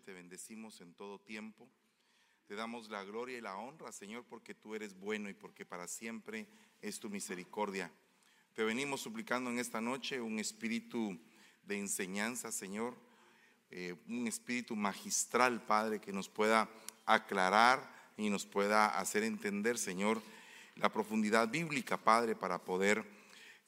te 0.00 0.12
bendecimos 0.12 0.80
en 0.80 0.94
todo 0.94 1.18
tiempo. 1.18 1.68
Te 2.46 2.54
damos 2.54 2.88
la 2.90 3.04
gloria 3.04 3.38
y 3.38 3.40
la 3.40 3.56
honra, 3.56 3.92
Señor, 3.92 4.24
porque 4.28 4.54
tú 4.54 4.74
eres 4.74 4.98
bueno 4.98 5.28
y 5.28 5.34
porque 5.34 5.64
para 5.64 5.88
siempre 5.88 6.46
es 6.80 6.98
tu 7.00 7.08
misericordia. 7.08 7.90
Te 8.54 8.64
venimos 8.64 9.00
suplicando 9.00 9.50
en 9.50 9.58
esta 9.58 9.80
noche 9.80 10.20
un 10.20 10.38
espíritu 10.38 11.18
de 11.62 11.78
enseñanza, 11.78 12.52
Señor, 12.52 12.94
eh, 13.70 13.94
un 14.08 14.26
espíritu 14.26 14.76
magistral, 14.76 15.64
Padre, 15.64 16.00
que 16.00 16.12
nos 16.12 16.28
pueda 16.28 16.68
aclarar 17.06 18.12
y 18.16 18.28
nos 18.28 18.44
pueda 18.44 18.86
hacer 18.98 19.22
entender, 19.22 19.78
Señor, 19.78 20.20
la 20.76 20.92
profundidad 20.92 21.48
bíblica, 21.48 21.96
Padre, 21.96 22.36
para 22.36 22.62
poder 22.64 23.04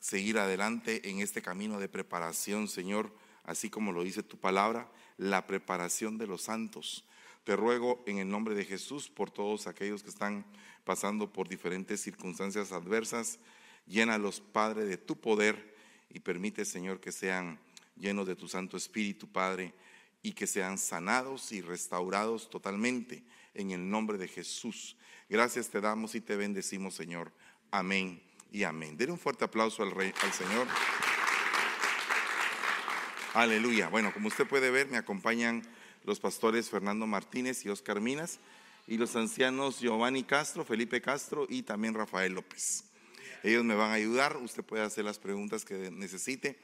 seguir 0.01 0.39
adelante 0.39 1.09
en 1.09 1.21
este 1.21 1.41
camino 1.41 1.81
de 1.81 1.89
preparación, 1.89 2.69
Señor, 2.69 3.11
así 3.45 3.71
como 3.71 3.93
lo 3.93 4.03
dice 4.03 4.23
tu 4.23 4.39
palabra, 4.39 4.91
la 5.17 5.47
preparación 5.47 6.19
de 6.19 6.27
los 6.27 6.43
santos. 6.43 7.05
Te 7.45 7.57
ruego 7.57 8.03
en 8.07 8.19
el 8.19 8.29
nombre 8.29 8.55
de 8.55 8.65
Jesús 8.65 9.09
por 9.09 9.31
todos 9.31 9.67
aquellos 9.67 10.03
que 10.03 10.11
están 10.11 10.45
pasando 10.85 11.33
por 11.33 11.49
diferentes 11.49 12.01
circunstancias 12.01 12.73
adversas, 12.73 13.39
llénalos, 13.87 14.41
Padre, 14.41 14.85
de 14.85 14.97
tu 14.97 15.21
poder 15.21 15.75
y 16.11 16.21
permite, 16.21 16.65
Señor, 16.65 17.01
que 17.01 17.13
sean 17.13 17.59
llenos 17.97 18.27
de 18.27 18.37
tu 18.37 18.49
Santo 18.49 18.77
Espíritu, 18.77 19.29
Padre, 19.29 19.75
y 20.23 20.33
que 20.33 20.47
sean 20.47 20.79
sanados 20.79 21.53
y 21.53 21.61
restaurados 21.61 22.49
totalmente 22.49 23.23
en 23.53 23.73
el 23.73 23.89
nombre 23.89 24.17
de 24.17 24.29
Jesús. 24.29 24.97
Gracias 25.29 25.69
te 25.69 25.81
damos 25.81 26.15
y 26.15 26.21
te 26.21 26.37
bendecimos, 26.37 26.95
Señor. 26.95 27.31
Amén 27.71 28.23
y 28.51 28.63
amén. 28.63 28.97
Denle 28.97 29.13
un 29.13 29.19
fuerte 29.19 29.45
aplauso 29.45 29.83
al, 29.83 29.91
rey, 29.91 30.13
al 30.23 30.33
Señor. 30.33 30.67
Aleluya. 33.35 33.89
Bueno, 33.89 34.15
como 34.15 34.29
usted 34.29 34.47
puede 34.47 34.71
ver, 34.71 34.87
me 34.87 34.97
acompañan 34.97 35.65
los 36.05 36.21
pastores 36.21 36.71
Fernando 36.71 37.05
Martínez 37.05 37.67
y 37.67 37.69
Oscar 37.69 38.01
Minas 38.01 38.39
y 38.87 38.97
los 38.97 39.17
ancianos 39.17 39.81
Giovanni 39.81 40.23
Castro, 40.23 40.65
Felipe 40.65 41.01
Castro 41.01 41.45
y 41.51 41.63
también 41.63 41.95
Rafael 41.95 42.33
López. 42.33 42.85
Ellos 43.43 43.65
me 43.65 43.75
van 43.75 43.91
a 43.91 43.95
ayudar, 43.95 44.37
usted 44.37 44.63
puede 44.63 44.85
hacer 44.85 45.05
las 45.05 45.19
preguntas 45.19 45.65
que 45.65 45.91
necesite. 45.91 46.57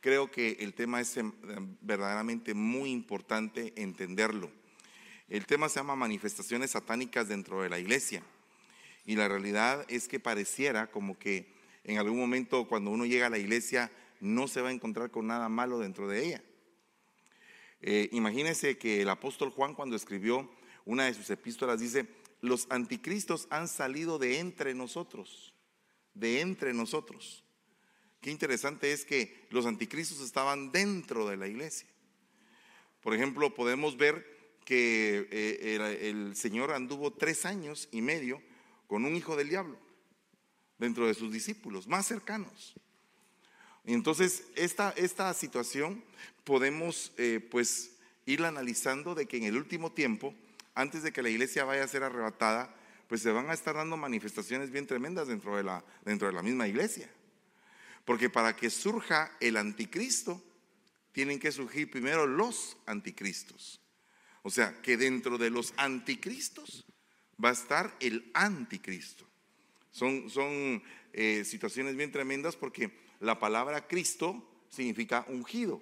Creo 0.00 0.30
que 0.30 0.58
el 0.60 0.74
tema 0.74 1.00
es 1.00 1.16
em, 1.16 1.32
verdaderamente 1.80 2.54
muy 2.54 2.92
importante 2.92 3.72
entenderlo. 3.74 4.48
El 5.28 5.44
tema 5.44 5.68
se 5.68 5.80
llama 5.80 5.96
manifestaciones 5.96 6.70
satánicas 6.70 7.26
dentro 7.26 7.62
de 7.62 7.68
la 7.68 7.80
iglesia. 7.80 8.22
Y 9.06 9.16
la 9.16 9.26
realidad 9.26 9.84
es 9.88 10.06
que 10.06 10.20
pareciera 10.20 10.86
como 10.86 11.18
que 11.18 11.52
en 11.82 11.98
algún 11.98 12.20
momento 12.20 12.68
cuando 12.68 12.92
uno 12.92 13.06
llega 13.06 13.26
a 13.26 13.30
la 13.30 13.38
iglesia 13.38 13.90
no 14.22 14.46
se 14.46 14.62
va 14.62 14.68
a 14.68 14.72
encontrar 14.72 15.10
con 15.10 15.26
nada 15.26 15.48
malo 15.48 15.80
dentro 15.80 16.06
de 16.08 16.24
ella. 16.24 16.42
Eh, 17.80 18.08
imagínense 18.12 18.78
que 18.78 19.02
el 19.02 19.08
apóstol 19.08 19.50
Juan 19.50 19.74
cuando 19.74 19.96
escribió 19.96 20.48
una 20.84 21.06
de 21.06 21.14
sus 21.14 21.28
epístolas 21.30 21.80
dice, 21.80 22.06
los 22.40 22.68
anticristos 22.70 23.48
han 23.50 23.66
salido 23.66 24.18
de 24.18 24.38
entre 24.38 24.74
nosotros, 24.74 25.52
de 26.14 26.40
entre 26.40 26.72
nosotros. 26.72 27.42
Qué 28.20 28.30
interesante 28.30 28.92
es 28.92 29.04
que 29.04 29.46
los 29.50 29.66
anticristos 29.66 30.20
estaban 30.20 30.70
dentro 30.70 31.28
de 31.28 31.36
la 31.36 31.48
iglesia. 31.48 31.88
Por 33.00 33.14
ejemplo, 33.14 33.52
podemos 33.52 33.96
ver 33.96 34.24
que 34.64 35.26
eh, 35.32 36.08
el 36.08 36.36
Señor 36.36 36.70
anduvo 36.70 37.12
tres 37.12 37.44
años 37.44 37.88
y 37.90 38.00
medio 38.00 38.40
con 38.86 39.04
un 39.04 39.16
hijo 39.16 39.34
del 39.34 39.48
diablo 39.48 39.76
dentro 40.78 41.08
de 41.08 41.14
sus 41.14 41.32
discípulos 41.32 41.88
más 41.88 42.06
cercanos. 42.06 42.74
Entonces, 43.84 44.44
esta, 44.54 44.90
esta 44.90 45.32
situación 45.34 46.04
podemos 46.44 47.12
eh, 47.16 47.46
pues 47.50 47.92
ir 48.26 48.44
analizando 48.44 49.14
de 49.14 49.26
que 49.26 49.36
en 49.36 49.44
el 49.44 49.56
último 49.56 49.92
tiempo, 49.92 50.34
antes 50.74 51.02
de 51.02 51.12
que 51.12 51.22
la 51.22 51.30
iglesia 51.30 51.64
vaya 51.64 51.84
a 51.84 51.88
ser 51.88 52.02
arrebatada, 52.02 52.74
pues 53.08 53.22
se 53.22 53.32
van 53.32 53.50
a 53.50 53.54
estar 53.54 53.74
dando 53.74 53.96
manifestaciones 53.96 54.70
bien 54.70 54.86
tremendas 54.86 55.28
dentro 55.28 55.56
de 55.56 55.64
la, 55.64 55.84
dentro 56.04 56.28
de 56.28 56.32
la 56.32 56.42
misma 56.42 56.68
iglesia. 56.68 57.10
Porque 58.04 58.30
para 58.30 58.56
que 58.56 58.70
surja 58.70 59.36
el 59.40 59.56
anticristo, 59.56 60.42
tienen 61.12 61.38
que 61.38 61.52
surgir 61.52 61.90
primero 61.90 62.26
los 62.26 62.76
anticristos. 62.86 63.80
O 64.42 64.50
sea, 64.50 64.80
que 64.82 64.96
dentro 64.96 65.38
de 65.38 65.50
los 65.50 65.74
anticristos 65.76 66.86
va 67.42 67.50
a 67.50 67.52
estar 67.52 67.94
el 68.00 68.30
anticristo. 68.34 69.28
Son, 69.90 70.30
son 70.30 70.82
eh, 71.12 71.44
situaciones 71.44 71.96
bien 71.96 72.10
tremendas 72.10 72.56
porque 72.56 73.01
la 73.22 73.38
palabra 73.38 73.86
Cristo 73.86 74.42
significa 74.68 75.24
ungido. 75.28 75.80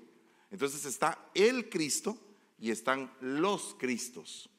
Entonces 0.50 0.84
está 0.84 1.30
el 1.34 1.70
Cristo 1.70 2.18
y 2.58 2.70
están 2.70 3.10
los 3.20 3.74
Cristos. 3.78 4.50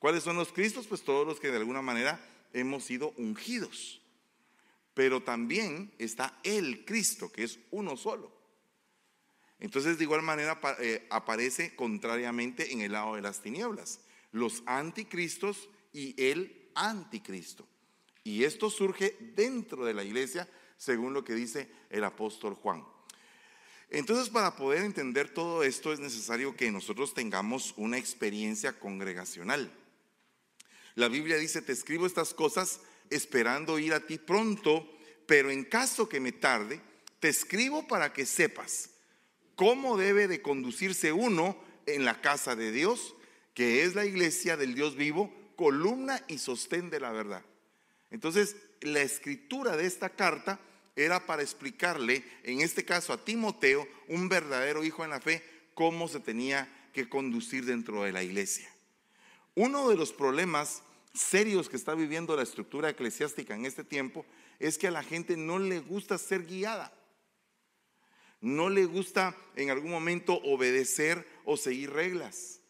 ¿Cuáles 0.00 0.24
son 0.24 0.36
los 0.36 0.52
Cristos? 0.52 0.88
Pues 0.88 1.02
todos 1.02 1.24
los 1.24 1.38
que 1.38 1.52
de 1.52 1.58
alguna 1.58 1.80
manera 1.80 2.20
hemos 2.52 2.84
sido 2.84 3.14
ungidos. 3.16 4.02
Pero 4.94 5.22
también 5.22 5.94
está 5.98 6.36
el 6.42 6.84
Cristo, 6.84 7.30
que 7.30 7.44
es 7.44 7.60
uno 7.70 7.96
solo. 7.96 8.32
Entonces 9.60 9.96
de 9.96 10.04
igual 10.04 10.22
manera 10.22 10.60
eh, 10.80 11.06
aparece 11.08 11.76
contrariamente 11.76 12.72
en 12.72 12.80
el 12.80 12.92
lado 12.92 13.14
de 13.14 13.22
las 13.22 13.42
tinieblas. 13.42 14.00
Los 14.32 14.64
anticristos 14.66 15.68
y 15.92 16.20
el 16.20 16.68
anticristo. 16.74 17.64
Y 18.24 18.42
esto 18.42 18.70
surge 18.70 19.16
dentro 19.36 19.84
de 19.84 19.94
la 19.94 20.02
iglesia, 20.02 20.48
según 20.82 21.14
lo 21.14 21.22
que 21.22 21.34
dice 21.34 21.68
el 21.90 22.02
apóstol 22.02 22.54
Juan. 22.54 22.84
Entonces, 23.88 24.30
para 24.30 24.56
poder 24.56 24.82
entender 24.82 25.32
todo 25.32 25.62
esto 25.62 25.92
es 25.92 26.00
necesario 26.00 26.56
que 26.56 26.72
nosotros 26.72 27.14
tengamos 27.14 27.72
una 27.76 27.98
experiencia 27.98 28.76
congregacional. 28.80 29.72
La 30.96 31.06
Biblia 31.06 31.36
dice, 31.36 31.62
te 31.62 31.70
escribo 31.70 32.04
estas 32.04 32.34
cosas 32.34 32.80
esperando 33.10 33.78
ir 33.78 33.94
a 33.94 34.04
ti 34.04 34.18
pronto, 34.18 34.90
pero 35.26 35.52
en 35.52 35.64
caso 35.64 36.08
que 36.08 36.18
me 36.18 36.32
tarde, 36.32 36.80
te 37.20 37.28
escribo 37.28 37.86
para 37.86 38.12
que 38.12 38.26
sepas 38.26 38.90
cómo 39.54 39.96
debe 39.96 40.26
de 40.26 40.42
conducirse 40.42 41.12
uno 41.12 41.56
en 41.86 42.04
la 42.04 42.20
casa 42.20 42.56
de 42.56 42.72
Dios, 42.72 43.14
que 43.54 43.84
es 43.84 43.94
la 43.94 44.04
iglesia 44.04 44.56
del 44.56 44.74
Dios 44.74 44.96
vivo, 44.96 45.32
columna 45.54 46.24
y 46.26 46.38
sostén 46.38 46.90
de 46.90 46.98
la 46.98 47.12
verdad. 47.12 47.44
Entonces, 48.10 48.56
la 48.80 49.00
escritura 49.00 49.76
de 49.76 49.86
esta 49.86 50.10
carta 50.10 50.58
era 50.96 51.26
para 51.26 51.42
explicarle, 51.42 52.22
en 52.42 52.60
este 52.60 52.84
caso 52.84 53.12
a 53.12 53.24
Timoteo, 53.24 53.86
un 54.08 54.28
verdadero 54.28 54.84
hijo 54.84 55.04
en 55.04 55.10
la 55.10 55.20
fe, 55.20 55.42
cómo 55.74 56.08
se 56.08 56.20
tenía 56.20 56.68
que 56.92 57.08
conducir 57.08 57.64
dentro 57.64 58.02
de 58.02 58.12
la 58.12 58.22
iglesia. 58.22 58.68
Uno 59.54 59.88
de 59.88 59.96
los 59.96 60.12
problemas 60.12 60.82
serios 61.14 61.68
que 61.68 61.76
está 61.76 61.94
viviendo 61.94 62.36
la 62.36 62.42
estructura 62.42 62.90
eclesiástica 62.90 63.54
en 63.54 63.66
este 63.66 63.84
tiempo 63.84 64.24
es 64.58 64.78
que 64.78 64.88
a 64.88 64.92
la 64.92 65.02
gente 65.02 65.36
no 65.36 65.58
le 65.58 65.80
gusta 65.80 66.18
ser 66.18 66.46
guiada. 66.46 66.92
No 68.40 68.70
le 68.70 68.86
gusta 68.86 69.36
en 69.56 69.70
algún 69.70 69.90
momento 69.90 70.34
obedecer 70.42 71.26
o 71.44 71.56
seguir 71.56 71.90
reglas. 71.90 72.60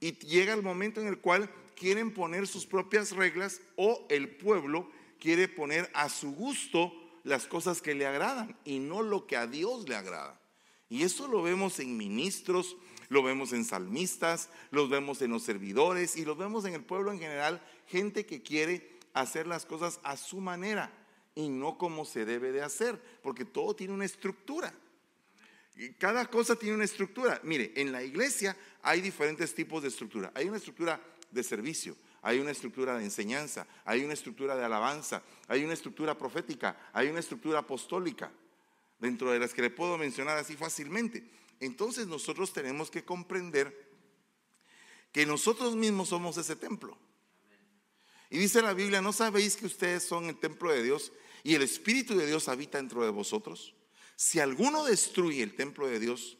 Y 0.00 0.12
llega 0.18 0.54
el 0.54 0.62
momento 0.62 1.00
en 1.00 1.08
el 1.08 1.18
cual 1.18 1.50
quieren 1.74 2.12
poner 2.12 2.46
sus 2.46 2.66
propias 2.66 3.12
reglas 3.12 3.60
o 3.76 4.06
el 4.08 4.36
pueblo 4.36 4.90
quiere 5.18 5.48
poner 5.48 5.90
a 5.94 6.08
su 6.08 6.32
gusto 6.32 6.92
las 7.24 7.46
cosas 7.46 7.82
que 7.82 7.94
le 7.94 8.06
agradan 8.06 8.56
y 8.64 8.78
no 8.78 9.02
lo 9.02 9.26
que 9.26 9.36
a 9.36 9.46
Dios 9.46 9.88
le 9.88 9.96
agrada. 9.96 10.40
Y 10.88 11.02
eso 11.02 11.26
lo 11.26 11.42
vemos 11.42 11.80
en 11.80 11.96
ministros, 11.96 12.76
lo 13.08 13.22
vemos 13.22 13.52
en 13.52 13.64
salmistas, 13.64 14.50
lo 14.70 14.88
vemos 14.88 15.22
en 15.22 15.30
los 15.30 15.42
servidores 15.42 16.16
y 16.16 16.24
lo 16.24 16.36
vemos 16.36 16.64
en 16.66 16.74
el 16.74 16.84
pueblo 16.84 17.10
en 17.10 17.18
general, 17.18 17.60
gente 17.86 18.26
que 18.26 18.42
quiere 18.42 18.98
hacer 19.14 19.46
las 19.46 19.64
cosas 19.64 19.98
a 20.04 20.16
su 20.16 20.40
manera 20.40 20.92
y 21.34 21.48
no 21.48 21.78
como 21.78 22.04
se 22.04 22.24
debe 22.24 22.52
de 22.52 22.62
hacer, 22.62 23.00
porque 23.22 23.44
todo 23.44 23.74
tiene 23.74 23.94
una 23.94 24.04
estructura. 24.04 24.72
Cada 25.98 26.26
cosa 26.26 26.54
tiene 26.56 26.76
una 26.76 26.84
estructura. 26.84 27.40
Mire, 27.42 27.72
en 27.74 27.90
la 27.90 28.02
iglesia 28.02 28.56
hay 28.82 29.00
diferentes 29.00 29.54
tipos 29.54 29.82
de 29.82 29.88
estructura. 29.88 30.30
Hay 30.34 30.46
una 30.46 30.58
estructura 30.58 31.00
de 31.30 31.42
servicio, 31.42 31.96
hay 32.24 32.40
una 32.40 32.50
estructura 32.50 32.96
de 32.96 33.04
enseñanza, 33.04 33.66
hay 33.84 34.02
una 34.02 34.14
estructura 34.14 34.56
de 34.56 34.64
alabanza, 34.64 35.22
hay 35.46 35.62
una 35.62 35.74
estructura 35.74 36.16
profética, 36.16 36.74
hay 36.94 37.08
una 37.08 37.20
estructura 37.20 37.58
apostólica, 37.58 38.32
dentro 38.98 39.30
de 39.30 39.38
las 39.38 39.52
que 39.52 39.60
le 39.60 39.68
puedo 39.68 39.98
mencionar 39.98 40.38
así 40.38 40.56
fácilmente. 40.56 41.22
Entonces 41.60 42.06
nosotros 42.06 42.54
tenemos 42.54 42.90
que 42.90 43.04
comprender 43.04 43.92
que 45.12 45.26
nosotros 45.26 45.76
mismos 45.76 46.08
somos 46.08 46.38
ese 46.38 46.56
templo. 46.56 46.96
Y 48.30 48.38
dice 48.38 48.62
la 48.62 48.72
Biblia, 48.72 49.02
¿no 49.02 49.12
sabéis 49.12 49.54
que 49.54 49.66
ustedes 49.66 50.02
son 50.02 50.24
el 50.24 50.40
templo 50.40 50.72
de 50.72 50.82
Dios 50.82 51.12
y 51.42 51.54
el 51.54 51.60
Espíritu 51.60 52.16
de 52.16 52.26
Dios 52.26 52.48
habita 52.48 52.78
dentro 52.78 53.04
de 53.04 53.10
vosotros? 53.10 53.74
Si 54.16 54.40
alguno 54.40 54.84
destruye 54.84 55.42
el 55.42 55.54
templo 55.54 55.86
de 55.86 56.00
Dios, 56.00 56.38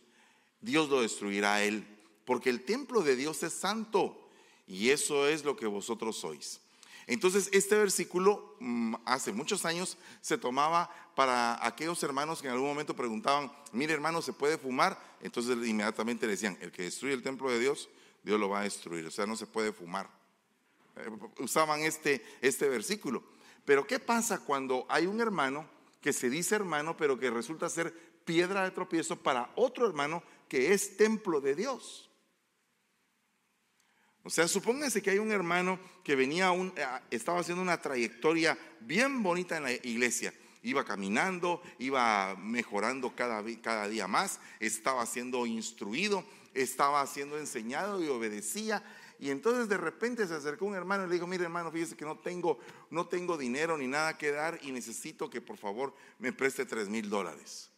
Dios 0.62 0.88
lo 0.88 1.02
destruirá 1.02 1.56
a 1.56 1.62
él 1.62 1.86
porque 2.24 2.48
el 2.48 2.64
templo 2.64 3.02
de 3.02 3.16
Dios 3.16 3.42
es 3.42 3.52
santo 3.52 4.23
y 4.66 4.90
eso 4.90 5.26
es 5.28 5.44
lo 5.44 5.56
que 5.56 5.66
vosotros 5.66 6.16
sois. 6.16 6.60
Entonces, 7.06 7.50
este 7.52 7.76
versículo 7.76 8.56
mm, 8.60 8.94
hace 9.04 9.32
muchos 9.32 9.64
años 9.64 9.98
se 10.20 10.38
tomaba 10.38 10.90
para 11.14 11.64
aquellos 11.64 12.02
hermanos 12.02 12.40
que 12.40 12.48
en 12.48 12.54
algún 12.54 12.68
momento 12.68 12.96
preguntaban, 12.96 13.52
mire 13.72 13.92
hermano, 13.92 14.22
¿se 14.22 14.32
puede 14.32 14.58
fumar? 14.58 14.98
Entonces 15.20 15.56
inmediatamente 15.66 16.26
le 16.26 16.32
decían, 16.32 16.56
el 16.60 16.72
que 16.72 16.84
destruye 16.84 17.14
el 17.14 17.22
templo 17.22 17.50
de 17.50 17.60
Dios, 17.60 17.88
Dios 18.22 18.40
lo 18.40 18.48
va 18.48 18.60
a 18.60 18.64
destruir, 18.64 19.06
o 19.06 19.10
sea, 19.10 19.26
no 19.26 19.36
se 19.36 19.46
puede 19.46 19.72
fumar. 19.72 20.08
Eh, 20.96 21.10
usaban 21.38 21.80
este, 21.80 22.24
este 22.40 22.68
versículo. 22.68 23.22
Pero 23.64 23.86
¿qué 23.86 23.98
pasa 23.98 24.40
cuando 24.44 24.86
hay 24.88 25.06
un 25.06 25.20
hermano 25.20 25.68
que 26.00 26.12
se 26.12 26.30
dice 26.30 26.54
hermano, 26.54 26.96
pero 26.96 27.18
que 27.18 27.30
resulta 27.30 27.68
ser 27.68 27.92
piedra 28.24 28.64
de 28.64 28.70
tropiezo 28.70 29.16
para 29.16 29.50
otro 29.56 29.86
hermano 29.86 30.22
que 30.48 30.72
es 30.72 30.96
templo 30.96 31.40
de 31.40 31.54
Dios? 31.54 32.10
O 34.24 34.30
sea, 34.30 34.48
supónganse 34.48 35.02
que 35.02 35.10
hay 35.10 35.18
un 35.18 35.30
hermano 35.30 35.78
que 36.02 36.16
venía, 36.16 36.50
un, 36.50 36.72
estaba 37.10 37.40
haciendo 37.40 37.62
una 37.62 37.80
trayectoria 37.80 38.58
bien 38.80 39.22
bonita 39.22 39.58
en 39.58 39.62
la 39.64 39.72
iglesia. 39.72 40.32
Iba 40.62 40.82
caminando, 40.82 41.62
iba 41.78 42.34
mejorando 42.36 43.14
cada, 43.14 43.44
cada 43.60 43.86
día 43.86 44.08
más, 44.08 44.40
estaba 44.60 45.04
siendo 45.04 45.44
instruido, 45.44 46.24
estaba 46.54 47.06
siendo 47.06 47.38
enseñado 47.38 48.02
y 48.02 48.08
obedecía. 48.08 48.82
Y 49.20 49.28
entonces 49.28 49.68
de 49.68 49.76
repente 49.76 50.26
se 50.26 50.34
acercó 50.34 50.64
un 50.64 50.74
hermano 50.74 51.04
y 51.04 51.08
le 51.08 51.14
dijo, 51.14 51.26
mire 51.26 51.44
hermano, 51.44 51.70
fíjese 51.70 51.94
que 51.94 52.06
no 52.06 52.16
tengo, 52.16 52.58
no 52.88 53.06
tengo 53.06 53.36
dinero 53.36 53.76
ni 53.76 53.86
nada 53.86 54.16
que 54.16 54.30
dar 54.30 54.58
y 54.62 54.72
necesito 54.72 55.28
que 55.28 55.42
por 55.42 55.58
favor 55.58 55.94
me 56.18 56.32
preste 56.32 56.64
tres 56.64 56.88
mil 56.88 57.10
dólares. 57.10 57.68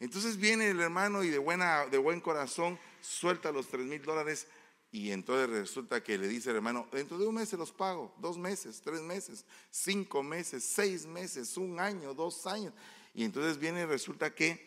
Entonces 0.00 0.36
viene 0.36 0.68
el 0.68 0.80
hermano 0.80 1.24
y 1.24 1.30
de, 1.30 1.38
buena, 1.38 1.86
de 1.86 1.98
buen 1.98 2.20
corazón 2.20 2.78
suelta 3.00 3.50
los 3.50 3.68
tres 3.68 3.86
mil 3.86 4.02
dólares 4.02 4.46
y 4.90 5.10
entonces 5.10 5.50
resulta 5.50 6.02
que 6.02 6.16
le 6.16 6.28
dice 6.28 6.50
el 6.50 6.56
hermano, 6.56 6.88
dentro 6.90 7.18
de 7.18 7.26
un 7.26 7.34
mes 7.34 7.50
se 7.50 7.58
los 7.58 7.72
pago, 7.72 8.14
dos 8.20 8.38
meses, 8.38 8.80
tres 8.82 9.02
meses, 9.02 9.44
cinco 9.70 10.22
meses, 10.22 10.64
seis 10.64 11.04
meses, 11.04 11.58
un 11.58 11.78
año, 11.78 12.14
dos 12.14 12.46
años. 12.46 12.72
Y 13.12 13.24
entonces 13.24 13.58
viene 13.58 13.84
resulta 13.84 14.34
que 14.34 14.66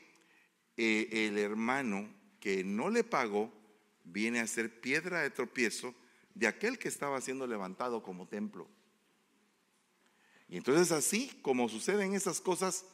eh, 0.77 1.07
el 1.11 1.39
hermano 1.39 2.07
que 2.39 2.63
no 2.63 2.89
le 2.89 3.03
pagó 3.03 3.51
viene 4.03 4.39
a 4.39 4.47
ser 4.47 4.79
piedra 4.79 5.21
de 5.21 5.31
tropiezo 5.31 5.95
de 6.35 6.47
aquel 6.47 6.77
que 6.77 6.87
estaba 6.87 7.19
siendo 7.19 7.47
levantado 7.47 8.03
como 8.03 8.27
templo. 8.27 8.67
Y 10.47 10.57
entonces 10.57 10.91
así 10.91 11.39
como 11.41 11.67
suceden 11.67 12.13
esas 12.13 12.41
cosas, 12.41 12.85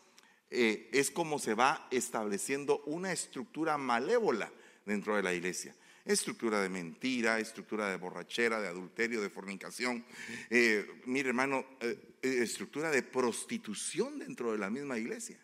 eh, 0.49 0.89
es 0.93 1.11
como 1.11 1.39
se 1.39 1.55
va 1.55 1.89
estableciendo 1.91 2.81
una 2.85 3.11
estructura 3.11 3.77
malévola 3.77 4.49
dentro 4.85 5.17
de 5.17 5.23
la 5.23 5.33
iglesia 5.33 5.75
estructura 6.07 6.61
de 6.61 6.69
mentira, 6.69 7.39
estructura 7.39 7.89
de 7.89 7.97
borrachera, 7.97 8.59
de 8.61 8.67
adulterio, 8.67 9.21
de 9.21 9.29
fornicación. 9.29 10.05
Eh, 10.49 11.01
mire 11.05 11.29
hermano, 11.29 11.65
eh, 11.81 12.17
eh, 12.21 12.39
estructura 12.41 12.89
de 12.89 13.03
prostitución 13.03 14.19
dentro 14.19 14.51
de 14.51 14.57
la 14.57 14.69
misma 14.69 14.97
iglesia. 14.97 15.39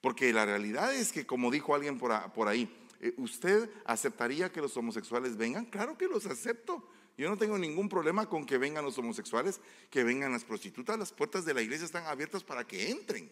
Porque 0.00 0.32
la 0.32 0.46
realidad 0.46 0.94
es 0.94 1.12
que, 1.12 1.26
como 1.26 1.50
dijo 1.50 1.74
alguien 1.74 1.98
por, 1.98 2.48
ahí, 2.48 2.88
¿usted 3.18 3.68
aceptaría 3.84 4.50
que 4.50 4.62
los 4.62 4.76
homosexuales 4.76 5.36
vengan? 5.36 5.66
Claro 5.66 5.98
que 5.98 6.08
los 6.08 6.24
acepto. 6.24 6.88
Yo 7.18 7.28
no 7.28 7.36
tengo 7.36 7.58
ningún 7.58 7.90
problema 7.90 8.26
con 8.26 8.46
que 8.46 8.56
vengan 8.56 8.82
los 8.82 8.96
homosexuales, 8.96 9.60
que 9.90 10.02
vengan 10.02 10.32
las 10.32 10.44
prostitutas. 10.44 10.98
Las 10.98 11.12
puertas 11.12 11.44
de 11.44 11.52
la 11.52 11.60
iglesia 11.60 11.84
están 11.84 12.06
abiertas 12.06 12.42
para 12.42 12.66
que 12.66 12.90
entren 12.90 13.30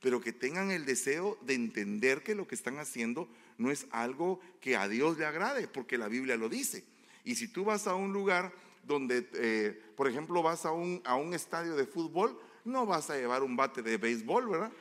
pero 0.00 0.20
que 0.20 0.32
tengan 0.32 0.70
el 0.70 0.84
deseo 0.84 1.38
de 1.42 1.54
entender 1.54 2.22
que 2.22 2.34
lo 2.34 2.46
que 2.46 2.54
están 2.54 2.78
haciendo 2.78 3.28
no 3.58 3.70
es 3.70 3.86
algo 3.90 4.40
que 4.60 4.76
a 4.76 4.88
Dios 4.88 5.18
le 5.18 5.26
agrade, 5.26 5.68
porque 5.68 5.98
la 5.98 6.08
Biblia 6.08 6.36
lo 6.36 6.48
dice. 6.48 6.84
Y 7.24 7.36
si 7.36 7.48
tú 7.48 7.64
vas 7.64 7.86
a 7.86 7.94
un 7.94 8.12
lugar 8.12 8.52
donde, 8.82 9.28
eh, 9.34 9.82
por 9.96 10.08
ejemplo, 10.08 10.42
vas 10.42 10.66
a 10.66 10.72
un, 10.72 11.00
a 11.04 11.16
un 11.16 11.34
estadio 11.34 11.74
de 11.74 11.86
fútbol, 11.86 12.38
no 12.64 12.86
vas 12.86 13.10
a 13.10 13.16
llevar 13.16 13.42
un 13.42 13.56
bate 13.56 13.82
de 13.82 13.96
béisbol, 13.96 14.48
¿verdad? 14.48 14.72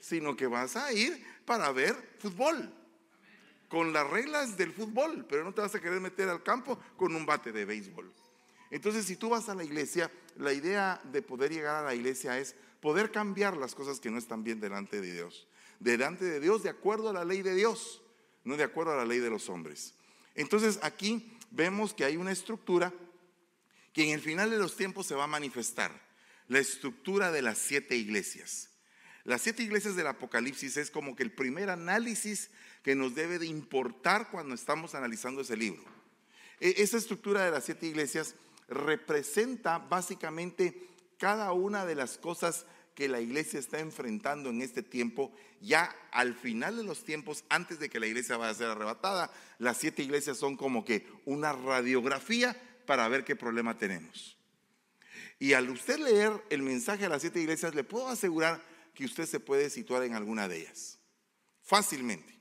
Sino 0.00 0.36
que 0.36 0.46
vas 0.46 0.76
a 0.76 0.92
ir 0.92 1.24
para 1.44 1.70
ver 1.72 1.94
fútbol, 2.18 2.72
con 3.68 3.92
las 3.92 4.08
reglas 4.08 4.56
del 4.56 4.72
fútbol, 4.72 5.26
pero 5.28 5.44
no 5.44 5.52
te 5.52 5.60
vas 5.60 5.74
a 5.74 5.80
querer 5.80 6.00
meter 6.00 6.28
al 6.28 6.42
campo 6.42 6.78
con 6.96 7.14
un 7.14 7.26
bate 7.26 7.52
de 7.52 7.64
béisbol. 7.64 8.12
Entonces, 8.70 9.06
si 9.06 9.16
tú 9.16 9.28
vas 9.28 9.48
a 9.48 9.54
la 9.54 9.64
iglesia, 9.64 10.10
la 10.36 10.52
idea 10.52 11.00
de 11.04 11.22
poder 11.22 11.52
llegar 11.52 11.76
a 11.76 11.86
la 11.86 11.94
iglesia 11.94 12.38
es 12.38 12.54
poder 12.80 13.10
cambiar 13.10 13.56
las 13.56 13.74
cosas 13.74 14.00
que 14.00 14.10
no 14.10 14.18
están 14.18 14.44
bien 14.44 14.60
delante 14.60 15.00
de 15.00 15.12
Dios. 15.12 15.46
Delante 15.80 16.24
de 16.24 16.40
Dios 16.40 16.62
de 16.62 16.70
acuerdo 16.70 17.10
a 17.10 17.12
la 17.12 17.24
ley 17.24 17.42
de 17.42 17.54
Dios, 17.54 18.02
no 18.44 18.56
de 18.56 18.64
acuerdo 18.64 18.92
a 18.92 18.96
la 18.96 19.04
ley 19.04 19.18
de 19.18 19.30
los 19.30 19.48
hombres. 19.48 19.94
Entonces 20.34 20.78
aquí 20.82 21.36
vemos 21.50 21.94
que 21.94 22.04
hay 22.04 22.16
una 22.16 22.32
estructura 22.32 22.92
que 23.92 24.04
en 24.04 24.10
el 24.10 24.20
final 24.20 24.50
de 24.50 24.58
los 24.58 24.76
tiempos 24.76 25.06
se 25.06 25.14
va 25.14 25.24
a 25.24 25.28
manifestar. 25.28 26.06
La 26.48 26.58
estructura 26.58 27.32
de 27.32 27.42
las 27.42 27.58
siete 27.58 27.96
iglesias. 27.96 28.70
Las 29.24 29.42
siete 29.42 29.64
iglesias 29.64 29.96
del 29.96 30.06
Apocalipsis 30.06 30.76
es 30.76 30.90
como 30.90 31.16
que 31.16 31.24
el 31.24 31.32
primer 31.32 31.70
análisis 31.70 32.50
que 32.84 32.94
nos 32.94 33.14
debe 33.16 33.40
de 33.40 33.46
importar 33.46 34.30
cuando 34.30 34.54
estamos 34.54 34.94
analizando 34.94 35.40
ese 35.40 35.56
libro. 35.56 35.82
E, 36.60 36.74
esa 36.78 36.96
estructura 36.96 37.44
de 37.44 37.50
las 37.50 37.64
siete 37.64 37.86
iglesias 37.86 38.36
representa 38.68 39.78
básicamente 39.78 40.88
cada 41.18 41.52
una 41.52 41.86
de 41.86 41.94
las 41.94 42.18
cosas 42.18 42.66
que 42.94 43.08
la 43.08 43.20
iglesia 43.20 43.60
está 43.60 43.78
enfrentando 43.78 44.48
en 44.48 44.62
este 44.62 44.82
tiempo, 44.82 45.30
ya 45.60 45.94
al 46.12 46.34
final 46.34 46.76
de 46.76 46.84
los 46.84 47.04
tiempos, 47.04 47.44
antes 47.50 47.78
de 47.78 47.90
que 47.90 48.00
la 48.00 48.06
iglesia 48.06 48.38
vaya 48.38 48.52
a 48.52 48.54
ser 48.54 48.68
arrebatada, 48.68 49.30
las 49.58 49.76
siete 49.76 50.02
iglesias 50.02 50.38
son 50.38 50.56
como 50.56 50.84
que 50.84 51.06
una 51.26 51.52
radiografía 51.52 52.60
para 52.86 53.06
ver 53.08 53.24
qué 53.24 53.36
problema 53.36 53.76
tenemos. 53.76 54.38
Y 55.38 55.52
al 55.52 55.68
usted 55.68 55.98
leer 55.98 56.42
el 56.48 56.62
mensaje 56.62 57.04
a 57.04 57.10
las 57.10 57.20
siete 57.20 57.40
iglesias, 57.40 57.74
le 57.74 57.84
puedo 57.84 58.08
asegurar 58.08 58.62
que 58.94 59.04
usted 59.04 59.26
se 59.26 59.40
puede 59.40 59.68
situar 59.68 60.02
en 60.02 60.14
alguna 60.14 60.48
de 60.48 60.60
ellas, 60.60 60.98
fácilmente. 61.62 62.34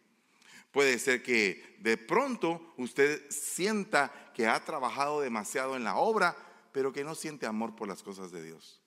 Puede 0.72 1.00
ser 1.00 1.22
que 1.22 1.78
de 1.80 1.98
pronto 1.98 2.74
usted 2.78 3.30
sienta 3.30 4.32
que 4.34 4.48
ha 4.48 4.64
trabajado 4.64 5.20
demasiado 5.22 5.76
en 5.76 5.84
la 5.84 5.98
obra, 5.98 6.36
pero 6.76 6.92
que 6.92 7.06
no 7.06 7.16
siente 7.16 7.46
amor 7.46 7.74
por 7.74 7.88
las 7.88 8.04
cosas 8.04 8.34
de 8.34 8.44
Dios. 8.44 8.82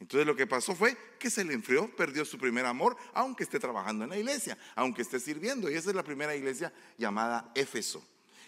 Entonces 0.00 0.26
lo 0.26 0.34
que 0.34 0.46
pasó 0.46 0.74
fue 0.74 0.96
que 1.18 1.28
se 1.28 1.44
le 1.44 1.52
enfrió, 1.52 1.94
perdió 1.94 2.24
su 2.24 2.38
primer 2.38 2.64
amor, 2.64 2.96
aunque 3.12 3.42
esté 3.42 3.60
trabajando 3.60 4.04
en 4.04 4.10
la 4.10 4.16
iglesia, 4.16 4.56
aunque 4.74 5.02
esté 5.02 5.20
sirviendo. 5.20 5.70
Y 5.70 5.74
esa 5.74 5.90
es 5.90 5.94
la 5.94 6.02
primera 6.02 6.34
iglesia 6.34 6.72
llamada 6.96 7.52
Éfeso. 7.54 8.02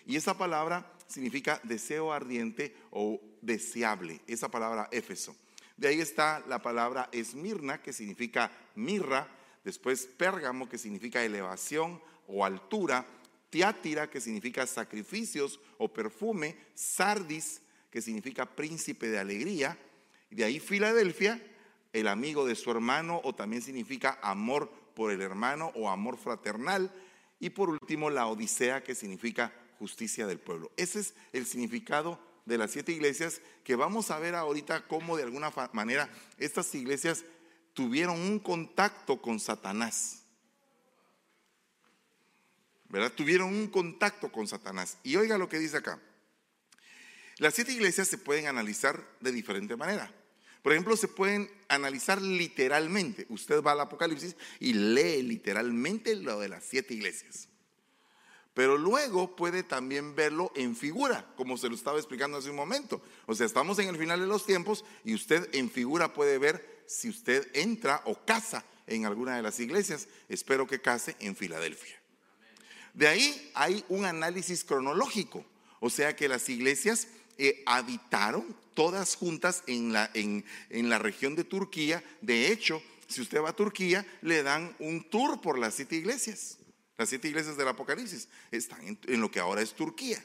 Y 0.07 0.17
esa 0.17 0.39
palabra 0.39 0.91
significa 1.09 1.61
deseo 1.63 2.11
ardiente 2.11 2.75
o 2.91 3.21
deseable, 3.43 4.23
esa 4.27 4.51
palabra 4.51 4.89
Éfeso. 4.91 5.37
De 5.77 5.89
ahí 5.89 6.01
está 6.01 6.43
la 6.49 6.63
palabra 6.63 7.11
Esmirna, 7.13 7.83
que 7.83 7.93
significa 7.93 8.51
mirra, 8.77 9.29
después 9.63 10.07
Pérgamo, 10.07 10.71
que 10.71 10.79
significa 10.79 11.23
elevación 11.23 12.01
o 12.27 12.47
altura, 12.47 13.05
Tiátira, 13.51 14.09
que 14.09 14.23
significa 14.23 14.67
sacrificios 14.67 15.61
o 15.77 15.93
perfume, 15.93 16.57
Sardis, 16.75 17.61
que 17.97 18.03
significa 18.03 18.45
príncipe 18.45 19.09
de 19.09 19.19
alegría. 19.19 19.79
De 20.29 20.45
ahí 20.45 20.61
Filadelfia, 20.61 21.43
el 21.95 22.09
amigo 22.09 22.45
de 22.45 22.55
su 22.55 22.71
hermano, 22.71 23.23
o 23.25 23.35
también 23.35 23.63
significa 23.63 24.19
amor 24.21 24.71
por 24.95 25.11
el 25.11 25.23
hermano 25.23 25.73
o 25.75 25.89
amor 25.89 26.19
fraternal. 26.19 26.93
Y 27.41 27.49
por 27.49 27.71
último, 27.71 28.11
la 28.11 28.27
Odisea, 28.27 28.85
que 28.85 28.95
significa 28.95 29.51
justicia 29.79 30.27
del 30.27 30.39
pueblo. 30.39 30.71
Ese 30.77 31.01
es 31.01 31.15
el 31.33 31.47
significado 31.47 32.21
de 32.45 32.59
las 32.59 32.73
siete 32.73 32.93
iglesias 32.93 33.41
que 33.65 33.77
vamos 33.77 34.11
a 34.11 34.19
ver 34.19 34.35
ahorita 34.35 34.87
cómo 34.87 35.17
de 35.17 35.23
alguna 35.23 35.51
manera 35.73 36.11
estas 36.37 36.75
iglesias 36.75 37.25
tuvieron 37.73 38.21
un 38.21 38.41
contacto 38.41 39.23
con 39.23 39.41
Satanás. 39.41 40.23
¿Verdad? 42.91 43.15
Tuvieron 43.15 43.55
un 43.55 43.69
contacto 43.69 44.31
con 44.31 44.47
Satanás. 44.47 44.99
Y 45.03 45.17
oiga 45.17 45.39
lo 45.39 45.49
que 45.49 45.59
dice 45.59 45.79
acá. 45.79 45.99
Las 47.39 47.55
siete 47.55 47.73
iglesias 47.73 48.09
se 48.09 48.19
pueden 48.19 48.47
analizar 48.47 49.05
de 49.21 49.33
diferente 49.33 49.77
manera. 49.77 50.11
Por 50.63 50.73
ejemplo, 50.73 50.97
se 50.97 51.07
pueden 51.07 51.51
analizar 51.69 52.21
literalmente. 52.21 53.27
Usted 53.29 53.63
va 53.63 53.73
al 53.73 53.81
Apocalipsis 53.81 54.35
y 54.59 54.73
lee 54.73 55.23
literalmente 55.23 56.17
lo 56.17 56.41
de 56.41 56.49
las 56.49 56.65
siete 56.65 56.95
iglesias. 56.95 57.49
Pero 58.53 58.79
luego 58.79 59.37
puede 59.37 59.63
también 59.63 60.15
verlo 60.15 60.51
en 60.57 60.75
figura, 60.75 61.31
como 61.37 61.59
se 61.59 61.69
lo 61.69 61.75
estaba 61.75 61.99
explicando 61.99 62.39
hace 62.39 62.49
un 62.49 62.57
momento. 62.57 63.03
O 63.27 63.35
sea, 63.35 63.45
estamos 63.45 63.79
en 63.79 63.89
el 63.89 63.99
final 63.99 64.19
de 64.19 64.27
los 64.27 64.47
tiempos 64.47 64.83
y 65.05 65.15
usted 65.15 65.55
en 65.55 65.71
figura 65.71 66.15
puede 66.15 66.39
ver 66.39 66.83
si 66.87 67.11
usted 67.11 67.49
entra 67.53 68.01
o 68.07 68.25
casa 68.25 68.65
en 68.87 69.05
alguna 69.05 69.37
de 69.37 69.43
las 69.43 69.61
iglesias. 69.61 70.09
Espero 70.31 70.67
que 70.67 70.81
case 70.81 71.17
en 71.21 71.37
Filadelfia. 71.37 72.01
De 72.95 73.07
ahí 73.07 73.53
hay 73.55 73.85
un 73.89 74.07
análisis 74.07 74.65
cronológico. 74.65 75.45
O 75.81 75.91
sea 75.91 76.17
que 76.17 76.27
las 76.27 76.49
iglesias 76.49 77.09
eh, 77.39 77.63
habitaron 77.67 78.57
todas 78.75 79.17
juntas 79.17 79.63
en 79.67 79.93
la, 79.93 80.11
en, 80.15 80.45
en 80.71 80.89
la 80.89 80.99
región 80.99 81.35
de 81.35 81.45
Turquía. 81.45 82.03
De 82.21 82.53
hecho, 82.53 82.83
si 83.09 83.21
usted 83.21 83.41
va 83.41 83.51
a 83.51 83.57
Turquía, 83.57 84.07
le 84.23 84.43
dan 84.43 84.75
un 84.79 85.09
tour 85.09 85.41
por 85.41 85.59
las 85.59 85.75
siete 85.75 85.97
iglesias. 85.97 86.59
Las 86.99 87.09
siete 87.11 87.29
iglesias 87.29 87.57
del 87.57 87.69
Apocalipsis 87.69 88.29
están 88.51 88.99
en, 89.07 89.21
lo 89.21 89.31
que 89.31 89.41
ahora 89.41 89.63
es 89.63 89.75
Turquía. 89.75 90.23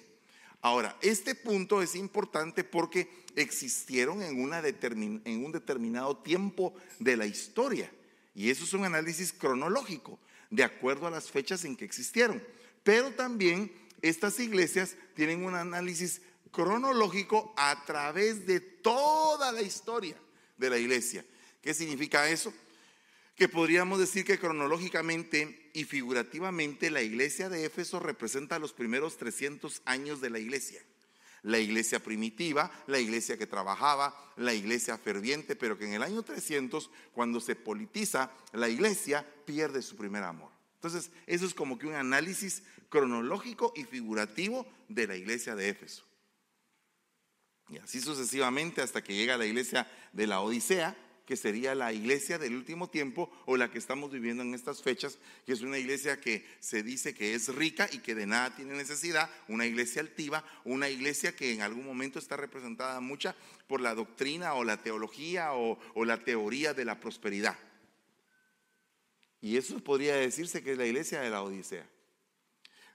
Ahora, 0.61 0.95
este 1.01 1.35
punto 1.35 1.81
es 1.81 1.95
importante 1.95 2.63
porque 2.63 3.09
existieron 3.35 4.21
en, 4.21 4.41
una 4.41 4.61
en 4.61 5.45
un 5.45 5.51
determinado 5.51 6.17
tiempo 6.17 6.73
de 6.99 7.17
la 7.17 7.25
historia. 7.25 7.91
Y 8.33 8.49
eso 8.49 8.63
es 8.63 8.73
un 8.73 8.85
análisis 8.85 9.33
cronológico, 9.33 10.19
de 10.49 10.63
acuerdo 10.63 11.07
a 11.07 11.11
las 11.11 11.29
fechas 11.29 11.65
en 11.65 11.75
que 11.75 11.85
existieron. 11.85 12.41
Pero 12.83 13.11
también 13.11 13.71
estas 14.01 14.39
iglesias 14.39 14.95
tienen 15.15 15.43
un 15.43 15.55
análisis 15.55 16.21
cronológico 16.51 17.53
a 17.57 17.83
través 17.85 18.45
de 18.45 18.59
toda 18.59 19.51
la 19.51 19.61
historia 19.61 20.15
de 20.57 20.69
la 20.69 20.77
iglesia. 20.77 21.25
¿Qué 21.61 21.73
significa 21.73 22.29
eso? 22.29 22.53
Que 23.35 23.47
podríamos 23.47 23.99
decir 23.99 24.25
que 24.25 24.39
cronológicamente 24.39 25.71
y 25.73 25.85
figurativamente 25.85 26.91
la 26.91 27.01
iglesia 27.01 27.49
de 27.49 27.65
Éfeso 27.65 27.99
representa 27.99 28.59
los 28.59 28.73
primeros 28.73 29.17
300 29.17 29.81
años 29.85 30.21
de 30.21 30.29
la 30.29 30.39
iglesia. 30.39 30.81
La 31.43 31.57
iglesia 31.57 31.99
primitiva, 31.99 32.71
la 32.85 32.99
iglesia 32.99 33.37
que 33.37 33.47
trabajaba, 33.47 34.15
la 34.37 34.53
iglesia 34.53 34.97
ferviente, 34.97 35.55
pero 35.55 35.77
que 35.77 35.85
en 35.85 35.93
el 35.93 36.03
año 36.03 36.21
300, 36.21 36.91
cuando 37.13 37.39
se 37.39 37.55
politiza, 37.55 38.31
la 38.53 38.69
iglesia 38.69 39.25
pierde 39.45 39.81
su 39.81 39.95
primer 39.95 40.23
amor. 40.23 40.51
Entonces, 40.75 41.09
eso 41.25 41.45
es 41.45 41.55
como 41.55 41.79
que 41.79 41.87
un 41.87 41.95
análisis 41.95 42.61
cronológico 42.89 43.73
y 43.75 43.85
figurativo 43.85 44.67
de 44.87 45.07
la 45.07 45.15
iglesia 45.15 45.55
de 45.55 45.69
Éfeso. 45.69 46.10
Y 47.71 47.77
así 47.77 48.01
sucesivamente 48.01 48.81
hasta 48.81 49.01
que 49.01 49.15
llega 49.15 49.37
la 49.37 49.45
iglesia 49.45 49.87
de 50.11 50.27
la 50.27 50.41
Odisea, 50.41 50.95
que 51.25 51.37
sería 51.37 51.73
la 51.73 51.93
iglesia 51.93 52.37
del 52.37 52.55
último 52.55 52.89
tiempo 52.89 53.31
o 53.45 53.55
la 53.55 53.71
que 53.71 53.77
estamos 53.77 54.11
viviendo 54.11 54.43
en 54.43 54.53
estas 54.53 54.81
fechas, 54.81 55.17
que 55.45 55.53
es 55.53 55.61
una 55.61 55.77
iglesia 55.77 56.19
que 56.19 56.45
se 56.59 56.83
dice 56.83 57.13
que 57.13 57.33
es 57.33 57.47
rica 57.55 57.87
y 57.89 57.99
que 57.99 58.13
de 58.13 58.25
nada 58.25 58.53
tiene 58.53 58.75
necesidad, 58.75 59.29
una 59.47 59.65
iglesia 59.65 60.01
altiva, 60.01 60.43
una 60.65 60.89
iglesia 60.89 61.33
que 61.33 61.53
en 61.53 61.61
algún 61.61 61.85
momento 61.85 62.19
está 62.19 62.35
representada 62.35 62.99
mucha 62.99 63.33
por 63.67 63.79
la 63.79 63.95
doctrina 63.95 64.55
o 64.55 64.65
la 64.65 64.83
teología 64.83 65.53
o, 65.53 65.79
o 65.93 66.03
la 66.03 66.17
teoría 66.17 66.73
de 66.73 66.83
la 66.83 66.99
prosperidad. 66.99 67.57
Y 69.39 69.55
eso 69.55 69.81
podría 69.81 70.17
decirse 70.17 70.61
que 70.61 70.73
es 70.73 70.77
la 70.77 70.85
iglesia 70.85 71.21
de 71.21 71.29
la 71.29 71.41
Odisea. 71.41 71.87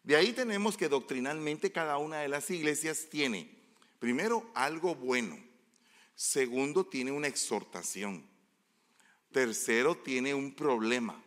De 0.02 0.14
ahí 0.14 0.34
tenemos 0.34 0.76
que 0.76 0.90
doctrinalmente 0.90 1.72
cada 1.72 1.96
una 1.96 2.18
de 2.18 2.28
las 2.28 2.50
iglesias 2.50 3.06
tiene, 3.10 3.55
primero, 3.98 4.50
algo 4.54 4.94
bueno. 4.94 5.38
Segundo, 6.14 6.86
tiene 6.86 7.12
una 7.12 7.26
exhortación. 7.26 8.24
Tercero, 9.32 9.96
tiene 9.96 10.34
un 10.34 10.54
problema. 10.54 11.22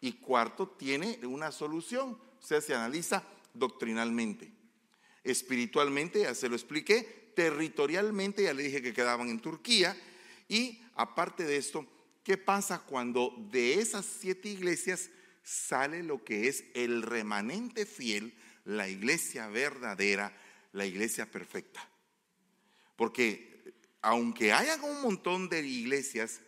Y 0.00 0.14
cuarto, 0.14 0.68
tiene 0.68 1.20
una 1.24 1.52
solución. 1.52 2.18
O 2.40 2.44
sea, 2.44 2.60
se 2.60 2.74
analiza 2.74 3.22
doctrinalmente. 3.54 4.50
Espiritualmente, 5.22 6.22
ya 6.22 6.34
se 6.34 6.48
lo 6.48 6.56
expliqué. 6.56 7.32
Territorialmente, 7.36 8.42
ya 8.42 8.52
le 8.52 8.64
dije 8.64 8.82
que 8.82 8.92
quedaban 8.92 9.28
en 9.28 9.40
Turquía. 9.40 9.96
Y 10.48 10.82
aparte 10.96 11.44
de 11.44 11.56
esto, 11.56 11.86
¿qué 12.24 12.36
pasa 12.36 12.80
cuando 12.80 13.34
de 13.50 13.74
esas 13.74 14.04
siete 14.04 14.48
iglesias 14.48 15.10
sale 15.42 16.02
lo 16.02 16.24
que 16.24 16.48
es 16.48 16.64
el 16.74 17.02
remanente 17.02 17.86
fiel, 17.86 18.34
la 18.64 18.88
iglesia 18.88 19.48
verdadera, 19.48 20.36
la 20.72 20.86
iglesia 20.86 21.30
perfecta. 21.30 21.86
Porque 22.96 23.74
aunque 24.00 24.52
haya 24.52 24.76
un 24.82 25.02
montón 25.02 25.48
de 25.48 25.66
iglesias, 25.66 26.40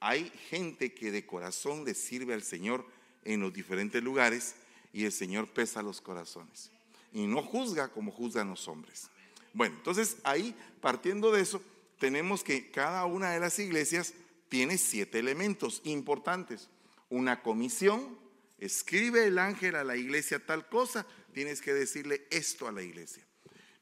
hay 0.00 0.30
gente 0.50 0.94
que 0.94 1.10
de 1.10 1.26
corazón 1.26 1.84
le 1.84 1.94
sirve 1.94 2.34
al 2.34 2.42
Señor 2.42 2.86
en 3.24 3.40
los 3.40 3.52
diferentes 3.52 4.02
lugares 4.02 4.54
y 4.92 5.04
el 5.04 5.12
Señor 5.12 5.48
pesa 5.48 5.82
los 5.82 6.00
corazones. 6.00 6.70
Y 7.12 7.26
no 7.26 7.42
juzga 7.42 7.88
como 7.88 8.10
juzgan 8.10 8.50
los 8.50 8.68
hombres. 8.68 9.08
Bueno, 9.52 9.76
entonces 9.76 10.16
ahí, 10.24 10.54
partiendo 10.80 11.30
de 11.30 11.42
eso, 11.42 11.62
tenemos 11.98 12.42
que 12.42 12.70
cada 12.70 13.04
una 13.04 13.30
de 13.30 13.40
las 13.40 13.58
iglesias 13.58 14.14
tiene 14.48 14.78
siete 14.78 15.18
elementos 15.18 15.80
importantes. 15.84 16.68
Una 17.08 17.42
comisión, 17.42 18.18
escribe 18.58 19.26
el 19.26 19.38
ángel 19.38 19.76
a 19.76 19.84
la 19.84 19.96
iglesia 19.96 20.44
tal 20.44 20.68
cosa, 20.68 21.06
tienes 21.32 21.60
que 21.60 21.72
decirle 21.72 22.26
esto 22.30 22.66
a 22.66 22.72
la 22.72 22.82
iglesia. 22.82 23.24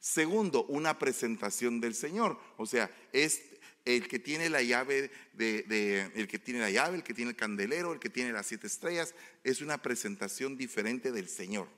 Segundo, 0.03 0.65
una 0.65 0.99
presentación 0.99 1.79
del 1.79 1.95
Señor, 1.95 2.37
o 2.57 2.65
sea, 2.65 2.91
es 3.13 3.41
el 3.85 4.09
que 4.09 4.19
tiene 4.19 4.49
la 4.49 4.61
llave 4.61 5.09
de, 5.31 6.11
el 6.13 6.27
que 6.27 6.39
tiene 6.39 6.59
la 6.59 6.69
llave, 6.69 6.97
el 6.97 7.03
que 7.03 7.13
tiene 7.13 7.31
el 7.31 7.37
candelero, 7.37 7.93
el 7.93 8.01
que 8.01 8.09
tiene 8.09 8.33
las 8.33 8.47
siete 8.47 8.67
estrellas, 8.67 9.15
es 9.45 9.61
una 9.61 9.81
presentación 9.81 10.57
diferente 10.57 11.13
del 11.13 11.29
Señor. 11.29 11.69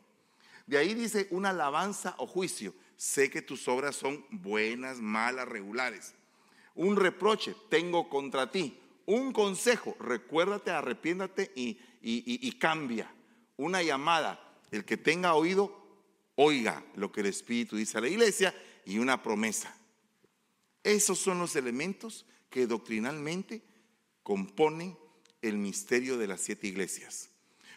De 0.65 0.79
ahí 0.79 0.95
dice 0.95 1.27
una 1.29 1.51
alabanza 1.51 2.15
o 2.17 2.25
juicio. 2.25 2.73
Sé 2.97 3.29
que 3.29 3.43
tus 3.43 3.67
obras 3.67 3.95
son 3.95 4.25
buenas, 4.31 4.97
malas, 4.97 5.47
regulares. 5.47 6.15
Un 6.73 6.95
reproche 6.95 7.55
tengo 7.69 8.09
contra 8.09 8.49
ti. 8.49 8.79
Un 9.05 9.33
consejo, 9.33 9.95
recuérdate, 9.99 10.71
arrepiéndate 10.71 11.51
y, 11.53 11.77
y, 12.01 12.51
cambia. 12.53 13.13
Una 13.55 13.83
llamada, 13.83 14.57
el 14.71 14.83
que 14.83 14.97
tenga 14.97 15.35
oído, 15.35 15.84
oiga 16.35 16.85
lo 16.95 17.11
que 17.11 17.21
el 17.21 17.27
Espíritu 17.27 17.75
dice 17.75 17.97
a 17.97 18.01
la 18.01 18.09
iglesia 18.09 18.53
y 18.85 18.99
una 18.99 19.21
promesa. 19.21 19.75
Esos 20.83 21.19
son 21.19 21.39
los 21.39 21.55
elementos 21.55 22.25
que 22.49 22.67
doctrinalmente 22.67 23.63
componen 24.23 24.97
el 25.41 25.57
misterio 25.57 26.17
de 26.17 26.27
las 26.27 26.41
siete 26.41 26.67
iglesias. 26.67 27.29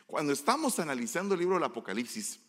Cuando 0.07 0.33
estamos 0.33 0.79
analizando 0.79 1.35
el 1.35 1.41
libro 1.41 1.57
del 1.57 1.65
Apocalipsis, 1.65 2.41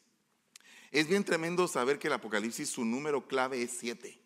es 0.92 1.08
bien 1.08 1.24
tremendo 1.24 1.68
saber 1.68 2.00
que 2.00 2.08
el 2.08 2.14
Apocalipsis, 2.14 2.70
su 2.70 2.84
número 2.84 3.28
clave 3.28 3.62
es 3.62 3.72
siete. 3.72 4.20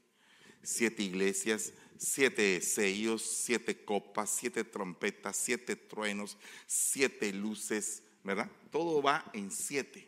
Siete 0.62 1.04
iglesias, 1.04 1.74
siete 1.98 2.62
sellos, 2.62 3.22
siete 3.22 3.84
copas, 3.84 4.30
siete 4.30 4.64
trompetas, 4.64 5.36
siete 5.36 5.76
truenos, 5.76 6.38
siete 6.66 7.34
luces, 7.34 8.04
¿verdad? 8.24 8.50
Todo 8.72 9.02
va 9.02 9.30
en 9.34 9.52
siete. 9.52 10.08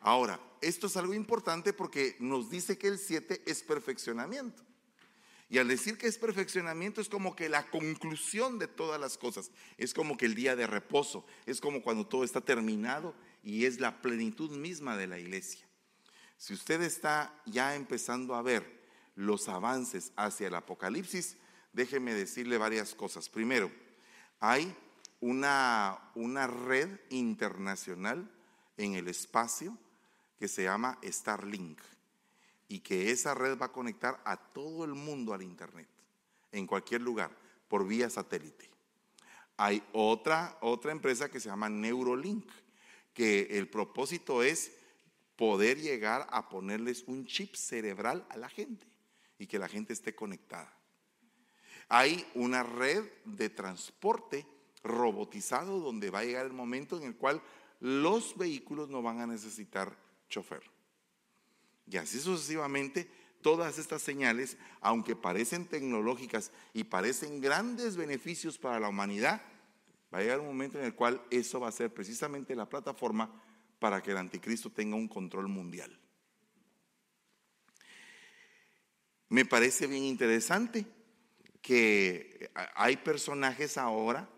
Ahora, 0.00 0.38
esto 0.68 0.86
es 0.86 0.96
algo 0.96 1.14
importante 1.14 1.72
porque 1.72 2.16
nos 2.20 2.50
dice 2.50 2.78
que 2.78 2.88
el 2.88 2.98
siete 2.98 3.42
es 3.46 3.62
perfeccionamiento. 3.62 4.62
Y 5.48 5.58
al 5.58 5.68
decir 5.68 5.98
que 5.98 6.06
es 6.06 6.18
perfeccionamiento 6.18 7.00
es 7.00 7.08
como 7.08 7.36
que 7.36 7.48
la 7.48 7.70
conclusión 7.70 8.58
de 8.58 8.66
todas 8.66 9.00
las 9.00 9.18
cosas, 9.18 9.50
es 9.76 9.94
como 9.94 10.16
que 10.16 10.26
el 10.26 10.34
día 10.34 10.56
de 10.56 10.66
reposo, 10.66 11.26
es 11.46 11.60
como 11.60 11.82
cuando 11.82 12.06
todo 12.06 12.24
está 12.24 12.40
terminado 12.40 13.14
y 13.42 13.66
es 13.66 13.78
la 13.78 14.00
plenitud 14.00 14.50
misma 14.56 14.96
de 14.96 15.06
la 15.06 15.18
iglesia. 15.18 15.66
Si 16.38 16.54
usted 16.54 16.82
está 16.82 17.40
ya 17.46 17.76
empezando 17.76 18.34
a 18.34 18.42
ver 18.42 18.82
los 19.14 19.48
avances 19.48 20.12
hacia 20.16 20.48
el 20.48 20.54
Apocalipsis, 20.54 21.36
déjeme 21.72 22.14
decirle 22.14 22.58
varias 22.58 22.94
cosas. 22.94 23.28
Primero, 23.28 23.70
hay 24.40 24.74
una, 25.20 26.10
una 26.14 26.46
red 26.46 26.88
internacional 27.10 28.30
en 28.76 28.94
el 28.94 29.08
espacio 29.08 29.78
que 30.44 30.48
se 30.48 30.64
llama 30.64 30.98
Starlink 31.02 31.80
y 32.68 32.80
que 32.80 33.10
esa 33.10 33.32
red 33.32 33.56
va 33.58 33.64
a 33.64 33.72
conectar 33.72 34.20
a 34.26 34.36
todo 34.36 34.84
el 34.84 34.92
mundo 34.92 35.32
al 35.32 35.40
Internet, 35.40 35.88
en 36.52 36.66
cualquier 36.66 37.00
lugar, 37.00 37.30
por 37.66 37.88
vía 37.88 38.10
satélite. 38.10 38.68
Hay 39.56 39.82
otra, 39.94 40.58
otra 40.60 40.92
empresa 40.92 41.30
que 41.30 41.40
se 41.40 41.48
llama 41.48 41.70
Neurolink, 41.70 42.46
que 43.14 43.56
el 43.56 43.70
propósito 43.70 44.42
es 44.42 44.72
poder 45.34 45.80
llegar 45.80 46.26
a 46.30 46.50
ponerles 46.50 47.04
un 47.06 47.24
chip 47.24 47.54
cerebral 47.54 48.26
a 48.28 48.36
la 48.36 48.50
gente 48.50 48.86
y 49.38 49.46
que 49.46 49.58
la 49.58 49.66
gente 49.66 49.94
esté 49.94 50.14
conectada. 50.14 50.70
Hay 51.88 52.30
una 52.34 52.62
red 52.62 53.02
de 53.24 53.48
transporte 53.48 54.46
robotizado 54.82 55.80
donde 55.80 56.10
va 56.10 56.18
a 56.18 56.24
llegar 56.24 56.44
el 56.44 56.52
momento 56.52 56.98
en 56.98 57.04
el 57.04 57.16
cual 57.16 57.40
los 57.80 58.36
vehículos 58.36 58.90
no 58.90 59.00
van 59.00 59.22
a 59.22 59.26
necesitar 59.26 60.04
chofer. 60.34 60.62
Y 61.86 61.96
así 61.96 62.18
sucesivamente, 62.18 63.08
todas 63.40 63.78
estas 63.78 64.02
señales, 64.02 64.56
aunque 64.80 65.14
parecen 65.14 65.66
tecnológicas 65.66 66.50
y 66.72 66.84
parecen 66.84 67.40
grandes 67.40 67.96
beneficios 67.96 68.58
para 68.58 68.80
la 68.80 68.88
humanidad, 68.88 69.42
va 70.12 70.18
a 70.18 70.22
llegar 70.22 70.40
un 70.40 70.46
momento 70.46 70.78
en 70.78 70.86
el 70.86 70.94
cual 70.94 71.22
eso 71.30 71.60
va 71.60 71.68
a 71.68 71.72
ser 71.72 71.92
precisamente 71.92 72.56
la 72.56 72.68
plataforma 72.68 73.30
para 73.78 74.02
que 74.02 74.10
el 74.10 74.16
anticristo 74.16 74.70
tenga 74.70 74.96
un 74.96 75.08
control 75.08 75.48
mundial. 75.48 75.96
Me 79.28 79.44
parece 79.44 79.86
bien 79.86 80.04
interesante 80.04 80.86
que 81.60 82.50
hay 82.74 82.96
personajes 82.96 83.78
ahora 83.78 84.28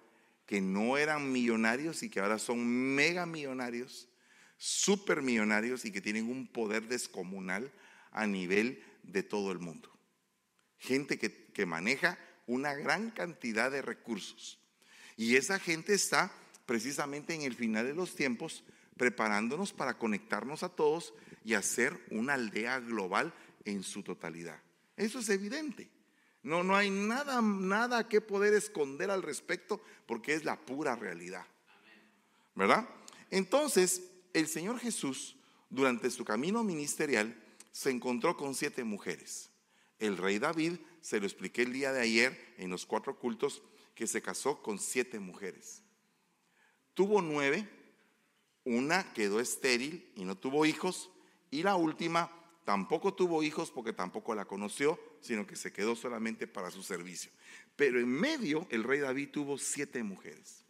que 0.46 0.60
no 0.60 0.96
eran 0.96 1.32
millonarios 1.32 2.02
y 2.02 2.10
que 2.10 2.20
ahora 2.20 2.38
son 2.38 2.66
mega 2.66 3.26
millonarios, 3.26 4.08
super 4.56 5.22
millonarios 5.22 5.84
y 5.84 5.92
que 5.92 6.00
tienen 6.00 6.28
un 6.28 6.46
poder 6.46 6.88
descomunal 6.88 7.72
a 8.10 8.26
nivel 8.26 8.82
de 9.02 9.22
todo 9.22 9.52
el 9.52 9.58
mundo. 9.58 9.90
Gente 10.78 11.18
que, 11.18 11.46
que 11.52 11.66
maneja 11.66 12.18
una 12.46 12.75
gran 12.75 13.10
cantidad 13.10 13.70
de 13.70 13.82
recursos. 13.82 14.58
Y 15.16 15.36
esa 15.36 15.58
gente 15.58 15.94
está 15.94 16.32
precisamente 16.66 17.34
en 17.34 17.42
el 17.42 17.54
final 17.54 17.86
de 17.86 17.94
los 17.94 18.14
tiempos 18.14 18.64
preparándonos 18.96 19.72
para 19.72 19.98
conectarnos 19.98 20.62
a 20.62 20.68
todos 20.68 21.14
y 21.44 21.54
hacer 21.54 21.98
una 22.10 22.34
aldea 22.34 22.80
global 22.80 23.32
en 23.64 23.82
su 23.82 24.02
totalidad. 24.02 24.60
Eso 24.96 25.18
es 25.18 25.28
evidente. 25.28 25.90
No, 26.42 26.62
no 26.62 26.76
hay 26.76 26.90
nada, 26.90 27.42
nada 27.42 28.08
que 28.08 28.20
poder 28.20 28.54
esconder 28.54 29.10
al 29.10 29.22
respecto 29.22 29.82
porque 30.06 30.34
es 30.34 30.44
la 30.44 30.56
pura 30.56 30.96
realidad. 30.96 31.44
¿Verdad? 32.54 32.88
Entonces, 33.30 34.02
el 34.36 34.48
Señor 34.48 34.78
Jesús, 34.78 35.34
durante 35.70 36.10
su 36.10 36.22
camino 36.22 36.62
ministerial, 36.62 37.42
se 37.72 37.90
encontró 37.90 38.36
con 38.36 38.54
siete 38.54 38.84
mujeres. 38.84 39.50
El 39.98 40.18
rey 40.18 40.38
David, 40.38 40.74
se 41.00 41.18
lo 41.18 41.24
expliqué 41.24 41.62
el 41.62 41.72
día 41.72 41.90
de 41.90 42.02
ayer 42.02 42.54
en 42.58 42.68
los 42.68 42.84
cuatro 42.84 43.18
cultos, 43.18 43.62
que 43.94 44.06
se 44.06 44.20
casó 44.20 44.62
con 44.62 44.78
siete 44.78 45.18
mujeres. 45.20 45.82
Tuvo 46.92 47.22
nueve, 47.22 47.66
una 48.64 49.10
quedó 49.14 49.40
estéril 49.40 50.12
y 50.16 50.26
no 50.26 50.36
tuvo 50.36 50.66
hijos, 50.66 51.08
y 51.50 51.62
la 51.62 51.76
última 51.76 52.30
tampoco 52.64 53.14
tuvo 53.14 53.42
hijos 53.42 53.70
porque 53.70 53.94
tampoco 53.94 54.34
la 54.34 54.44
conoció, 54.44 55.00
sino 55.22 55.46
que 55.46 55.56
se 55.56 55.72
quedó 55.72 55.96
solamente 55.96 56.46
para 56.46 56.70
su 56.70 56.82
servicio. 56.82 57.30
Pero 57.74 57.98
en 58.00 58.08
medio 58.08 58.66
el 58.68 58.84
rey 58.84 59.00
David 59.00 59.30
tuvo 59.30 59.56
siete 59.56 60.02
mujeres. 60.02 60.62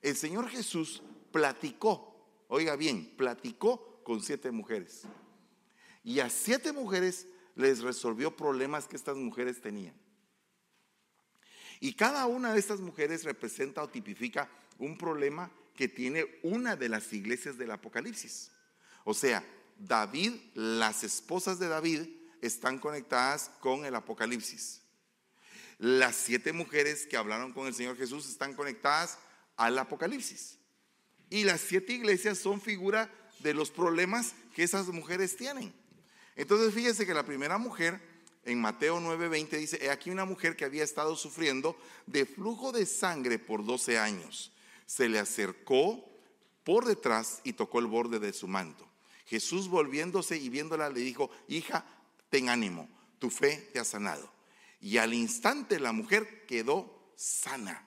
El 0.00 0.14
Señor 0.14 0.48
Jesús 0.48 1.02
platicó, 1.32 2.09
oiga 2.50 2.76
bien, 2.76 3.14
platicó 3.16 4.02
con 4.04 4.22
siete 4.22 4.50
mujeres. 4.50 5.02
Y 6.04 6.20
a 6.20 6.28
siete 6.28 6.72
mujeres 6.72 7.26
les 7.54 7.80
resolvió 7.80 8.36
problemas 8.36 8.86
que 8.86 8.96
estas 8.96 9.16
mujeres 9.16 9.60
tenían. 9.60 9.94
Y 11.78 11.94
cada 11.94 12.26
una 12.26 12.52
de 12.52 12.60
estas 12.60 12.80
mujeres 12.80 13.24
representa 13.24 13.82
o 13.82 13.88
tipifica 13.88 14.50
un 14.78 14.98
problema 14.98 15.50
que 15.74 15.88
tiene 15.88 16.26
una 16.42 16.76
de 16.76 16.88
las 16.88 17.12
iglesias 17.12 17.56
del 17.56 17.70
Apocalipsis. 17.70 18.50
O 19.04 19.14
sea, 19.14 19.44
David, 19.78 20.34
las 20.54 21.04
esposas 21.04 21.58
de 21.58 21.68
David 21.68 22.02
están 22.42 22.78
conectadas 22.78 23.50
con 23.60 23.86
el 23.86 23.94
Apocalipsis. 23.94 24.82
Las 25.78 26.16
siete 26.16 26.52
mujeres 26.52 27.06
que 27.06 27.16
hablaron 27.16 27.52
con 27.52 27.66
el 27.66 27.74
Señor 27.74 27.96
Jesús 27.96 28.28
están 28.28 28.54
conectadas 28.54 29.18
al 29.56 29.78
Apocalipsis. 29.78 30.59
Y 31.30 31.44
las 31.44 31.60
siete 31.60 31.94
iglesias 31.94 32.38
son 32.38 32.60
figura 32.60 33.10
de 33.38 33.54
los 33.54 33.70
problemas 33.70 34.34
que 34.54 34.64
esas 34.64 34.88
mujeres 34.88 35.36
tienen. 35.36 35.72
Entonces 36.36 36.74
fíjese 36.74 37.06
que 37.06 37.14
la 37.14 37.24
primera 37.24 37.56
mujer 37.56 38.00
en 38.44 38.60
Mateo 38.60 39.00
9:20 39.00 39.58
dice, 39.58 39.78
he 39.82 39.90
aquí 39.90 40.10
una 40.10 40.24
mujer 40.24 40.56
que 40.56 40.64
había 40.64 40.84
estado 40.84 41.16
sufriendo 41.16 41.76
de 42.06 42.26
flujo 42.26 42.72
de 42.72 42.86
sangre 42.86 43.38
por 43.38 43.64
12 43.64 43.98
años. 43.98 44.52
Se 44.86 45.08
le 45.08 45.18
acercó 45.18 46.04
por 46.64 46.84
detrás 46.84 47.40
y 47.44 47.52
tocó 47.52 47.78
el 47.78 47.86
borde 47.86 48.18
de 48.18 48.32
su 48.32 48.48
manto. 48.48 48.86
Jesús 49.26 49.68
volviéndose 49.68 50.36
y 50.36 50.48
viéndola 50.48 50.90
le 50.90 51.00
dijo, 51.00 51.30
hija, 51.46 51.84
ten 52.30 52.48
ánimo, 52.48 52.88
tu 53.18 53.30
fe 53.30 53.70
te 53.72 53.78
ha 53.78 53.84
sanado. 53.84 54.30
Y 54.80 54.96
al 54.96 55.14
instante 55.14 55.78
la 55.78 55.92
mujer 55.92 56.46
quedó 56.46 57.12
sana. 57.16 57.86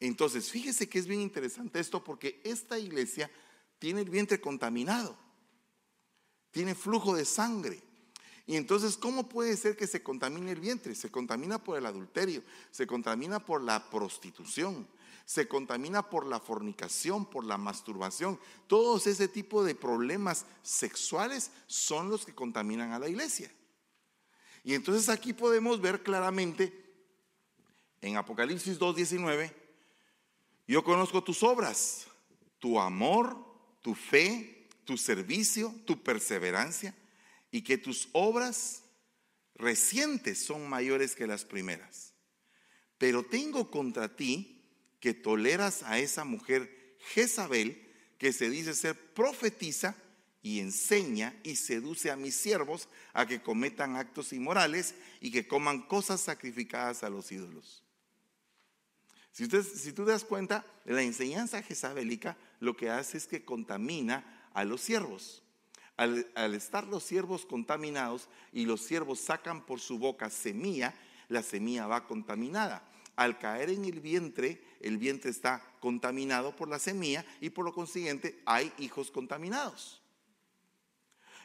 Entonces, 0.00 0.50
fíjese 0.50 0.88
que 0.88 0.98
es 0.98 1.06
bien 1.06 1.20
interesante 1.20 1.80
esto 1.80 2.02
porque 2.04 2.40
esta 2.44 2.78
iglesia 2.78 3.30
tiene 3.78 4.02
el 4.02 4.10
vientre 4.10 4.40
contaminado, 4.40 5.16
tiene 6.50 6.74
flujo 6.74 7.14
de 7.16 7.24
sangre. 7.24 7.82
Y 8.46 8.56
entonces, 8.56 8.96
¿cómo 8.96 9.28
puede 9.28 9.56
ser 9.56 9.76
que 9.76 9.86
se 9.86 10.02
contamine 10.02 10.52
el 10.52 10.60
vientre? 10.60 10.94
Se 10.94 11.10
contamina 11.10 11.62
por 11.62 11.76
el 11.76 11.84
adulterio, 11.84 12.42
se 12.70 12.86
contamina 12.86 13.44
por 13.44 13.62
la 13.62 13.90
prostitución, 13.90 14.88
se 15.26 15.46
contamina 15.46 16.08
por 16.08 16.24
la 16.24 16.40
fornicación, 16.40 17.26
por 17.26 17.44
la 17.44 17.58
masturbación. 17.58 18.40
Todos 18.66 19.06
ese 19.06 19.28
tipo 19.28 19.62
de 19.62 19.74
problemas 19.74 20.46
sexuales 20.62 21.50
son 21.66 22.08
los 22.08 22.24
que 22.24 22.34
contaminan 22.34 22.92
a 22.92 22.98
la 22.98 23.10
iglesia. 23.10 23.52
Y 24.64 24.74
entonces 24.74 25.10
aquí 25.10 25.34
podemos 25.34 25.80
ver 25.82 26.02
claramente 26.02 26.72
en 28.00 28.16
Apocalipsis 28.16 28.78
2.19, 28.78 29.52
yo 30.68 30.84
conozco 30.84 31.24
tus 31.24 31.42
obras, 31.42 32.06
tu 32.58 32.78
amor, 32.78 33.36
tu 33.82 33.94
fe, 33.94 34.68
tu 34.84 34.96
servicio, 34.96 35.74
tu 35.86 36.02
perseverancia 36.02 36.94
y 37.50 37.62
que 37.62 37.78
tus 37.78 38.08
obras 38.12 38.82
recientes 39.54 40.44
son 40.44 40.68
mayores 40.68 41.16
que 41.16 41.26
las 41.26 41.44
primeras. 41.44 42.12
Pero 42.98 43.22
tengo 43.24 43.70
contra 43.70 44.14
ti 44.14 44.62
que 45.00 45.14
toleras 45.14 45.82
a 45.84 45.98
esa 45.98 46.24
mujer 46.24 46.96
Jezabel, 47.14 47.86
que 48.18 48.32
se 48.32 48.50
dice 48.50 48.74
ser 48.74 49.14
profetiza 49.14 49.96
y 50.42 50.60
enseña 50.60 51.38
y 51.44 51.56
seduce 51.56 52.10
a 52.10 52.16
mis 52.16 52.34
siervos 52.34 52.88
a 53.12 53.26
que 53.26 53.40
cometan 53.40 53.96
actos 53.96 54.32
inmorales 54.32 54.94
y 55.20 55.30
que 55.30 55.46
coman 55.46 55.82
cosas 55.82 56.20
sacrificadas 56.20 57.02
a 57.04 57.10
los 57.10 57.30
ídolos. 57.32 57.84
Si, 59.32 59.46
si 59.46 59.92
tú 59.92 60.04
das 60.04 60.24
cuenta, 60.24 60.64
la 60.84 61.02
enseñanza 61.02 61.62
jezabelica 61.62 62.36
lo 62.60 62.76
que 62.76 62.90
hace 62.90 63.18
es 63.18 63.26
que 63.26 63.44
contamina 63.44 64.48
a 64.54 64.64
los 64.64 64.80
siervos. 64.80 65.42
Al, 65.96 66.54
estar 66.54 66.86
los 66.86 67.02
siervos 67.02 67.44
contaminados 67.44 68.28
y 68.52 68.66
los 68.66 68.82
siervos 68.82 69.18
sacan 69.18 69.66
por 69.66 69.80
su 69.80 69.98
boca 69.98 70.30
semilla, 70.30 70.94
la 71.28 71.42
semilla 71.42 71.88
va 71.88 72.06
contaminada. 72.06 72.88
Al 73.16 73.38
caer 73.38 73.70
en 73.70 73.84
el 73.84 74.00
vientre, 74.00 74.62
el 74.80 74.96
vientre 74.96 75.30
está 75.30 75.60
contaminado 75.80 76.54
por 76.54 76.68
la 76.68 76.78
semilla 76.78 77.24
y 77.40 77.50
por 77.50 77.64
lo 77.64 77.74
consiguiente 77.74 78.40
hay 78.46 78.72
hijos 78.78 79.10
contaminados. 79.10 80.00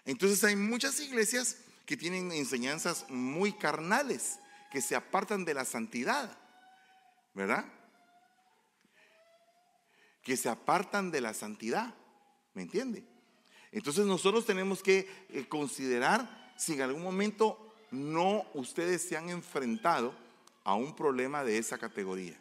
Entonces 0.05 0.43
hay 0.43 0.55
muchas 0.55 0.99
iglesias 0.99 1.57
que 1.87 1.97
tienen 1.97 2.31
enseñanzas 2.31 3.09
muy 3.09 3.53
carnales, 3.53 4.39
que 4.71 4.81
se 4.81 4.95
apartan 4.95 5.45
de 5.45 5.55
la 5.55 5.65
santidad, 5.65 6.37
¿verdad? 7.33 7.65
Que 10.21 10.37
se 10.37 10.49
apartan 10.49 11.11
de 11.11 11.21
la 11.21 11.33
santidad, 11.33 11.93
¿me 12.53 12.61
entiende? 12.61 13.03
Entonces 13.71 14.05
nosotros 14.05 14.45
tenemos 14.45 14.83
que 14.83 15.07
eh, 15.29 15.47
considerar 15.47 16.53
si 16.57 16.73
en 16.73 16.81
algún 16.81 17.03
momento 17.03 17.73
no 17.91 18.45
ustedes 18.53 19.01
se 19.01 19.17
han 19.17 19.29
enfrentado 19.29 20.15
a 20.63 20.75
un 20.75 20.95
problema 20.95 21.43
de 21.43 21.57
esa 21.57 21.77
categoría. 21.77 22.39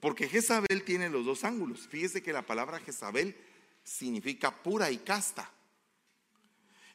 Porque 0.00 0.28
Jezabel 0.28 0.82
tiene 0.84 1.10
los 1.10 1.26
dos 1.26 1.44
ángulos. 1.44 1.86
Fíjese 1.86 2.22
que 2.22 2.32
la 2.32 2.46
palabra 2.46 2.80
Jezabel 2.80 3.36
significa 3.84 4.62
pura 4.62 4.90
y 4.90 4.98
casta. 4.98 5.50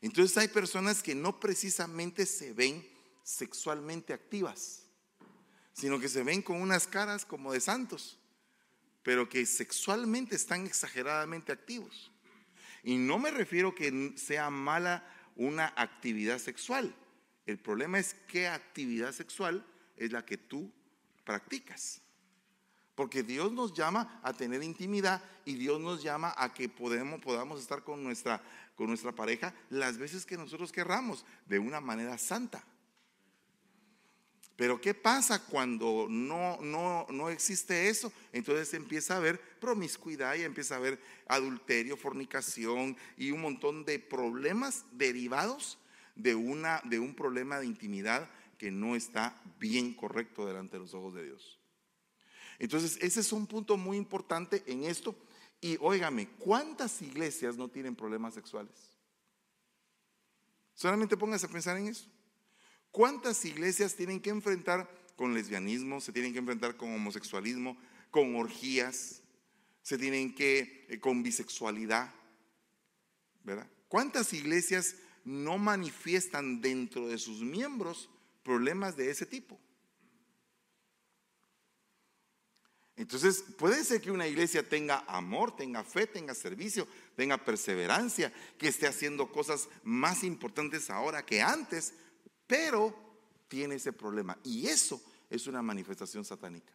Entonces 0.01 0.38
hay 0.38 0.47
personas 0.47 1.01
que 1.01 1.15
no 1.15 1.39
precisamente 1.39 2.25
se 2.25 2.54
ven 2.54 2.88
sexualmente 3.23 4.13
activas, 4.13 4.85
sino 5.75 5.99
que 5.99 6.09
se 6.09 6.23
ven 6.23 6.41
con 6.41 6.59
unas 6.59 6.88
caras 6.88 7.23
como 7.23 7.53
de 7.53 7.59
santos 7.59 8.17
pero 9.05 9.29
que 9.29 9.45
sexualmente 9.45 10.35
están 10.35 10.65
exageradamente 10.65 11.51
activos. 11.51 12.11
Y 12.83 12.97
no 12.97 13.19
me 13.19 13.29
refiero 13.29 13.75
que 13.75 14.13
sea 14.17 14.49
mala 14.49 15.07
una 15.35 15.71
actividad 15.77 16.39
sexual. 16.39 16.95
El 17.45 17.59
problema 17.59 17.99
es 17.99 18.15
qué 18.27 18.47
actividad 18.47 19.11
sexual 19.11 19.63
es 19.95 20.11
la 20.11 20.25
que 20.25 20.38
tú 20.38 20.73
practicas. 21.23 22.01
Porque 22.95 23.21
Dios 23.21 23.51
nos 23.51 23.73
llama 23.73 24.19
a 24.23 24.33
tener 24.33 24.63
intimidad 24.63 25.21
y 25.45 25.53
Dios 25.53 25.79
nos 25.79 26.01
llama 26.01 26.33
a 26.35 26.51
que 26.51 26.67
podamos 26.67 27.61
estar 27.61 27.83
con 27.83 28.03
nuestra, 28.03 28.41
con 28.73 28.88
nuestra 28.88 29.11
pareja 29.11 29.53
las 29.69 29.99
veces 29.99 30.25
que 30.25 30.35
nosotros 30.35 30.71
querramos, 30.71 31.27
de 31.45 31.59
una 31.59 31.79
manera 31.79 32.17
santa. 32.17 32.65
Pero 34.56 34.80
¿qué 34.80 34.94
pasa 34.94 35.46
cuando 35.46 36.08
no, 36.10 36.58
no, 36.62 37.06
no 37.10 37.30
existe 37.30 37.89
eso? 37.89 38.12
Entonces 38.32 38.74
empieza 38.74 39.15
a 39.15 39.18
haber 39.18 39.39
promiscuidad 39.60 40.36
y 40.36 40.44
empieza 40.44 40.76
a 40.76 40.78
haber 40.78 41.02
adulterio, 41.28 41.98
fornicación 41.98 42.96
y 43.18 43.32
un 43.32 43.41
montón 43.41 43.84
de 43.84 44.00
problemas 44.00 44.86
derivados 44.94 45.78
de, 46.15 46.36
una, 46.36 46.82
de 46.86 47.00
un 47.00 47.13
problema 47.15 47.60
de 47.60 47.65
intimidad 47.65 48.30
que 48.58 48.72
no 48.72 48.96
está 48.96 49.41
bien 49.60 49.94
correcto 49.94 50.46
delante 50.46 50.78
de 50.78 50.84
los 50.84 50.94
ojos 50.94 51.13
de 51.15 51.26
Dios. 51.26 51.60
Entonces 52.58 52.98
ese 53.02 53.20
es 53.20 53.34
un 53.34 53.48
punto 53.48 53.76
muy 53.76 53.98
importante 53.98 54.63
en 54.68 54.86
esto. 54.86 55.13
Y 55.60 55.78
óigame, 55.82 56.30
¿cuántas 56.39 57.02
iglesias 57.02 57.58
no 57.58 57.68
tienen 57.68 57.96
problemas 57.96 58.34
sexuales? 58.34 58.96
Solamente 60.74 61.18
póngase 61.18 61.46
a 61.46 61.50
pensar 61.50 61.78
en 61.78 61.88
eso. 61.88 62.10
¿Cuántas 62.95 63.43
iglesias 63.43 63.95
tienen 63.95 64.21
que 64.21 64.29
enfrentar 64.29 64.89
con 65.17 65.34
lesbianismo, 65.34 65.99
se 65.99 66.13
tienen 66.13 66.31
que 66.31 66.39
enfrentar 66.39 66.77
con 66.77 66.93
homosexualismo, 66.93 67.75
con 68.10 68.38
orgías, 68.38 69.21
se 69.81 69.97
tienen 69.97 70.34
que 70.34 70.86
eh, 70.88 70.97
con 70.97 71.21
bisexualidad? 71.21 72.10
¿Verdad? 73.43 73.69
¿Cuántas 73.89 74.31
iglesias 74.31 74.95
no 75.25 75.58
manifiestan 75.58 76.62
dentro 76.62 77.10
de 77.10 77.17
sus 77.17 77.41
miembros 77.41 78.10
problemas 78.43 78.95
de 78.95 79.12
ese 79.12 79.25
tipo? 79.25 79.60
Entonces, 82.95 83.43
puede 83.58 83.84
ser 83.84 83.99
que 83.99 84.12
una 84.12 84.25
iglesia 84.25 84.69
tenga 84.69 85.03
amor, 85.10 85.53
tenga 85.53 85.84
fe, 85.84 86.08
tenga 86.08 86.34
servicio, 86.34 86.88
tenga 87.17 87.43
perseverancia, 87.43 88.31
que 88.58 88.69
esté 88.69 88.88
haciendo 88.88 89.34
cosas 89.34 89.67
más 89.84 90.23
importantes 90.23 90.89
ahora 90.89 91.25
que 91.25 91.41
antes, 91.41 91.93
pero 92.47 92.95
tiene 93.47 93.75
ese 93.75 93.93
problema. 93.93 94.38
Y 94.43 94.67
eso 94.67 95.01
es 95.29 95.47
una 95.47 95.62
manifestación 95.62 96.25
satánica. 96.25 96.73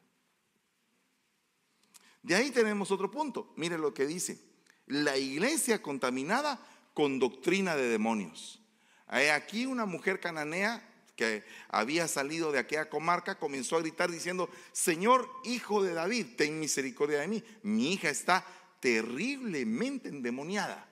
De 2.22 2.35
ahí 2.35 2.50
tenemos 2.50 2.90
otro 2.90 3.11
punto. 3.11 3.52
Mire 3.56 3.78
lo 3.78 3.94
que 3.94 4.06
dice. 4.06 4.38
La 4.87 5.16
iglesia 5.16 5.80
contaminada 5.80 6.59
con 6.94 7.18
doctrina 7.18 7.76
de 7.76 7.88
demonios. 7.88 8.61
Aquí 9.06 9.66
una 9.66 9.87
mujer 9.87 10.20
cananea 10.20 10.87
que 11.16 11.44
había 11.68 12.09
salido 12.09 12.50
de 12.50 12.59
aquella 12.59 12.88
comarca 12.88 13.38
comenzó 13.38 13.76
a 13.76 13.80
gritar 13.80 14.11
diciendo, 14.11 14.48
Señor, 14.72 15.28
hijo 15.44 15.83
de 15.83 15.92
David, 15.92 16.28
ten 16.37 16.59
misericordia 16.59 17.20
de 17.20 17.28
mí. 17.28 17.44
Mi 17.62 17.92
hija 17.92 18.09
está 18.09 18.44
terriblemente 18.80 20.09
endemoniada. 20.09 20.88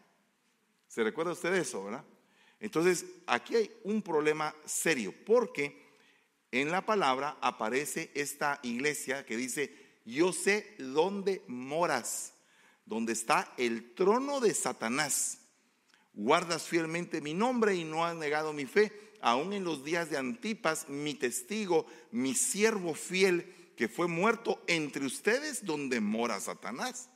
¿Se 0.86 1.02
recuerda 1.02 1.32
usted 1.32 1.54
eso, 1.54 1.84
verdad? 1.84 2.04
Entonces, 2.60 3.06
aquí 3.26 3.56
hay 3.56 3.70
un 3.84 4.02
problema 4.02 4.54
serio, 4.64 5.14
porque 5.24 5.86
en 6.50 6.70
la 6.70 6.84
palabra 6.84 7.36
aparece 7.40 8.10
esta 8.14 8.58
iglesia 8.62 9.24
que 9.24 9.36
dice, 9.36 9.74
yo 10.04 10.32
sé 10.32 10.74
dónde 10.78 11.42
moras, 11.46 12.32
donde 12.86 13.12
está 13.12 13.52
el 13.58 13.94
trono 13.94 14.40
de 14.40 14.54
Satanás. 14.54 15.38
Guardas 16.14 16.64
fielmente 16.64 17.20
mi 17.20 17.34
nombre 17.34 17.76
y 17.76 17.84
no 17.84 18.04
has 18.04 18.16
negado 18.16 18.52
mi 18.52 18.66
fe 18.66 18.92
aún 19.20 19.52
en 19.52 19.64
los 19.64 19.84
días 19.84 20.10
de 20.10 20.16
Antipas, 20.16 20.88
mi 20.88 21.14
testigo, 21.14 21.86
mi 22.10 22.34
siervo 22.34 22.94
fiel, 22.94 23.72
que 23.76 23.88
fue 23.88 24.08
muerto 24.08 24.62
entre 24.66 25.06
ustedes 25.06 25.64
donde 25.64 26.00
mora 26.00 26.40
Satanás. 26.40 27.08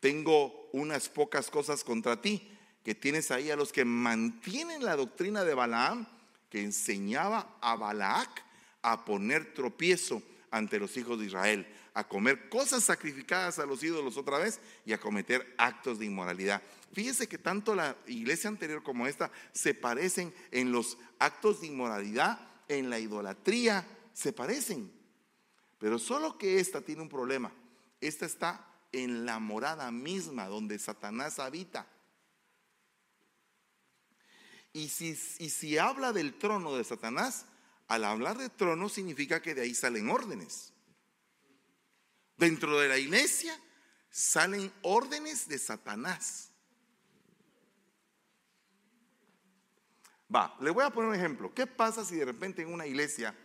Tengo 0.00 0.68
unas 0.72 1.08
pocas 1.08 1.50
cosas 1.50 1.84
contra 1.84 2.20
ti, 2.20 2.51
que 2.84 2.94
tienes 2.94 3.30
ahí 3.30 3.50
a 3.50 3.56
los 3.56 3.72
que 3.72 3.84
mantienen 3.84 4.84
la 4.84 4.96
doctrina 4.96 5.44
de 5.44 5.54
Balaam, 5.54 6.06
que 6.50 6.62
enseñaba 6.62 7.56
a 7.60 7.76
Balac 7.76 8.44
a 8.82 9.04
poner 9.04 9.54
tropiezo 9.54 10.22
ante 10.50 10.78
los 10.78 10.96
hijos 10.96 11.18
de 11.18 11.26
Israel, 11.26 11.66
a 11.94 12.06
comer 12.06 12.48
cosas 12.48 12.84
sacrificadas 12.84 13.58
a 13.58 13.66
los 13.66 13.82
ídolos 13.82 14.16
otra 14.16 14.38
vez 14.38 14.60
y 14.84 14.92
a 14.92 15.00
cometer 15.00 15.54
actos 15.56 15.98
de 15.98 16.06
inmoralidad. 16.06 16.62
Fíjese 16.92 17.26
que 17.26 17.38
tanto 17.38 17.74
la 17.74 17.96
iglesia 18.06 18.48
anterior 18.48 18.82
como 18.82 19.06
esta 19.06 19.30
se 19.52 19.74
parecen 19.74 20.34
en 20.50 20.72
los 20.72 20.98
actos 21.18 21.60
de 21.60 21.68
inmoralidad, 21.68 22.38
en 22.68 22.90
la 22.90 22.98
idolatría, 22.98 23.86
se 24.12 24.32
parecen. 24.32 24.92
Pero 25.78 25.98
solo 25.98 26.36
que 26.36 26.60
esta 26.60 26.82
tiene 26.82 27.02
un 27.02 27.08
problema. 27.08 27.50
Esta 28.00 28.26
está 28.26 28.66
en 28.92 29.24
la 29.24 29.38
morada 29.38 29.90
misma 29.90 30.48
donde 30.48 30.78
Satanás 30.78 31.38
habita. 31.38 31.86
Y 34.72 34.88
si, 34.88 35.10
y 35.38 35.50
si 35.50 35.78
habla 35.78 36.12
del 36.12 36.38
trono 36.38 36.74
de 36.76 36.84
Satanás, 36.84 37.46
al 37.88 38.04
hablar 38.04 38.38
de 38.38 38.48
trono 38.48 38.88
significa 38.88 39.42
que 39.42 39.54
de 39.54 39.62
ahí 39.62 39.74
salen 39.74 40.08
órdenes. 40.08 40.72
Dentro 42.36 42.78
de 42.80 42.88
la 42.88 42.98
iglesia 42.98 43.58
salen 44.10 44.72
órdenes 44.82 45.46
de 45.48 45.58
Satanás. 45.58 46.50
Va, 50.34 50.56
le 50.60 50.70
voy 50.70 50.84
a 50.84 50.90
poner 50.90 51.10
un 51.10 51.16
ejemplo. 51.16 51.52
¿Qué 51.52 51.66
pasa 51.66 52.04
si 52.04 52.16
de 52.16 52.24
repente 52.24 52.62
en 52.62 52.72
una 52.72 52.86
iglesia 52.86 53.36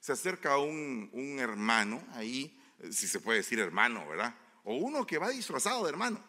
se 0.00 0.12
acerca 0.12 0.58
un, 0.58 1.08
un 1.12 1.38
hermano 1.38 2.06
ahí, 2.12 2.60
si 2.90 3.08
se 3.08 3.20
puede 3.20 3.38
decir 3.38 3.58
hermano, 3.58 4.06
¿verdad? 4.06 4.34
O 4.64 4.74
uno 4.74 5.06
que 5.06 5.18
va 5.18 5.30
disfrazado 5.30 5.82
de 5.84 5.90
hermano. 5.90 6.22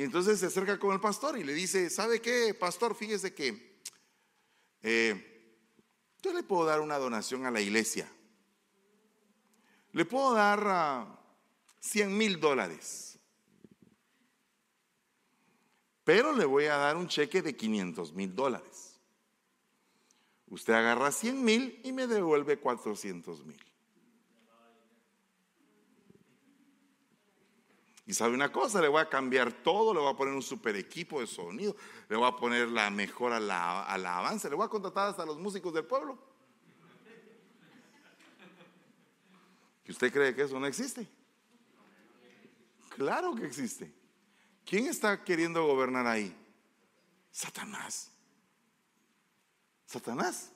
Y 0.00 0.02
entonces 0.02 0.40
se 0.40 0.46
acerca 0.46 0.78
con 0.78 0.94
el 0.94 0.98
pastor 0.98 1.36
y 1.36 1.44
le 1.44 1.52
dice, 1.52 1.90
¿sabe 1.90 2.22
qué, 2.22 2.54
pastor? 2.54 2.94
Fíjese 2.94 3.34
que 3.34 3.82
eh, 4.80 5.60
yo 6.22 6.32
le 6.32 6.42
puedo 6.42 6.64
dar 6.64 6.80
una 6.80 6.96
donación 6.96 7.44
a 7.44 7.50
la 7.50 7.60
iglesia. 7.60 8.10
Le 9.92 10.06
puedo 10.06 10.32
dar 10.32 11.06
100 11.80 12.08
ah, 12.08 12.10
mil 12.10 12.40
dólares. 12.40 13.18
Pero 16.02 16.32
le 16.34 16.46
voy 16.46 16.64
a 16.64 16.78
dar 16.78 16.96
un 16.96 17.06
cheque 17.06 17.42
de 17.42 17.54
500 17.54 18.14
mil 18.14 18.34
dólares. 18.34 18.98
Usted 20.46 20.72
agarra 20.72 21.12
100 21.12 21.44
mil 21.44 21.78
y 21.84 21.92
me 21.92 22.06
devuelve 22.06 22.58
400 22.58 23.44
mil. 23.44 23.69
Y 28.10 28.12
sabe 28.12 28.34
una 28.34 28.50
cosa, 28.50 28.80
le 28.80 28.88
voy 28.88 29.00
a 29.00 29.08
cambiar 29.08 29.52
todo, 29.52 29.94
le 29.94 30.00
voy 30.00 30.12
a 30.12 30.16
poner 30.16 30.34
un 30.34 30.42
super 30.42 30.74
equipo 30.74 31.20
de 31.20 31.28
sonido, 31.28 31.76
le 32.08 32.16
voy 32.16 32.26
a 32.26 32.34
poner 32.34 32.68
la 32.68 32.90
mejor 32.90 33.32
alabanza, 33.32 34.48
le 34.48 34.56
voy 34.56 34.66
a 34.66 34.68
contratar 34.68 35.10
hasta 35.10 35.24
los 35.24 35.38
músicos 35.38 35.72
del 35.72 35.84
pueblo. 35.84 36.18
¿Y 39.84 39.92
usted 39.92 40.12
cree 40.12 40.34
que 40.34 40.42
eso 40.42 40.58
no 40.58 40.66
existe? 40.66 41.06
Claro 42.96 43.32
que 43.36 43.46
existe. 43.46 43.94
¿Quién 44.66 44.88
está 44.88 45.22
queriendo 45.22 45.64
gobernar 45.64 46.08
ahí? 46.08 46.36
Satanás. 47.30 48.10
Satanás. 49.86 50.50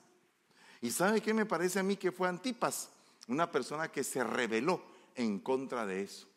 ¿Y 0.81 0.91
sabe 0.91 1.21
qué 1.21 1.33
me 1.33 1.45
parece 1.45 1.79
a 1.79 1.83
mí 1.83 1.95
que 1.95 2.11
fue 2.11 2.27
Antipas? 2.27 2.89
Una 3.29 3.49
persona 3.49 3.89
que 3.89 4.03
se 4.03 4.25
rebeló 4.25 4.83
en 5.15 5.39
contra 5.39 5.85
de 5.85 6.01
eso. 6.01 6.34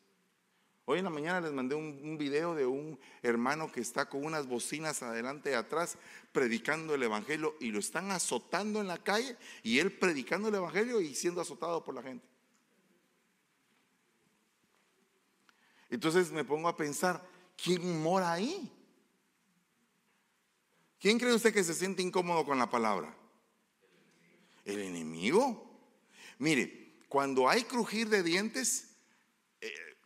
Hoy 0.90 1.00
en 1.00 1.04
la 1.04 1.10
mañana 1.10 1.42
les 1.42 1.52
mandé 1.52 1.74
un, 1.74 2.16
video 2.16 2.54
de 2.54 2.64
un 2.64 2.98
hermano 3.22 3.70
que 3.70 3.82
está 3.82 4.08
con 4.08 4.24
unas 4.24 4.46
bocinas 4.46 5.02
adelante 5.02 5.50
y 5.50 5.52
atrás 5.52 5.98
predicando 6.32 6.94
el 6.94 7.02
Evangelio 7.02 7.54
y 7.60 7.70
lo 7.72 7.78
están 7.78 8.10
azotando 8.10 8.80
en 8.80 8.86
la 8.86 8.96
calle 8.96 9.36
y 9.62 9.80
él 9.80 9.92
predicando 9.92 10.48
el 10.48 10.54
Evangelio 10.54 11.02
y 11.02 11.14
siendo 11.14 11.42
azotado 11.42 11.84
por 11.84 11.94
la 11.94 12.02
gente. 12.02 12.26
Entonces 15.90 16.32
me 16.32 16.42
pongo 16.42 16.68
a 16.68 16.76
pensar, 16.78 17.22
¿quién 17.62 18.00
mora 18.02 18.32
ahí? 18.32 18.72
¿Quién 20.98 21.18
cree 21.18 21.34
usted 21.34 21.52
que 21.52 21.64
se 21.64 21.74
siente 21.74 22.00
incómodo 22.00 22.46
con 22.46 22.58
la 22.58 22.70
palabra? 22.70 23.14
El 24.64 24.80
enemigo. 24.80 25.70
Mire, 26.38 26.94
cuando 27.10 27.46
hay 27.46 27.64
crujir 27.64 28.08
de 28.08 28.22
dientes, 28.22 28.87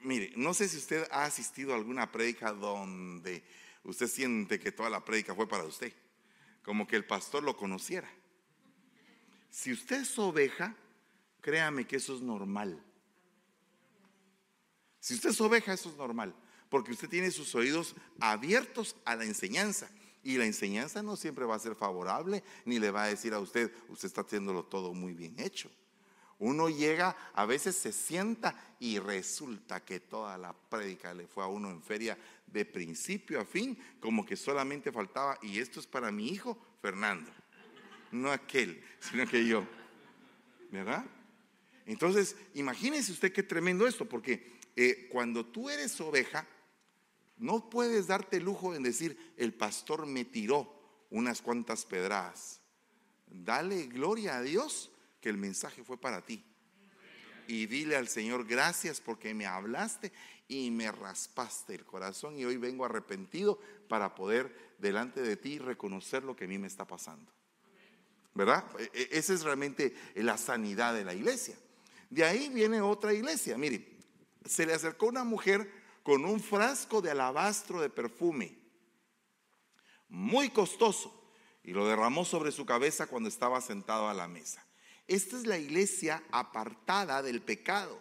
Mire, 0.05 0.33
no 0.37 0.53
sé 0.53 0.69
si 0.69 0.79
usted 0.79 1.07
ha 1.11 1.25
asistido 1.25 1.73
a 1.73 1.77
alguna 1.77 2.11
prédica 2.11 2.53
donde 2.53 3.45
usted 3.85 4.09
siente 4.09 4.59
que 4.59 4.73
toda 4.73 4.91
la 4.91 5.05
prédica 5.05 5.35
fue 5.35 5.49
para 5.49 5.65
usted, 5.65 5.93
como 6.63 6.87
que 6.87 6.97
el 6.97 7.05
pastor 7.05 7.43
lo 7.43 7.57
conociera. 7.57 8.09
Si 9.51 9.73
usted 9.73 10.03
es 10.03 10.19
oveja, 10.19 10.75
créame 11.41 11.87
que 11.87 11.97
eso 11.97 12.17
es 12.17 12.23
normal. 12.23 12.83
Si 14.99 15.15
usted 15.15 15.31
es 15.31 15.41
oveja, 15.41 15.73
eso 15.73 15.91
es 15.91 15.97
normal, 15.97 16.35
porque 16.69 16.93
usted 16.93 17.09
tiene 17.09 17.31
sus 17.31 17.55
oídos 17.55 17.95
abiertos 18.21 18.97
a 19.05 19.15
la 19.17 19.25
enseñanza. 19.25 19.91
Y 20.25 20.39
la 20.39 20.47
enseñanza 20.47 21.03
no 21.03 21.17
siempre 21.17 21.45
va 21.45 21.57
a 21.57 21.59
ser 21.59 21.75
favorable, 21.75 22.45
ni 22.65 22.79
le 22.79 22.93
va 22.93 23.05
a 23.05 23.09
decir 23.09 23.35
a 23.35 23.41
usted, 23.41 23.73
usted 23.89 24.07
está 24.07 24.21
haciéndolo 24.21 24.65
todo 24.65 24.95
muy 24.95 25.15
bien 25.15 25.39
hecho. 25.39 25.71
Uno 26.43 26.69
llega, 26.69 27.17
a 27.35 27.47
veces 27.47 27.77
se 27.77 27.93
sienta 27.93 28.75
y 28.81 28.99
resulta 28.99 29.85
que 29.85 30.01
toda 30.01 30.37
la 30.37 30.53
prédica 30.53 31.15
le 31.15 31.29
fue 31.29 31.45
a 31.45 31.47
uno 31.47 31.71
en 31.71 31.81
feria 31.81 32.19
de 32.49 32.65
principio 32.65 33.41
a 33.41 33.45
fin, 33.45 33.79
como 34.01 34.27
que 34.27 34.35
solamente 34.35 34.91
faltaba, 34.91 35.39
y 35.41 35.61
esto 35.61 35.79
es 35.79 35.87
para 35.87 36.11
mi 36.11 36.27
hijo 36.27 36.59
Fernando, 36.81 37.31
no 38.11 38.33
aquel, 38.33 38.83
sino 38.99 39.25
que 39.25 39.47
yo. 39.47 39.65
¿Verdad? 40.73 41.05
Entonces, 41.87 42.35
imagínese 42.55 43.13
usted 43.13 43.33
qué 43.33 43.45
tremendo 43.45 43.87
esto, 43.87 44.09
porque 44.09 44.59
eh, 44.75 45.09
cuando 45.13 45.47
tú 45.47 45.71
eres 45.71 46.01
oveja, 46.01 46.45
no 47.37 47.71
puedes 47.71 48.09
darte 48.09 48.41
lujo 48.41 48.75
en 48.75 48.83
decir, 48.83 49.17
el 49.37 49.55
pastor 49.55 50.07
me 50.07 50.25
tiró 50.25 51.07
unas 51.09 51.41
cuantas 51.41 51.85
pedradas. 51.85 52.61
Dale 53.29 53.87
gloria 53.87 54.39
a 54.39 54.43
Dios 54.43 54.92
que 55.23 55.31
el 55.31 55.39
mensaje 55.39 55.83
fue 55.85 55.97
para 55.97 56.21
ti. 56.21 56.45
Y 57.47 57.67
dile 57.67 57.97
al 57.97 58.09
Señor, 58.09 58.47
gracias 58.47 59.01
porque 59.01 59.33
me 59.33 59.47
hablaste 59.47 60.13
y 60.49 60.71
me 60.71 60.93
raspaste 60.93 61.75
el 61.75 61.85
corazón 61.85 62.39
y 62.39 62.45
hoy 62.45 62.57
vengo 62.57 62.85
arrepentido 62.85 63.59
para 63.89 64.15
poder 64.15 64.75
delante 64.79 65.23
de 65.23 65.37
ti 65.37 65.59
reconocer 65.59 66.25
lo 66.25 66.37
que 66.37 66.45
a 66.45 66.49
mí 66.49 66.59
me 66.59 66.67
está 66.67 66.87
pasando. 66.87 67.33
¿Verdad? 68.35 68.65
E, 68.79 68.91
e, 68.93 69.09
esa 69.19 69.33
es 69.33 69.43
realmente 69.43 69.95
la 70.17 70.37
sanidad 70.37 70.95
de 70.95 71.05
la 71.05 71.15
iglesia. 71.15 71.57
De 72.11 72.25
ahí 72.25 72.49
viene 72.49 72.81
otra 72.81 73.13
iglesia. 73.13 73.57
Mire, 73.57 73.99
se 74.45 74.67
le 74.67 74.75
acercó 74.75 75.07
una 75.07 75.25
mujer 75.25 75.71
con 76.03 76.25
un 76.25 76.41
frasco 76.41 77.01
de 77.01 77.11
alabastro 77.11 77.81
de 77.81 77.91
perfume, 77.91 78.59
muy 80.09 80.51
costoso, 80.51 81.19
y 81.63 81.73
lo 81.73 81.87
derramó 81.87 82.25
sobre 82.25 82.51
su 82.51 82.67
cabeza 82.67 83.07
cuando 83.07 83.29
estaba 83.29 83.61
sentado 83.61 84.09
a 84.09 84.15
la 84.15 84.27
mesa. 84.27 84.65
Esta 85.15 85.37
es 85.37 85.47
la 85.47 85.59
iglesia 85.59 86.23
apartada 86.31 87.23
del 87.23 87.43
pecado, 87.43 87.99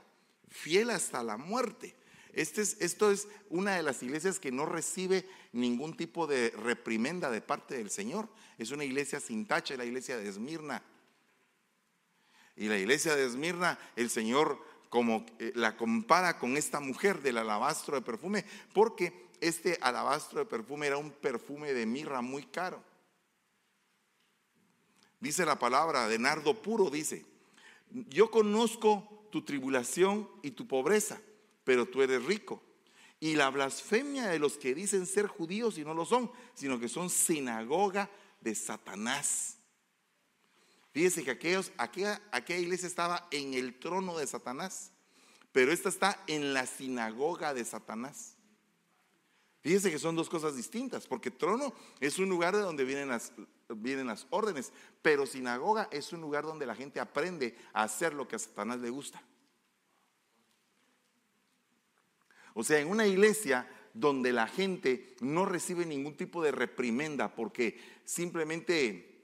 fiel 0.49 0.89
hasta 0.89 1.23
la 1.23 1.37
muerte. 1.37 1.95
Este 2.33 2.61
es, 2.61 2.77
esto 2.79 3.11
es 3.11 3.27
una 3.49 3.75
de 3.75 3.83
las 3.83 4.01
iglesias 4.03 4.39
que 4.39 4.51
no 4.51 4.65
recibe 4.65 5.27
ningún 5.51 5.97
tipo 5.97 6.27
de 6.27 6.51
reprimenda 6.51 7.29
de 7.29 7.41
parte 7.41 7.75
del 7.75 7.89
Señor. 7.89 8.29
Es 8.57 8.71
una 8.71 8.85
iglesia 8.85 9.19
sin 9.19 9.45
tacha, 9.45 9.75
la 9.75 9.85
iglesia 9.85 10.17
de 10.17 10.29
Esmirna. 10.29 10.81
Y 12.55 12.67
la 12.67 12.77
iglesia 12.77 13.15
de 13.15 13.25
Esmirna, 13.25 13.77
el 13.95 14.09
Señor 14.09 14.59
como 14.89 15.25
eh, 15.39 15.51
la 15.55 15.77
compara 15.77 16.37
con 16.37 16.57
esta 16.57 16.79
mujer 16.79 17.21
del 17.21 17.37
alabastro 17.37 17.95
de 17.95 18.01
perfume, 18.01 18.45
porque 18.73 19.29
este 19.39 19.77
alabastro 19.81 20.39
de 20.39 20.45
perfume 20.45 20.87
era 20.87 20.97
un 20.97 21.11
perfume 21.11 21.73
de 21.73 21.85
mirra 21.85 22.21
muy 22.21 22.43
caro. 22.43 22.83
Dice 25.21 25.45
la 25.45 25.57
palabra 25.57 26.09
de 26.09 26.19
nardo 26.19 26.61
puro, 26.61 26.89
dice, 26.89 27.25
yo 28.09 28.29
conozco 28.29 29.27
tu 29.31 29.43
tribulación 29.43 30.29
y 30.43 30.51
tu 30.51 30.67
pobreza 30.67 31.21
pero 31.63 31.85
tú 31.85 32.01
eres 32.01 32.23
rico. 32.25 32.61
Y 33.19 33.35
la 33.35 33.49
blasfemia 33.49 34.27
de 34.27 34.39
los 34.39 34.57
que 34.57 34.73
dicen 34.73 35.05
ser 35.05 35.27
judíos 35.27 35.77
y 35.77 35.83
no 35.83 35.93
lo 35.93 36.05
son, 36.05 36.31
sino 36.53 36.79
que 36.79 36.89
son 36.89 37.09
sinagoga 37.09 38.09
de 38.39 38.55
Satanás. 38.55 39.57
Fíjese 40.91 41.23
que 41.23 41.31
aquellos, 41.31 41.71
aquella, 41.77 42.21
aquella 42.31 42.59
iglesia 42.59 42.87
estaba 42.87 43.27
en 43.31 43.53
el 43.53 43.79
trono 43.79 44.17
de 44.17 44.27
Satanás, 44.27 44.91
pero 45.51 45.71
esta 45.71 45.89
está 45.89 46.21
en 46.27 46.53
la 46.53 46.65
sinagoga 46.65 47.53
de 47.53 47.63
Satanás. 47.63 48.35
Fíjese 49.61 49.91
que 49.91 49.99
son 49.99 50.15
dos 50.15 50.27
cosas 50.27 50.55
distintas, 50.55 51.05
porque 51.05 51.29
trono 51.29 51.73
es 51.99 52.17
un 52.17 52.27
lugar 52.27 52.55
de 52.55 52.63
donde 52.63 52.83
vienen 52.83 53.09
las, 53.09 53.31
vienen 53.75 54.07
las 54.07 54.27
órdenes, 54.29 54.71
pero 55.01 55.25
sinagoga 55.25 55.87
es 55.91 56.13
un 56.13 56.21
lugar 56.21 56.43
donde 56.43 56.65
la 56.65 56.75
gente 56.75 56.99
aprende 56.99 57.57
a 57.73 57.83
hacer 57.83 58.13
lo 58.13 58.27
que 58.27 58.35
a 58.35 58.39
Satanás 58.39 58.79
le 58.79 58.89
gusta. 58.89 59.21
O 62.53 62.63
sea, 62.63 62.79
en 62.79 62.89
una 62.89 63.07
iglesia 63.07 63.67
donde 63.93 64.31
la 64.31 64.47
gente 64.47 65.15
no 65.19 65.45
recibe 65.45 65.85
ningún 65.85 66.15
tipo 66.15 66.43
de 66.43 66.51
reprimenda 66.51 67.33
porque 67.33 67.79
simplemente 68.05 69.23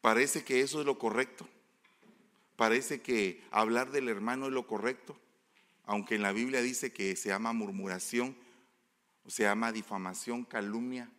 parece 0.00 0.44
que 0.44 0.60
eso 0.60 0.80
es 0.80 0.86
lo 0.86 0.98
correcto, 0.98 1.48
parece 2.56 3.00
que 3.00 3.42
hablar 3.50 3.90
del 3.90 4.08
hermano 4.08 4.46
es 4.46 4.52
lo 4.52 4.66
correcto, 4.66 5.18
aunque 5.84 6.14
en 6.14 6.22
la 6.22 6.32
Biblia 6.32 6.62
dice 6.62 6.92
que 6.92 7.16
se 7.16 7.28
llama 7.28 7.52
murmuración, 7.52 8.36
se 9.26 9.44
llama 9.44 9.72
difamación, 9.72 10.44
calumnia, 10.44 11.10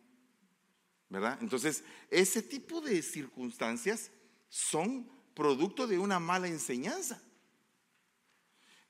Entonces, 1.40 1.84
ese 2.10 2.42
tipo 2.42 2.80
de 2.80 3.02
circunstancias 3.02 4.10
son 4.48 5.10
producto 5.34 5.86
de 5.86 5.98
una 5.98 6.18
mala 6.18 6.48
enseñanza. 6.48 7.22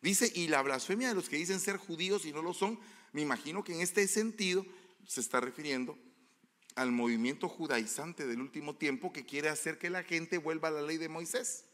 Dice, 0.00 0.30
y 0.34 0.48
la 0.48 0.62
blasfemia 0.62 1.08
de 1.08 1.14
los 1.14 1.28
que 1.28 1.37
dicen 1.37 1.60
ser 1.60 1.78
judíos 1.78 2.26
y 2.26 2.32
no 2.32 2.42
lo 2.42 2.52
son, 2.52 2.78
me 3.12 3.22
imagino 3.22 3.64
que 3.64 3.74
en 3.74 3.80
este 3.80 4.06
sentido 4.06 4.66
se 5.06 5.20
está 5.20 5.40
refiriendo 5.40 5.98
al 6.74 6.92
movimiento 6.92 7.48
judaizante 7.48 8.26
del 8.26 8.40
último 8.40 8.76
tiempo 8.76 9.12
que 9.12 9.24
quiere 9.24 9.48
hacer 9.48 9.78
que 9.78 9.90
la 9.90 10.02
gente 10.02 10.38
vuelva 10.38 10.68
a 10.68 10.72
la 10.72 10.82
ley 10.82 10.98
de 10.98 11.08
Moisés. 11.08 11.64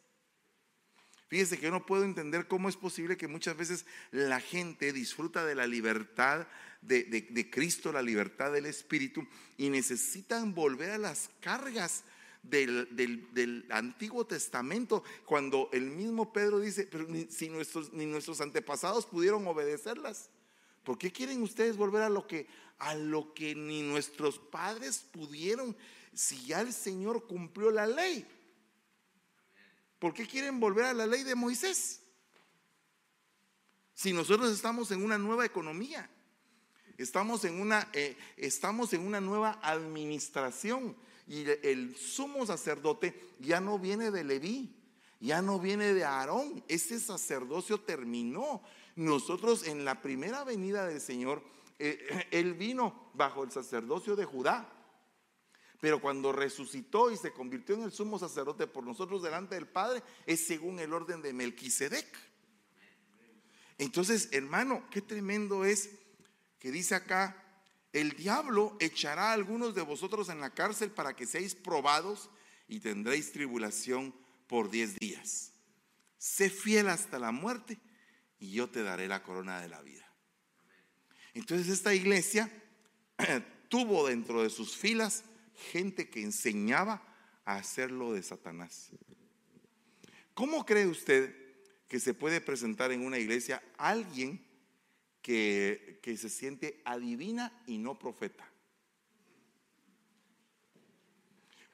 Fíjese 1.30 1.56
que 1.56 1.64
yo 1.64 1.70
no 1.70 1.86
puedo 1.86 2.04
entender 2.04 2.48
cómo 2.48 2.68
es 2.68 2.76
posible 2.76 3.16
que 3.16 3.28
muchas 3.28 3.56
veces 3.56 3.86
la 4.10 4.40
gente 4.40 4.92
disfruta 4.92 5.46
de 5.46 5.54
la 5.54 5.66
libertad 5.66 6.46
de, 6.82 7.04
de 7.04 7.50
Cristo, 7.50 7.92
la 7.92 8.02
libertad 8.02 8.52
del 8.52 8.66
Espíritu, 8.66 9.26
y 9.56 9.70
necesitan 9.70 10.54
volver 10.54 10.90
a 10.90 10.98
las 10.98 11.30
cargas 11.40 12.04
del, 12.42 13.66
Antiguo 13.70 14.26
Testamento, 14.26 15.04
cuando 15.24 15.68
el 15.72 15.90
mismo 15.90 16.32
Pedro 16.32 16.60
dice, 16.60 16.88
pero 16.90 17.06
ni, 17.06 17.26
si 17.26 17.48
nuestros, 17.48 17.92
ni 17.92 18.06
nuestros 18.06 18.40
antepasados 18.40 19.06
pudieron 19.06 19.46
obedecerlas, 19.46 20.30
¿por 20.84 20.98
qué 20.98 21.12
quieren 21.12 21.42
ustedes 21.42 21.76
volver 21.76 22.02
a 22.02 22.08
lo 22.08 22.26
que, 22.26 22.46
a 22.78 22.94
lo 22.94 23.34
que 23.34 23.54
ni 23.54 23.82
nuestros 23.82 24.38
padres 24.38 25.04
pudieron 25.12 25.76
si 26.12 26.46
ya 26.46 26.60
el 26.60 26.72
Señor 26.72 27.26
cumplió 27.26 27.70
la 27.70 27.86
ley? 27.86 28.26
¿Por 30.00 30.14
qué 30.14 30.26
quieren 30.26 30.58
volver 30.58 30.86
a 30.86 30.94
la 30.94 31.06
ley 31.06 31.22
de 31.22 31.36
Moisés? 31.36 32.00
Si 33.94 34.14
nosotros 34.14 34.50
estamos 34.50 34.90
en 34.92 35.04
una 35.04 35.18
nueva 35.18 35.44
economía, 35.44 36.10
estamos 36.96 37.44
en 37.44 37.60
una, 37.60 37.86
eh, 37.92 38.16
estamos 38.38 38.94
en 38.94 39.06
una 39.06 39.20
nueva 39.20 39.60
administración 39.62 40.96
y 41.28 41.44
el 41.62 41.94
sumo 41.96 42.46
sacerdote 42.46 43.14
ya 43.40 43.60
no 43.60 43.78
viene 43.78 44.10
de 44.10 44.24
Leví, 44.24 44.74
ya 45.20 45.42
no 45.42 45.60
viene 45.60 45.92
de 45.92 46.02
Aarón. 46.02 46.64
Ese 46.66 46.98
sacerdocio 46.98 47.78
terminó. 47.80 48.62
Nosotros 48.96 49.66
en 49.66 49.84
la 49.84 50.00
primera 50.00 50.44
venida 50.44 50.86
del 50.86 51.00
Señor, 51.00 51.44
eh, 51.78 52.26
Él 52.30 52.54
vino 52.54 53.10
bajo 53.12 53.44
el 53.44 53.52
sacerdocio 53.52 54.16
de 54.16 54.24
Judá. 54.24 54.66
Pero 55.80 56.00
cuando 56.00 56.32
resucitó 56.32 57.10
y 57.10 57.16
se 57.16 57.32
convirtió 57.32 57.74
en 57.74 57.82
el 57.82 57.92
sumo 57.92 58.18
sacerdote 58.18 58.66
por 58.66 58.84
nosotros 58.84 59.22
delante 59.22 59.54
del 59.54 59.66
Padre, 59.66 60.02
es 60.26 60.46
según 60.46 60.78
el 60.78 60.92
orden 60.92 61.22
de 61.22 61.32
Melquisedec. 61.32 62.06
Entonces, 63.78 64.28
hermano, 64.32 64.84
qué 64.90 65.00
tremendo 65.00 65.64
es 65.64 65.90
que 66.58 66.70
dice 66.70 66.94
acá 66.94 67.50
el 67.92 68.12
diablo 68.12 68.76
echará 68.78 69.30
a 69.30 69.32
algunos 69.32 69.74
de 69.74 69.82
vosotros 69.82 70.28
en 70.28 70.40
la 70.40 70.50
cárcel 70.50 70.90
para 70.90 71.16
que 71.16 71.26
seáis 71.26 71.54
probados 71.54 72.30
y 72.68 72.80
tendréis 72.80 73.32
tribulación 73.32 74.14
por 74.46 74.70
diez 74.70 74.96
días. 74.98 75.52
Sé 76.18 76.50
fiel 76.50 76.88
hasta 76.88 77.18
la 77.18 77.32
muerte 77.32 77.80
y 78.38 78.52
yo 78.52 78.68
te 78.68 78.82
daré 78.82 79.08
la 79.08 79.22
corona 79.22 79.60
de 79.60 79.68
la 79.68 79.80
vida. 79.80 80.06
Entonces 81.34 81.68
esta 81.68 81.94
iglesia 81.94 82.50
tuvo 83.68 84.06
dentro 84.06 84.42
de 84.42 84.50
sus 84.50 84.76
filas 84.76 85.24
gente 85.72 86.08
que 86.08 86.22
enseñaba 86.22 87.02
a 87.44 87.56
hacerlo 87.56 88.12
de 88.12 88.22
Satanás. 88.22 88.90
¿Cómo 90.34 90.64
cree 90.64 90.86
usted 90.86 91.34
que 91.90 91.98
se 91.98 92.14
puede 92.14 92.40
presentar 92.40 92.92
en 92.92 93.04
una 93.04 93.18
iglesia 93.18 93.60
alguien 93.76 94.40
que, 95.22 96.00
se 96.04 96.28
siente 96.28 96.80
adivina 96.84 97.52
y 97.66 97.78
no 97.78 97.98
profeta. 97.98 98.48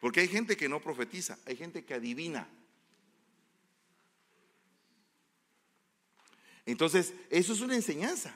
Porque 0.01 0.21
hay 0.21 0.29
gente 0.29 0.57
que 0.57 0.69
no 0.69 0.81
profetiza, 0.81 1.39
hay 1.47 1.57
gente 1.57 1.85
que 1.85 1.95
adivina. 1.95 2.49
Entonces, 6.65 7.13
eso 7.31 7.53
es 7.53 7.61
una 7.61 7.77
enseñanza. 7.77 8.35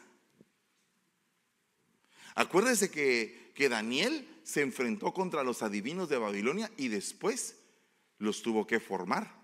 Acuérdese 2.34 2.90
que, 2.90 3.39
que, 3.54 3.68
Daniel 3.68 4.28
se 4.42 4.62
enfrentó 4.62 5.12
contra 5.12 5.44
los 5.44 5.62
adivinos 5.62 6.08
de 6.08 6.18
Babilonia 6.18 6.70
y 6.76 6.88
después 6.88 7.56
los 8.18 8.42
tuvo 8.42 8.66
que 8.66 8.80
formar 8.80 9.34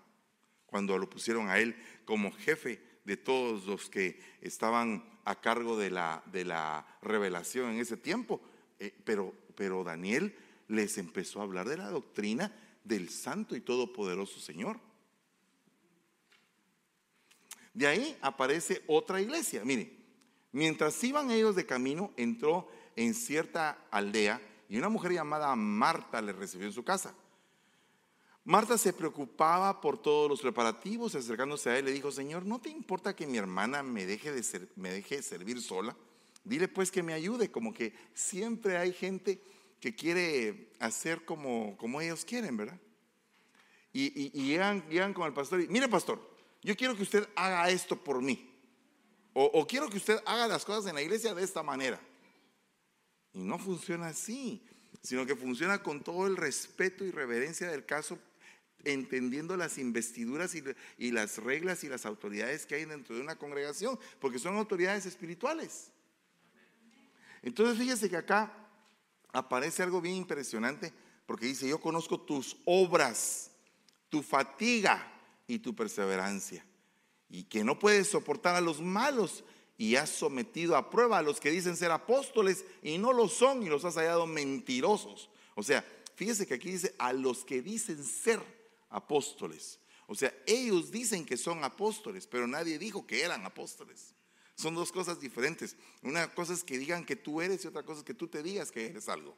cuando 0.65 0.97
lo 0.97 1.09
pusieron 1.09 1.49
a 1.49 1.59
él 1.59 1.75
como 2.05 2.31
jefe 2.31 2.81
de 3.05 3.17
todos 3.17 3.65
los 3.65 3.89
que 3.89 4.19
estaban 4.41 5.03
a 5.23 5.39
cargo 5.39 5.77
de 5.77 5.89
la, 5.89 6.23
de 6.31 6.45
la 6.45 6.85
revelación 7.01 7.71
en 7.71 7.79
ese 7.79 7.97
tiempo. 7.97 8.41
Eh, 8.79 8.93
pero, 9.03 9.33
pero 9.55 9.83
Daniel 9.83 10.35
les 10.67 10.97
empezó 10.97 11.39
a 11.39 11.43
hablar 11.43 11.67
de 11.67 11.77
la 11.77 11.89
doctrina 11.89 12.53
del 12.83 13.09
santo 13.09 13.55
y 13.55 13.61
todopoderoso 13.61 14.39
Señor. 14.39 14.79
De 17.73 17.87
ahí 17.87 18.17
aparece 18.21 18.83
otra 18.87 19.21
iglesia. 19.21 19.63
Mire, 19.63 19.95
mientras 20.51 21.03
iban 21.03 21.29
ellos 21.29 21.55
de 21.55 21.65
camino, 21.65 22.11
entró 22.17 22.67
en 22.97 23.13
cierta 23.13 23.77
aldea 23.91 24.41
y 24.67 24.77
una 24.77 24.89
mujer 24.89 25.13
llamada 25.13 25.55
Marta 25.55 26.21
le 26.21 26.33
recibió 26.33 26.67
en 26.67 26.73
su 26.73 26.83
casa. 26.83 27.15
Marta 28.43 28.77
se 28.77 28.91
preocupaba 28.91 29.79
por 29.79 30.01
todos 30.01 30.29
los 30.29 30.41
preparativos, 30.41 31.15
acercándose 31.15 31.69
a 31.69 31.77
él 31.77 31.85
le 31.85 31.91
dijo, 31.91 32.11
Señor, 32.11 32.45
¿no 32.45 32.59
te 32.59 32.69
importa 32.69 33.15
que 33.15 33.27
mi 33.27 33.37
hermana 33.37 33.83
me 33.83 34.05
deje 34.05 34.31
de, 34.31 34.67
me 34.75 34.89
deje 34.89 35.21
servir 35.21 35.61
sola? 35.61 35.95
Dile 36.43 36.67
pues 36.67 36.89
que 36.89 37.03
me 37.03 37.13
ayude, 37.13 37.51
como 37.51 37.73
que 37.73 37.93
siempre 38.13 38.77
hay 38.77 38.93
gente 38.93 39.41
que 39.79 39.93
quiere 39.95 40.73
hacer 40.79 41.23
como, 41.23 41.77
como 41.77 42.01
ellos 42.01 42.25
quieren, 42.25 42.57
¿verdad? 42.57 42.79
Y, 43.93 44.29
llegan, 44.31 45.13
con 45.13 45.25
el 45.25 45.33
pastor 45.33 45.61
y, 45.61 45.67
mire 45.67 45.87
pastor, 45.87 46.21
yo 46.61 46.75
quiero 46.75 46.95
que 46.95 47.03
usted 47.03 47.27
haga 47.35 47.69
esto 47.69 48.01
por 48.01 48.21
mí. 48.21 48.49
O 49.33 49.67
quiero 49.67 49.87
que 49.87 49.97
usted 49.97 50.19
haga 50.25 50.47
las 50.47 50.65
cosas 50.65 50.87
en 50.87 50.95
la 50.95 51.01
iglesia 51.01 51.35
de 51.35 51.43
esta 51.43 51.61
manera. 51.61 51.99
Y 53.33 53.43
no 53.43 53.59
funciona 53.59 54.07
así, 54.07 54.63
sino 55.01 55.25
que 55.25 55.35
funciona 55.35 55.83
con 55.83 56.03
todo 56.03 56.27
el 56.27 56.37
respeto 56.37 57.05
y 57.05 57.11
reverencia 57.11 57.69
del 57.69 57.85
caso 57.85 58.19
entendiendo 58.83 59.57
las 59.57 59.77
investiduras 59.77 60.55
y, 60.55 61.11
las 61.11 61.37
reglas 61.37 61.83
y 61.83 61.89
las 61.89 62.05
autoridades 62.05 62.65
que 62.65 62.75
hay 62.75 62.85
dentro 62.85 63.15
de 63.15 63.21
una 63.21 63.35
congregación, 63.35 63.99
porque 64.19 64.39
son 64.39 64.55
autoridades 64.55 65.05
espirituales. 65.05 65.91
Entonces 67.41 67.77
fíjese 67.77 68.09
que 68.09 68.17
acá 68.17 68.53
aparece 69.33 69.83
algo 69.83 70.01
bien 70.01 70.15
impresionante, 70.15 70.93
porque 71.25 71.45
dice, 71.45 71.67
yo 71.67 71.79
conozco 71.79 72.21
tus 72.21 72.57
obras, 72.65 73.51
tu 74.09 74.21
fatiga 74.23 75.11
y 75.45 75.59
tu 75.59 75.75
perseverancia. 75.75 76.65
Y 77.29 77.43
que 77.43 77.63
no 77.63 77.77
puedes 77.77 78.07
soportar 78.07 78.55
a 78.55 78.61
los 78.61 78.81
malos 78.81 79.43
y 79.77 79.95
has 79.95 80.09
sometido 80.09 80.75
a 80.75 80.89
prueba 80.89 81.19
a 81.19 81.21
los 81.21 81.39
que 81.39 81.51
dicen 81.51 81.77
ser 81.77 81.91
apóstoles 81.91 82.65
y 82.81 82.97
no 82.97 83.13
lo 83.13 83.27
son 83.27 83.63
y 83.63 83.69
los 83.69 83.85
has 83.85 83.95
hallado 83.95 84.25
mentirosos. 84.25 85.29
O 85.55 85.63
sea, 85.63 85.85
fíjese 86.15 86.47
que 86.47 86.55
aquí 86.55 86.71
dice 86.71 86.95
a 86.97 87.13
los 87.13 87.45
que 87.45 87.61
dicen 87.61 88.03
ser 88.03 88.41
apóstoles. 88.89 89.79
O 90.07 90.15
sea, 90.15 90.33
ellos 90.45 90.89
dicen 90.89 91.25
que 91.25 91.37
son 91.37 91.63
apóstoles, 91.63 92.25
pero 92.25 92.47
nadie 92.47 92.79
dijo 92.79 93.05
que 93.05 93.21
eran 93.21 93.45
apóstoles. 93.45 94.15
Son 94.55 94.73
dos 94.73 94.91
cosas 94.91 95.19
diferentes. 95.19 95.75
Una 96.01 96.33
cosa 96.33 96.53
es 96.53 96.63
que 96.63 96.79
digan 96.79 97.05
que 97.05 97.15
tú 97.15 97.41
eres 97.41 97.63
y 97.63 97.67
otra 97.67 97.83
cosa 97.83 97.99
es 97.99 98.05
que 98.05 98.15
tú 98.15 98.27
te 98.27 98.41
digas 98.41 98.71
que 98.71 98.87
eres 98.87 99.07
algo. 99.07 99.37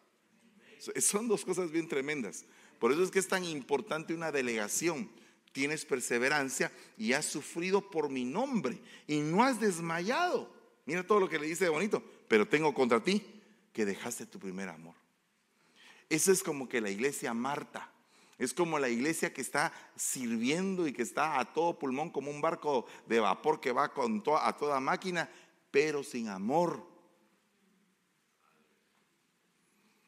Son 1.02 1.28
dos 1.28 1.44
cosas 1.44 1.72
bien 1.72 1.90
tremendas. 1.90 2.46
Por 2.80 2.94
eso 2.94 3.04
es 3.04 3.12
que 3.12 3.20
es 3.20 3.28
tan 3.28 3.44
importante 3.44 4.14
una 4.14 4.32
delegación. 4.32 5.12
Tienes 5.52 5.86
perseverancia 5.86 6.72
y 6.98 7.14
has 7.14 7.26
sufrido 7.26 7.90
por 7.90 8.10
mi 8.10 8.24
nombre 8.24 8.80
y 9.08 9.20
no 9.20 9.44
has 9.44 9.60
desmayado. 9.60 10.52
Mira 10.86 11.06
todo 11.06 11.20
lo 11.20 11.30
que 11.30 11.40
le 11.40 11.48
dice 11.48 11.66
de 11.66 11.70
bonito, 11.70 12.04
pero 12.28 12.48
tengo 12.48 12.74
contra 12.74 13.04
ti 13.04 13.26
que 13.74 13.86
dejaste 13.86 14.26
tu 14.26 14.40
primer 14.40 14.70
amor. 14.70 14.96
Eso 16.10 16.32
es 16.32 16.44
como 16.44 16.68
que 16.68 16.82
la 16.82 16.90
iglesia 16.90 17.34
Marta. 17.34 17.92
Es 18.38 18.54
como 18.54 18.80
la 18.80 18.88
iglesia 18.88 19.34
que 19.34 19.42
está 19.42 19.74
sirviendo 19.98 20.88
y 20.88 20.94
que 20.94 21.02
está 21.02 21.40
a 21.40 21.54
todo 21.54 21.78
pulmón 21.78 22.10
como 22.10 22.32
un 22.32 22.40
barco 22.40 22.86
de 23.06 23.20
vapor 23.20 23.60
que 23.60 23.74
va 23.74 23.94
con 23.94 24.24
a 24.42 24.56
toda 24.56 24.80
máquina, 24.80 25.30
pero 25.72 26.04
sin 26.04 26.30
amor. 26.30 26.88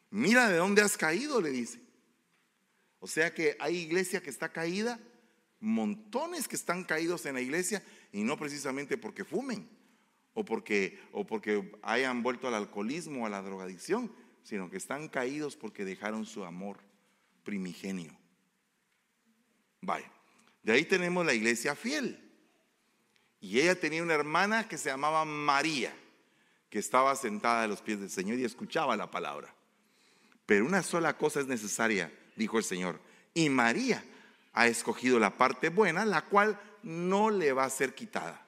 Mira 0.09 0.49
de 0.49 0.57
dónde 0.57 0.81
has 0.81 0.97
caído, 0.97 1.41
le 1.41 1.49
dice. 1.49 1.81
O 2.99 3.07
sea 3.07 3.33
que 3.33 3.57
hay 3.59 3.77
iglesia 3.77 4.21
que 4.21 4.29
está 4.29 4.49
caída, 4.49 4.99
montones 5.61 6.47
que 6.47 6.55
están 6.55 6.83
caídos 6.83 7.25
en 7.25 7.35
la 7.35 7.41
iglesia 7.41 7.83
y 8.11 8.23
no 8.23 8.35
precisamente 8.37 8.97
porque 8.97 9.23
fumen 9.23 9.69
o 10.33 10.43
porque, 10.43 10.99
o 11.11 11.25
porque 11.25 11.71
hayan 11.83 12.23
vuelto 12.23 12.47
al 12.47 12.55
alcoholismo 12.55 13.23
o 13.23 13.25
a 13.25 13.29
la 13.29 13.41
drogadicción, 13.41 14.11
sino 14.43 14.69
que 14.69 14.77
están 14.77 15.07
caídos 15.07 15.55
porque 15.55 15.85
dejaron 15.85 16.25
su 16.25 16.43
amor 16.43 16.77
primigenio. 17.43 18.17
Vaya, 19.81 20.11
de 20.63 20.73
ahí 20.73 20.85
tenemos 20.85 21.25
la 21.25 21.33
iglesia 21.33 21.75
fiel. 21.75 22.27
Y 23.39 23.59
ella 23.59 23.79
tenía 23.79 24.03
una 24.03 24.13
hermana 24.13 24.67
que 24.67 24.77
se 24.77 24.89
llamaba 24.89 25.25
María, 25.25 25.93
que 26.69 26.79
estaba 26.79 27.15
sentada 27.15 27.63
a 27.63 27.67
los 27.67 27.81
pies 27.81 27.99
del 27.99 28.09
Señor 28.09 28.37
y 28.37 28.45
escuchaba 28.45 28.95
la 28.95 29.09
palabra. 29.09 29.53
Pero 30.45 30.65
una 30.65 30.83
sola 30.83 31.17
cosa 31.17 31.39
es 31.39 31.47
necesaria, 31.47 32.11
dijo 32.35 32.57
el 32.57 32.63
Señor. 32.63 32.99
Y 33.33 33.49
María 33.49 34.03
ha 34.53 34.67
escogido 34.67 35.19
la 35.19 35.37
parte 35.37 35.69
buena, 35.69 36.05
la 36.05 36.25
cual 36.25 36.59
no 36.83 37.29
le 37.29 37.53
va 37.53 37.65
a 37.65 37.69
ser 37.69 37.95
quitada. 37.95 38.45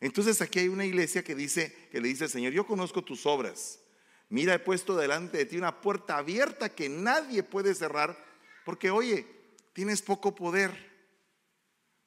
Entonces 0.00 0.40
aquí 0.40 0.60
hay 0.60 0.68
una 0.68 0.84
iglesia 0.84 1.24
que 1.24 1.34
dice, 1.34 1.88
que 1.90 2.00
le 2.00 2.08
dice 2.08 2.24
al 2.24 2.30
Señor, 2.30 2.52
yo 2.52 2.66
conozco 2.66 3.02
tus 3.02 3.26
obras. 3.26 3.80
Mira, 4.28 4.54
he 4.54 4.58
puesto 4.58 4.96
delante 4.96 5.38
de 5.38 5.46
ti 5.46 5.56
una 5.56 5.80
puerta 5.80 6.18
abierta 6.18 6.68
que 6.68 6.88
nadie 6.88 7.42
puede 7.42 7.74
cerrar, 7.74 8.16
porque 8.64 8.90
oye, 8.90 9.26
tienes 9.72 10.02
poco 10.02 10.34
poder. 10.34 10.88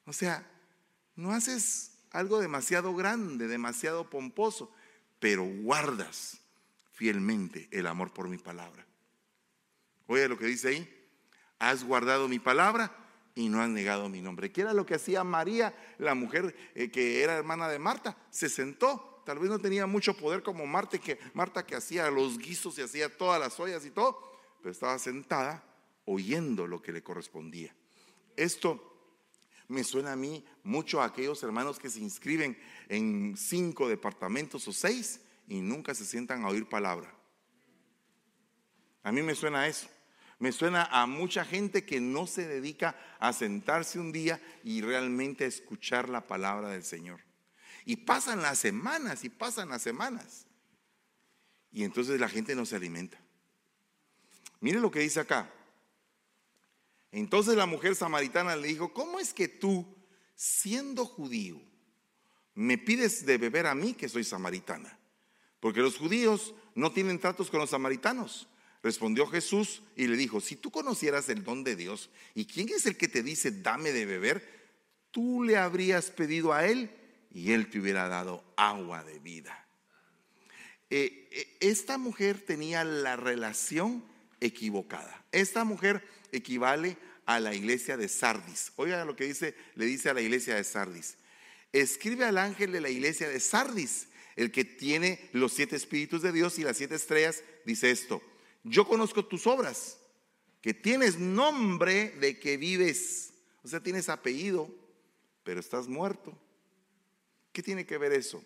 O 0.05 0.13
sea, 0.13 0.47
no 1.15 1.31
haces 1.31 1.97
algo 2.11 2.39
demasiado 2.39 2.95
grande, 2.95 3.47
demasiado 3.47 4.09
pomposo, 4.09 4.73
pero 5.19 5.43
guardas 5.43 6.39
fielmente 6.93 7.67
el 7.71 7.87
amor 7.87 8.13
por 8.13 8.29
mi 8.29 8.37
palabra. 8.37 8.85
Oye 10.07 10.27
lo 10.27 10.37
que 10.37 10.45
dice 10.45 10.69
ahí, 10.69 11.07
has 11.59 11.83
guardado 11.83 12.27
mi 12.27 12.39
palabra 12.39 13.00
y 13.35 13.49
no 13.49 13.61
has 13.61 13.69
negado 13.69 14.09
mi 14.09 14.21
nombre. 14.21 14.51
¿Qué 14.51 14.61
era 14.61 14.73
lo 14.73 14.85
que 14.85 14.95
hacía 14.95 15.23
María, 15.23 15.73
la 15.97 16.15
mujer 16.15 16.55
eh, 16.75 16.89
que 16.89 17.23
era 17.23 17.37
hermana 17.37 17.69
de 17.69 17.79
Marta? 17.79 18.17
Se 18.29 18.49
sentó, 18.49 19.21
tal 19.25 19.39
vez 19.39 19.49
no 19.49 19.59
tenía 19.59 19.85
mucho 19.85 20.15
poder 20.15 20.43
como 20.43 20.65
Marta 20.65 20.97
que, 20.97 21.19
Marta 21.33 21.65
que 21.65 21.75
hacía 21.75 22.09
los 22.09 22.37
guisos 22.37 22.77
y 22.77 22.81
hacía 22.81 23.15
todas 23.15 23.39
las 23.39 23.59
ollas 23.59 23.85
y 23.85 23.91
todo, 23.91 24.19
pero 24.59 24.71
estaba 24.71 24.97
sentada 24.99 25.63
oyendo 26.05 26.67
lo 26.67 26.81
que 26.81 26.91
le 26.91 27.03
correspondía. 27.03 27.73
Esto 28.35 28.87
me 29.67 29.83
suena 29.83 30.13
a 30.13 30.17
mí 30.17 30.43
mucho 30.63 31.01
a 31.01 31.05
aquellos 31.05 31.41
hermanos 31.43 31.79
que 31.79 31.89
se 31.89 31.99
inscriben 31.99 32.57
en 32.89 33.35
cinco 33.37 33.87
departamentos 33.87 34.67
o 34.67 34.73
seis 34.73 35.21
y 35.47 35.61
nunca 35.61 35.93
se 35.95 36.05
sientan 36.05 36.43
a 36.43 36.49
oír 36.49 36.67
palabra. 36.67 37.13
A 39.03 39.11
mí 39.11 39.21
me 39.21 39.33
suena 39.33 39.61
a 39.61 39.67
eso. 39.67 39.87
Me 40.41 40.51
suena 40.51 40.85
a 40.85 41.05
mucha 41.05 41.45
gente 41.45 41.85
que 41.85 42.01
no 42.01 42.25
se 42.25 42.47
dedica 42.47 42.95
a 43.19 43.31
sentarse 43.31 43.99
un 43.99 44.11
día 44.11 44.41
y 44.63 44.81
realmente 44.81 45.43
a 45.43 45.47
escuchar 45.47 46.09
la 46.09 46.25
palabra 46.25 46.69
del 46.69 46.83
Señor. 46.83 47.19
Y 47.85 47.97
pasan 47.97 48.41
las 48.41 48.57
semanas 48.57 49.23
y 49.23 49.29
pasan 49.29 49.69
las 49.69 49.83
semanas. 49.83 50.47
Y 51.71 51.83
entonces 51.83 52.19
la 52.19 52.27
gente 52.27 52.55
no 52.55 52.65
se 52.65 52.75
alimenta. 52.75 53.19
Mire 54.61 54.79
lo 54.79 54.89
que 54.89 55.01
dice 55.01 55.19
acá. 55.19 55.47
Entonces 57.11 57.55
la 57.55 57.67
mujer 57.67 57.95
samaritana 57.95 58.55
le 58.55 58.69
dijo, 58.69 58.91
¿cómo 58.91 59.19
es 59.19 59.35
que 59.35 59.47
tú, 59.47 59.85
siendo 60.33 61.05
judío, 61.05 61.61
me 62.55 62.79
pides 62.79 63.27
de 63.27 63.37
beber 63.37 63.67
a 63.67 63.75
mí 63.75 63.93
que 63.93 64.09
soy 64.09 64.23
samaritana? 64.23 64.97
Porque 65.59 65.81
los 65.81 65.99
judíos 65.99 66.55
no 66.73 66.91
tienen 66.91 67.19
tratos 67.19 67.51
con 67.51 67.59
los 67.59 67.69
samaritanos. 67.69 68.47
Respondió 68.83 69.27
Jesús 69.27 69.83
y 69.95 70.07
le 70.07 70.17
dijo, 70.17 70.41
si 70.41 70.55
tú 70.55 70.71
conocieras 70.71 71.29
el 71.29 71.43
don 71.43 71.63
de 71.63 71.75
Dios 71.75 72.09
y 72.33 72.45
quién 72.45 72.69
es 72.69 72.85
el 72.85 72.97
que 72.97 73.07
te 73.07 73.21
dice, 73.21 73.51
dame 73.51 73.91
de 73.91 74.05
beber, 74.05 74.43
tú 75.11 75.43
le 75.43 75.57
habrías 75.57 76.09
pedido 76.09 76.51
a 76.53 76.65
él 76.65 76.89
y 77.31 77.51
él 77.51 77.69
te 77.69 77.79
hubiera 77.79 78.07
dado 78.07 78.43
agua 78.57 79.03
de 79.03 79.19
vida. 79.19 79.67
Eh, 80.89 81.29
eh, 81.31 81.57
esta 81.59 81.97
mujer 81.97 82.39
tenía 82.39 82.83
la 82.83 83.15
relación 83.15 84.03
equivocada. 84.39 85.23
Esta 85.31 85.63
mujer 85.63 86.03
equivale 86.31 86.97
a 87.25 87.39
la 87.39 87.53
iglesia 87.53 87.97
de 87.97 88.09
Sardis. 88.09 88.73
Oiga 88.75 89.05
lo 89.05 89.15
que 89.15 89.25
dice, 89.25 89.55
le 89.75 89.85
dice 89.85 90.09
a 90.09 90.13
la 90.13 90.21
iglesia 90.21 90.55
de 90.55 90.63
Sardis. 90.63 91.17
Escribe 91.71 92.25
al 92.25 92.37
ángel 92.37 92.71
de 92.71 92.81
la 92.81 92.89
iglesia 92.89 93.29
de 93.29 93.39
Sardis, 93.39 94.07
el 94.35 94.51
que 94.51 94.65
tiene 94.65 95.29
los 95.31 95.53
siete 95.53 95.75
espíritus 95.75 96.21
de 96.21 96.31
Dios 96.31 96.57
y 96.59 96.63
las 96.63 96.77
siete 96.77 96.95
estrellas, 96.95 97.43
dice 97.65 97.91
esto. 97.91 98.21
Yo 98.63 98.87
conozco 98.87 99.25
tus 99.25 99.47
obras, 99.47 99.99
que 100.61 100.73
tienes 100.73 101.17
nombre 101.19 102.11
de 102.11 102.39
que 102.39 102.57
vives. 102.57 103.33
O 103.63 103.67
sea, 103.67 103.81
tienes 103.81 104.09
apellido, 104.09 104.69
pero 105.43 105.59
estás 105.59 105.87
muerto. 105.87 106.37
¿Qué 107.51 107.63
tiene 107.63 107.85
que 107.85 107.97
ver 107.97 108.13
eso? 108.13 108.43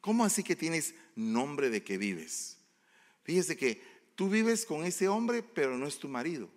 ¿Cómo 0.00 0.24
así 0.24 0.42
que 0.42 0.56
tienes 0.56 0.94
nombre 1.14 1.68
de 1.70 1.82
que 1.82 1.98
vives? 1.98 2.58
Fíjese 3.24 3.56
que 3.56 3.96
Tú 4.16 4.30
vives 4.30 4.64
con 4.64 4.84
ese 4.84 5.08
hombre, 5.08 5.42
pero 5.42 5.76
no 5.76 5.86
es 5.86 5.98
tu 5.98 6.08
marido. 6.08 6.48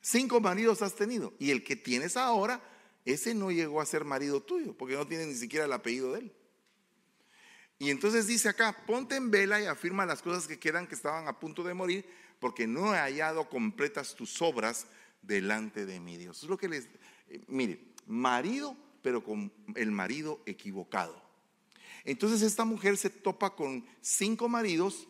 Cinco 0.00 0.40
maridos 0.40 0.82
has 0.82 0.94
tenido 0.94 1.32
y 1.38 1.52
el 1.52 1.62
que 1.62 1.76
tienes 1.76 2.16
ahora, 2.16 2.60
ese 3.04 3.34
no 3.34 3.52
llegó 3.52 3.80
a 3.80 3.86
ser 3.86 4.04
marido 4.04 4.42
tuyo, 4.42 4.76
porque 4.76 4.96
no 4.96 5.06
tiene 5.06 5.26
ni 5.26 5.34
siquiera 5.34 5.64
el 5.64 5.72
apellido 5.72 6.12
de 6.12 6.20
él. 6.20 6.32
Y 7.78 7.90
entonces 7.90 8.26
dice 8.26 8.48
acá, 8.48 8.84
ponte 8.86 9.16
en 9.16 9.30
vela 9.30 9.60
y 9.60 9.66
afirma 9.66 10.04
las 10.04 10.20
cosas 10.20 10.48
que 10.48 10.58
quedan 10.58 10.86
que 10.86 10.96
estaban 10.96 11.28
a 11.28 11.38
punto 11.38 11.62
de 11.62 11.74
morir, 11.74 12.04
porque 12.40 12.66
no 12.66 12.94
he 12.94 12.98
hallado 12.98 13.48
completas 13.48 14.14
tus 14.14 14.42
obras 14.42 14.86
delante 15.22 15.86
de 15.86 16.00
mi 16.00 16.16
Dios. 16.16 16.42
Es 16.42 16.48
lo 16.48 16.58
que 16.58 16.68
les, 16.68 16.88
eh, 17.28 17.40
mire, 17.46 17.80
marido, 18.06 18.76
pero 19.02 19.22
con 19.22 19.52
el 19.76 19.92
marido 19.92 20.42
equivocado. 20.46 21.22
Entonces 22.04 22.42
esta 22.42 22.64
mujer 22.64 22.96
se 22.96 23.10
topa 23.10 23.54
con 23.54 23.86
cinco 24.00 24.48
maridos, 24.48 25.06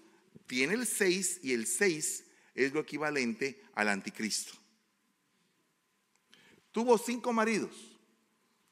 tiene 0.47 0.75
el 0.75 0.87
seis 0.87 1.41
y 1.43 1.53
el 1.53 1.67
seis 1.67 2.25
es 2.55 2.73
lo 2.73 2.81
equivalente 2.81 3.63
al 3.75 3.89
anticristo. 3.89 4.53
Tuvo 6.73 6.99
cinco 6.99 7.33
maridos. 7.33 7.98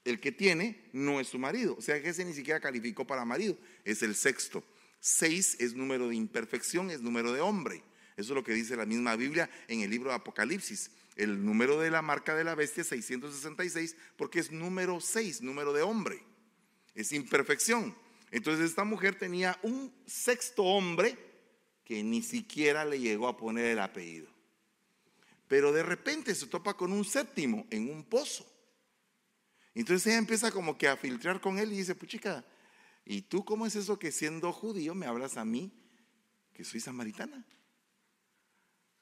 El 0.07 0.20
que 0.20 0.32
tiene 0.32 0.88
no 0.92 1.20
es 1.20 1.28
su 1.28 1.38
marido. 1.38 1.74
O 1.76 1.82
sea 1.82 2.00
que 2.00 2.11
ese 2.11 2.24
ni 2.24 2.32
siquiera 2.32 2.61
calificó 2.61 3.07
para 3.07 3.24
marido. 3.24 3.59
Es 3.84 4.02
el 4.02 4.14
sexto. 4.14 4.62
Seis 5.00 5.57
es 5.59 5.74
número 5.74 6.09
de 6.09 6.14
imperfección, 6.14 6.90
es 6.90 7.02
número 7.02 7.32
de 7.32 7.40
hombre. 7.40 7.82
Eso 8.16 8.32
es 8.32 8.36
lo 8.36 8.44
que 8.44 8.54
dice 8.54 8.76
la 8.76 8.86
misma 8.86 9.16
Biblia 9.16 9.50
en 9.68 9.80
el 9.80 9.90
libro 9.90 10.11
de 10.11 10.16
Apocalipsis. 10.16 10.90
El 11.16 11.44
número 11.44 11.80
de 11.80 11.90
la 11.90 12.02
marca 12.02 12.34
de 12.34 12.44
la 12.44 12.54
bestia 12.54 12.82
es 12.82 12.88
666 12.88 13.96
porque 14.16 14.38
es 14.38 14.52
número 14.52 15.00
seis, 15.00 15.42
número 15.42 15.72
de 15.72 15.82
hombre. 15.82 16.22
Es 16.94 17.12
imperfección. 17.12 17.94
Entonces 18.30 18.70
esta 18.70 18.84
mujer 18.84 19.18
tenía 19.18 19.59
un 19.62 19.92
sexto 20.07 20.62
hombre 20.62 21.18
que 21.84 22.02
ni 22.02 22.22
siquiera 22.22 22.84
le 22.84 23.00
llegó 23.00 23.28
a 23.28 23.36
poner 23.36 23.66
el 23.66 23.80
apellido. 23.80 24.28
Pero 25.48 25.72
de 25.72 25.82
repente 25.82 26.34
se 26.34 26.46
topa 26.46 26.74
con 26.74 26.92
un 26.92 27.04
séptimo 27.04 27.66
en 27.70 27.90
un 27.90 28.04
pozo. 28.04 28.46
Entonces 29.81 30.07
ella 30.07 30.16
empieza 30.16 30.51
como 30.51 30.79
que 30.79 30.89
a 30.89 30.97
filtrar 30.97 31.39
con 31.39 31.59
él 31.59 31.70
y 31.70 31.77
dice, 31.77 31.95
pues 31.95 32.11
chica, 32.11 32.43
¿y 33.05 33.20
tú 33.20 33.45
cómo 33.45 33.66
es 33.66 33.77
eso 33.77 33.99
que 33.99 34.11
siendo 34.11 34.51
judío 34.51 34.95
me 34.95 35.05
hablas 35.05 35.37
a 35.37 35.45
mí 35.45 35.70
que 36.55 36.64
soy 36.64 36.81
samaritana? 36.81 37.45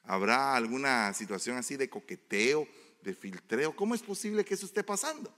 ¿Habrá 0.02 0.56
alguna 0.56 1.12
situación 1.14 1.56
así 1.56 1.76
de 1.76 1.88
coqueteo, 1.88 2.66
de 3.02 3.14
filtreo? 3.14 3.76
¿Cómo 3.76 3.94
es 3.94 4.02
posible 4.02 4.44
que 4.44 4.54
eso 4.54 4.66
esté 4.66 4.82
pasando? 4.82 5.32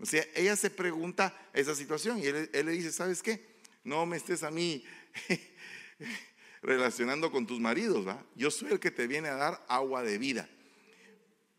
O 0.00 0.04
sea, 0.04 0.24
ella 0.34 0.56
se 0.56 0.68
pregunta 0.68 1.32
esa 1.54 1.76
situación 1.76 2.18
y 2.18 2.26
él, 2.26 2.50
le 2.52 2.72
dice, 2.72 2.90
¿sabes 2.90 3.22
qué? 3.22 3.60
No 3.84 4.04
me 4.04 4.16
estés 4.16 4.42
a 4.42 4.50
mí 4.50 4.84
relacionando 6.60 7.30
con 7.30 7.46
tus 7.46 7.60
maridos, 7.60 8.06
¿va? 8.06 8.26
Yo 8.34 8.50
soy 8.50 8.72
el 8.72 8.80
que 8.80 8.90
te 8.90 9.06
viene 9.06 9.28
a 9.28 9.36
dar 9.36 9.64
agua 9.68 10.02
de 10.02 10.18
vida. 10.18 10.50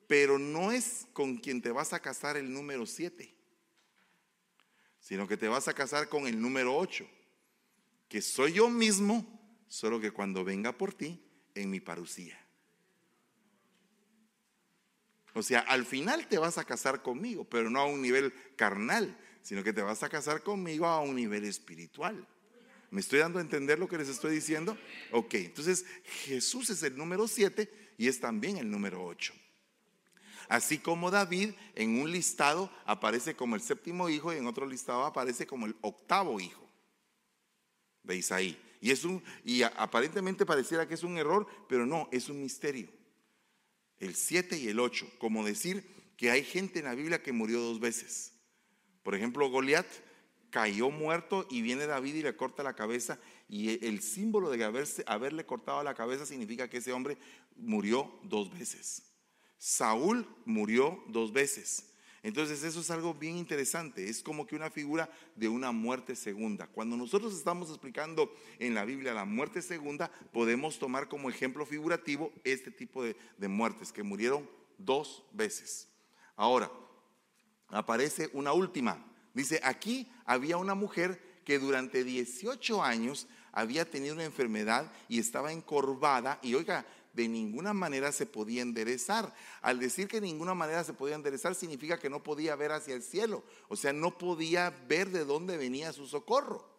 Pero 0.08 0.40
no 0.40 0.72
es 0.72 1.06
con 1.14 1.38
quien 1.38 1.62
te 1.62 1.72
vas 1.72 1.94
a 1.94 2.00
casar 2.00 2.38
el 2.38 2.52
número 2.52 2.86
7, 2.86 3.34
sino 5.00 5.28
que 5.28 5.38
te 5.38 5.48
vas 5.48 5.68
a 5.68 5.74
casar 5.74 6.10
con 6.10 6.28
el 6.28 6.42
número 6.42 6.76
8, 6.76 7.08
que 8.08 8.22
soy 8.22 8.54
yo 8.54 8.70
mismo, 8.70 9.26
solo 9.68 10.00
que 10.00 10.12
cuando 10.12 10.44
venga 10.44 10.78
por 10.78 10.94
ti, 10.94 11.22
en 11.56 11.70
mi 11.70 11.80
parucía. 11.80 12.40
O 15.34 15.44
sea, 15.44 15.60
al 15.60 15.86
final 15.86 16.28
te 16.28 16.38
vas 16.38 16.58
a 16.58 16.64
casar 16.64 17.04
conmigo, 17.04 17.44
pero 17.44 17.70
no 17.70 17.80
a 17.80 17.86
un 17.86 18.02
nivel 18.02 18.34
carnal, 18.56 19.16
sino 19.44 19.64
que 19.64 19.74
te 19.74 19.82
vas 19.82 20.02
a 20.04 20.10
casar 20.10 20.42
conmigo 20.42 20.88
a 20.88 21.02
un 21.02 21.16
nivel 21.16 21.44
espiritual. 21.44 22.28
¿Me 22.90 23.02
estoy 23.02 23.20
dando 23.20 23.40
a 23.40 23.42
entender 23.42 23.78
lo 23.78 23.88
que 23.88 23.98
les 23.98 24.08
estoy 24.08 24.34
diciendo? 24.34 24.78
Ok, 25.12 25.36
entonces 25.36 25.86
Jesús 26.26 26.70
es 26.70 26.82
el 26.84 26.98
número 26.98 27.28
7 27.28 27.70
y 27.98 28.08
es 28.08 28.20
también 28.20 28.58
el 28.58 28.72
número 28.72 29.06
8. 29.06 29.34
Así 30.50 30.78
como 30.78 31.12
David 31.12 31.52
en 31.76 32.00
un 32.00 32.12
listado 32.12 32.72
aparece 32.86 33.36
como 33.36 33.56
el 33.56 33.62
séptimo 33.62 34.10
hijo 34.10 34.34
y 34.34 34.38
en 34.38 34.48
otro 34.48 34.66
listado 34.66 35.04
aparece 35.04 35.46
como 35.46 35.66
el 35.66 35.76
octavo 35.82 36.40
hijo 36.40 36.68
de 38.04 38.16
Isaí. 38.16 38.58
Y, 38.80 38.92
es 38.92 39.04
un, 39.04 39.24
y 39.44 39.64
aparentemente 39.64 40.46
pareciera 40.46 40.88
que 40.88 40.94
es 40.94 41.04
un 41.04 41.18
error, 41.18 41.48
pero 41.68 41.86
no, 41.86 42.08
es 42.12 42.30
un 42.30 42.42
misterio. 42.42 42.90
El 44.00 44.16
7 44.16 44.58
y 44.58 44.68
el 44.68 44.80
8, 44.80 45.08
como 45.18 45.44
decir 45.44 45.86
que 46.16 46.32
hay 46.32 46.44
gente 46.44 46.80
en 46.80 46.86
la 46.86 46.96
Biblia 46.96 47.22
que 47.22 47.32
murió 47.32 47.60
dos 47.60 47.80
veces. 47.80 48.34
Por 49.04 49.16
ejemplo, 49.16 49.50
Goliat 49.50 49.88
cayó 50.50 50.90
muerto 50.90 51.48
y 51.50 51.62
viene 51.62 51.88
David 51.88 52.16
y 52.16 52.24
le 52.24 52.36
corta 52.36 52.64
la 52.64 52.76
cabeza 52.76 53.20
y 53.50 53.86
el 53.86 54.02
símbolo 54.02 54.50
de 54.50 54.64
haberse, 54.64 55.04
haberle 55.08 55.46
cortado 55.46 55.84
la 55.84 55.94
cabeza 55.94 56.26
significa 56.26 56.70
que 56.70 56.78
ese 56.78 56.92
hombre 56.92 57.18
murió 57.56 58.20
dos 58.24 58.52
veces. 58.52 59.04
Saúl 59.58 60.28
murió 60.46 61.04
dos 61.08 61.34
veces. 61.34 61.88
Entonces 62.24 62.64
eso 62.64 62.82
es 62.82 62.92
algo 62.92 63.14
bien 63.14 63.38
interesante, 63.38 64.10
es 64.10 64.22
como 64.22 64.46
que 64.46 64.56
una 64.56 64.70
figura 64.70 65.10
de 65.36 65.48
una 65.48 65.72
muerte 65.72 66.16
segunda. 66.16 66.68
Cuando 66.68 66.98
nosotros 66.98 67.34
estamos 67.34 67.70
explicando 67.70 68.34
en 68.60 68.76
la 68.76 68.86
Biblia 68.86 69.14
la 69.14 69.24
muerte 69.24 69.62
segunda, 69.62 70.12
podemos 70.34 70.78
tomar 70.78 71.08
como 71.08 71.30
ejemplo 71.30 71.66
figurativo 71.66 72.34
este 72.44 72.72
tipo 72.72 73.04
de, 73.04 73.16
de 73.38 73.48
muertes 73.48 73.94
que 73.94 74.04
murieron 74.04 74.50
dos 74.78 75.24
veces. 75.32 75.88
Ahora, 76.36 76.72
aparece 77.70 78.30
una 78.34 78.52
última. 78.52 79.06
Dice, 79.34 79.62
aquí 79.64 80.12
había 80.26 80.58
una 80.58 80.76
mujer 80.76 81.22
que 81.46 81.60
durante 81.60 82.04
18 82.04 82.84
años 82.84 83.28
había 83.54 83.90
tenido 83.90 84.14
una 84.14 84.26
enfermedad 84.26 84.92
y 85.08 85.20
estaba 85.20 85.52
encorvada 85.52 86.40
y 86.42 86.54
oiga, 86.54 86.86
de 87.18 87.28
ninguna 87.28 87.74
manera 87.74 88.12
se 88.12 88.28
podía 88.28 88.62
enderezar. 88.62 89.34
Al 89.62 89.80
decir 89.80 90.08
que 90.08 90.22
de 90.22 90.28
ninguna 90.28 90.54
manera 90.54 90.84
se 90.84 90.94
podía 90.94 91.16
enderezar 91.16 91.56
significa 91.56 91.98
que 91.98 92.12
no 92.12 92.22
podía 92.22 92.56
ver 92.56 92.72
hacia 92.72 92.94
el 92.94 93.02
cielo, 93.02 93.44
o 93.68 93.76
sea, 93.76 93.92
no 93.92 94.20
podía 94.20 94.70
ver 94.88 95.10
de 95.10 95.26
dónde 95.26 95.58
venía 95.58 95.92
su 95.92 96.06
socorro. 96.06 96.78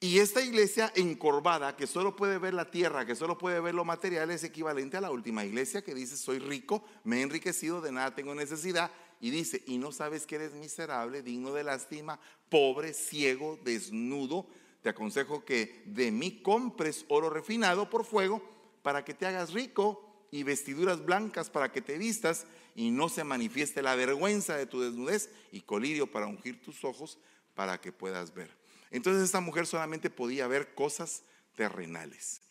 Y 0.00 0.18
esta 0.18 0.42
iglesia 0.42 0.90
encorvada, 0.94 1.76
que 1.76 1.86
solo 1.86 2.16
puede 2.16 2.38
ver 2.38 2.54
la 2.54 2.70
tierra, 2.70 3.04
que 3.04 3.14
solo 3.14 3.36
puede 3.36 3.60
ver 3.60 3.74
lo 3.74 3.84
material, 3.84 4.30
es 4.30 4.44
equivalente 4.44 4.96
a 4.96 5.02
la 5.02 5.10
última 5.10 5.44
iglesia 5.44 5.82
que 5.82 5.94
dice, 5.94 6.16
soy 6.16 6.38
rico, 6.38 6.84
me 7.04 7.18
he 7.18 7.22
enriquecido, 7.22 7.82
de 7.82 7.92
nada 7.92 8.14
tengo 8.14 8.34
necesidad. 8.34 8.90
Y 9.20 9.30
dice, 9.30 9.62
y 9.66 9.76
no 9.76 9.92
sabes 9.92 10.26
que 10.26 10.36
eres 10.36 10.54
miserable, 10.54 11.22
digno 11.22 11.52
de 11.52 11.64
lástima, 11.64 12.18
pobre, 12.48 12.94
ciego, 12.94 13.58
desnudo, 13.62 14.46
te 14.86 14.90
aconsejo 14.90 15.44
que 15.44 15.82
de 15.86 16.12
mí 16.12 16.42
compres 16.42 17.06
oro 17.08 17.28
refinado 17.28 17.90
por 17.90 18.04
fuego 18.04 18.40
para 18.82 19.04
que 19.04 19.14
te 19.14 19.26
hagas 19.26 19.52
rico 19.52 20.28
y 20.30 20.44
vestiduras 20.44 21.04
blancas 21.04 21.50
para 21.50 21.72
que 21.72 21.82
te 21.82 21.98
vistas 21.98 22.46
y 22.76 22.92
no 22.92 23.08
se 23.08 23.24
manifieste 23.24 23.82
la 23.82 23.96
vergüenza 23.96 24.54
de 24.54 24.66
tu 24.66 24.80
desnudez 24.80 25.28
y 25.50 25.62
colirio 25.62 26.08
para 26.08 26.28
ungir 26.28 26.62
tus 26.62 26.84
ojos 26.84 27.18
para 27.56 27.80
que 27.80 27.90
puedas 27.90 28.32
ver. 28.32 28.56
Entonces 28.92 29.24
esta 29.24 29.40
mujer 29.40 29.66
solamente 29.66 30.08
podía 30.08 30.46
ver 30.46 30.72
cosas 30.76 31.24
terrenales. 31.56 32.42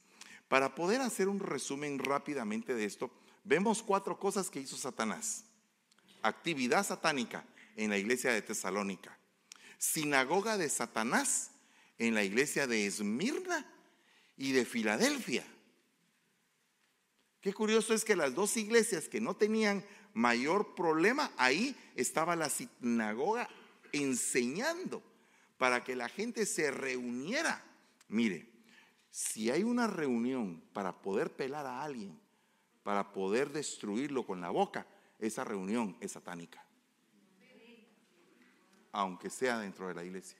Para 0.49 0.75
poder 0.75 0.99
hacer 0.99 1.29
un 1.29 1.39
resumen 1.39 1.99
rápidamente 1.99 2.73
de 2.73 2.83
esto, 2.83 3.11
vemos 3.45 3.81
cuatro 3.81 4.19
cosas 4.19 4.49
que 4.49 4.59
hizo 4.59 4.75
Satanás. 4.75 5.45
Actividad 6.21 6.86
satánica 6.86 7.45
en 7.77 7.91
la 7.91 7.97
iglesia 7.97 8.33
de 8.33 8.41
Tesalónica. 8.41 9.17
Sinagoga 9.77 10.57
de 10.57 10.67
Satanás 10.67 11.51
en 11.97 12.13
la 12.13 12.23
iglesia 12.23 12.67
de 12.67 12.85
Esmirna 12.85 13.65
y 14.37 14.51
de 14.51 14.65
Filadelfia. 14.65 15.45
Qué 17.41 17.53
curioso 17.53 17.93
es 17.93 18.03
que 18.03 18.15
las 18.15 18.33
dos 18.33 18.57
iglesias 18.57 19.07
que 19.07 19.21
no 19.21 19.35
tenían 19.35 19.85
mayor 20.13 20.73
problema, 20.75 21.31
ahí 21.37 21.75
estaba 21.95 22.35
la 22.35 22.49
sinagoga 22.49 23.47
enseñando 23.91 25.03
para 25.57 25.83
que 25.83 25.95
la 25.95 26.09
gente 26.09 26.45
se 26.45 26.71
reuniera. 26.71 27.63
Mire, 28.07 28.49
si 29.11 29.51
hay 29.51 29.63
una 29.63 29.87
reunión 29.87 30.61
para 30.73 31.01
poder 31.01 31.35
pelar 31.35 31.65
a 31.65 31.83
alguien, 31.83 32.19
para 32.83 33.13
poder 33.13 33.51
destruirlo 33.51 34.25
con 34.25 34.41
la 34.41 34.49
boca, 34.49 34.87
esa 35.19 35.43
reunión 35.43 35.95
es 36.01 36.13
satánica. 36.13 36.65
Aunque 38.91 39.29
sea 39.29 39.59
dentro 39.59 39.87
de 39.87 39.93
la 39.93 40.03
iglesia. 40.03 40.37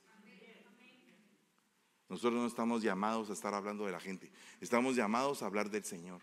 Nosotros 2.16 2.40
no 2.40 2.48
estamos 2.48 2.82
llamados 2.82 3.30
a 3.30 3.34
estar 3.34 3.54
hablando 3.54 3.86
de 3.86 3.92
la 3.92 4.00
gente, 4.00 4.32
estamos 4.62 4.96
llamados 4.96 5.44
a 5.44 5.48
hablar 5.48 5.70
del 5.70 5.84
Señor. 5.84 6.22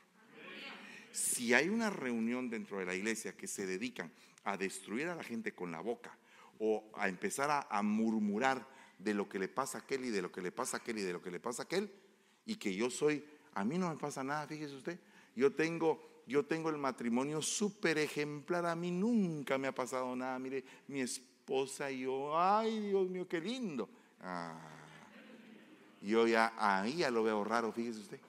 Si 1.12 1.52
hay 1.52 1.68
una 1.68 1.90
reunión 1.90 2.48
dentro 2.48 2.78
de 2.78 2.86
la 2.86 2.94
iglesia 2.94 3.36
que 3.36 3.46
se 3.46 3.66
dedican 3.66 4.10
a 4.44 4.56
destruir 4.56 5.08
a 5.08 5.14
la 5.14 5.22
gente 5.22 5.52
con 5.52 5.70
la 5.70 5.80
boca 5.80 6.16
o 6.58 6.82
a 6.94 7.10
empezar 7.10 7.66
a, 7.68 7.82
murmurar 7.82 8.66
de 8.98 9.12
lo 9.12 9.28
que 9.28 9.38
le 9.38 9.48
pasa 9.48 9.76
a 9.76 9.80
aquel 9.82 10.06
y 10.06 10.08
de 10.08 10.22
lo 10.22 10.32
que 10.32 10.40
le 10.40 10.50
pasa 10.50 10.78
a 10.78 10.80
aquel 10.80 10.96
y 10.96 11.02
de 11.02 11.12
lo 11.12 11.20
que 11.20 11.30
le 11.30 11.40
pasa 11.40 11.60
a 11.60 11.66
aquel, 11.66 11.92
y 12.46 12.56
que 12.56 12.74
yo 12.74 12.88
soy, 12.88 13.22
a 13.52 13.62
mí 13.62 13.76
no 13.76 13.90
me 13.90 13.96
pasa 13.96 14.24
nada, 14.24 14.46
fíjese 14.46 14.74
usted, 14.74 14.98
yo 15.36 15.52
tengo, 15.52 16.22
yo 16.26 16.46
tengo 16.46 16.70
el 16.70 16.78
matrimonio 16.78 17.42
súper 17.42 17.98
ejemplar, 17.98 18.64
a 18.64 18.74
mí 18.74 18.90
nunca 18.90 19.58
me 19.58 19.68
ha 19.68 19.74
pasado 19.74 20.16
nada, 20.16 20.38
mire, 20.38 20.64
mi 20.88 21.02
esposa 21.02 21.90
y 21.90 22.00
yo, 22.00 22.40
ay 22.40 22.80
Dios 22.80 23.10
mío, 23.10 23.28
qué 23.28 23.42
lindo. 23.42 23.90
Ah 24.22 24.71
yo 26.02 26.26
ya 26.26 26.52
ahí 26.58 26.96
ya 26.96 27.10
lo 27.10 27.22
veo 27.22 27.44
raro, 27.44 27.72
fíjese 27.72 28.00
usted. 28.00 28.20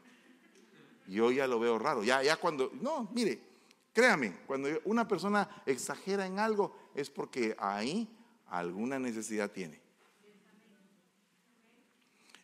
Yo 1.07 1.31
ya 1.31 1.47
lo 1.47 1.59
veo 1.59 1.79
raro. 1.79 2.03
Ya, 2.03 2.21
ya 2.21 2.37
cuando, 2.37 2.71
no, 2.79 3.09
mire, 3.13 3.41
créame, 3.91 4.37
cuando 4.45 4.69
una 4.85 5.07
persona 5.07 5.63
exagera 5.65 6.25
en 6.25 6.39
algo 6.39 6.75
es 6.95 7.09
porque 7.09 7.55
ahí 7.59 8.07
alguna 8.47 8.99
necesidad 8.99 9.51
tiene. 9.51 9.81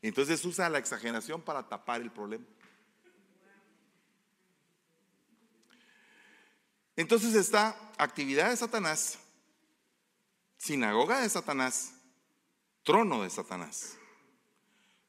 Entonces 0.01 0.43
usa 0.45 0.69
la 0.69 0.79
exageración 0.79 1.41
para 1.41 1.67
tapar 1.67 2.01
el 2.01 2.11
problema. 2.11 2.45
Entonces 6.95 7.35
está 7.35 7.77
actividad 7.97 8.49
de 8.49 8.57
Satanás, 8.57 9.19
sinagoga 10.57 11.21
de 11.21 11.29
Satanás, 11.29 11.93
trono 12.83 13.23
de 13.23 13.29
Satanás 13.29 13.98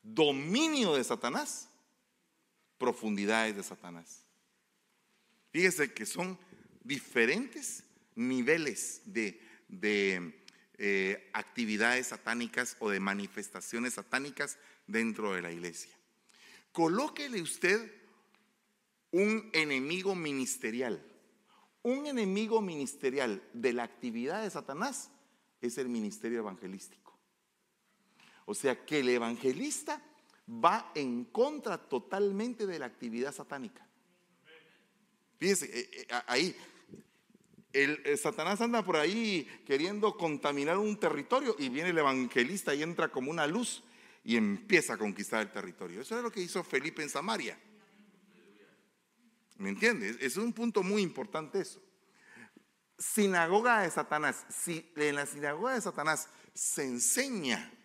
dominio 0.03 0.94
de 0.94 1.05
Satanás, 1.05 1.68
profundidades 2.78 3.57
de 3.57 3.62
Satanás. 3.62 4.24
Fíjese 5.53 5.92
que 5.92 6.07
son 6.07 6.38
diferentes 6.82 7.84
niveles 8.14 9.03
de, 9.05 9.40
eh, 10.78 11.30
actividades 11.32 12.09
satánicas 12.09 12.76
o 12.78 12.90
de 12.90 13.01
manifestaciones 13.01 13.94
satánicas 13.94 14.59
dentro 14.86 15.34
de 15.34 15.42
la 15.42 15.53
iglesia. 15.53 15.92
Colóquele 16.72 17.42
usted 17.42 17.92
un 19.11 19.51
enemigo 19.53 20.14
ministerial. 20.14 21.05
Un 21.82 22.07
enemigo 22.07 22.61
ministerial 22.61 23.42
de 23.53 23.72
la 23.72 23.84
actividad 23.84 24.42
de 24.42 24.51
Satanás 24.51 25.11
es 25.61 25.78
el 25.78 25.88
ministerio 25.88 26.38
evangelístico. 26.40 27.10
O 28.51 28.55
sea 28.55 28.84
que 28.84 28.98
el 28.98 29.09
evangelista 29.11 30.03
va 30.48 30.90
en 30.96 31.26
contra 31.26 31.78
totalmente 31.78 32.66
de 32.66 32.80
la 32.80 32.86
actividad 32.86 33.32
satánica. 33.32 33.86
Fíjese, 35.38 35.66
eh, 35.66 35.88
eh, 35.92 36.07
ahí, 36.26 36.57
el, 37.72 38.18
Satanás 38.18 38.61
anda 38.61 38.84
por 38.84 38.96
ahí 38.96 39.46
queriendo 39.64 40.16
contaminar 40.16 40.78
un 40.78 40.98
territorio 40.98 41.55
y 41.61 41.68
viene 41.68 41.90
el 41.90 41.98
evangelista 41.98 42.74
y 42.74 42.82
entra 42.82 43.07
como 43.07 43.30
una 43.30 43.46
luz 43.46 43.84
y 44.24 44.36
empieza 44.36 44.94
a 44.94 44.98
conquistar 44.98 45.42
el 45.42 45.53
territorio. 45.53 46.01
Eso 46.01 46.16
es 46.16 46.22
lo 46.24 46.32
que 46.32 46.40
hizo 46.40 46.64
Felipe 46.64 47.05
en 47.05 47.09
Samaria. 47.09 47.57
¿Me 49.59 49.68
entiendes? 49.68 50.16
Es 50.20 50.36
un 50.36 50.53
punto 50.53 50.82
muy 50.82 51.03
importante 51.03 51.61
eso. 51.61 51.80
Sinagoga 52.98 53.82
de 53.82 53.92
Satanás. 53.92 54.44
Si 54.48 54.90
en 54.96 55.14
la 55.14 55.26
sinagoga 55.26 55.74
de 55.74 55.80
Satanás 55.82 56.28
se 56.53 56.82
enseña, 56.82 57.76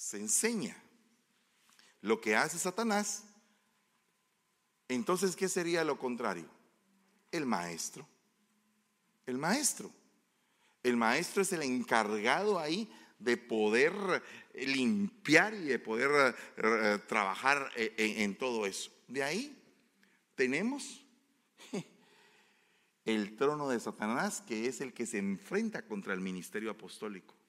se 0.00 0.16
enseña 0.16 0.74
lo 2.00 2.22
que 2.22 2.34
hace 2.34 2.58
Satanás, 2.58 3.22
entonces, 4.88 5.36
¿qué 5.36 5.46
sería 5.46 5.84
lo 5.84 5.98
contrario? 5.98 6.48
El 7.30 7.44
maestro. 7.44 8.08
El 9.26 9.36
maestro. 9.36 9.92
El 10.82 10.96
maestro 10.96 11.42
es 11.42 11.52
el 11.52 11.62
encargado 11.62 12.58
ahí 12.58 12.90
de 13.18 13.36
poder 13.36 13.92
limpiar 14.54 15.52
y 15.52 15.64
de 15.64 15.78
poder 15.78 16.34
eh, 16.56 16.98
trabajar 17.06 17.70
eh, 17.76 17.94
en, 17.98 18.34
todo 18.36 18.64
eso. 18.64 18.90
De 19.06 19.22
ahí 19.22 19.54
tenemos 20.34 21.04
el 23.04 23.36
trono 23.36 23.68
de 23.68 23.78
Satanás, 23.78 24.40
que 24.40 24.66
es 24.66 24.80
el 24.80 24.94
que 24.94 25.04
se 25.04 25.18
enfrenta 25.18 25.86
contra 25.86 26.14
el 26.14 26.20
ministerio 26.20 26.70
apostólico. 26.70 27.39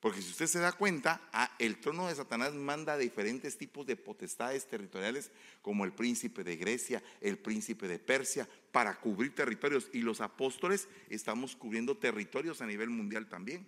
Porque 0.00 0.22
si 0.22 0.30
usted 0.30 0.46
se 0.46 0.60
da 0.60 0.72
cuenta, 0.72 1.20
ah, 1.32 1.50
el 1.58 1.80
trono 1.80 2.06
de 2.06 2.14
Satanás 2.14 2.54
manda 2.54 2.96
diferentes 2.96 3.58
tipos 3.58 3.84
de 3.84 3.96
potestades 3.96 4.66
territoriales, 4.68 5.32
como 5.60 5.84
el 5.84 5.92
príncipe 5.92 6.44
de 6.44 6.56
Grecia, 6.56 7.02
el 7.20 7.38
príncipe 7.38 7.88
de 7.88 7.98
Persia, 7.98 8.48
para 8.70 9.00
cubrir 9.00 9.34
territorios. 9.34 9.90
Y 9.92 10.02
los 10.02 10.20
apóstoles 10.20 10.88
estamos 11.08 11.56
cubriendo 11.56 11.96
territorios 11.96 12.62
a 12.62 12.66
nivel 12.66 12.90
mundial 12.90 13.28
también. 13.28 13.66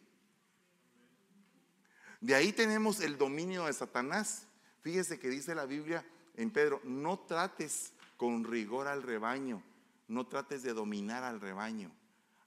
De 2.20 2.36
ahí 2.36 2.52
tenemos 2.52 3.00
el 3.00 3.18
dominio 3.18 3.66
de 3.66 3.72
Satanás. 3.72 4.46
Fíjese 4.82 5.18
que 5.18 5.30
dice 5.30 5.56
la 5.56 5.66
Biblia 5.66 6.06
en 6.36 6.50
Pedro, 6.52 6.80
no 6.84 7.18
trates 7.18 7.92
con 8.16 8.44
rigor 8.44 8.86
al 8.86 9.02
rebaño, 9.02 9.64
no 10.06 10.28
trates 10.28 10.62
de 10.62 10.74
dominar 10.74 11.24
al 11.24 11.40
rebaño. 11.40 11.90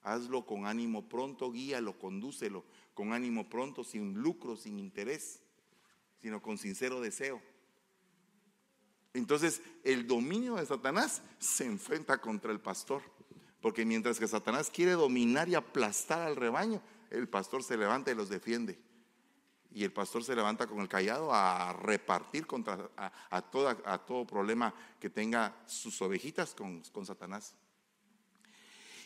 Hazlo 0.04 0.46
con 0.46 0.68
ánimo 0.68 1.08
pronto, 1.10 1.52
guíalo, 1.52 1.98
condúcelo 1.98 2.64
con 2.94 3.14
ánimo 3.14 3.50
pronto, 3.50 3.84
sin 3.84 4.14
lucro, 4.16 4.56
sin 4.56 4.80
interés, 4.80 5.42
sino 6.22 6.42
con 6.42 6.58
sincero 6.58 7.02
deseo. 7.02 7.42
Entonces, 9.14 9.62
el 9.84 10.08
dominio 10.08 10.56
de 10.56 10.66
Satanás 10.66 11.22
se 11.38 11.66
enfrenta 11.66 12.20
contra 12.20 12.52
el 12.52 12.60
pastor, 12.60 13.02
porque 13.62 13.86
mientras 13.86 14.20
que 14.20 14.28
Satanás 14.28 14.72
quiere 14.72 14.94
dominar 14.94 15.48
y 15.48 15.56
aplastar 15.56 16.22
al 16.22 16.36
rebaño, 16.36 16.82
el 17.12 17.30
pastor 17.30 17.64
se 17.64 17.78
levanta 17.78 18.12
y 18.12 18.16
los 18.16 18.30
defiende. 18.30 18.80
Y 19.72 19.84
el 19.84 19.92
pastor 19.92 20.24
se 20.24 20.36
levanta 20.36 20.68
con 20.68 20.80
el 20.80 20.88
callado 20.88 21.34
a 21.34 21.74
repartir 21.74 22.46
contra 22.46 22.90
a, 22.96 23.42
todo 24.06 24.28
problema 24.28 24.74
que 25.00 25.10
tenga 25.10 25.64
sus 25.66 26.00
ovejitas 26.02 26.54
con, 26.54 26.82
con 26.92 27.06
Satanás. 27.06 27.56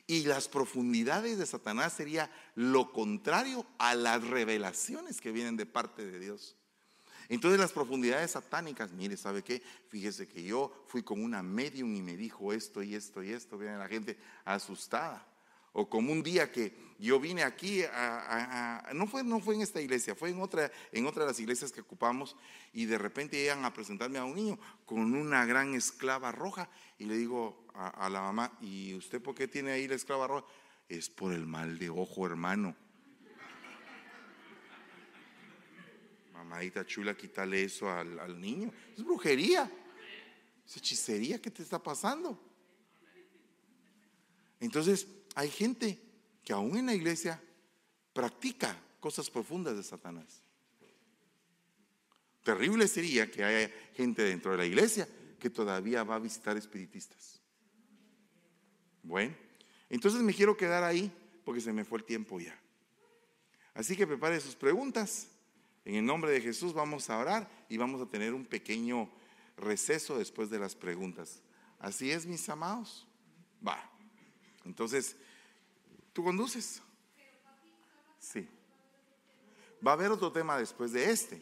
Y 0.07 0.23
las 0.23 0.47
profundidades 0.47 1.37
de 1.37 1.45
Satanás 1.45 1.93
sería 1.93 2.31
lo 2.55 2.93
contrario 2.93 3.65
a 3.77 3.93
las 3.93 4.23
revelaciones 4.23 5.19
que 5.19 5.33
vienen 5.33 5.57
de 5.57 5.65
parte 5.65 6.05
de 6.05 6.19
Dios. 6.19 6.55
Entonces 7.29 7.59
las 7.59 7.73
profundidades 7.73 8.31
satánicas, 8.31 8.93
mire, 8.93 9.17
¿sabe 9.17 9.43
qué? 9.43 9.61
Fíjese 9.89 10.27
que 10.27 10.43
yo 10.43 10.71
fui 10.87 11.03
con 11.03 11.21
una 11.21 11.43
medium 11.43 11.93
y 11.93 12.01
me 12.01 12.15
dijo 12.15 12.53
esto 12.53 12.81
y 12.81 12.95
esto 12.95 13.21
y 13.21 13.31
esto, 13.31 13.57
viene 13.57 13.77
la 13.77 13.89
gente 13.89 14.17
asustada. 14.45 15.27
O 15.79 15.87
como 15.87 16.11
un 16.11 16.23
día 16.23 16.51
que 16.51 16.73
yo 16.97 17.19
vine 17.19 17.43
aquí, 17.43 17.83
no, 18.95 19.05
fue, 19.05 19.23
no 19.23 19.39
fue 19.39 19.53
en 19.53 19.61
esta 19.61 19.79
iglesia, 19.79 20.15
fue 20.15 20.31
en 20.31 20.41
otra, 20.41 20.71
en 20.91 21.05
otra 21.05 21.21
de 21.21 21.29
las 21.29 21.39
iglesias 21.39 21.71
que 21.71 21.81
ocupamos 21.81 22.35
y 22.73 22.85
de 22.85 22.97
repente 22.97 23.37
llegan 23.37 23.63
a 23.63 23.71
presentarme 23.71 24.17
a 24.17 24.25
un 24.25 24.33
niño 24.33 24.57
con 24.87 25.13
una 25.13 25.45
gran 25.45 25.75
esclava 25.75 26.31
roja 26.31 26.67
y 26.97 27.05
le 27.05 27.15
digo 27.15 27.67
a, 27.75 28.09
la 28.09 28.21
mamá, 28.21 28.57
¿y 28.59 28.95
usted 28.95 29.21
por 29.21 29.35
qué 29.35 29.47
tiene 29.47 29.69
ahí 29.69 29.87
la 29.87 29.93
esclava 29.93 30.25
roja? 30.25 30.47
Es 30.89 31.11
por 31.11 31.31
el 31.31 31.45
mal 31.45 31.77
de 31.77 31.91
ojo, 31.91 32.25
hermano. 32.25 32.75
Mamadita 36.33 36.87
chula, 36.87 37.15
quítale 37.15 37.61
eso 37.61 37.87
al 37.91 38.41
niño. 38.41 38.73
Es 38.97 39.03
brujería. 39.03 39.71
Es 40.65 40.77
hechicería. 40.77 41.39
¿Qué 41.39 41.51
te 41.51 41.61
está 41.61 41.77
pasando? 41.77 42.41
Entonces, 44.59 45.07
hay 45.37 45.51
gente 45.51 46.01
que 46.43 46.51
aún 46.51 46.75
en 46.77 46.87
la 46.87 46.95
iglesia 46.95 47.39
practica 48.11 48.75
cosas 48.99 49.29
profundas 49.29 49.77
de 49.77 49.83
Satanás. 49.83 50.41
Terrible 52.41 52.87
sería 52.87 53.29
que 53.29 53.43
haya 53.43 53.71
gente 53.93 54.23
dentro 54.23 54.49
de 54.53 54.57
la 54.57 54.65
iglesia 54.65 55.07
que 55.37 55.51
todavía 55.51 56.03
va 56.03 56.15
a 56.15 56.19
visitar 56.19 56.57
espiritistas. 56.57 57.39
Bueno, 59.03 59.35
entonces 59.91 60.23
me 60.23 60.33
quiero 60.33 60.57
quedar 60.57 60.83
ahí 60.83 61.11
porque 61.45 61.61
se 61.61 61.71
me 61.71 61.85
fue 61.85 61.99
el 61.99 62.05
tiempo 62.05 62.39
ya. 62.39 62.59
Así 63.75 63.95
que 63.95 64.07
prepare 64.07 64.39
sus 64.39 64.55
preguntas. 64.55 65.27
En 65.85 65.93
el 65.93 66.05
nombre 66.05 66.31
de 66.31 66.41
Jesús 66.41 66.73
vamos 66.73 67.11
a 67.11 67.19
orar 67.19 67.47
y 67.69 67.77
vamos 67.77 68.01
a 68.01 68.09
tener 68.09 68.33
un 68.33 68.43
pequeño 68.43 69.07
receso 69.55 70.17
después 70.17 70.49
de 70.49 70.57
las 70.57 70.73
preguntas. 70.73 71.43
Así 71.77 72.09
es, 72.09 72.25
mis 72.25 72.49
amados. 72.49 73.05
Va. 73.65 73.87
Entonces, 74.65 75.15
¿tú 76.17 76.23
conduces? 76.23 76.81
Sí. 78.17 78.49
Va 79.85 79.91
a 79.91 79.93
haber 79.93 80.09
otro 80.09 80.31
tema 80.31 80.57
después 80.57 80.91
de 80.91 81.11
este. 81.11 81.39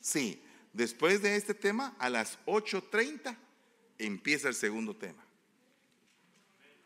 Sí, 0.00 0.42
después 0.72 1.22
de 1.22 1.36
este 1.36 1.54
tema, 1.54 1.94
a 2.00 2.10
las 2.10 2.36
8.30 2.46 3.36
empieza 3.96 4.48
el 4.48 4.54
segundo 4.54 4.96
tema. 4.96 5.24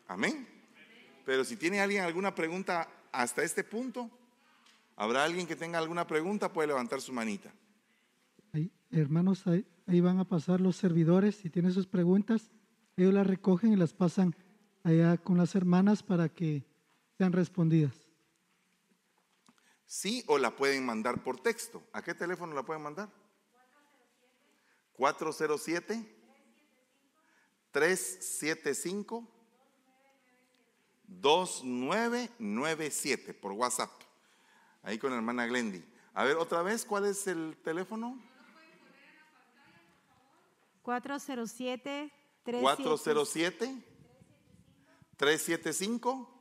Amén. 0.07 0.47
Pero 1.25 1.43
si 1.43 1.57
tiene 1.57 1.81
alguien 1.81 2.03
alguna 2.03 2.35
pregunta 2.35 2.87
hasta 3.11 3.41
este 3.41 3.63
punto, 3.63 4.11
¿habrá 4.95 5.23
alguien 5.23 5.47
que 5.47 5.55
tenga 5.55 5.79
alguna 5.79 6.05
pregunta? 6.05 6.53
Puede 6.53 6.67
levantar 6.67 7.01
su 7.01 7.13
manita. 7.13 7.51
hermanos, 8.91 9.47
ahí, 9.47 9.65
ahí, 9.87 10.01
van 10.01 10.19
a 10.19 10.25
pasar 10.25 10.61
los 10.61 10.75
servidores. 10.75 11.37
Si 11.37 11.49
tienen 11.49 11.71
sus 11.71 11.87
preguntas, 11.87 12.51
ellos 12.95 13.11
las 13.11 13.25
recogen 13.25 13.73
y 13.73 13.75
las 13.75 13.95
pasan 13.95 14.35
allá 14.85 15.17
con 15.17 15.37
las 15.37 15.53
hermanas 15.55 16.03
para 16.03 16.29
que 16.29 16.63
sean 17.17 17.33
respondidas. 17.33 18.07
Sí, 19.87 20.23
o 20.27 20.37
la 20.37 20.55
pueden 20.55 20.85
mandar 20.85 21.23
por 21.23 21.39
texto. 21.39 21.81
¿A 21.91 22.03
qué 22.03 22.13
teléfono 22.13 22.53
la 22.53 22.63
pueden 22.63 22.83
mandar? 22.83 23.09
407 24.93 26.15
375 27.71 29.27
2997 31.07 33.33
por 33.33 33.53
WhatsApp. 33.53 33.89
Ahí 34.83 34.99
con 34.99 35.09
la 35.09 35.15
hermana 35.17 35.47
Glendy. 35.47 35.83
A 36.13 36.23
ver, 36.23 36.37
otra 36.37 36.61
vez, 36.61 36.85
¿cuál 36.85 37.05
es 37.05 37.25
el 37.25 37.57
teléfono? 37.63 38.21
407 40.83 42.11
407 42.61 43.94
375 45.17 46.35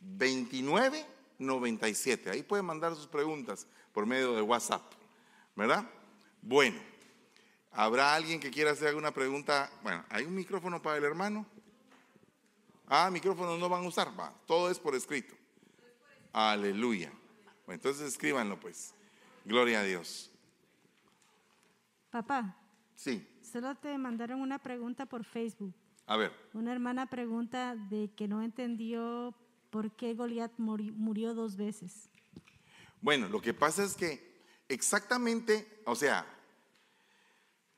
2997. 0.00 2.30
Ahí 2.30 2.42
pueden 2.42 2.66
mandar 2.66 2.94
sus 2.94 3.06
preguntas 3.06 3.66
por 3.92 4.06
medio 4.06 4.34
de 4.34 4.42
WhatsApp, 4.42 4.82
¿verdad? 5.54 5.88
Bueno, 6.42 6.80
¿habrá 7.70 8.14
alguien 8.14 8.40
que 8.40 8.50
quiera 8.50 8.72
hacer 8.72 8.88
alguna 8.88 9.12
pregunta? 9.12 9.70
Bueno, 9.82 10.04
¿hay 10.08 10.24
un 10.24 10.34
micrófono 10.34 10.80
para 10.80 10.96
el 10.96 11.04
hermano? 11.04 11.46
Ah, 12.86 13.10
micrófonos 13.10 13.58
no 13.58 13.68
van 13.68 13.84
a 13.84 13.88
usar, 13.88 14.18
va, 14.18 14.32
todo 14.46 14.70
es 14.70 14.78
por 14.78 14.94
escrito. 14.94 15.34
Aleluya. 16.32 17.12
Bueno, 17.66 17.76
entonces 17.76 18.08
escríbanlo 18.08 18.58
pues. 18.58 18.94
Gloria 19.44 19.80
a 19.80 19.84
Dios. 19.84 20.30
Papá. 22.10 22.56
Sí. 22.96 23.26
Solo 23.42 23.74
te 23.76 23.96
mandaron 23.96 24.40
una 24.40 24.58
pregunta 24.58 25.06
por 25.06 25.24
Facebook. 25.24 25.74
A 26.10 26.16
ver. 26.16 26.32
Una 26.54 26.72
hermana 26.72 27.06
pregunta 27.06 27.76
de 27.76 28.10
que 28.16 28.26
no 28.26 28.42
entendió 28.42 29.32
por 29.70 29.92
qué 29.92 30.14
Goliat 30.14 30.50
murió 30.58 31.34
dos 31.34 31.54
veces. 31.54 32.10
Bueno, 33.00 33.28
lo 33.28 33.40
que 33.40 33.54
pasa 33.54 33.84
es 33.84 33.94
que 33.94 34.42
exactamente, 34.68 35.82
o 35.86 35.94
sea, 35.94 36.26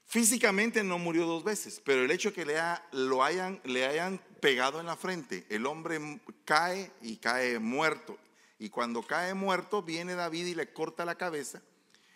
físicamente 0.06 0.82
no 0.82 0.98
murió 0.98 1.26
dos 1.26 1.44
veces, 1.44 1.82
pero 1.84 2.04
el 2.04 2.10
hecho 2.10 2.32
que 2.32 2.46
le, 2.46 2.54
lo 2.92 3.22
hayan, 3.22 3.60
le 3.64 3.84
hayan 3.84 4.18
pegado 4.40 4.80
en 4.80 4.86
la 4.86 4.96
frente, 4.96 5.44
el 5.50 5.66
hombre 5.66 6.00
cae 6.46 6.90
y 7.02 7.18
cae 7.18 7.58
muerto. 7.58 8.16
Y 8.58 8.70
cuando 8.70 9.02
cae 9.02 9.34
muerto, 9.34 9.82
viene 9.82 10.14
David 10.14 10.46
y 10.46 10.54
le 10.54 10.72
corta 10.72 11.04
la 11.04 11.16
cabeza. 11.16 11.60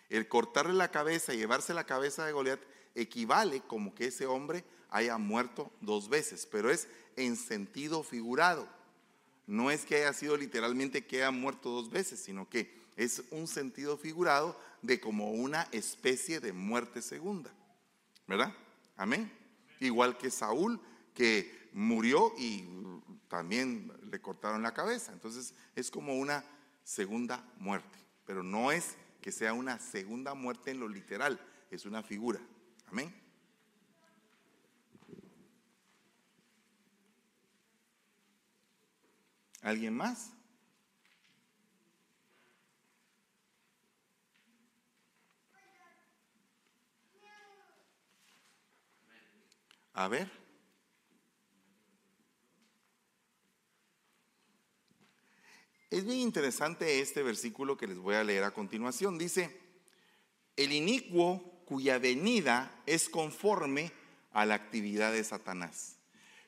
El 0.09 0.27
cortarle 0.27 0.73
la 0.73 0.89
cabeza 0.89 1.35
y 1.35 1.37
llevarse 1.37 1.75
la 1.75 1.83
cabeza 1.83 2.25
de 2.25 2.31
Goliat 2.31 2.61
equivale 2.95 3.61
como 3.61 3.93
que 3.93 4.05
ese 4.07 4.25
hombre 4.25 4.65
haya 4.89 5.17
muerto 5.17 5.71
dos 5.81 6.09
veces, 6.09 6.47
pero 6.49 6.69
es 6.69 6.87
en 7.15 7.35
sentido 7.35 8.03
figurado. 8.03 8.67
No 9.45 9.71
es 9.71 9.85
que 9.85 9.95
haya 9.95 10.13
sido 10.13 10.35
literalmente 10.37 11.05
que 11.05 11.17
haya 11.17 11.31
muerto 11.31 11.69
dos 11.69 11.89
veces, 11.89 12.19
sino 12.19 12.49
que 12.49 12.75
Es 12.97 13.21
un 13.29 13.47
sentido 13.47 13.95
figurado 13.95 14.59
de 14.81 14.99
como 14.99 15.31
una 15.31 15.67
especie 15.71 16.39
de 16.39 16.51
muerte 16.51 17.03
segunda. 17.03 17.53
¿Verdad? 18.25 18.51
Amén. 18.95 19.31
Igual 19.79 20.17
que 20.17 20.31
Saúl, 20.31 20.81
que 21.13 21.69
murió 21.73 22.33
y 22.39 22.65
también 23.27 23.93
le 24.09 24.19
cortaron 24.19 24.63
la 24.63 24.73
cabeza. 24.73 25.13
Entonces 25.13 25.53
es 25.75 25.91
como 25.91 26.17
una 26.17 26.43
segunda 26.83 27.47
muerte. 27.59 27.99
Pero 28.25 28.41
no 28.41 28.71
es 28.71 28.95
que 29.21 29.31
sea 29.31 29.53
una 29.53 29.77
segunda 29.77 30.33
muerte 30.33 30.71
en 30.71 30.79
lo 30.79 30.87
literal, 30.87 31.39
es 31.69 31.85
una 31.85 32.01
figura. 32.01 32.39
Amén. 32.87 33.13
¿Alguien 39.67 39.95
más? 39.95 40.31
A 49.91 50.07
ver. 50.07 50.31
Es 55.89 56.05
bien 56.05 56.19
interesante 56.19 57.01
este 57.01 57.21
versículo 57.21 57.75
que 57.75 57.87
les 57.87 57.97
voy 57.97 58.15
a 58.15 58.23
leer 58.23 58.45
a 58.45 58.51
continuación. 58.51 59.17
Dice, 59.17 59.59
el 60.55 60.71
inicuo 60.71 61.43
cuya 61.65 61.99
venida 61.99 62.71
es 62.85 63.09
conforme 63.09 63.91
a 64.31 64.45
la 64.45 64.55
actividad 64.55 65.11
de 65.11 65.25
Satanás. 65.25 65.97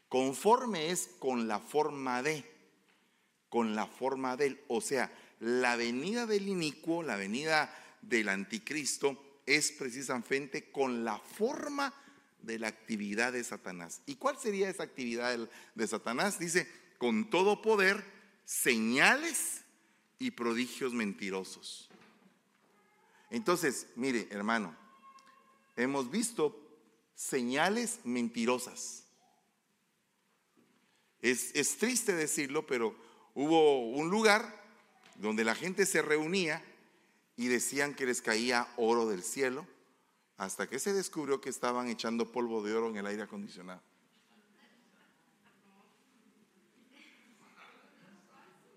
Conforme 0.08 0.92
es 0.92 1.10
con 1.20 1.50
la 1.50 1.60
forma 1.60 2.24
de, 2.24 2.59
con 3.50 3.76
la 3.76 3.88
forma 3.88 4.38
del, 4.38 4.62
o 4.68 4.82
sea, 4.82 5.12
la 5.40 5.76
venida 5.76 6.26
del 6.26 6.48
inicuo, 6.48 7.04
la 7.04 7.16
venida 7.16 7.74
del 8.02 8.30
anticristo 8.30 9.42
es 9.46 9.72
precisamente 9.72 10.72
con 10.72 11.04
la 11.04 11.18
forma 11.18 11.94
de 12.42 12.60
la 12.60 12.68
actividad 12.68 13.34
de 13.34 13.44
Satanás. 13.44 14.02
¿Y 14.06 14.16
cuál 14.16 14.38
sería 14.38 14.70
esa 14.70 14.84
actividad 14.84 15.38
de 15.76 15.88
Satanás? 15.88 16.40
Dice, 16.40 16.68
con 16.98 17.30
todo 17.30 17.62
poder, 17.62 18.04
señales 18.46 19.62
y 20.20 20.32
prodigios 20.32 20.94
mentirosos. 20.94 21.90
Entonces, 23.30 23.88
mire, 23.96 24.28
hermano, 24.32 24.76
hemos 25.76 26.10
visto 26.12 26.60
señales 27.16 28.00
mentirosas. 28.04 29.06
Es, 31.22 31.52
es, 31.54 31.78
triste 31.78 32.14
decirlo, 32.14 32.66
pero 32.66 32.96
hubo 33.40 33.80
un 33.80 34.10
lugar 34.10 34.54
donde 35.16 35.46
la 35.46 35.56
gente 35.56 35.86
se 35.86 36.02
reunía 36.02 36.62
y 37.38 37.48
decían 37.48 37.96
que 37.96 38.06
les 38.06 38.22
caía 38.22 38.68
oro 38.76 39.08
del 39.08 39.24
cielo 39.24 39.66
hasta 40.36 40.68
que 40.68 40.78
se 40.78 40.92
descubrió 40.92 41.40
que 41.40 41.50
estaban 41.50 41.88
echando 41.88 42.34
polvo 42.34 42.62
de 42.62 42.76
oro 42.76 42.90
en 42.90 42.98
el 42.98 43.06
aire 43.06 43.24
acondicionado. 43.24 43.82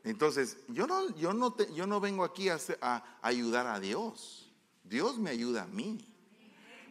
Entonces, 0.05 0.59
yo 0.69 0.87
no, 0.87 1.13
yo 1.17 1.33
no, 1.33 1.57
yo 1.75 1.89
no 1.89 1.99
vengo 2.01 2.23
aquí 2.23 2.49
a, 2.49 2.59
a, 2.81 3.19
ayudar 3.21 3.67
a 3.67 3.81
Dios. 3.81 4.49
Dios 4.85 5.19
me 5.19 5.31
ayuda 5.31 5.65
a 5.65 5.67
mí. 5.67 6.09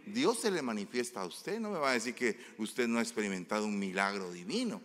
Dios 0.06 0.40
se 0.40 0.52
le 0.52 0.62
manifiesta 0.62 1.22
a 1.22 1.26
usted. 1.26 1.58
No 1.62 1.70
me 1.70 1.80
va 1.80 1.92
a 1.92 1.94
decir 1.94 2.16
que 2.16 2.38
usted 2.58 2.90
no 2.90 3.00
ha 3.00 3.02
experimentado 3.02 3.66
un 3.66 3.80
milagro 3.80 4.30
divino. 4.32 4.82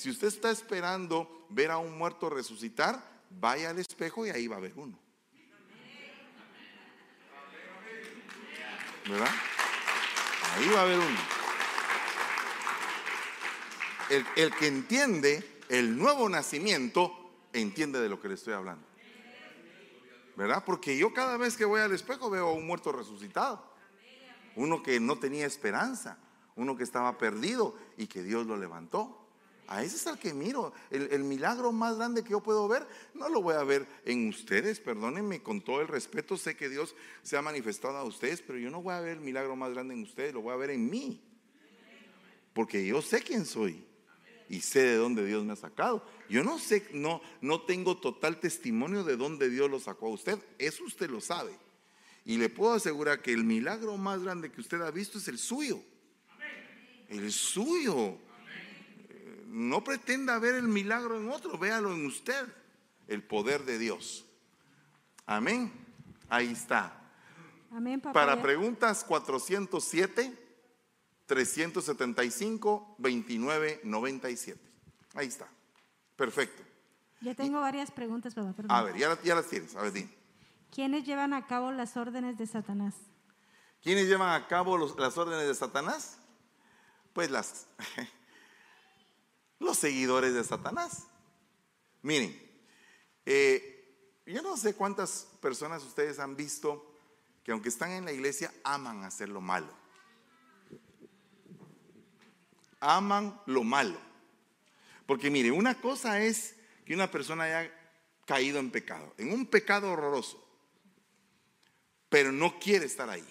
Si 0.00 0.08
usted 0.08 0.28
está 0.28 0.50
esperando 0.50 1.44
ver 1.50 1.70
a 1.70 1.76
un 1.76 1.98
muerto 1.98 2.30
resucitar, 2.30 3.04
vaya 3.28 3.68
al 3.68 3.78
espejo 3.78 4.24
y 4.24 4.30
ahí 4.30 4.46
va 4.46 4.54
a 4.54 4.58
haber 4.58 4.72
uno. 4.74 4.98
¿verdad? 9.06 9.28
Ahí 10.54 10.70
va 10.70 10.78
a 10.78 10.82
haber 10.84 10.98
uno. 11.00 11.18
El, 14.36 14.54
que 14.54 14.68
entiende 14.68 15.60
el 15.68 15.98
nuevo 15.98 16.30
nacimiento, 16.30 17.34
entiende 17.52 18.00
de 18.00 18.08
lo 18.08 18.22
que 18.22 18.28
le 18.28 18.36
estoy 18.36 18.54
hablando. 18.54 18.86
¿Verdad? 20.34 20.64
Porque 20.64 20.96
yo 20.96 21.12
cada 21.12 21.36
vez 21.36 21.58
que 21.58 21.66
voy 21.66 21.82
al 21.82 21.92
espejo 21.92 22.30
veo 22.30 22.48
a 22.48 22.54
un 22.54 22.66
muerto 22.66 22.90
resucitado. 22.90 23.70
Uno 24.56 24.82
que 24.82 24.98
no 24.98 25.18
tenía 25.18 25.44
esperanza, 25.44 26.16
uno 26.56 26.74
que 26.74 26.84
estaba 26.84 27.18
perdido 27.18 27.76
y 27.98 28.06
que 28.06 28.22
Dios 28.22 28.46
lo 28.46 28.56
levantó. 28.56 29.19
A 29.70 29.84
ese 29.84 29.94
es 29.94 30.06
al 30.08 30.18
que 30.18 30.34
miro. 30.34 30.72
El, 30.90 31.22
milagro 31.22 31.70
más 31.70 31.96
grande 31.96 32.24
que 32.24 32.30
yo 32.30 32.42
puedo 32.42 32.66
ver, 32.66 32.84
no 33.14 33.28
lo 33.28 33.40
voy 33.40 33.54
a 33.54 33.62
ver 33.62 33.86
en 34.04 34.28
ustedes, 34.28 34.80
perdónenme, 34.80 35.44
con 35.44 35.60
todo 35.60 35.80
el 35.80 35.86
respeto, 35.86 36.36
sé 36.36 36.56
que 36.56 36.68
Dios 36.68 36.96
se 37.22 37.36
ha 37.36 37.42
manifestado 37.42 37.96
a 37.96 38.02
ustedes, 38.02 38.42
pero 38.42 38.58
yo 38.58 38.68
no 38.68 38.82
voy 38.82 38.94
a 38.94 39.00
ver 39.00 39.18
el 39.18 39.20
milagro 39.20 39.54
más 39.54 39.72
grande 39.72 39.94
en 39.94 40.02
ustedes, 40.02 40.34
lo 40.34 40.42
voy 40.42 40.54
a 40.54 40.56
ver 40.56 40.70
en 40.70 40.90
mí. 40.90 41.22
Porque 42.52 42.84
yo 42.84 43.00
sé 43.00 43.22
quién 43.22 43.46
soy 43.46 43.84
y 44.48 44.60
sé 44.60 44.82
de 44.82 44.96
dónde 44.96 45.24
Dios 45.24 45.44
me 45.44 45.52
ha 45.52 45.56
sacado. 45.56 46.04
Yo 46.28 46.42
no 46.42 46.58
sé, 46.58 46.88
no, 46.92 47.22
no 47.40 47.62
tengo 47.62 47.96
total 47.96 48.40
testimonio 48.40 49.04
de 49.04 49.16
dónde 49.16 49.48
Dios 49.50 49.70
lo 49.70 49.78
sacó 49.78 50.06
a 50.06 50.14
usted, 50.14 50.36
eso 50.58 50.82
usted 50.82 51.08
lo 51.08 51.20
sabe. 51.20 51.56
Y 52.24 52.38
le 52.38 52.48
puedo 52.48 52.72
asegurar 52.72 53.22
que 53.22 53.32
el 53.32 53.44
milagro 53.44 53.96
más 53.96 54.20
grande 54.20 54.50
que 54.50 54.60
usted 54.60 54.80
ha 54.80 54.90
visto 54.90 55.18
es 55.18 55.28
el 55.28 55.38
suyo. 55.38 55.80
El 57.08 57.30
suyo 57.30 58.18
no 59.50 59.82
pretenda 59.82 60.38
ver 60.38 60.54
el 60.54 60.68
milagro 60.68 61.18
en 61.18 61.28
otro, 61.28 61.58
véalo 61.58 61.92
en 61.92 62.06
usted, 62.06 62.46
el 63.08 63.22
poder 63.24 63.64
de 63.64 63.78
Dios. 63.78 64.24
Amén. 65.26 65.72
Ahí 66.28 66.52
está. 66.52 66.96
Amén, 67.72 68.00
papá. 68.00 68.12
Para 68.12 68.40
preguntas 68.40 69.04
407, 69.04 70.38
375, 71.26 72.94
29, 72.98 73.80
97. 73.82 74.60
Ahí 75.14 75.26
está. 75.26 75.48
Perfecto. 76.14 76.62
Ya 77.20 77.34
tengo 77.34 77.60
varias 77.60 77.90
preguntas, 77.90 78.34
papá. 78.34 78.54
A 78.68 78.82
ver, 78.84 78.96
ya, 78.96 79.08
las 79.34 79.46
tienes. 79.48 79.74
A 79.74 79.82
ver, 79.82 79.92
di. 79.92 80.08
¿Quiénes 80.72 81.04
llevan 81.04 81.32
a 81.34 81.46
cabo 81.48 81.72
las 81.72 81.96
órdenes 81.96 82.38
de 82.38 82.46
Satanás? 82.46 82.94
¿Quiénes 83.82 84.06
llevan 84.06 84.30
a 84.30 84.46
cabo 84.46 84.78
las 84.78 85.18
órdenes 85.18 85.48
de 85.48 85.54
Satanás? 85.54 86.18
Pues 87.12 87.30
las, 87.32 87.66
los 89.60 89.78
seguidores 89.78 90.34
de 90.34 90.42
Satanás. 90.42 91.06
Miren, 92.02 92.36
eh, 93.24 94.22
yo 94.26 94.42
no 94.42 94.56
sé 94.56 94.74
cuántas 94.74 95.28
personas 95.40 95.84
ustedes 95.84 96.18
han 96.18 96.34
visto 96.34 96.90
que 97.44 97.52
aunque 97.52 97.68
están 97.68 97.92
en 97.92 98.04
la 98.04 98.12
iglesia 98.12 98.52
aman 98.64 99.04
hacer 99.04 99.28
lo 99.28 99.40
malo. 99.40 99.72
Aman 102.80 103.40
lo 103.46 103.62
malo. 103.62 103.98
Porque 105.06 105.30
mire, 105.30 105.50
una 105.50 105.80
cosa 105.80 106.20
es 106.20 106.56
que 106.84 106.94
una 106.94 107.10
persona 107.10 107.44
haya 107.44 107.72
caído 108.24 108.58
en 108.58 108.70
pecado, 108.70 109.14
en 109.18 109.32
un 109.32 109.46
pecado 109.46 109.92
horroroso, 109.92 110.46
pero 112.08 112.32
no 112.32 112.58
quiere 112.58 112.86
estar 112.86 113.10
ahí. 113.10 113.26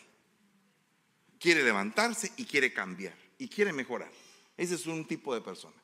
Quiere 1.39 1.63
levantarse 1.63 2.31
y 2.35 2.45
quiere 2.45 2.73
cambiar 2.73 3.15
y 3.37 3.47
quiere 3.47 3.71
mejorar. 3.71 4.11
Ese 4.57 4.75
es 4.75 4.85
un 4.85 5.07
tipo 5.07 5.33
de 5.33 5.41
persona. 5.41 5.78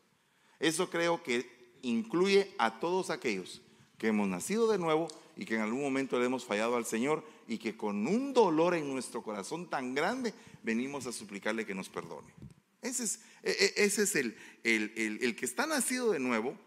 Eso 0.60 0.89
creo 0.89 1.22
que 1.24 1.78
incluye 1.82 2.53
a 2.58 2.80
todos 2.80 3.10
aquellos 3.10 3.62
que 3.97 4.08
hemos 4.08 4.28
nacido 4.28 4.72
de 4.72 4.78
nuevo 4.78 5.08
y 5.36 5.45
que 5.45 5.56
en 5.56 5.62
algún 5.62 5.82
momento 5.82 6.20
le 6.20 6.26
hemos 6.26 6.45
fallado 6.45 6.76
al 6.76 6.86
Señor 6.86 7.24
y 7.47 7.58
que 7.58 7.76
con 7.76 8.08
un 8.08 8.34
dolor 8.34 8.76
en 8.76 8.91
nuestro 8.91 9.22
corazón 9.22 9.70
tan 9.70 9.93
grande 9.93 10.34
venimos 10.64 11.06
a 11.06 11.12
suplicarle 11.12 11.66
que 11.66 11.76
nos 11.76 11.89
perdone. 11.89 12.34
Ese 12.82 13.03
es, 13.03 13.20
e, 13.43 13.74
e, 13.76 13.86
es 13.86 14.16
el, 14.16 14.38
el, 14.64 15.36
que 15.36 15.45
está 15.45 15.66
nacido 15.66 16.12
de 16.12 16.20
nuevo, 16.20 16.58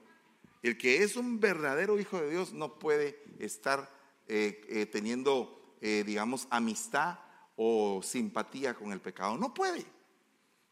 el 0.62 0.76
que 0.76 1.02
es 1.02 1.16
un 1.16 1.40
verdadero 1.40 1.98
hijo 2.00 2.20
de 2.20 2.30
Dios, 2.30 2.52
no 2.52 2.78
puede 2.78 3.22
estar 3.38 3.90
eh, 4.26 4.60
eh, 4.68 4.86
teniendo, 4.86 5.76
eh, 5.80 6.02
digamos, 6.04 6.48
amistad 6.50 7.18
o 7.56 8.00
simpatía 8.02 8.74
con 8.74 8.92
el 8.92 9.00
pecado. 9.00 9.36
No 9.38 9.54
puede. 9.54 9.84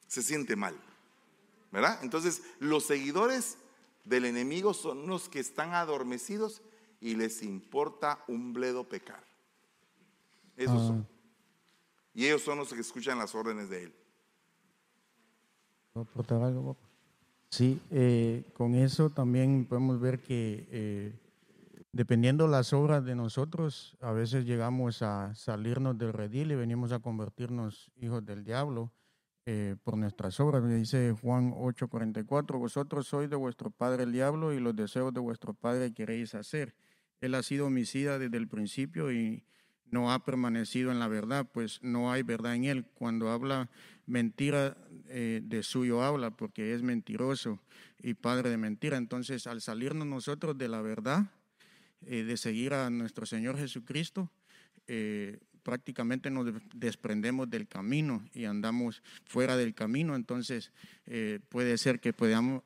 Se 0.08 0.22
siente 0.22 0.56
mal. 0.56 0.76
¿Verdad? 1.76 1.98
Entonces, 2.02 2.42
los 2.58 2.84
seguidores 2.84 3.58
del 4.06 4.24
enemigo 4.24 4.72
son 4.72 5.06
los 5.06 5.28
que 5.28 5.40
están 5.40 5.74
adormecidos 5.74 6.62
y 7.02 7.16
les 7.16 7.42
importa 7.42 8.24
un 8.28 8.54
bledo 8.54 8.88
pecar. 8.88 9.22
Esos 10.56 10.80
ah. 10.80 10.86
son. 10.86 11.08
Y 12.14 12.24
ellos 12.24 12.40
son 12.40 12.56
los 12.56 12.72
que 12.72 12.80
escuchan 12.80 13.18
las 13.18 13.34
órdenes 13.34 13.68
de 13.68 13.82
él. 13.84 13.94
algo? 16.30 16.78
Sí, 17.50 17.78
eh, 17.90 18.42
con 18.54 18.74
eso 18.74 19.10
también 19.10 19.66
podemos 19.66 20.00
ver 20.00 20.20
que 20.20 20.66
eh, 20.70 21.12
dependiendo 21.92 22.48
las 22.48 22.72
obras 22.72 23.04
de 23.04 23.14
nosotros, 23.14 23.98
a 24.00 24.12
veces 24.12 24.46
llegamos 24.46 25.02
a 25.02 25.34
salirnos 25.34 25.98
del 25.98 26.14
redil 26.14 26.52
y 26.52 26.54
venimos 26.54 26.90
a 26.92 27.00
convertirnos 27.00 27.92
hijos 28.00 28.24
del 28.24 28.44
diablo. 28.44 28.90
Eh, 29.48 29.76
por 29.84 29.96
nuestras 29.96 30.40
obras. 30.40 30.68
Dice 30.68 31.14
Juan 31.22 31.52
8:44, 31.54 32.58
vosotros 32.58 33.06
sois 33.06 33.30
de 33.30 33.36
vuestro 33.36 33.70
padre 33.70 34.02
el 34.02 34.10
diablo 34.10 34.52
y 34.52 34.58
los 34.58 34.74
deseos 34.74 35.14
de 35.14 35.20
vuestro 35.20 35.54
padre 35.54 35.94
queréis 35.94 36.34
hacer. 36.34 36.74
Él 37.20 37.32
ha 37.36 37.44
sido 37.44 37.66
homicida 37.66 38.18
desde 38.18 38.38
el 38.38 38.48
principio 38.48 39.12
y 39.12 39.44
no 39.88 40.12
ha 40.12 40.24
permanecido 40.24 40.90
en 40.90 40.98
la 40.98 41.06
verdad, 41.06 41.48
pues 41.52 41.78
no 41.80 42.10
hay 42.10 42.24
verdad 42.24 42.56
en 42.56 42.64
él. 42.64 42.86
Cuando 42.94 43.30
habla 43.30 43.70
mentira, 44.04 44.76
eh, 45.06 45.40
de 45.44 45.62
suyo 45.62 46.02
habla, 46.02 46.32
porque 46.32 46.74
es 46.74 46.82
mentiroso 46.82 47.62
y 48.02 48.14
padre 48.14 48.50
de 48.50 48.56
mentira. 48.56 48.96
Entonces, 48.96 49.46
al 49.46 49.60
salirnos 49.60 50.08
nosotros 50.08 50.58
de 50.58 50.66
la 50.66 50.82
verdad, 50.82 51.30
eh, 52.00 52.24
de 52.24 52.36
seguir 52.36 52.74
a 52.74 52.90
nuestro 52.90 53.26
Señor 53.26 53.56
Jesucristo, 53.56 54.28
eh, 54.88 55.38
prácticamente 55.66 56.30
nos 56.30 56.46
desprendemos 56.72 57.50
del 57.50 57.66
camino 57.66 58.24
y 58.32 58.44
andamos 58.44 59.02
fuera 59.24 59.56
del 59.56 59.74
camino, 59.74 60.14
entonces 60.14 60.70
puede 61.48 61.76
ser 61.76 61.98
que 61.98 62.12
perdamos 62.12 62.62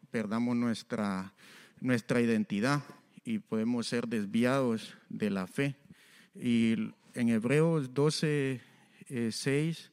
nuestra, 0.55 1.33
nuestra 1.81 2.21
identidad 2.21 2.83
y 3.25 3.39
podemos 3.39 3.87
ser 3.87 4.07
desviados 4.07 4.99
de 5.09 5.31
la 5.31 5.47
fe. 5.47 5.77
Y 6.35 6.93
en 7.15 7.31
Hebreos 7.31 7.95
12, 7.95 8.61
6, 9.31 9.93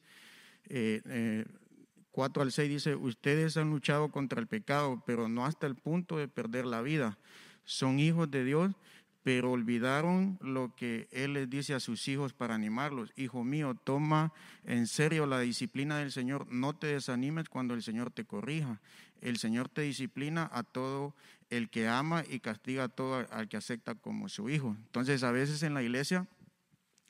4 2.10 2.42
al 2.42 2.52
6 2.52 2.68
dice, 2.68 2.94
ustedes 2.94 3.56
han 3.56 3.70
luchado 3.70 4.10
contra 4.10 4.38
el 4.38 4.48
pecado, 4.48 5.02
pero 5.06 5.30
no 5.30 5.46
hasta 5.46 5.66
el 5.66 5.76
punto 5.76 6.18
de 6.18 6.28
perder 6.28 6.66
la 6.66 6.82
vida. 6.82 7.16
Son 7.64 7.98
hijos 7.98 8.30
de 8.30 8.44
Dios, 8.44 8.74
pero 9.28 9.52
olvidaron 9.52 10.38
lo 10.40 10.74
que 10.74 11.06
Él 11.12 11.34
les 11.34 11.50
dice 11.50 11.74
a 11.74 11.80
sus 11.80 12.08
hijos 12.08 12.32
para 12.32 12.54
animarlos. 12.54 13.12
Hijo 13.14 13.44
mío, 13.44 13.74
toma 13.74 14.32
en 14.64 14.86
serio 14.86 15.26
la 15.26 15.38
disciplina 15.40 15.98
del 15.98 16.12
Señor. 16.12 16.50
No 16.50 16.74
te 16.74 16.86
desanimes 16.86 17.50
cuando 17.50 17.74
el 17.74 17.82
Señor 17.82 18.10
te 18.10 18.24
corrija. 18.24 18.80
El 19.20 19.36
Señor 19.36 19.68
te 19.68 19.82
disciplina 19.82 20.48
a 20.50 20.62
todo 20.62 21.12
el 21.50 21.68
que 21.68 21.88
ama 21.88 22.24
y 22.26 22.40
castiga 22.40 22.84
a 22.84 22.88
todo 22.88 23.26
al 23.30 23.48
que 23.50 23.58
acepta 23.58 23.94
como 23.94 24.30
su 24.30 24.48
hijo. 24.48 24.74
Entonces, 24.86 25.22
a 25.22 25.30
veces 25.30 25.62
en 25.62 25.74
la 25.74 25.82
iglesia 25.82 26.26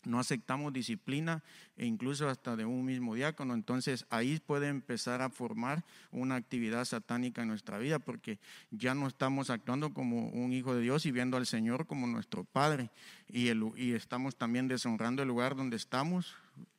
no 0.05 0.18
aceptamos 0.18 0.72
disciplina 0.72 1.42
e 1.76 1.86
incluso 1.86 2.28
hasta 2.28 2.57
de 2.57 2.64
un 2.64 2.84
mismo 2.84 3.14
diácono. 3.14 3.55
Entonces 3.55 4.07
ahí 4.11 4.40
puede 4.44 4.68
empezar 4.68 5.22
a 5.22 5.30
formar 5.30 5.84
una 6.11 6.36
actividad 6.36 6.84
satánica 6.84 7.42
en 7.42 7.49
nuestra 7.49 7.78
vida 7.78 7.99
porque 7.99 8.38
ya 8.70 8.94
no 8.94 9.07
estamos 9.07 9.51
actuando 9.51 9.92
como 9.92 10.28
un 10.28 10.53
hijo 10.53 10.74
de 10.74 10.82
Dios 10.82 11.07
y 11.07 11.12
viendo 11.12 11.36
al 11.36 11.46
Señor 11.46 11.86
como 11.86 12.07
nuestro 12.07 12.44
Padre. 12.44 12.90
Y, 13.28 13.51
y 13.76 13.92
estamos 13.92 14.36
también 14.36 14.68
deshonrando 14.68 15.22
el 15.22 15.28
lugar 15.28 15.57
donde 15.57 15.76
estamos 15.76 16.34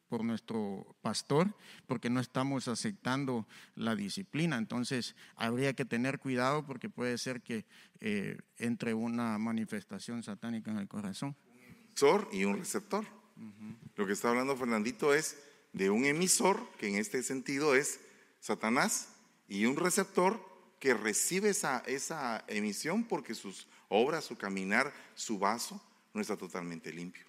por 0.10 0.24
nuestro 0.24 0.96
pastor 1.02 1.54
porque 1.86 2.10
no 2.10 2.20
estamos 2.20 2.68
aceptando 2.68 3.48
la 3.76 3.96
disciplina. 3.96 4.58
Entonces 4.58 5.16
habría 5.36 5.74
que 5.74 5.86
tener 5.86 6.20
cuidado 6.20 6.66
porque 6.66 6.90
puede 6.90 7.18
ser 7.18 7.42
que 7.42 7.66
eh, 8.02 8.38
entre 8.58 8.94
una 8.94 9.38
manifestación 9.38 10.24
satánica 10.24 10.72
en 10.72 10.78
el 10.78 10.88
corazón 10.88 11.36
y 12.32 12.46
un 12.46 12.58
receptor. 12.58 13.06
Lo 13.96 14.08
que 14.08 14.14
está 14.14 14.30
hablando 14.30 14.56
Fernandito 14.56 15.14
es 15.14 15.38
de 15.74 15.90
un 15.90 16.06
emisor, 16.06 16.66
que 16.78 16.88
en 16.88 16.96
este 16.96 17.22
sentido 17.24 17.76
es 17.76 18.00
Satanás, 18.40 19.10
y 19.48 19.66
un 19.66 19.76
receptor 19.76 20.40
que 20.80 20.94
recibe 20.94 21.50
esa, 21.50 21.80
esa 21.80 22.46
emisión 22.48 23.04
porque 23.04 23.36
sus 23.36 23.68
obras, 23.90 24.24
su 24.24 24.38
caminar, 24.38 24.94
su 25.16 25.40
vaso 25.40 25.82
no 26.14 26.22
está 26.22 26.38
totalmente 26.38 26.94
limpio. 26.94 27.26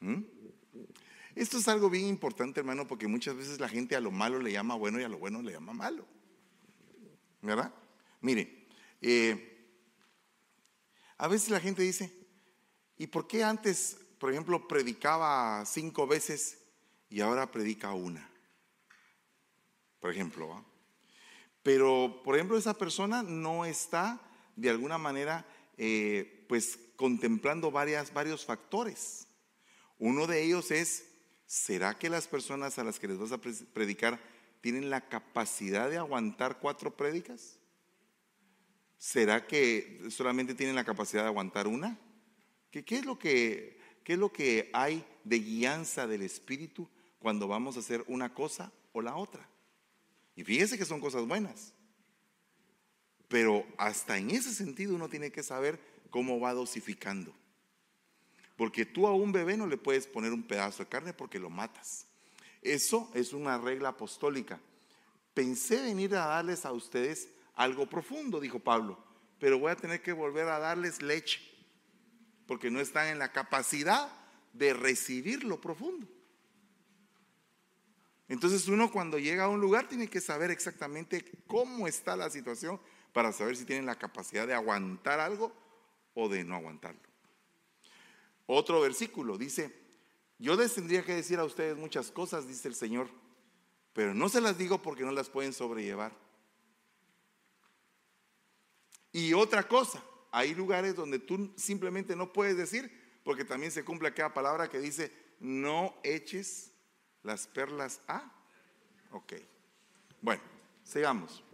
¿Mm? 0.00 0.22
Esto 1.34 1.58
es 1.58 1.68
algo 1.68 1.90
bien 1.90 2.06
importante, 2.06 2.60
hermano, 2.60 2.88
porque 2.88 3.06
muchas 3.06 3.36
veces 3.36 3.60
la 3.60 3.68
gente 3.68 3.94
a 3.94 4.00
lo 4.00 4.10
malo 4.10 4.40
le 4.40 4.52
llama 4.52 4.74
bueno 4.74 5.00
y 5.00 5.04
a 5.04 5.08
lo 5.08 5.18
bueno 5.18 5.42
le 5.42 5.52
llama 5.52 5.74
malo. 5.74 6.06
¿Verdad? 7.42 7.72
Mire, 8.22 8.66
eh, 9.02 9.68
a 11.18 11.28
veces 11.28 11.50
la 11.50 11.60
gente 11.60 11.82
dice, 11.82 12.17
¿Y 12.98 13.06
por 13.06 13.28
qué 13.28 13.44
antes, 13.44 13.96
por 14.18 14.30
ejemplo, 14.32 14.66
predicaba 14.66 15.64
cinco 15.64 16.06
veces 16.06 16.58
y 17.08 17.20
ahora 17.20 17.50
predica 17.50 17.92
una? 17.92 18.28
Por 20.00 20.10
ejemplo. 20.10 20.64
Pero, 21.62 22.20
por 22.24 22.34
ejemplo, 22.34 22.58
esa 22.58 22.74
persona 22.74 23.22
no 23.22 23.64
está 23.64 24.20
de 24.56 24.70
alguna 24.70 24.98
manera, 24.98 25.46
eh, 25.76 26.44
pues, 26.48 26.78
contemplando 26.96 27.70
varias, 27.70 28.12
varios 28.12 28.44
factores. 28.44 29.28
Uno 29.98 30.26
de 30.26 30.42
ellos 30.42 30.72
es, 30.72 31.04
¿será 31.46 31.96
que 31.96 32.10
las 32.10 32.26
personas 32.26 32.78
a 32.78 32.84
las 32.84 32.98
que 32.98 33.06
les 33.06 33.18
vas 33.18 33.30
a 33.30 33.38
predicar 33.38 34.20
tienen 34.60 34.90
la 34.90 35.08
capacidad 35.08 35.88
de 35.88 35.98
aguantar 35.98 36.58
cuatro 36.58 36.96
prédicas? 36.96 37.58
¿Será 38.96 39.46
que 39.46 40.08
solamente 40.10 40.56
tienen 40.56 40.74
la 40.74 40.84
capacidad 40.84 41.22
de 41.22 41.28
aguantar 41.28 41.68
una? 41.68 41.96
¿Qué, 42.70 42.84
es 42.88 43.04
lo 43.04 43.18
que, 43.18 43.78
¿Qué 44.04 44.14
es 44.14 44.18
lo 44.18 44.32
que 44.32 44.70
hay 44.72 45.04
de 45.24 45.38
guianza 45.38 46.06
del 46.06 46.22
Espíritu 46.22 46.88
cuando 47.18 47.48
vamos 47.48 47.76
a 47.76 47.80
hacer 47.80 48.04
una 48.08 48.34
cosa 48.34 48.72
o 48.92 49.00
la 49.00 49.16
otra? 49.16 49.48
Y 50.36 50.44
fíjese 50.44 50.78
que 50.78 50.84
son 50.84 51.00
cosas 51.00 51.26
buenas. 51.26 51.72
Pero 53.26 53.66
hasta 53.76 54.18
en 54.18 54.30
ese 54.30 54.54
sentido 54.54 54.94
uno 54.94 55.08
tiene 55.08 55.32
que 55.32 55.42
saber 55.42 55.80
cómo 56.10 56.40
va 56.40 56.54
dosificando. 56.54 57.34
Porque 58.56 58.84
tú 58.84 59.06
a 59.06 59.14
un 59.14 59.32
bebé 59.32 59.56
no 59.56 59.66
le 59.66 59.76
puedes 59.76 60.06
poner 60.06 60.32
un 60.32 60.42
pedazo 60.42 60.82
de 60.82 60.88
carne 60.88 61.12
porque 61.12 61.38
lo 61.38 61.50
matas. 61.50 62.06
Eso 62.62 63.10
es 63.14 63.32
una 63.32 63.58
regla 63.58 63.90
apostólica. 63.90 64.60
Pensé 65.32 65.80
venir 65.82 66.14
a 66.16 66.26
darles 66.26 66.64
a 66.64 66.72
ustedes 66.72 67.28
algo 67.54 67.88
profundo, 67.88 68.40
dijo 68.40 68.58
Pablo, 68.58 68.98
pero 69.38 69.58
voy 69.58 69.70
a 69.70 69.76
tener 69.76 70.02
que 70.02 70.12
volver 70.12 70.48
a 70.48 70.58
darles 70.58 71.02
leche 71.02 71.40
porque 72.48 72.70
no 72.70 72.80
están 72.80 73.08
en 73.08 73.18
la 73.18 73.30
capacidad 73.30 74.10
de 74.54 74.72
recibir 74.72 75.44
lo 75.44 75.60
profundo. 75.60 76.08
Entonces 78.26 78.66
uno 78.68 78.90
cuando 78.90 79.18
llega 79.18 79.44
a 79.44 79.48
un 79.48 79.60
lugar 79.60 79.86
tiene 79.86 80.08
que 80.08 80.22
saber 80.22 80.50
exactamente 80.50 81.30
cómo 81.46 81.86
está 81.86 82.16
la 82.16 82.30
situación 82.30 82.80
para 83.12 83.32
saber 83.32 83.56
si 83.56 83.66
tienen 83.66 83.84
la 83.84 83.98
capacidad 83.98 84.46
de 84.46 84.54
aguantar 84.54 85.20
algo 85.20 85.52
o 86.14 86.28
de 86.30 86.42
no 86.42 86.54
aguantarlo. 86.54 87.00
Otro 88.46 88.80
versículo 88.80 89.36
dice, 89.36 89.70
yo 90.38 90.56
les 90.56 90.74
tendría 90.74 91.04
que 91.04 91.14
decir 91.14 91.38
a 91.38 91.44
ustedes 91.44 91.76
muchas 91.76 92.10
cosas, 92.10 92.48
dice 92.48 92.68
el 92.68 92.74
Señor, 92.74 93.10
pero 93.92 94.14
no 94.14 94.30
se 94.30 94.40
las 94.40 94.56
digo 94.56 94.80
porque 94.80 95.04
no 95.04 95.12
las 95.12 95.28
pueden 95.28 95.52
sobrellevar. 95.52 96.12
Y 99.12 99.34
otra 99.34 99.68
cosa, 99.68 100.02
hay 100.30 100.54
lugares 100.54 100.94
donde 100.94 101.18
tú 101.18 101.52
simplemente 101.56 102.16
no 102.16 102.32
puedes 102.32 102.56
decir, 102.56 102.90
porque 103.24 103.44
también 103.44 103.72
se 103.72 103.84
cumple 103.84 104.08
aquella 104.08 104.32
palabra 104.32 104.68
que 104.68 104.78
dice, 104.78 105.12
no 105.40 105.94
eches 106.02 106.72
las 107.22 107.46
perlas 107.46 108.00
a. 108.08 108.32
Ok. 109.12 109.34
Bueno, 110.20 110.42
sigamos. 110.82 111.44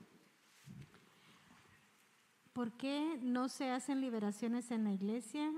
¿Por 2.53 2.73
qué 2.77 3.19
no 3.21 3.49
se 3.49 3.71
hacen 3.71 4.01
liberaciones 4.01 4.71
en 4.71 4.85
la 4.85 4.93
iglesia 4.93 5.53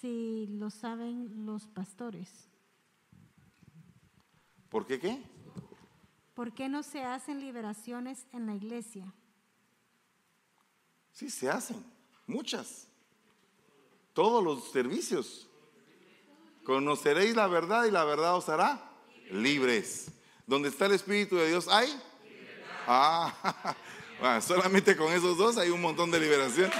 si 0.00 0.48
lo 0.48 0.70
saben 0.70 1.46
los 1.46 1.66
pastores? 1.66 2.48
¿Por 4.68 4.86
qué 4.86 4.98
qué? 4.98 5.22
¿Por 6.34 6.52
qué 6.52 6.68
no 6.68 6.82
se 6.82 7.04
hacen 7.04 7.40
liberaciones 7.40 8.26
en 8.32 8.46
la 8.46 8.56
iglesia? 8.56 9.14
Sí, 11.12 11.30
se 11.30 11.48
hacen. 11.48 11.93
Muchas. 12.26 12.88
Todos 14.12 14.42
los 14.42 14.70
servicios. 14.70 15.48
Conoceréis 16.64 17.36
la 17.36 17.46
verdad 17.46 17.84
y 17.84 17.90
la 17.90 18.04
verdad 18.04 18.36
os 18.36 18.48
hará 18.48 18.90
libres. 19.30 20.10
Donde 20.46 20.68
está 20.68 20.86
el 20.86 20.92
Espíritu 20.92 21.36
de 21.36 21.48
Dios 21.48 21.68
hay. 21.68 22.00
Ah, 22.86 23.74
solamente 24.40 24.96
con 24.96 25.12
esos 25.12 25.36
dos 25.36 25.56
hay 25.56 25.70
un 25.70 25.80
montón 25.80 26.10
de 26.10 26.20
liberaciones. 26.20 26.76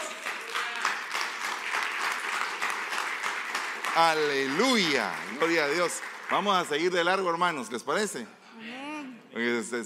Aleluya, 3.95 5.14
gloria 5.38 5.64
a 5.64 5.68
Dios. 5.68 6.01
Vamos 6.30 6.57
a 6.57 6.64
seguir 6.64 6.90
de 6.90 7.05
largo, 7.05 7.30
hermanos, 7.30 7.70
¿les 7.70 7.82
parece? 7.82 8.26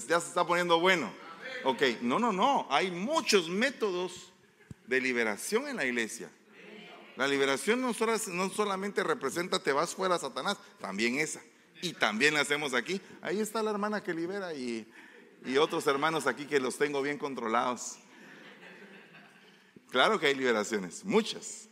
Ya 0.07 0.19
se 0.19 0.27
está 0.27 0.45
poniendo 0.45 0.79
bueno. 0.79 1.11
Ok, 1.63 1.81
no, 2.01 2.17
no, 2.17 2.31
no. 2.31 2.67
Hay 2.71 2.89
muchos 2.89 3.49
métodos 3.49 4.31
de 4.89 4.99
liberación 4.99 5.67
en 5.67 5.77
la 5.77 5.85
iglesia. 5.85 6.31
La 7.15 7.27
liberación 7.27 7.79
no, 7.79 7.93
solamente 7.93 9.03
representa 9.03 9.61
te 9.61 9.71
vas 9.71 9.93
fuera 9.93 10.17
Satanás, 10.17 10.57
también 10.81 11.19
esa. 11.19 11.41
Y 11.81 11.93
también 11.93 12.33
la 12.33 12.41
hacemos 12.41 12.73
aquí. 12.73 12.99
Ahí 13.21 13.39
está 13.39 13.61
la 13.61 13.69
hermana 13.69 14.01
que 14.01 14.13
libera 14.13 14.53
y, 14.53 14.91
y 15.45 15.57
otros 15.57 15.85
hermanos 15.85 16.25
aquí 16.25 16.45
que 16.45 16.59
los 16.59 16.77
tengo 16.77 17.01
bien 17.01 17.17
controlados. 17.17 17.97
Claro 19.91 20.19
que 20.19 20.27
hay 20.27 20.35
liberaciones, 20.35 21.05
muchas. 21.05 21.69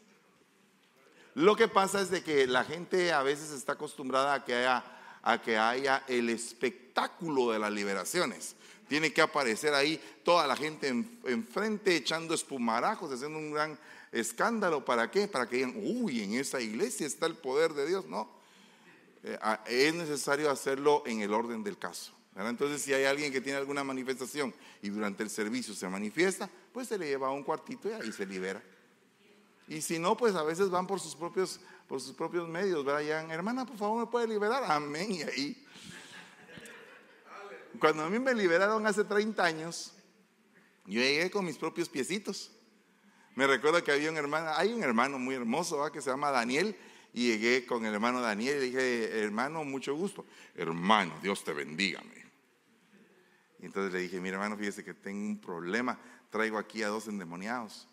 Lo 1.34 1.56
que 1.56 1.68
pasa 1.68 2.02
es 2.02 2.12
de 2.12 2.24
que 2.24 2.46
la 2.46 2.64
gente 2.66 3.12
a 3.12 3.24
veces 3.24 3.52
está 3.52 3.74
acostumbrada 3.74 4.36
a 4.36 4.46
que 4.46 4.54
haya, 4.54 4.84
a 5.24 5.42
que 5.42 5.58
haya 5.58 6.04
el 6.08 6.30
espectáculo 6.30 7.52
de 7.52 7.60
las 7.60 7.72
liberaciones. 7.72 8.57
Tiene 8.88 9.12
que 9.12 9.22
aparecer 9.22 9.74
ahí 9.74 10.02
toda 10.24 10.48
la 10.48 10.56
gente 10.56 10.88
enfrente 10.88 11.96
echando 11.96 12.34
espumarajos, 12.34 13.12
haciendo 13.12 13.38
un 13.38 13.52
gran 13.52 13.78
escándalo. 14.12 14.86
¿Para 14.86 15.12
qué? 15.12 15.28
Para 15.28 15.48
que 15.48 15.58
digan, 15.58 15.74
uy, 15.76 16.24
en 16.24 16.34
esa 16.36 16.62
iglesia 16.62 17.06
está 17.06 17.26
el 17.26 17.36
poder 17.36 17.74
de 17.74 17.88
Dios. 17.88 18.06
No. 18.06 18.30
Eh, 19.24 19.38
es 19.68 19.94
necesario 19.94 20.50
hacerlo 20.50 21.04
en 21.06 21.22
el 21.22 21.34
orden 21.34 21.64
del 21.64 21.78
caso. 21.78 22.14
Entonces, 22.36 22.84
si 22.84 22.94
hay 22.94 23.06
alguien 23.06 23.32
que 23.32 23.42
tiene 23.42 23.58
alguna 23.58 23.84
manifestación 23.84 24.54
y 24.82 24.90
durante 24.90 25.24
el 25.24 25.30
servicio 25.30 25.74
se 25.74 25.90
manifiesta, 25.90 26.48
pues 26.72 26.88
se 26.88 26.98
le 26.98 27.08
lleva 27.08 27.28
a 27.28 27.32
un 27.32 27.44
cuartito 27.44 27.90
y 27.90 27.94
ahí 27.94 28.12
se 28.12 28.28
libera. 28.28 28.62
Y 29.68 29.82
si 29.82 29.98
no, 29.98 30.16
pues 30.16 30.36
a 30.36 30.44
veces 30.44 30.70
van 30.70 30.86
por 30.86 31.00
sus 31.00 31.16
propios, 31.16 31.60
medios, 32.48 32.86
¿verdad? 32.86 33.32
Hermana, 33.32 33.66
por 33.66 33.78
favor, 33.78 34.00
¿me 34.00 34.12
puede 34.12 34.28
liberar? 34.28 34.64
Amén. 34.66 35.12
Y 35.12 35.22
ahí. 35.24 35.67
Cuando 37.80 38.04
a 38.04 38.10
mí 38.10 38.20
me 38.20 38.34
liberaron 38.34 38.86
hace 38.88 39.04
30 39.04 39.44
años, 39.44 39.94
yo 40.86 41.02
llegué 41.02 41.30
con 41.30 41.46
mis 41.46 41.58
propios 41.58 41.90
piecitos. 41.90 42.52
Me 43.36 43.46
recuerdo 43.46 43.84
que 43.84 43.92
había 43.92 44.10
un 44.10 44.18
hermano, 44.18 44.52
hay 44.56 44.74
un 44.74 44.84
hermano 44.84 45.20
muy 45.20 45.36
hermoso 45.36 45.92
que 45.92 46.02
se 46.02 46.10
llama 46.10 46.32
Daniel, 46.32 46.76
y 47.14 47.28
llegué 47.28 47.66
con 47.66 47.86
el 47.86 47.94
hermano 47.94 48.22
Daniel 48.22 48.58
y 48.58 48.68
dije, 48.68 49.22
hermano, 49.22 49.64
mucho 49.64 49.96
gusto. 49.96 50.26
Hermano, 50.56 51.14
Dios 51.22 51.44
te 51.44 51.54
bendiga. 51.54 52.02
Y 53.60 53.66
entonces 53.66 53.92
le 53.92 54.02
dije, 54.02 54.20
mira 54.22 54.36
hermano, 54.36 54.56
fíjese 54.56 54.84
que 54.84 54.94
tengo 54.94 55.26
un 55.26 55.40
problema, 55.40 56.00
traigo 56.30 56.58
aquí 56.58 56.84
a 56.84 56.90
dos 56.90 57.08
endemoniados. 57.08 57.88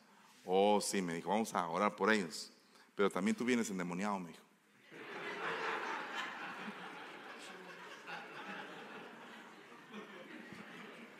Oh, 0.45 0.81
sí, 0.81 1.01
me 1.01 1.15
dijo, 1.15 1.31
vamos 1.31 1.55
a 1.55 1.67
orar 1.69 1.97
por 1.97 2.13
ellos. 2.13 2.53
Pero 2.95 3.11
también 3.11 3.35
tú 3.35 3.45
vienes 3.45 3.71
endemoniado, 3.71 4.19
me 4.19 4.29
dijo. 4.29 4.44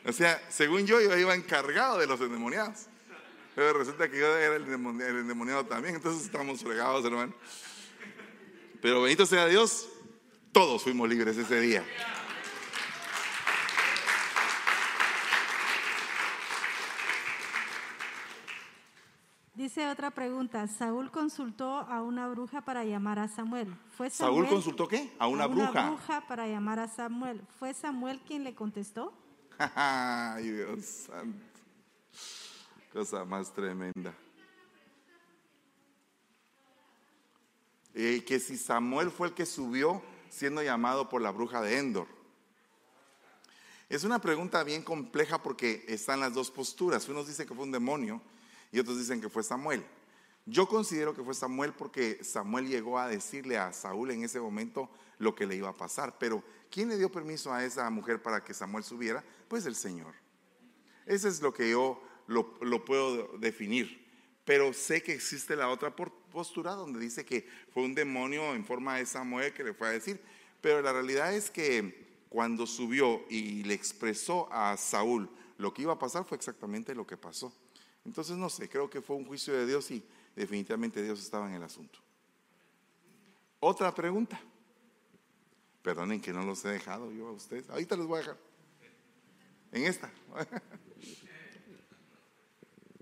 O 0.05 0.11
sea, 0.13 0.41
según 0.49 0.85
yo, 0.85 1.01
yo 1.01 1.17
iba 1.17 1.33
encargado 1.35 1.97
de 1.97 2.07
los 2.07 2.19
endemoniados. 2.21 2.85
Pero 3.55 3.73
resulta 3.77 4.09
que 4.09 4.19
yo 4.19 4.27
era 4.37 4.55
el 4.57 4.65
endemoni- 4.67 5.01
el 5.03 5.19
endemoniado 5.19 5.65
también, 5.65 5.95
entonces 5.95 6.25
estamos 6.25 6.61
fregados, 6.61 7.05
hermano. 7.05 7.33
Pero 8.81 9.01
bendito 9.01 9.25
sea 9.25 9.45
Dios, 9.47 9.87
todos 10.51 10.83
fuimos 10.83 11.07
libres 11.09 11.37
ese 11.37 11.59
día. 11.61 11.83
Dice 19.53 19.87
otra 19.89 20.11
pregunta. 20.11 20.67
Saúl 20.67 21.11
consultó 21.11 21.77
a 21.77 22.01
una 22.01 22.27
bruja 22.27 22.61
para 22.61 22.83
llamar 22.83 23.19
a 23.19 23.27
Samuel. 23.29 23.73
¿Fue 23.95 24.09
¿Saúl 24.09 24.43
Samuel- 24.43 24.49
consultó 24.49 24.87
qué? 24.87 25.13
A 25.17 25.27
una 25.27 25.47
bruja. 25.47 26.21
para 26.27 26.47
llamar 26.47 26.79
a 26.79 26.87
Samuel. 26.89 27.41
¿Fue 27.57 27.73
Samuel 27.73 28.19
quien 28.27 28.43
le 28.43 28.53
contestó? 28.53 29.13
Ay, 29.75 30.51
Dios 30.51 30.85
santo. 30.85 31.39
Cosa 32.91 33.25
más 33.25 33.53
tremenda. 33.53 34.13
Eh, 37.93 38.23
que 38.25 38.39
si 38.39 38.57
Samuel 38.57 39.09
fue 39.09 39.29
el 39.29 39.33
que 39.33 39.45
subió 39.45 40.01
siendo 40.29 40.61
llamado 40.61 41.07
por 41.07 41.21
la 41.21 41.31
bruja 41.31 41.61
de 41.61 41.77
Endor. 41.77 42.07
Es 43.87 44.03
una 44.03 44.19
pregunta 44.19 44.63
bien 44.63 44.81
compleja 44.81 45.41
porque 45.41 45.85
están 45.87 46.19
las 46.19 46.33
dos 46.33 46.51
posturas. 46.51 47.07
Unos 47.07 47.27
dicen 47.27 47.47
que 47.47 47.53
fue 47.53 47.63
un 47.63 47.71
demonio 47.71 48.21
y 48.71 48.79
otros 48.79 48.97
dicen 48.97 49.21
que 49.21 49.29
fue 49.29 49.43
Samuel. 49.43 49.85
Yo 50.45 50.67
considero 50.67 51.15
que 51.15 51.23
fue 51.23 51.33
Samuel 51.33 51.73
porque 51.73 52.23
Samuel 52.23 52.67
llegó 52.67 52.99
a 52.99 53.07
decirle 53.07 53.57
a 53.57 53.71
Saúl 53.71 54.11
en 54.11 54.23
ese 54.23 54.39
momento 54.39 54.89
lo 55.17 55.33
que 55.33 55.45
le 55.45 55.55
iba 55.55 55.69
a 55.69 55.77
pasar. 55.77 56.17
Pero 56.19 56.43
¿quién 56.69 56.89
le 56.89 56.97
dio 56.97 57.11
permiso 57.11 57.53
a 57.53 57.63
esa 57.63 57.89
mujer 57.89 58.21
para 58.21 58.43
que 58.43 58.53
Samuel 58.53 58.83
subiera? 58.83 59.23
Pues 59.47 59.65
el 59.65 59.75
Señor. 59.75 60.13
Ese 61.05 61.27
es 61.27 61.41
lo 61.41 61.53
que 61.53 61.69
yo 61.71 62.01
lo, 62.27 62.85
puedo 62.85 63.37
definir. 63.37 64.05
Pero 64.43 64.73
sé 64.73 65.01
que 65.01 65.13
existe 65.13 65.55
la 65.55 65.69
otra 65.69 65.95
postura 65.95 66.71
donde 66.71 66.99
dice 66.99 67.25
que 67.25 67.47
fue 67.73 67.83
un 67.83 67.95
demonio 67.95 68.53
en 68.53 68.65
forma 68.65 68.97
de 68.97 69.05
Samuel 69.05 69.53
que 69.53 69.63
le 69.63 69.73
fue 69.73 69.87
a 69.87 69.91
decir. 69.91 70.21
Pero 70.61 70.81
la 70.81 70.93
realidad 70.93 71.33
es 71.33 71.49
que 71.49 72.05
cuando 72.29 72.67
subió 72.67 73.23
y 73.29 73.63
le 73.63 73.73
expresó 73.73 74.51
a 74.51 74.75
Saúl 74.77 75.29
lo 75.57 75.73
que 75.73 75.83
iba 75.83 75.93
a 75.93 75.99
pasar 75.99 76.25
fue 76.25 76.37
exactamente 76.37 76.93
lo 76.93 77.07
que 77.07 77.17
pasó. 77.17 77.53
Entonces 78.03 78.37
no 78.37 78.49
sé, 78.49 78.69
creo 78.69 78.89
que 78.89 79.01
fue 79.01 79.15
un 79.15 79.25
juicio 79.25 79.53
de 79.53 79.65
Dios 79.65 79.89
y 79.91 80.03
definitivamente 80.35 81.01
Dios 81.01 81.19
estaba 81.21 81.47
en 81.47 81.55
el 81.55 81.63
asunto. 81.63 81.99
Otra 83.59 83.93
pregunta. 83.93 84.39
Perdonen 85.81 86.19
que 86.19 86.33
no 86.33 86.43
los 86.43 86.63
he 86.65 86.69
dejado 86.69 87.11
yo 87.11 87.27
a 87.27 87.31
ustedes. 87.31 87.69
Ahorita 87.69 87.95
les 87.95 88.05
voy 88.05 88.17
a 88.17 88.19
dejar. 88.19 88.37
En 89.75 89.83
esta. 89.83 90.09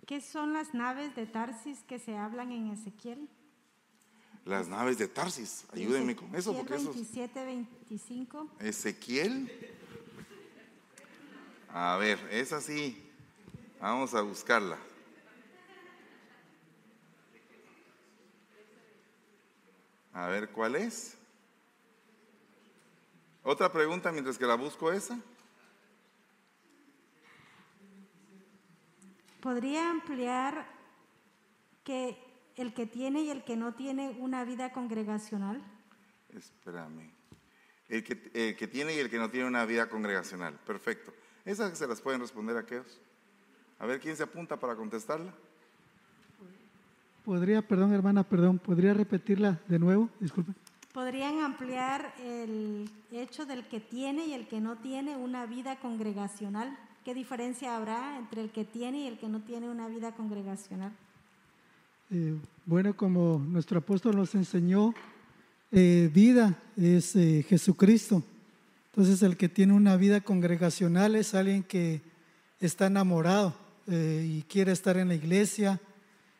¿Qué 0.07 0.19
son 0.21 0.53
las 0.53 0.73
naves 0.73 1.15
de 1.15 1.27
Tarsis 1.27 1.83
que 1.83 1.99
se 1.99 2.17
hablan 2.17 2.51
en 2.51 2.71
Ezequiel? 2.71 3.29
Las 4.43 4.67
naves 4.67 4.97
de 4.97 5.07
Tarsis. 5.07 5.65
Ayúdenme 5.71 6.15
con 6.15 6.35
eso 6.35 6.51
porque 6.51 6.73
eso 6.73 6.89
es 6.89 6.95
27, 6.95 7.45
25. 7.45 8.49
Ezequiel. 8.59 9.51
A 11.69 11.95
ver, 11.97 12.17
esa 12.31 12.59
sí. 12.59 13.07
Vamos 13.79 14.15
a 14.15 14.21
buscarla. 14.21 14.79
A 20.11 20.27
ver, 20.27 20.49
¿cuál 20.49 20.75
es? 20.75 21.15
Otra 23.43 23.71
pregunta 23.71 24.11
mientras 24.11 24.39
que 24.39 24.47
la 24.47 24.55
busco 24.55 24.91
esa. 24.91 25.19
¿Podría 29.43 29.89
ampliar 29.89 30.65
que 31.83 32.17
el 32.55 32.73
que 32.73 32.85
tiene 32.85 33.23
y 33.23 33.29
el 33.29 33.43
que 33.43 33.57
no 33.57 33.73
tiene 33.73 34.15
una 34.21 34.45
vida 34.45 34.71
congregacional? 34.71 35.61
Espérame. 36.29 37.11
El 37.89 38.05
que, 38.05 38.31
el 38.33 38.55
que 38.55 38.67
tiene 38.69 38.95
y 38.95 38.99
el 38.99 39.09
que 39.09 39.17
no 39.17 39.29
tiene 39.29 39.45
una 39.45 39.65
vida 39.65 39.89
congregacional. 39.89 40.57
Perfecto. 40.65 41.13
Esas 41.43 41.77
se 41.77 41.85
las 41.87 41.99
pueden 41.99 42.21
responder 42.21 42.55
aquellos. 42.55 43.01
A 43.79 43.85
ver 43.85 43.99
quién 43.99 44.15
se 44.15 44.23
apunta 44.23 44.57
para 44.57 44.77
contestarla. 44.77 45.33
Podría, 47.25 47.61
perdón 47.61 47.91
hermana, 47.91 48.23
perdón, 48.23 48.59
¿podría 48.59 48.93
repetirla 48.93 49.59
de 49.67 49.77
nuevo? 49.77 50.09
Disculpe. 50.21 50.53
¿Podrían 50.93 51.41
ampliar 51.41 52.15
el 52.19 52.89
hecho 53.11 53.45
del 53.45 53.67
que 53.67 53.81
tiene 53.81 54.25
y 54.25 54.33
el 54.35 54.47
que 54.47 54.61
no 54.61 54.77
tiene 54.77 55.17
una 55.17 55.45
vida 55.45 55.81
congregacional? 55.81 56.77
¿Qué 57.03 57.13
diferencia 57.13 57.75
habrá 57.75 58.17
entre 58.17 58.41
el 58.41 58.49
que 58.49 58.63
tiene 58.63 58.99
y 58.99 59.07
el 59.07 59.17
que 59.17 59.27
no 59.27 59.41
tiene 59.41 59.69
una 59.69 59.89
vida 59.89 60.13
congregacional? 60.13 60.93
Eh, 62.09 62.37
bueno, 62.65 62.95
como 62.95 63.39
nuestro 63.39 63.79
apóstol 63.79 64.15
nos 64.15 64.33
enseñó, 64.35 64.93
eh, 65.73 66.09
vida 66.13 66.57
es 66.77 67.13
eh, 67.17 67.45
Jesucristo. 67.49 68.23
Entonces 68.91 69.21
el 69.21 69.35
que 69.35 69.49
tiene 69.49 69.73
una 69.73 69.97
vida 69.97 70.21
congregacional 70.21 71.15
es 71.17 71.33
alguien 71.33 71.63
que 71.63 72.01
está 72.61 72.87
enamorado 72.87 73.53
y 73.85 74.43
quiere 74.43 74.71
estar 74.71 74.95
en 74.95 75.09
la 75.09 75.15
iglesia. 75.15 75.81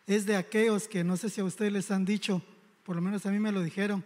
Es 0.08 0.26
de 0.26 0.38
aquellos 0.38 0.88
que 0.88 1.04
no 1.04 1.18
sé 1.18 1.30
si 1.30 1.42
a 1.42 1.44
ustedes 1.44 1.74
les 1.74 1.92
han 1.92 2.06
dicho, 2.06 2.42
por 2.86 2.96
lo 2.96 3.02
menos 3.02 3.26
a 3.26 3.32
mí 3.32 3.40
me 3.40 3.52
lo 3.52 3.62
dijeron, 3.62 4.02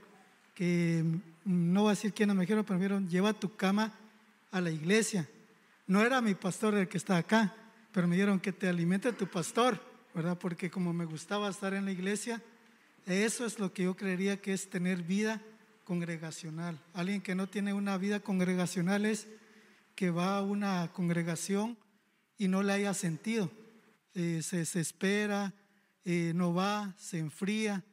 que 0.56 1.04
mm, 1.46 1.74
no 1.74 1.82
voy 1.82 1.90
a 1.90 1.92
decir 1.92 2.14
quiénes 2.14 2.36
me 2.36 2.42
dijeron, 2.42 2.64
pero 2.64 2.80
me 2.80 2.86
dijeron, 2.86 3.08
lleva 3.10 3.34
tu 3.34 3.56
cama 3.56 3.94
a 4.50 4.60
la 4.60 4.72
iglesia. 4.72 5.28
No 5.88 6.02
era 6.02 6.22
mi 6.22 6.36
pastor 6.36 6.76
el 6.76 6.88
que 6.88 6.98
está 6.98 7.18
acá, 7.18 7.56
pero 7.92 8.08
me 8.08 8.16
dijeron 8.16 8.40
que 8.40 8.52
te 8.52 8.68
alimente 8.68 9.14
tu 9.14 9.28
pastor, 9.28 9.82
¿verdad? 10.14 10.38
Porque 10.38 10.70
como 10.70 10.94
me 10.94 11.06
gustaba 11.06 11.50
estar 11.50 11.74
en 11.74 11.86
la 11.86 11.92
iglesia, 11.92 12.44
eso 13.06 13.46
es 13.46 13.58
lo 13.58 13.74
que 13.74 13.84
yo 13.84 13.96
creería 13.96 14.42
que 14.42 14.54
es 14.54 14.70
tener 14.70 15.02
vida 15.04 15.42
congregacional. 15.86 16.80
Alguien 16.94 17.22
que 17.22 17.36
no 17.36 17.48
tiene 17.48 17.74
una 17.74 17.98
vida 17.98 18.20
congregacional 18.20 19.06
es 19.06 19.28
que 19.96 20.12
va 20.12 20.38
a 20.38 20.42
una 20.44 20.92
congregación 20.94 21.78
y 22.38 22.50
no 22.50 22.62
le 22.62 22.74
haya 22.74 22.94
sentido. 22.94 23.50
Eh, 24.14 24.42
se 24.44 24.58
desespera, 24.58 25.54
eh, 26.04 26.34
no 26.36 26.54
va, 26.54 26.94
se 26.98 27.20
enfría, 27.20 27.84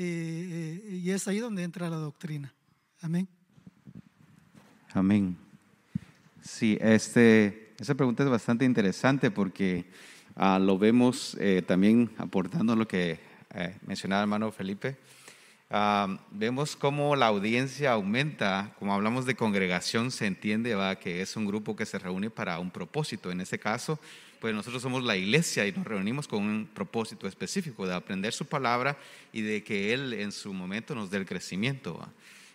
eh, 0.00 0.84
eh, 0.86 0.96
y 0.96 1.10
es 1.10 1.26
ahí 1.26 1.40
donde 1.40 1.64
entra 1.64 1.90
la 1.90 1.96
doctrina. 1.96 2.54
Amén. 3.00 3.26
Amén. 4.94 5.36
Sí, 6.42 6.78
este, 6.80 7.72
esa 7.78 7.94
pregunta 7.94 8.22
es 8.22 8.28
bastante 8.28 8.64
interesante 8.64 9.30
porque 9.30 9.84
ah, 10.36 10.58
lo 10.58 10.78
vemos 10.78 11.36
eh, 11.40 11.62
también 11.66 12.10
aportando 12.18 12.76
lo 12.76 12.86
que 12.86 13.18
eh, 13.54 13.76
mencionaba 13.86 14.22
el 14.22 14.24
hermano 14.24 14.52
Felipe. 14.52 14.96
Ah, 15.70 16.18
vemos 16.30 16.76
cómo 16.76 17.14
la 17.14 17.26
audiencia 17.26 17.92
aumenta, 17.92 18.74
como 18.78 18.94
hablamos 18.94 19.26
de 19.26 19.34
congregación, 19.34 20.10
se 20.10 20.26
entiende 20.26 20.74
¿va? 20.74 20.96
que 20.96 21.20
es 21.20 21.36
un 21.36 21.46
grupo 21.46 21.76
que 21.76 21.84
se 21.84 21.98
reúne 21.98 22.30
para 22.30 22.58
un 22.58 22.70
propósito. 22.70 23.30
En 23.30 23.40
este 23.40 23.58
caso, 23.58 23.98
pues 24.40 24.54
nosotros 24.54 24.80
somos 24.80 25.02
la 25.04 25.16
iglesia 25.16 25.66
y 25.66 25.72
nos 25.72 25.86
reunimos 25.86 26.28
con 26.28 26.42
un 26.42 26.68
propósito 26.72 27.26
específico 27.26 27.86
de 27.86 27.94
aprender 27.94 28.32
su 28.32 28.46
palabra 28.46 28.96
y 29.32 29.42
de 29.42 29.62
que 29.62 29.92
Él 29.92 30.14
en 30.14 30.32
su 30.32 30.54
momento 30.54 30.94
nos 30.94 31.10
dé 31.10 31.18
el 31.18 31.26
crecimiento. 31.26 32.00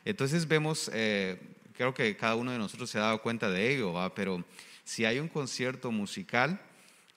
Entonces 0.06 0.48
vemos, 0.48 0.90
eh, 0.94 1.40
creo 1.76 1.94
que 1.94 2.16
cada 2.16 2.36
uno 2.36 2.52
de 2.52 2.58
nosotros 2.58 2.90
se 2.90 2.98
ha 2.98 3.02
dado 3.02 3.22
cuenta 3.22 3.50
de 3.50 3.74
ello, 3.74 3.94
¿va? 3.94 4.14
pero 4.14 4.44
si 4.84 5.06
hay 5.06 5.20
un 5.20 5.28
concierto 5.28 5.92
musical, 5.92 6.62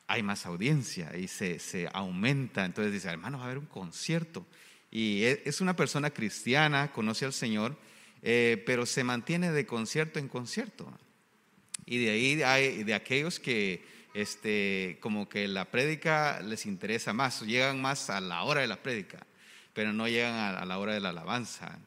hay 0.06 0.22
más 0.22 0.46
audiencia 0.46 1.16
y 1.16 1.28
se, 1.28 1.58
se 1.58 1.88
aumenta. 1.92 2.64
Entonces 2.64 2.92
dice, 2.92 3.08
hermano, 3.08 3.38
va 3.38 3.44
a 3.44 3.46
haber 3.46 3.58
un 3.58 3.66
concierto. 3.66 4.46
Y 4.90 5.24
e- 5.24 5.42
es 5.44 5.60
una 5.60 5.74
persona 5.74 6.10
cristiana, 6.10 6.92
conoce 6.92 7.24
al 7.24 7.32
Señor, 7.32 7.76
eh, 8.22 8.62
pero 8.66 8.86
se 8.86 9.04
mantiene 9.04 9.50
de 9.50 9.66
concierto 9.66 10.18
en 10.18 10.28
concierto. 10.28 10.90
Y 11.84 11.98
de 12.04 12.10
ahí 12.10 12.42
hay 12.42 12.84
de 12.84 12.94
aquellos 12.94 13.38
que 13.40 13.84
este, 14.14 14.98
como 15.00 15.28
que 15.28 15.46
la 15.46 15.66
prédica 15.66 16.40
les 16.40 16.66
interesa 16.66 17.12
más, 17.12 17.42
llegan 17.42 17.80
más 17.80 18.08
a 18.10 18.20
la 18.20 18.42
hora 18.44 18.62
de 18.62 18.66
la 18.66 18.82
prédica, 18.82 19.26
pero 19.72 19.92
no 19.92 20.08
llegan 20.08 20.34
a, 20.34 20.58
a 20.58 20.64
la 20.64 20.78
hora 20.78 20.94
de 20.94 21.00
la 21.00 21.10
alabanza. 21.10 21.78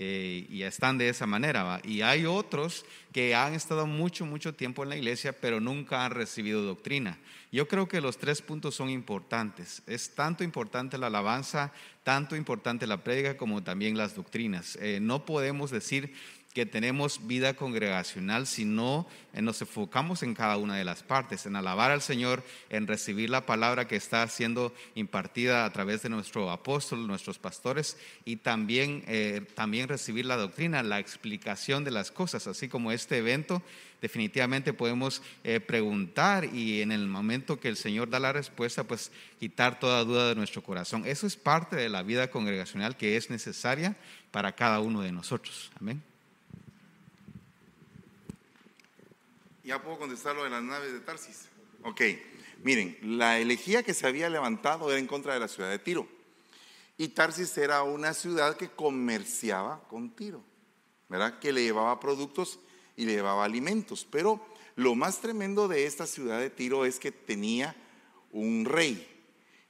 Eh, 0.00 0.46
y 0.48 0.62
están 0.62 0.96
de 0.96 1.08
esa 1.08 1.26
manera. 1.26 1.80
Y 1.82 2.02
hay 2.02 2.24
otros 2.24 2.84
que 3.12 3.34
han 3.34 3.54
estado 3.54 3.84
mucho, 3.84 4.24
mucho 4.24 4.54
tiempo 4.54 4.84
en 4.84 4.90
la 4.90 4.96
iglesia, 4.96 5.32
pero 5.32 5.58
nunca 5.58 6.04
han 6.04 6.12
recibido 6.12 6.62
doctrina. 6.62 7.18
Yo 7.50 7.66
creo 7.66 7.88
que 7.88 8.00
los 8.00 8.16
tres 8.16 8.40
puntos 8.40 8.76
son 8.76 8.90
importantes. 8.90 9.82
Es 9.86 10.14
tanto 10.14 10.44
importante 10.44 10.98
la 10.98 11.08
alabanza, 11.08 11.72
tanto 12.04 12.36
importante 12.36 12.86
la 12.86 13.02
prédica 13.02 13.36
como 13.36 13.64
también 13.64 13.96
las 13.96 14.14
doctrinas. 14.14 14.78
Eh, 14.80 15.00
no 15.00 15.24
podemos 15.24 15.72
decir 15.72 16.14
que 16.54 16.66
tenemos 16.66 17.26
vida 17.26 17.54
congregacional, 17.54 18.46
sino 18.46 19.06
eh, 19.34 19.42
nos 19.42 19.60
enfocamos 19.60 20.22
en 20.22 20.34
cada 20.34 20.56
una 20.56 20.76
de 20.76 20.84
las 20.84 21.02
partes, 21.02 21.46
en 21.46 21.56
alabar 21.56 21.90
al 21.90 22.02
Señor, 22.02 22.42
en 22.70 22.86
recibir 22.86 23.30
la 23.30 23.46
palabra 23.46 23.86
que 23.86 23.96
está 23.96 24.26
siendo 24.28 24.74
impartida 24.94 25.64
a 25.64 25.72
través 25.72 26.02
de 26.02 26.08
nuestro 26.08 26.50
apóstol, 26.50 27.06
nuestros 27.06 27.38
pastores, 27.38 27.98
y 28.24 28.36
también, 28.36 29.04
eh, 29.06 29.46
también 29.54 29.88
recibir 29.88 30.24
la 30.26 30.36
doctrina, 30.36 30.82
la 30.82 30.98
explicación 30.98 31.84
de 31.84 31.90
las 31.90 32.10
cosas, 32.10 32.46
así 32.46 32.68
como 32.68 32.92
este 32.92 33.18
evento. 33.18 33.62
Definitivamente 34.00 34.72
podemos 34.72 35.22
eh, 35.44 35.60
preguntar 35.60 36.44
y 36.44 36.82
en 36.82 36.92
el 36.92 37.08
momento 37.08 37.58
que 37.58 37.68
el 37.68 37.76
Señor 37.76 38.10
da 38.10 38.20
la 38.20 38.32
respuesta, 38.32 38.84
pues 38.84 39.10
quitar 39.40 39.80
toda 39.80 40.04
duda 40.04 40.28
de 40.28 40.34
nuestro 40.36 40.62
corazón. 40.62 41.02
Eso 41.04 41.26
es 41.26 41.36
parte 41.36 41.76
de 41.76 41.88
la 41.88 42.02
vida 42.02 42.30
congregacional 42.30 42.96
que 42.96 43.16
es 43.16 43.28
necesaria 43.28 43.96
para 44.30 44.52
cada 44.52 44.80
uno 44.80 45.02
de 45.02 45.12
nosotros. 45.12 45.72
Amén. 45.80 46.07
Ya 49.68 49.82
puedo 49.82 49.98
contestar 49.98 50.34
lo 50.34 50.44
de 50.44 50.48
las 50.48 50.62
naves 50.62 50.94
de 50.94 51.00
Tarsis. 51.00 51.46
Ok, 51.82 52.00
miren, 52.64 52.96
la 53.02 53.38
elegía 53.38 53.82
que 53.82 53.92
se 53.92 54.06
había 54.06 54.30
levantado 54.30 54.90
era 54.90 54.98
en 54.98 55.06
contra 55.06 55.34
de 55.34 55.40
la 55.40 55.46
ciudad 55.46 55.68
de 55.68 55.78
Tiro. 55.78 56.08
Y 56.96 57.08
Tarsis 57.08 57.58
era 57.58 57.82
una 57.82 58.14
ciudad 58.14 58.56
que 58.56 58.70
comerciaba 58.70 59.86
con 59.90 60.16
Tiro, 60.16 60.42
¿verdad? 61.10 61.38
Que 61.38 61.52
le 61.52 61.64
llevaba 61.64 62.00
productos 62.00 62.60
y 62.96 63.04
le 63.04 63.12
llevaba 63.12 63.44
alimentos. 63.44 64.08
Pero 64.10 64.42
lo 64.74 64.94
más 64.94 65.20
tremendo 65.20 65.68
de 65.68 65.84
esta 65.84 66.06
ciudad 66.06 66.40
de 66.40 66.48
Tiro 66.48 66.86
es 66.86 66.98
que 66.98 67.12
tenía 67.12 67.76
un 68.32 68.64
rey. 68.64 69.06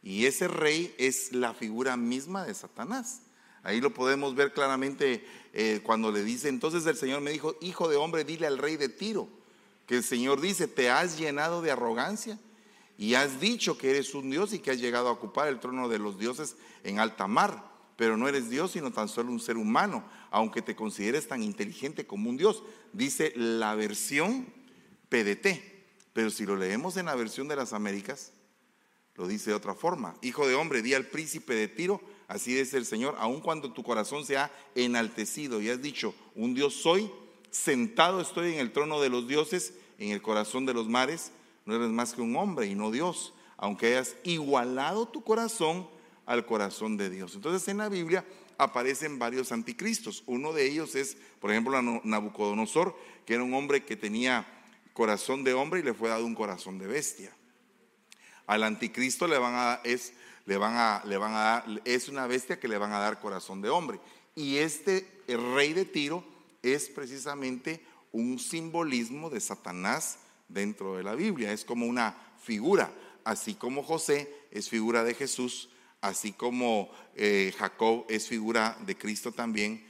Y 0.00 0.26
ese 0.26 0.46
rey 0.46 0.94
es 0.96 1.32
la 1.32 1.54
figura 1.54 1.96
misma 1.96 2.44
de 2.44 2.54
Satanás. 2.54 3.22
Ahí 3.64 3.80
lo 3.80 3.92
podemos 3.92 4.36
ver 4.36 4.52
claramente 4.52 5.26
eh, 5.52 5.80
cuando 5.82 6.12
le 6.12 6.22
dice, 6.22 6.48
entonces 6.48 6.86
el 6.86 6.96
Señor 6.96 7.20
me 7.20 7.32
dijo, 7.32 7.56
hijo 7.60 7.88
de 7.88 7.96
hombre, 7.96 8.22
dile 8.22 8.46
al 8.46 8.58
rey 8.58 8.76
de 8.76 8.88
Tiro 8.88 9.37
que 9.88 9.96
el 9.96 10.04
Señor 10.04 10.42
dice, 10.42 10.68
te 10.68 10.90
has 10.90 11.18
llenado 11.18 11.62
de 11.62 11.70
arrogancia 11.70 12.38
y 12.98 13.14
has 13.14 13.40
dicho 13.40 13.78
que 13.78 13.88
eres 13.88 14.14
un 14.14 14.30
Dios 14.30 14.52
y 14.52 14.58
que 14.58 14.70
has 14.70 14.78
llegado 14.78 15.08
a 15.08 15.12
ocupar 15.12 15.48
el 15.48 15.60
trono 15.60 15.88
de 15.88 15.98
los 15.98 16.18
dioses 16.18 16.56
en 16.84 17.00
alta 17.00 17.26
mar, 17.26 17.64
pero 17.96 18.18
no 18.18 18.28
eres 18.28 18.50
Dios 18.50 18.72
sino 18.72 18.92
tan 18.92 19.08
solo 19.08 19.32
un 19.32 19.40
ser 19.40 19.56
humano, 19.56 20.04
aunque 20.30 20.60
te 20.60 20.76
consideres 20.76 21.26
tan 21.26 21.42
inteligente 21.42 22.06
como 22.06 22.28
un 22.28 22.36
Dios. 22.36 22.62
Dice 22.92 23.32
la 23.34 23.74
versión 23.74 24.46
PDT, 25.08 25.46
pero 26.12 26.28
si 26.30 26.44
lo 26.44 26.56
leemos 26.56 26.98
en 26.98 27.06
la 27.06 27.14
versión 27.14 27.48
de 27.48 27.56
las 27.56 27.72
Américas, 27.72 28.32
lo 29.14 29.26
dice 29.26 29.50
de 29.50 29.56
otra 29.56 29.74
forma. 29.74 30.16
Hijo 30.20 30.46
de 30.46 30.54
hombre, 30.54 30.82
di 30.82 30.92
al 30.92 31.06
príncipe 31.06 31.54
de 31.54 31.66
Tiro, 31.66 32.02
así 32.28 32.52
dice 32.52 32.76
el 32.76 32.84
Señor, 32.84 33.16
aun 33.18 33.40
cuando 33.40 33.72
tu 33.72 33.82
corazón 33.82 34.26
se 34.26 34.36
ha 34.36 34.52
enaltecido 34.74 35.62
y 35.62 35.70
has 35.70 35.80
dicho, 35.80 36.14
un 36.34 36.52
Dios 36.52 36.74
soy, 36.74 37.10
sentado 37.50 38.20
estoy 38.20 38.54
en 38.54 38.60
el 38.60 38.72
trono 38.72 39.00
de 39.00 39.08
los 39.08 39.26
dioses, 39.26 39.74
en 39.98 40.10
el 40.10 40.22
corazón 40.22 40.66
de 40.66 40.74
los 40.74 40.88
mares, 40.88 41.32
no 41.64 41.74
eres 41.76 41.88
más 41.88 42.14
que 42.14 42.22
un 42.22 42.36
hombre 42.36 42.66
y 42.66 42.74
no 42.74 42.90
Dios, 42.90 43.34
aunque 43.56 43.88
hayas 43.88 44.16
igualado 44.24 45.08
tu 45.08 45.22
corazón 45.22 45.88
al 46.26 46.46
corazón 46.46 46.96
de 46.96 47.10
Dios. 47.10 47.34
Entonces 47.34 47.66
en 47.68 47.78
la 47.78 47.88
Biblia 47.88 48.24
aparecen 48.56 49.18
varios 49.18 49.52
anticristos. 49.52 50.22
Uno 50.26 50.52
de 50.52 50.66
ellos 50.66 50.94
es, 50.94 51.16
por 51.40 51.50
ejemplo, 51.50 51.80
Nabucodonosor, 52.04 52.96
que 53.24 53.34
era 53.34 53.42
un 53.42 53.54
hombre 53.54 53.84
que 53.84 53.96
tenía 53.96 54.46
corazón 54.92 55.44
de 55.44 55.54
hombre 55.54 55.80
y 55.80 55.82
le 55.82 55.94
fue 55.94 56.08
dado 56.08 56.26
un 56.26 56.34
corazón 56.34 56.78
de 56.78 56.86
bestia. 56.86 57.32
Al 58.46 58.62
anticristo 58.62 59.26
le 59.26 59.38
van 59.38 59.54
a 59.54 59.80
dar, 61.34 61.64
es 61.84 62.08
una 62.08 62.26
bestia 62.26 62.58
que 62.58 62.68
le 62.68 62.78
van 62.78 62.92
a 62.92 62.98
dar 62.98 63.20
corazón 63.20 63.60
de 63.60 63.68
hombre. 63.68 64.00
Y 64.34 64.56
este 64.56 65.22
rey 65.28 65.72
de 65.72 65.84
Tiro 65.84 66.24
es 66.62 66.88
precisamente 66.88 67.84
un 68.12 68.38
simbolismo 68.38 69.30
de 69.30 69.40
Satanás 69.40 70.18
dentro 70.48 70.96
de 70.96 71.02
la 71.02 71.14
Biblia, 71.14 71.52
es 71.52 71.64
como 71.64 71.86
una 71.86 72.16
figura, 72.42 72.92
así 73.24 73.54
como 73.54 73.82
José 73.82 74.32
es 74.50 74.68
figura 74.68 75.04
de 75.04 75.14
Jesús, 75.14 75.68
así 76.00 76.32
como 76.32 76.90
eh, 77.14 77.52
Jacob 77.58 78.06
es 78.08 78.28
figura 78.28 78.78
de 78.86 78.96
Cristo 78.96 79.32
también, 79.32 79.86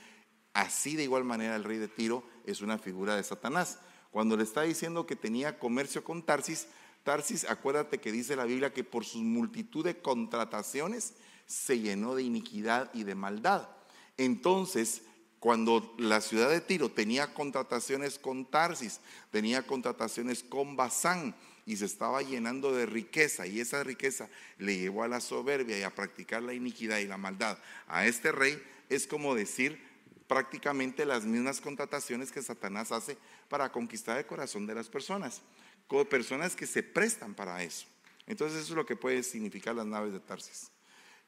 así 0.52 0.96
de 0.96 1.04
igual 1.04 1.24
manera 1.24 1.56
el 1.56 1.64
rey 1.64 1.78
de 1.78 1.88
Tiro 1.88 2.24
es 2.44 2.60
una 2.60 2.78
figura 2.78 3.14
de 3.16 3.22
Satanás. 3.22 3.78
Cuando 4.10 4.36
le 4.36 4.42
está 4.42 4.62
diciendo 4.62 5.06
que 5.06 5.16
tenía 5.16 5.58
comercio 5.58 6.02
con 6.02 6.22
Tarsis, 6.24 6.66
Tarsis, 7.04 7.44
acuérdate 7.44 7.98
que 7.98 8.12
dice 8.12 8.36
la 8.36 8.44
Biblia 8.44 8.72
que 8.72 8.84
por 8.84 9.04
su 9.04 9.18
multitud 9.18 9.84
de 9.84 10.00
contrataciones 10.00 11.14
se 11.46 11.78
llenó 11.78 12.14
de 12.14 12.22
iniquidad 12.22 12.90
y 12.92 13.04
de 13.04 13.14
maldad. 13.14 13.68
Entonces, 14.16 15.02
cuando 15.40 15.94
la 15.98 16.20
ciudad 16.20 16.50
de 16.50 16.60
Tiro 16.60 16.90
tenía 16.90 17.32
contrataciones 17.32 18.18
con 18.18 18.44
Tarsis, 18.44 19.00
tenía 19.30 19.66
contrataciones 19.66 20.42
con 20.42 20.76
Bazán 20.76 21.34
y 21.64 21.76
se 21.76 21.84
estaba 21.84 22.22
llenando 22.22 22.72
de 22.72 22.86
riqueza 22.86 23.46
y 23.46 23.60
esa 23.60 23.84
riqueza 23.84 24.28
le 24.58 24.78
llevó 24.78 25.04
a 25.04 25.08
la 25.08 25.20
soberbia 25.20 25.78
y 25.78 25.82
a 25.82 25.94
practicar 25.94 26.42
la 26.42 26.54
iniquidad 26.54 26.98
y 26.98 27.06
la 27.06 27.18
maldad 27.18 27.58
a 27.86 28.06
este 28.06 28.32
rey, 28.32 28.60
es 28.88 29.06
como 29.06 29.34
decir 29.34 29.80
prácticamente 30.26 31.06
las 31.06 31.24
mismas 31.24 31.60
contrataciones 31.60 32.32
que 32.32 32.42
Satanás 32.42 32.90
hace 32.90 33.16
para 33.48 33.70
conquistar 33.70 34.18
el 34.18 34.26
corazón 34.26 34.66
de 34.66 34.74
las 34.74 34.88
personas, 34.88 35.42
con 35.86 36.06
personas 36.06 36.56
que 36.56 36.66
se 36.66 36.82
prestan 36.82 37.34
para 37.34 37.62
eso. 37.62 37.86
Entonces 38.26 38.60
eso 38.60 38.72
es 38.72 38.76
lo 38.76 38.86
que 38.86 38.96
puede 38.96 39.22
significar 39.22 39.74
las 39.74 39.86
naves 39.86 40.12
de 40.12 40.20
Tarsis. 40.20 40.70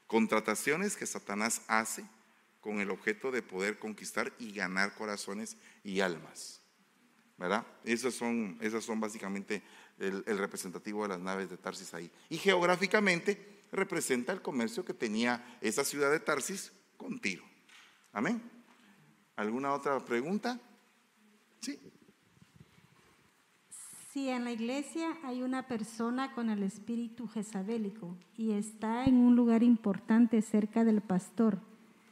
Contrataciones 0.06 0.96
que 0.96 1.06
Satanás 1.06 1.62
hace 1.66 2.04
con 2.60 2.80
el 2.80 2.90
objeto 2.90 3.30
de 3.30 3.42
poder 3.42 3.78
conquistar 3.78 4.32
y 4.38 4.52
ganar 4.52 4.94
corazones 4.94 5.56
y 5.82 6.00
almas. 6.00 6.60
¿Verdad? 7.38 7.66
Esas 7.84 8.14
son, 8.14 8.58
esas 8.60 8.84
son 8.84 9.00
básicamente 9.00 9.62
el, 9.98 10.22
el, 10.26 10.38
representativo 10.38 11.02
de 11.02 11.08
las 11.08 11.20
naves 11.20 11.48
de 11.48 11.56
Tarsis 11.56 11.94
ahí. 11.94 12.10
Y 12.28 12.36
geográficamente 12.36 13.62
representa 13.72 14.32
el 14.32 14.42
comercio 14.42 14.84
que 14.84 14.92
tenía 14.92 15.58
esa 15.62 15.84
ciudad 15.84 16.10
de 16.10 16.20
Tarsis 16.20 16.72
con 16.98 17.18
Tiro. 17.18 17.44
Amén. 18.12 18.42
¿Alguna 19.36 19.72
otra 19.72 19.98
pregunta? 20.04 20.60
Sí. 21.60 21.78
Si 24.12 24.28
en 24.28 24.44
la 24.44 24.50
iglesia 24.50 25.16
hay 25.22 25.42
una 25.42 25.68
persona 25.68 26.34
con 26.34 26.50
el 26.50 26.64
espíritu 26.64 27.28
jezabélico 27.28 28.18
y 28.36 28.52
está 28.52 29.04
en 29.04 29.16
un 29.16 29.36
lugar 29.36 29.62
importante 29.62 30.42
cerca 30.42 30.84
del 30.84 31.00
pastor, 31.00 31.60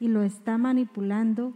y 0.00 0.08
lo 0.08 0.22
está 0.22 0.58
manipulando. 0.58 1.54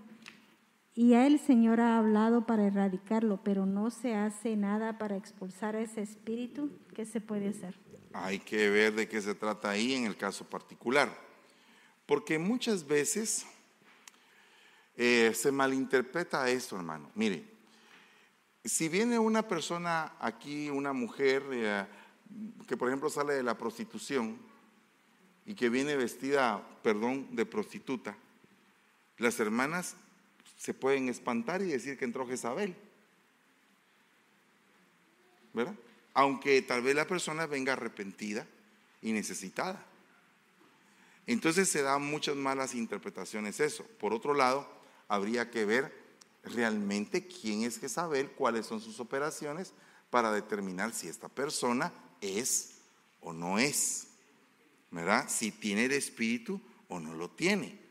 Y 0.94 1.14
el 1.14 1.38
Señor 1.38 1.80
ha 1.80 1.98
hablado 1.98 2.46
para 2.46 2.66
erradicarlo, 2.66 3.40
pero 3.42 3.64
no 3.64 3.90
se 3.90 4.14
hace 4.14 4.56
nada 4.56 4.98
para 4.98 5.16
expulsar 5.16 5.74
ese 5.74 6.02
espíritu. 6.02 6.70
¿Qué 6.94 7.06
se 7.06 7.20
puede 7.20 7.48
hacer? 7.48 7.74
Hay 8.12 8.38
que 8.38 8.68
ver 8.68 8.94
de 8.94 9.08
qué 9.08 9.22
se 9.22 9.34
trata 9.34 9.70
ahí 9.70 9.94
en 9.94 10.04
el 10.04 10.16
caso 10.16 10.44
particular. 10.44 11.08
Porque 12.04 12.38
muchas 12.38 12.86
veces 12.86 13.46
eh, 14.96 15.32
se 15.34 15.50
malinterpreta 15.50 16.48
esto, 16.50 16.76
hermano. 16.76 17.10
Mire, 17.14 17.44
si 18.64 18.88
viene 18.88 19.18
una 19.18 19.48
persona 19.48 20.12
aquí, 20.20 20.68
una 20.68 20.92
mujer 20.92 21.42
eh, 21.50 21.86
que 22.66 22.76
por 22.76 22.88
ejemplo 22.88 23.08
sale 23.08 23.34
de 23.34 23.42
la 23.42 23.56
prostitución 23.56 24.38
y 25.44 25.54
que 25.54 25.68
viene 25.68 25.96
vestida, 25.96 26.62
perdón, 26.82 27.34
de 27.34 27.46
prostituta, 27.46 28.16
las 29.22 29.38
hermanas 29.40 29.94
se 30.58 30.74
pueden 30.74 31.08
espantar 31.08 31.62
y 31.62 31.66
decir 31.66 31.98
que 31.98 32.04
entró 32.04 32.26
Jezabel. 32.26 32.76
¿Verdad? 35.52 35.74
Aunque 36.14 36.60
tal 36.62 36.82
vez 36.82 36.94
la 36.94 37.06
persona 37.06 37.46
venga 37.46 37.72
arrepentida 37.72 38.46
y 39.00 39.12
necesitada. 39.12 39.84
Entonces 41.26 41.68
se 41.68 41.82
dan 41.82 42.02
muchas 42.02 42.36
malas 42.36 42.74
interpretaciones 42.74 43.60
eso. 43.60 43.84
Por 43.98 44.12
otro 44.12 44.34
lado, 44.34 44.68
habría 45.08 45.50
que 45.50 45.64
ver 45.64 45.92
realmente 46.44 47.26
quién 47.26 47.62
es 47.62 47.78
Jezabel, 47.78 48.30
cuáles 48.32 48.66
son 48.66 48.80
sus 48.80 48.98
operaciones 49.00 49.72
para 50.10 50.32
determinar 50.32 50.92
si 50.92 51.08
esta 51.08 51.28
persona 51.28 51.92
es 52.20 52.74
o 53.20 53.32
no 53.32 53.58
es. 53.58 54.08
¿Verdad? 54.90 55.28
Si 55.28 55.52
tiene 55.52 55.86
el 55.86 55.92
espíritu 55.92 56.60
o 56.88 57.00
no 57.00 57.14
lo 57.14 57.30
tiene. 57.30 57.81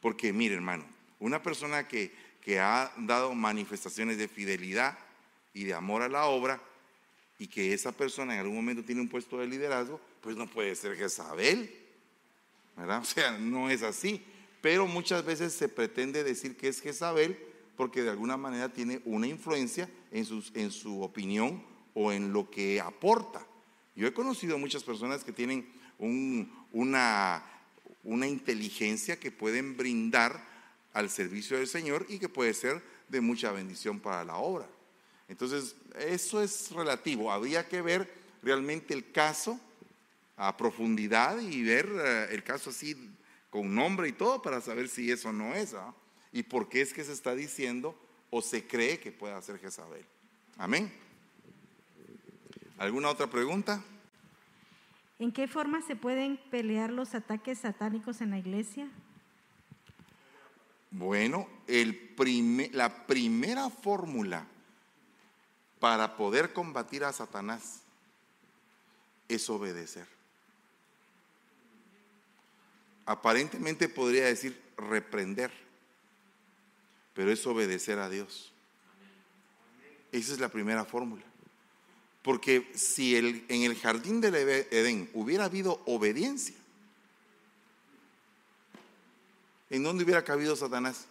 Porque 0.00 0.32
mire 0.32 0.54
hermano, 0.54 0.84
una 1.18 1.42
persona 1.42 1.88
que, 1.88 2.12
que 2.40 2.60
ha 2.60 2.92
dado 2.98 3.34
manifestaciones 3.34 4.18
de 4.18 4.28
fidelidad 4.28 4.98
y 5.54 5.64
de 5.64 5.74
amor 5.74 6.02
a 6.02 6.08
la 6.08 6.26
obra 6.26 6.60
y 7.38 7.46
que 7.46 7.72
esa 7.72 7.92
persona 7.92 8.34
en 8.34 8.40
algún 8.40 8.56
momento 8.56 8.84
tiene 8.84 9.00
un 9.00 9.08
puesto 9.08 9.38
de 9.38 9.46
liderazgo, 9.46 10.00
pues 10.20 10.36
no 10.36 10.46
puede 10.48 10.74
ser 10.74 10.96
Jezabel. 10.96 11.70
¿Verdad? 12.76 12.98
O 13.02 13.04
sea, 13.04 13.38
no 13.38 13.70
es 13.70 13.82
así. 13.82 14.22
Pero 14.60 14.86
muchas 14.86 15.24
veces 15.24 15.52
se 15.52 15.68
pretende 15.68 16.24
decir 16.24 16.56
que 16.56 16.68
es 16.68 16.80
Jezabel 16.80 17.38
porque 17.76 18.02
de 18.02 18.10
alguna 18.10 18.36
manera 18.36 18.72
tiene 18.72 19.00
una 19.04 19.28
influencia 19.28 19.88
en, 20.10 20.24
sus, 20.24 20.50
en 20.56 20.72
su 20.72 21.00
opinión 21.00 21.62
o 21.94 22.12
en 22.12 22.32
lo 22.32 22.50
que 22.50 22.80
aporta. 22.80 23.46
Yo 23.94 24.06
he 24.06 24.12
conocido 24.12 24.58
muchas 24.58 24.82
personas 24.82 25.22
que 25.22 25.32
tienen 25.32 25.68
una, 26.72 27.44
una 28.04 28.26
inteligencia 28.26 29.18
que 29.18 29.30
pueden 29.30 29.76
brindar 29.76 30.42
al 30.92 31.10
servicio 31.10 31.56
del 31.56 31.66
Señor 31.66 32.06
y 32.08 32.18
que 32.18 32.28
puede 32.28 32.54
ser 32.54 32.82
de 33.08 33.20
mucha 33.20 33.52
bendición 33.52 34.00
para 34.00 34.24
la 34.24 34.36
obra. 34.36 34.68
Entonces, 35.28 35.76
eso 35.98 36.42
es 36.42 36.70
relativo. 36.70 37.30
Habría 37.30 37.68
que 37.68 37.82
ver 37.82 38.12
realmente 38.42 38.94
el 38.94 39.12
caso 39.12 39.60
a 40.36 40.56
profundidad 40.56 41.38
y 41.40 41.62
ver 41.62 41.88
eh, 41.92 42.28
el 42.30 42.42
caso 42.42 42.70
así 42.70 42.96
con 43.50 43.74
nombre 43.74 44.08
y 44.08 44.12
todo 44.12 44.40
para 44.40 44.60
saber 44.60 44.88
si 44.88 45.10
eso 45.10 45.32
no 45.32 45.54
es. 45.54 45.74
¿ah? 45.74 45.94
Y 46.32 46.44
por 46.44 46.68
qué 46.68 46.80
es 46.80 46.92
que 46.92 47.04
se 47.04 47.12
está 47.12 47.34
diciendo 47.34 47.94
o 48.30 48.40
se 48.42 48.66
cree 48.66 49.00
que 49.00 49.12
pueda 49.12 49.40
ser 49.42 49.58
Jezabel. 49.58 50.04
Amén. 50.56 50.92
¿Alguna 52.78 53.10
otra 53.10 53.26
pregunta? 53.26 53.82
¿En 55.18 55.32
qué 55.32 55.48
forma 55.48 55.82
se 55.82 55.96
pueden 55.96 56.36
pelear 56.50 56.90
los 56.90 57.14
ataques 57.14 57.58
satánicos 57.58 58.20
en 58.20 58.30
la 58.30 58.38
iglesia? 58.38 58.88
Bueno, 60.90 61.48
la 62.72 63.06
primera 63.06 63.68
fórmula 63.68 64.46
para 65.80 66.16
poder 66.16 66.52
combatir 66.52 67.04
a 67.04 67.12
Satanás 67.12 67.82
es 69.28 69.48
obedecer. 69.50 70.06
Aparentemente 73.04 73.88
podría 73.88 74.26
decir 74.26 74.60
reprender, 74.76 75.50
pero 77.14 77.30
es 77.30 77.46
obedecer 77.46 77.98
a 77.98 78.08
Dios. 78.08 78.52
Esa 80.12 80.32
es 80.32 80.40
la 80.40 80.48
primera 80.48 80.84
fórmula. 80.84 81.27
Porque 82.22 82.70
si 82.74 83.16
el, 83.16 83.44
en 83.48 83.62
el 83.62 83.76
jardín 83.78 84.20
del 84.20 84.34
Edén 84.34 85.08
hubiera 85.14 85.44
habido 85.44 85.80
obediencia, 85.86 86.56
¿en 89.70 89.82
dónde 89.82 90.04
hubiera 90.04 90.24
cabido 90.24 90.56
Satanás? 90.56 91.06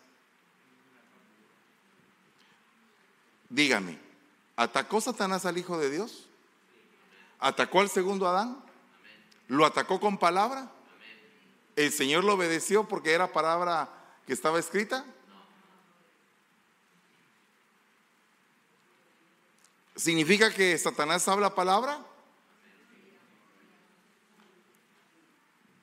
Dígame, 3.49 3.97
¿atacó 4.55 4.99
Satanás 4.99 5.45
al 5.45 5.57
Hijo 5.57 5.77
de 5.77 5.89
Dios? 5.89 6.27
¿Atacó 7.39 7.79
al 7.79 7.89
segundo 7.89 8.27
Adán? 8.27 8.61
¿Lo 9.47 9.65
atacó 9.65 9.99
con 9.99 10.17
palabra? 10.17 10.69
¿El 11.75 11.91
Señor 11.91 12.23
lo 12.23 12.33
obedeció 12.33 12.87
porque 12.87 13.13
era 13.13 13.31
palabra 13.31 13.89
que 14.25 14.33
estaba 14.33 14.59
escrita? 14.59 15.05
¿Significa 19.97 20.53
que 20.53 20.77
Satanás 20.77 21.27
habla 21.27 21.55
palabra? 21.55 21.99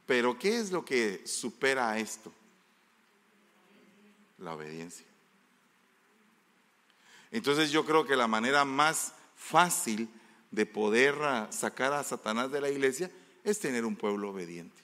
Pero 0.06 0.38
¿qué 0.38 0.58
es 0.58 0.70
lo 0.70 0.84
que 0.84 1.26
supera 1.26 1.90
a 1.90 1.98
esto? 1.98 2.32
La 4.38 4.54
obediencia. 4.54 5.04
Entonces 7.32 7.72
yo 7.72 7.84
creo 7.84 8.06
que 8.06 8.14
la 8.14 8.28
manera 8.28 8.64
más 8.64 9.14
fácil 9.34 10.08
de 10.52 10.64
poder 10.64 11.16
ah, 11.20 11.48
sacar 11.50 11.92
a 11.92 12.04
Satanás 12.04 12.52
de 12.52 12.60
la 12.60 12.70
iglesia 12.70 13.10
es 13.42 13.58
tener 13.58 13.84
un 13.84 13.96
pueblo 13.96 14.30
obediente. 14.30 14.80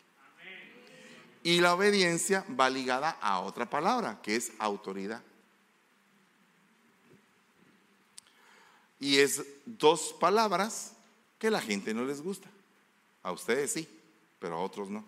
Y 1.45 1.61
la 1.61 1.75
obediencia 1.75 2.45
va 2.59 2.69
ligada 2.69 3.11
a 3.21 3.39
otra 3.39 3.71
palabra, 3.71 4.21
que 4.23 4.35
es 4.35 4.51
autoridad. 4.59 5.23
Y 9.01 9.17
es 9.17 9.43
dos 9.65 10.15
palabras 10.21 10.95
que 11.39 11.51
la 11.51 11.61
gente 11.61 11.95
no 11.95 12.05
les 12.05 12.21
gusta. 12.21 12.49
A 13.23 13.33
ustedes 13.33 13.73
sí, 13.73 13.89
pero 14.39 14.57
a 14.57 14.61
otros 14.61 14.91
no. 14.91 15.05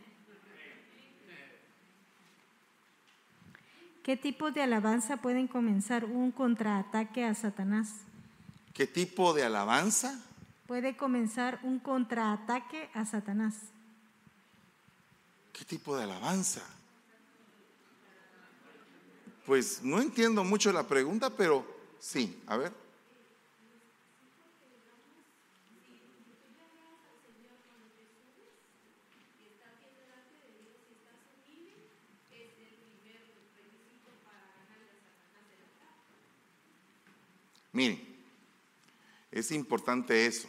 ¿Qué 4.03 4.17
tipo 4.17 4.51
de 4.51 4.63
alabanza 4.63 5.19
pueden 5.19 5.47
comenzar 5.47 6.07
un 6.07 6.33
contraataque 6.33 7.25
a 7.25 7.35
Satanás? 7.35 7.91
¿Qué 8.75 8.87
tipo 8.87 9.33
de 9.33 9.45
alabanza? 9.45 10.21
Puede 10.67 10.97
comenzar 10.97 11.61
un 11.63 11.79
contraataque 11.79 12.91
a 12.95 13.05
Satanás. 13.05 13.55
¿Qué 15.53 15.65
tipo 15.65 15.97
de 15.97 16.05
alabanza? 16.05 16.63
Pues 19.47 19.83
no 19.83 20.01
entiendo 20.01 20.43
mucho 20.43 20.73
la 20.73 20.89
pregunta, 20.89 21.31
pero 21.31 21.65
sí, 22.01 22.43
a 22.47 22.57
ver. 22.57 22.82
Miren, 37.73 38.13
es 39.31 39.51
importante 39.51 40.27
eso. 40.27 40.47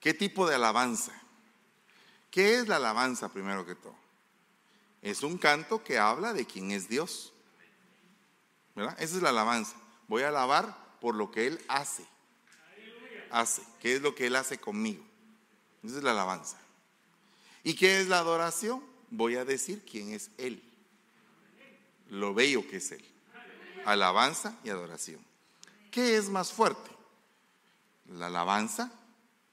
¿Qué 0.00 0.12
tipo 0.12 0.46
de 0.46 0.54
alabanza? 0.54 1.12
¿Qué 2.30 2.58
es 2.58 2.68
la 2.68 2.76
alabanza 2.76 3.32
primero 3.32 3.64
que 3.64 3.74
todo? 3.74 3.96
Es 5.00 5.22
un 5.22 5.38
canto 5.38 5.82
que 5.82 5.98
habla 5.98 6.34
de 6.34 6.44
quién 6.44 6.70
es 6.72 6.88
Dios. 6.88 7.32
¿Verdad? 8.74 8.96
Esa 9.00 9.16
es 9.16 9.22
la 9.22 9.30
alabanza. 9.30 9.76
Voy 10.08 10.22
a 10.22 10.28
alabar 10.28 10.76
por 11.00 11.14
lo 11.14 11.30
que 11.30 11.46
Él 11.46 11.64
hace. 11.68 12.04
Hace. 13.30 13.62
¿Qué 13.80 13.94
es 13.94 14.02
lo 14.02 14.14
que 14.14 14.26
Él 14.26 14.36
hace 14.36 14.58
conmigo? 14.58 15.02
Esa 15.82 15.98
es 15.98 16.02
la 16.02 16.10
alabanza. 16.10 16.58
¿Y 17.62 17.74
qué 17.74 18.00
es 18.00 18.08
la 18.08 18.18
adoración? 18.18 18.84
Voy 19.10 19.36
a 19.36 19.44
decir 19.44 19.84
quién 19.90 20.12
es 20.12 20.30
Él. 20.36 20.62
Lo 22.10 22.34
bello 22.34 22.68
que 22.68 22.76
es 22.76 22.92
Él 22.92 23.13
alabanza 23.86 24.58
y 24.64 24.70
adoración. 24.70 25.24
¿Qué 25.90 26.16
es 26.16 26.28
más 26.28 26.52
fuerte? 26.52 26.90
¿La 28.06 28.26
alabanza 28.26 28.92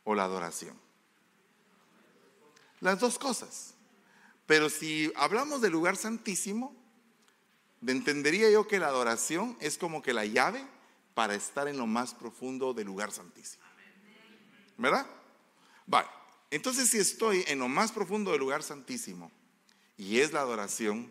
o 0.04 0.16
la 0.16 0.24
adoración? 0.24 0.80
Las 2.80 3.00
dos 3.00 3.20
cosas. 3.20 3.76
Pero 4.48 4.70
si 4.70 5.12
hablamos 5.16 5.62
del 5.62 5.72
lugar 5.72 5.96
santísimo, 5.96 6.76
entendería 7.86 8.50
yo 8.50 8.68
que 8.68 8.80
la 8.80 8.88
adoración 8.88 9.56
es 9.60 9.78
como 9.78 10.02
que 10.02 10.14
la 10.14 10.26
llave 10.26 10.66
para 11.14 11.36
estar 11.36 11.68
en 11.68 11.78
lo 11.78 11.88
más 11.88 12.14
profundo 12.14 12.74
del 12.74 12.88
lugar 12.88 13.12
santísimo. 13.12 13.64
¿Verdad? 14.78 15.06
Vale. 15.86 16.08
Entonces, 16.50 16.90
si 16.90 16.98
estoy 16.98 17.46
en 17.48 17.60
lo 17.60 17.68
más 17.68 17.92
profundo 17.92 18.32
del 18.32 18.40
lugar 18.40 18.64
santísimo 18.64 19.32
y 19.98 20.20
es 20.20 20.34
la 20.34 20.42
adoración, 20.42 21.10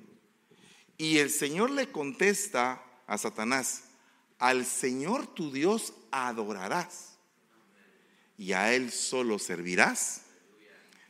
y 0.99 1.19
el 1.19 1.31
Señor 1.31 1.71
le 1.71 1.91
contesta 1.91 2.83
a 3.11 3.19
Satanás, 3.19 3.83
al 4.39 4.65
Señor 4.65 5.27
tu 5.27 5.51
Dios 5.51 5.93
adorarás 6.13 7.19
y 8.39 8.53
a 8.53 8.73
Él 8.73 8.93
solo 8.93 9.41
servirás, 9.41 10.23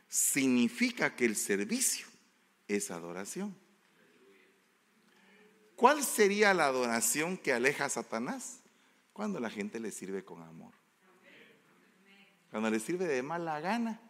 significa 0.09 1.15
que 1.15 1.25
el 1.25 1.35
servicio 1.35 2.07
es 2.67 2.89
adoración. 2.89 3.55
¿Cuál 5.75 6.03
sería 6.03 6.55
la 6.55 6.65
adoración 6.65 7.37
que 7.37 7.53
aleja 7.53 7.85
a 7.85 7.89
Satanás? 7.89 8.61
Cuando 9.13 9.39
la 9.39 9.51
gente 9.51 9.79
le 9.79 9.91
sirve 9.91 10.25
con 10.25 10.41
amor. 10.41 10.73
Cuando 12.49 12.71
le 12.71 12.79
sirve 12.79 13.05
de 13.05 13.21
mala 13.21 13.59
gana. 13.59 14.01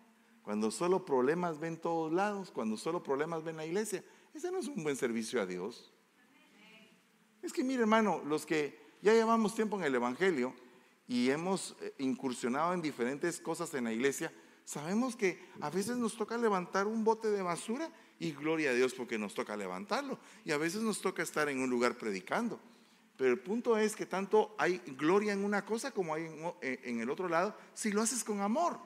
Cuando 0.43 0.71
solo 0.71 1.03
problemas 1.03 1.59
ven 1.59 1.75
todos 1.75 2.11
lados. 2.13 2.51
Cuando 2.51 2.77
solo 2.77 3.03
problemas 3.03 3.43
ven 3.43 3.57
la 3.57 3.65
iglesia. 3.65 4.01
Ese 4.33 4.49
no 4.49 4.59
es 4.59 4.67
un 4.67 4.81
buen 4.81 4.95
servicio 4.95 5.41
a 5.41 5.45
Dios. 5.45 5.90
Es 7.41 7.53
que 7.53 7.63
mire 7.63 7.81
hermano, 7.81 8.21
los 8.25 8.45
que 8.45 8.79
ya 9.01 9.13
llevamos 9.13 9.55
tiempo 9.55 9.77
en 9.77 9.83
el 9.83 9.95
Evangelio 9.95 10.53
y 11.07 11.29
hemos 11.29 11.75
eh, 11.81 11.93
incursionado 11.97 12.73
en 12.73 12.81
diferentes 12.81 13.39
cosas 13.39 13.73
en 13.73 13.85
la 13.85 13.93
iglesia, 13.93 14.31
sabemos 14.63 15.15
que 15.15 15.43
a 15.59 15.69
veces 15.69 15.97
nos 15.97 16.15
toca 16.15 16.37
levantar 16.37 16.87
un 16.87 17.03
bote 17.03 17.29
de 17.29 17.41
basura 17.41 17.89
y 18.19 18.31
gloria 18.31 18.69
a 18.69 18.73
Dios 18.73 18.93
porque 18.93 19.17
nos 19.17 19.33
toca 19.33 19.57
levantarlo. 19.57 20.19
Y 20.45 20.51
a 20.51 20.57
veces 20.57 20.81
nos 20.81 21.01
toca 21.01 21.23
estar 21.23 21.49
en 21.49 21.59
un 21.59 21.69
lugar 21.69 21.97
predicando. 21.97 22.59
Pero 23.17 23.31
el 23.31 23.39
punto 23.39 23.77
es 23.77 23.95
que 23.95 24.05
tanto 24.05 24.55
hay 24.57 24.77
gloria 24.97 25.33
en 25.33 25.43
una 25.43 25.65
cosa 25.65 25.91
como 25.91 26.13
hay 26.13 26.25
en, 26.25 26.53
eh, 26.61 26.79
el 26.83 27.09
otro 27.09 27.27
lado 27.27 27.55
si 27.73 27.91
lo 27.91 28.01
haces 28.01 28.23
con 28.23 28.41
amor. 28.41 28.79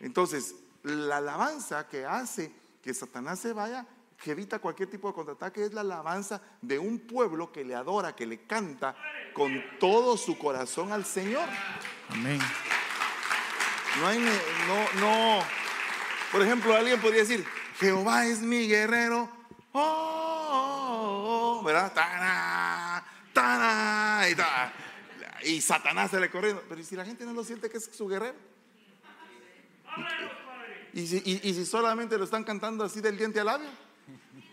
Entonces, 0.00 0.56
la 0.82 1.16
alabanza 1.16 1.88
que 1.88 2.04
hace 2.04 2.52
que 2.82 2.92
Satanás 2.92 3.38
se 3.40 3.52
vaya, 3.52 3.86
que 4.22 4.30
evita 4.30 4.58
cualquier 4.58 4.88
tipo 4.90 5.08
de 5.08 5.14
contraataque, 5.14 5.64
es 5.64 5.72
la 5.74 5.82
alabanza 5.82 6.40
de 6.62 6.78
un 6.78 6.98
pueblo 7.00 7.52
que 7.52 7.64
le 7.64 7.74
adora, 7.74 8.14
que 8.16 8.26
le 8.26 8.46
canta 8.46 8.96
con 9.34 9.62
todo 9.78 10.16
su 10.16 10.38
corazón 10.38 10.92
al 10.92 11.04
Señor. 11.04 11.46
Amén. 12.08 12.38
No 14.00 14.06
hay, 14.06 14.18
no, 14.18 15.00
no. 15.00 15.44
Por 16.32 16.42
ejemplo, 16.42 16.74
alguien 16.74 17.00
podría 17.00 17.20
decir, 17.20 17.44
Jehová 17.78 18.26
es 18.26 18.40
mi 18.40 18.66
guerrero. 18.66 19.28
Oh, 19.72 20.48
oh, 20.50 21.58
oh, 21.60 21.62
¿verdad? 21.64 21.92
Tana, 21.92 23.04
tana, 23.32 24.28
y, 24.30 24.34
ta- 24.34 24.72
y 25.44 25.60
Satanás 25.60 26.10
se 26.10 26.18
le 26.20 26.30
corriendo. 26.30 26.62
Pero 26.68 26.80
¿y 26.80 26.84
si 26.84 26.96
la 26.96 27.04
gente 27.04 27.24
no 27.24 27.32
lo 27.32 27.44
siente 27.44 27.68
que 27.68 27.76
es 27.78 27.90
su 27.92 28.08
guerrero? 28.08 28.36
¿Y 30.92 31.00
y- 31.00 31.40
y 31.42 31.54
si 31.54 31.66
solamente 31.66 32.16
lo 32.16 32.24
están 32.24 32.44
cantando 32.44 32.84
así 32.84 33.00
del 33.00 33.16
diente 33.18 33.40
al 33.40 33.46
labio? 33.46 33.83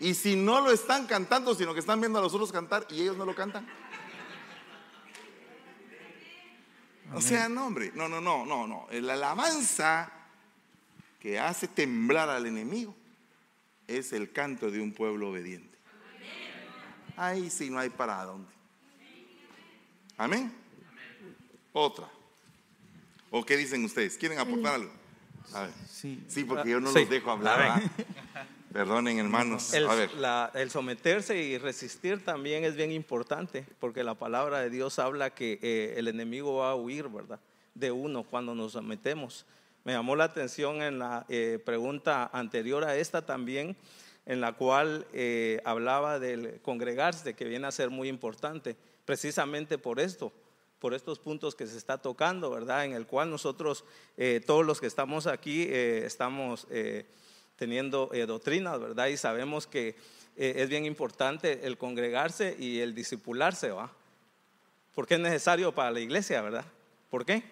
¿Y 0.02 0.14
si 0.14 0.34
no 0.34 0.60
lo 0.60 0.72
están 0.72 1.06
cantando, 1.06 1.54
sino 1.54 1.72
que 1.72 1.78
están 1.78 2.00
viendo 2.00 2.18
a 2.18 2.22
los 2.22 2.34
otros 2.34 2.50
cantar 2.50 2.84
y 2.90 3.02
ellos 3.02 3.16
no 3.16 3.24
lo 3.24 3.36
cantan? 3.36 3.64
O 7.14 7.20
sea, 7.20 7.48
no, 7.48 7.68
hombre, 7.68 7.92
no, 7.94 8.08
no, 8.08 8.20
no, 8.20 8.44
no, 8.44 8.66
no. 8.66 8.88
La 8.90 9.12
alabanza 9.12 10.10
que 11.20 11.38
hace 11.38 11.68
temblar 11.68 12.28
al 12.30 12.46
enemigo 12.46 12.96
es 13.86 14.12
el 14.12 14.32
canto 14.32 14.72
de 14.72 14.80
un 14.80 14.92
pueblo 14.92 15.30
obediente. 15.30 15.78
Ahí 17.16 17.48
sí 17.48 17.70
no 17.70 17.78
hay 17.78 17.90
para 17.90 18.24
dónde. 18.24 18.50
Amén. 20.16 20.52
Otra. 21.72 22.08
¿O 23.30 23.44
qué 23.44 23.56
dicen 23.56 23.84
ustedes? 23.84 24.18
¿Quieren 24.18 24.40
aportar 24.40 24.74
algo? 24.74 24.92
A 25.54 25.62
ver. 25.62 25.72
Sí. 25.88 26.24
Sí, 26.26 26.42
porque 26.42 26.70
yo 26.70 26.80
no 26.80 26.90
los 26.90 27.08
dejo 27.08 27.30
hablar. 27.30 27.82
Perdonen, 28.72 29.18
hermanos. 29.18 29.74
El, 29.74 29.86
A 29.86 29.94
ver. 29.94 30.14
la- 30.14 30.50
el 30.54 30.70
someterse 30.70 31.36
y 31.36 31.58
resistir 31.58 32.24
también 32.24 32.64
es 32.64 32.74
bien 32.74 32.90
importante, 32.90 33.66
porque 33.78 34.02
la 34.02 34.14
palabra 34.14 34.60
de 34.60 34.70
Dios 34.70 34.98
habla 34.98 35.34
que 35.34 35.58
eh, 35.62 35.94
el 35.98 36.08
enemigo 36.08 36.56
va 36.56 36.70
a 36.70 36.74
huir, 36.74 37.08
¿verdad? 37.08 37.38
De 37.74 37.90
uno 37.92 38.22
cuando 38.24 38.54
nos 38.54 38.72
sometemos. 38.72 39.44
Me 39.84 39.92
llamó 39.92 40.16
la 40.16 40.24
atención 40.24 40.80
en 40.80 40.98
la 40.98 41.26
eh, 41.28 41.58
pregunta 41.64 42.30
anterior 42.32 42.84
a 42.84 42.96
esta 42.96 43.26
también, 43.26 43.76
en 44.24 44.40
la 44.40 44.52
cual 44.52 45.06
eh, 45.12 45.60
hablaba 45.64 46.18
del 46.18 46.60
congregarse, 46.62 47.34
que 47.34 47.44
viene 47.44 47.66
a 47.66 47.72
ser 47.72 47.90
muy 47.90 48.08
importante, 48.08 48.76
precisamente 49.04 49.76
por 49.76 50.00
esto, 50.00 50.32
por 50.78 50.94
estos 50.94 51.18
puntos 51.18 51.54
que 51.54 51.66
se 51.66 51.76
está 51.76 51.98
tocando, 51.98 52.48
¿verdad? 52.50 52.84
En 52.86 52.92
el 52.92 53.06
cual 53.06 53.28
nosotros, 53.30 53.84
todos 54.46 54.64
los 54.66 54.80
que 54.80 54.86
estamos 54.88 55.26
aquí, 55.28 55.66
estamos 55.70 56.66
teniendo 57.56 58.10
eh, 58.12 58.26
doctrinas, 58.26 58.80
¿verdad? 58.80 59.06
Y 59.06 59.16
sabemos 59.16 59.66
que 59.66 59.96
eh, 60.36 60.54
es 60.56 60.68
bien 60.68 60.86
importante 60.86 61.66
el 61.66 61.76
congregarse 61.76 62.56
y 62.58 62.80
el 62.80 62.94
discipularse, 62.94 63.70
¿va? 63.70 63.92
Porque 64.94 65.14
es 65.14 65.20
necesario 65.20 65.74
para 65.74 65.90
la 65.90 66.00
iglesia, 66.00 66.40
¿verdad? 66.42 66.64
¿Por 67.10 67.24
qué? 67.24 67.42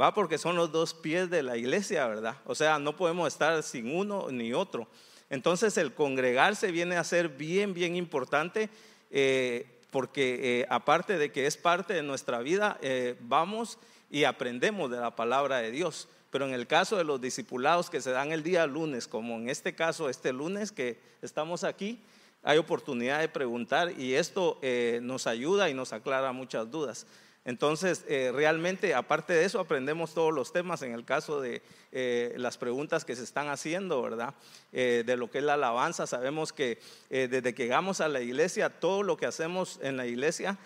Va 0.00 0.14
porque 0.14 0.38
son 0.38 0.56
los 0.56 0.72
dos 0.72 0.94
pies 0.94 1.28
de 1.28 1.42
la 1.42 1.56
iglesia, 1.56 2.06
¿verdad? 2.06 2.36
O 2.44 2.54
sea, 2.54 2.78
no 2.78 2.96
podemos 2.96 3.28
estar 3.28 3.62
sin 3.62 3.94
uno 3.94 4.30
ni 4.30 4.52
otro. 4.52 4.88
Entonces 5.28 5.76
el 5.76 5.92
congregarse 5.92 6.70
viene 6.70 6.96
a 6.96 7.04
ser 7.04 7.28
bien, 7.28 7.74
bien 7.74 7.96
importante 7.96 8.70
eh, 9.10 9.66
porque 9.90 10.60
eh, 10.60 10.66
aparte 10.70 11.18
de 11.18 11.32
que 11.32 11.46
es 11.46 11.56
parte 11.56 11.94
de 11.94 12.02
nuestra 12.02 12.38
vida, 12.40 12.78
vamos 13.20 13.78
y 14.10 14.24
aprendemos 14.24 14.90
de 14.90 14.98
la 14.98 15.14
palabra 15.16 15.58
de 15.58 15.70
Dios. 15.70 16.08
Pero 16.30 16.46
en 16.46 16.52
el 16.52 16.66
caso 16.66 16.96
de 16.96 17.04
los 17.04 17.20
discipulados 17.20 17.88
que 17.88 18.00
se 18.00 18.10
dan 18.10 18.32
el 18.32 18.42
día 18.42 18.66
lunes, 18.66 19.08
como 19.08 19.36
en 19.36 19.48
este 19.48 19.74
caso, 19.74 20.08
este 20.08 20.32
lunes 20.32 20.72
que 20.72 20.98
estamos 21.22 21.64
aquí, 21.64 22.00
hay 22.42 22.58
oportunidad 22.58 23.20
de 23.20 23.28
preguntar 23.28 23.98
y 23.98 24.14
esto 24.14 24.58
eh, 24.62 25.00
nos 25.02 25.26
ayuda 25.26 25.68
y 25.70 25.74
nos 25.74 25.92
aclara 25.92 26.32
muchas 26.32 26.70
dudas. 26.70 27.06
Entonces, 27.44 28.04
eh, 28.08 28.30
realmente, 28.34 28.94
aparte 28.94 29.32
de 29.32 29.44
eso, 29.44 29.58
aprendemos 29.58 30.12
todos 30.12 30.34
los 30.34 30.52
temas 30.52 30.82
en 30.82 30.92
el 30.92 31.04
caso 31.04 31.40
de 31.40 31.62
eh, 31.92 32.34
las 32.36 32.58
preguntas 32.58 33.06
que 33.06 33.16
se 33.16 33.24
están 33.24 33.48
haciendo, 33.48 34.02
¿verdad? 34.02 34.34
De 34.70 35.16
lo 35.16 35.30
que 35.30 35.38
es 35.38 35.44
la 35.44 35.54
alabanza. 35.54 36.06
Sabemos 36.06 36.52
que 36.52 36.78
desde 37.08 37.54
que 37.54 37.62
llegamos 37.62 38.02
a 38.02 38.08
la 38.08 38.20
iglesia, 38.20 38.68
todo 38.68 39.02
lo 39.02 39.16
que 39.16 39.24
hacemos 39.24 39.78
en 39.82 39.96
la 39.96 40.06
iglesia 40.06 40.58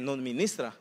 nos 0.00 0.18
ministra. 0.18 0.74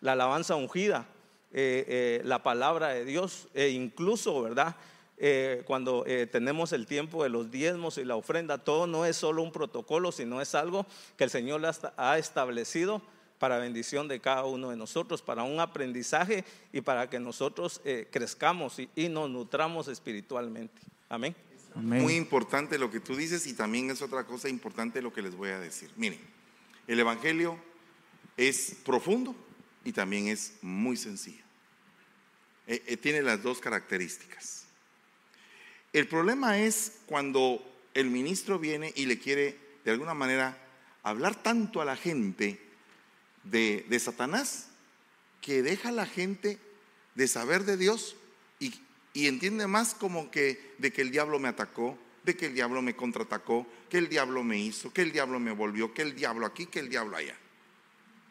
La 0.00 0.12
alabanza 0.12 0.56
ungida, 0.56 1.06
eh, 1.52 1.84
eh, 1.88 2.22
la 2.24 2.42
palabra 2.42 2.88
de 2.88 3.04
Dios, 3.04 3.48
e 3.54 3.70
incluso, 3.70 4.40
¿verdad? 4.42 4.76
Eh, 5.22 5.64
cuando 5.66 6.04
eh, 6.06 6.26
tenemos 6.26 6.72
el 6.72 6.86
tiempo 6.86 7.22
de 7.22 7.28
los 7.28 7.50
diezmos 7.50 7.98
y 7.98 8.06
la 8.06 8.16
ofrenda, 8.16 8.56
todo 8.56 8.86
no 8.86 9.04
es 9.04 9.16
solo 9.16 9.42
un 9.42 9.52
protocolo, 9.52 10.12
sino 10.12 10.40
es 10.40 10.54
algo 10.54 10.86
que 11.18 11.24
el 11.24 11.30
Señor 11.30 11.60
ha 11.98 12.16
establecido 12.16 13.02
para 13.38 13.58
bendición 13.58 14.08
de 14.08 14.20
cada 14.20 14.46
uno 14.46 14.70
de 14.70 14.78
nosotros, 14.78 15.20
para 15.20 15.42
un 15.42 15.60
aprendizaje 15.60 16.42
y 16.72 16.80
para 16.80 17.10
que 17.10 17.20
nosotros 17.20 17.82
eh, 17.84 18.08
crezcamos 18.10 18.78
y, 18.78 18.88
y 18.96 19.10
nos 19.10 19.28
nutramos 19.28 19.88
espiritualmente. 19.88 20.80
Amén. 21.10 21.36
Amén. 21.74 22.00
Muy 22.00 22.16
importante 22.16 22.78
lo 22.78 22.90
que 22.90 23.00
tú 23.00 23.14
dices 23.14 23.46
y 23.46 23.52
también 23.52 23.90
es 23.90 24.00
otra 24.00 24.24
cosa 24.24 24.48
importante 24.48 25.02
lo 25.02 25.12
que 25.12 25.20
les 25.20 25.34
voy 25.34 25.50
a 25.50 25.60
decir. 25.60 25.90
Miren, 25.96 26.20
el 26.86 26.98
Evangelio 26.98 27.58
es 28.38 28.74
profundo 28.86 29.34
y 29.84 29.92
también 29.92 30.28
es 30.28 30.54
muy 30.62 30.96
sencillo. 30.96 31.44
Eh, 32.66 32.82
eh, 32.86 32.96
tiene 32.96 33.22
las 33.22 33.42
dos 33.42 33.60
características. 33.60 34.64
El 35.92 36.06
problema 36.06 36.58
es 36.58 37.00
cuando 37.06 37.66
el 37.94 38.10
ministro 38.10 38.58
viene 38.58 38.92
y 38.94 39.06
le 39.06 39.18
quiere 39.18 39.58
de 39.84 39.90
alguna 39.90 40.14
manera 40.14 40.56
hablar 41.02 41.42
tanto 41.42 41.80
a 41.80 41.84
la 41.84 41.96
gente 41.96 42.60
de, 43.44 43.84
de 43.88 43.98
Satanás 43.98 44.68
que 45.40 45.62
deja 45.62 45.88
a 45.88 45.92
la 45.92 46.06
gente 46.06 46.58
de 47.14 47.26
saber 47.26 47.64
de 47.64 47.76
Dios 47.76 48.16
y, 48.60 48.80
y 49.14 49.26
entiende 49.26 49.66
más 49.66 49.94
como 49.94 50.30
que 50.30 50.74
de 50.78 50.92
que 50.92 51.02
el 51.02 51.10
diablo 51.10 51.38
me 51.38 51.48
atacó, 51.48 51.98
de 52.22 52.36
que 52.36 52.46
el 52.46 52.54
diablo 52.54 52.82
me 52.82 52.94
contraatacó, 52.94 53.66
que 53.88 53.98
el 53.98 54.08
diablo 54.08 54.44
me 54.44 54.58
hizo, 54.58 54.92
que 54.92 55.02
el 55.02 55.12
diablo 55.12 55.40
me 55.40 55.52
volvió, 55.52 55.92
que 55.92 56.02
el 56.02 56.14
diablo 56.14 56.46
aquí, 56.46 56.66
que 56.66 56.78
el 56.78 56.88
diablo 56.88 57.16
allá. 57.16 57.36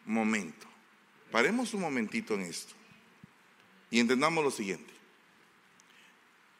Momento. 0.06 0.69
Paremos 1.30 1.74
un 1.74 1.82
momentito 1.82 2.34
en 2.34 2.42
esto 2.42 2.74
y 3.90 4.00
entendamos 4.00 4.42
lo 4.42 4.50
siguiente. 4.50 4.92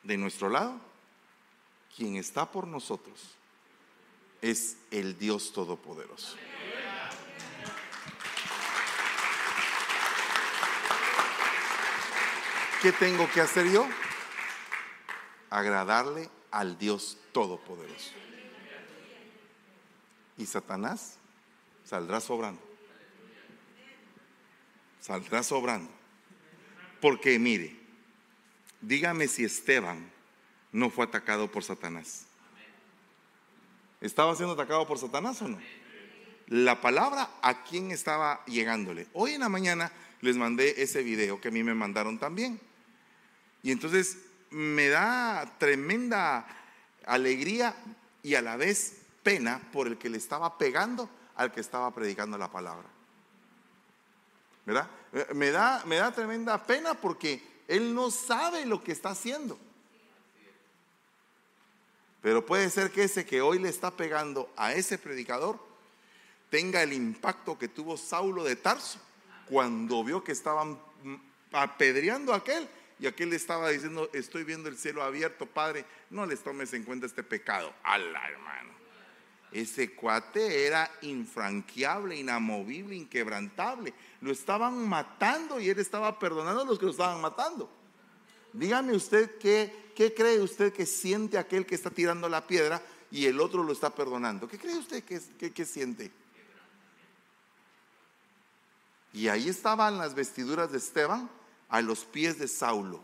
De 0.02 0.16
nuestro 0.16 0.48
lado, 0.48 0.80
quien 1.97 2.16
está 2.16 2.51
por 2.51 2.66
nosotros 2.66 3.36
es 4.40 4.76
el 4.90 5.18
Dios 5.18 5.52
Todopoderoso. 5.52 6.36
¿Qué 12.80 12.92
tengo 12.92 13.30
que 13.30 13.42
hacer 13.42 13.70
yo? 13.70 13.86
Agradarle 15.51 16.30
al 16.51 16.78
Dios 16.78 17.18
Todopoderoso. 17.32 18.12
Y 20.38 20.47
Satanás 20.47 21.18
saldrá 21.84 22.20
sobrando. 22.20 22.69
Saldrá 25.01 25.43
sobrando. 25.43 25.90
Porque 27.01 27.39
mire, 27.39 27.77
dígame 28.81 29.28
si 29.28 29.44
Esteban 29.44 30.10
no 30.72 30.90
fue 30.90 31.05
atacado 31.05 31.51
por 31.51 31.64
Satanás. 31.64 32.27
¿Estaba 34.01 34.35
siendo 34.35 34.55
atacado 34.55 34.86
por 34.86 34.98
Satanás 34.98 35.40
o 35.43 35.48
no? 35.48 35.59
La 36.47 36.81
palabra 36.81 37.31
a 37.43 37.62
quién 37.64 37.90
estaba 37.90 38.44
llegándole. 38.47 39.06
Hoy 39.12 39.32
en 39.32 39.40
la 39.40 39.48
mañana 39.48 39.93
les 40.20 40.36
mandé 40.36 40.82
ese 40.82 41.02
video 41.02 41.40
que 41.40 41.48
a 41.48 41.52
mí 41.52 41.62
me 41.62 41.74
mandaron 41.74 42.18
también. 42.18 42.60
Y 43.62 43.72
entonces 43.72 44.18
me 44.51 44.89
da 44.89 45.55
tremenda 45.59 46.47
alegría 47.06 47.74
y 48.22 48.35
a 48.35 48.43
la 48.43 48.56
vez 48.56 49.02
pena 49.22 49.60
por 49.72 49.86
el 49.86 49.98
que 49.98 50.10
le 50.10 50.18
estaba 50.18 50.59
pegando 50.59 51.09
al 51.36 51.52
que 51.52 51.60
estaba 51.60 51.94
predicando 51.94 52.36
la 52.36 52.51
palabra. 52.51 52.89
Eh, 54.66 55.27
Me 55.35 55.51
da, 55.51 55.82
me 55.87 55.97
da 55.97 56.12
tremenda 56.12 56.65
pena 56.65 56.95
porque 56.95 57.43
él 57.69 57.95
no 57.95 58.11
sabe 58.11 58.66
lo 58.66 58.82
que 58.82 58.93
está 58.93 59.11
haciendo. 59.11 59.59
Pero 62.23 62.45
puede 62.45 62.69
ser 62.70 62.91
que 62.91 63.05
ese 63.05 63.24
que 63.24 63.41
hoy 63.41 63.59
le 63.59 63.69
está 63.69 63.91
pegando 63.91 64.53
a 64.57 64.74
ese 64.74 64.99
predicador 64.99 65.59
tenga 66.51 66.82
el 66.82 66.93
impacto 66.93 67.59
que 67.59 67.69
tuvo 67.69 67.97
Saulo 67.97 68.45
de 68.45 68.57
Tarso 68.57 68.99
cuando 69.49 70.05
vio 70.05 70.23
que 70.23 70.32
estaban 70.32 70.78
mm, 71.03 71.15
apedreando 71.53 72.32
a 72.32 72.37
aquel 72.37 72.69
y 72.99 73.07
aquel 73.07 73.31
le 73.31 73.37
estaba 73.37 73.70
diciendo, 73.70 74.11
estoy 74.12 74.45
viendo 74.45 74.69
el 74.69 74.77
cielo 74.77 75.03
abierto, 75.03 75.47
Padre, 75.47 75.87
no 76.11 76.27
les 76.27 76.41
tomes 76.43 76.73
en 76.74 76.85
cuenta 76.85 77.07
este 77.07 77.23
pecado. 77.23 77.73
Ala, 77.82 78.28
hermano. 78.28 78.70
Ese 79.51 79.93
cuate 79.93 80.66
era 80.66 80.91
infranqueable, 81.01 82.16
inamovible, 82.16 82.95
inquebrantable. 82.95 83.95
Lo 84.20 84.30
estaban 84.32 84.88
matando 84.88 85.60
y 85.60 85.70
él 85.70 85.78
estaba 85.78 86.18
perdonando 86.18 86.62
a 86.62 86.64
los 86.64 86.78
que 86.78 86.84
lo 86.84 86.90
estaban 86.90 87.20
matando. 87.20 87.70
Dígame 88.52 88.94
usted 88.94 89.38
qué, 89.38 89.92
qué 89.94 90.12
cree 90.12 90.40
usted 90.40 90.72
que 90.72 90.86
siente 90.86 91.38
aquel 91.38 91.64
que 91.64 91.74
está 91.74 91.90
tirando 91.90 92.28
la 92.28 92.47
piedra 92.47 92.82
y 93.10 93.26
el 93.26 93.40
otro 93.40 93.62
lo 93.62 93.72
está 93.72 93.94
perdonando. 93.94 94.48
¿Qué 94.48 94.59
cree 94.59 94.76
usted 94.76 95.02
que, 95.05 95.64
siente? 95.64 96.10
Y 99.12 99.28
ahí 99.28 99.48
estaban 99.48 99.98
las 99.98 100.14
vestiduras 100.14 100.70
de 100.70 100.78
Esteban 100.78 101.28
a 101.68 101.80
los 101.80 102.05
pies 102.05 102.38
de 102.38 102.47
Saulo. 102.47 103.02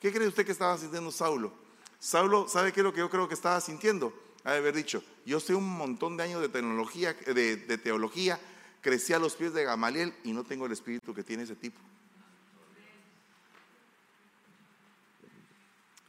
¿Qué 0.00 0.12
cree 0.12 0.28
usted 0.28 0.46
que 0.46 0.52
estaba 0.52 0.76
sintiendo 0.78 1.10
Saulo? 1.10 1.52
Saulo, 1.98 2.48
¿sabe 2.48 2.72
qué 2.72 2.80
es 2.80 2.84
lo 2.84 2.92
que 2.92 3.00
yo 3.00 3.10
creo 3.10 3.28
que 3.28 3.34
estaba 3.34 3.60
sintiendo? 3.60 4.12
Haber 4.44 4.74
dicho, 4.74 5.02
yo 5.24 5.40
sé 5.40 5.54
un 5.54 5.68
montón 5.68 6.16
de 6.16 6.24
años 6.24 6.40
de 6.42 6.50
tecnología, 6.50 7.14
de, 7.14 7.56
de 7.56 7.78
teología, 7.78 8.38
crecí 8.84 9.14
a 9.14 9.18
los 9.18 9.34
pies 9.34 9.54
de 9.54 9.64
Gamaliel 9.64 10.14
y 10.24 10.32
no 10.32 10.44
tengo 10.44 10.66
el 10.66 10.72
espíritu 10.72 11.14
que 11.14 11.24
tiene 11.24 11.44
ese 11.44 11.56
tipo. 11.56 11.80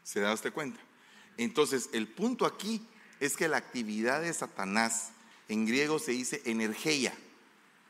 ¿Se 0.04 0.20
da 0.20 0.34
usted 0.34 0.52
cuenta? 0.52 0.78
Entonces, 1.38 1.90
el 1.94 2.10
punto 2.10 2.46
aquí 2.46 2.86
es 3.22 3.38
que 3.38 3.48
la 3.48 3.56
actividad 3.56 4.22
de 4.22 4.34
Satanás, 4.34 5.12
en 5.48 5.66
griego 5.66 6.00
se 6.00 6.12
dice 6.12 6.42
energía, 6.44 7.14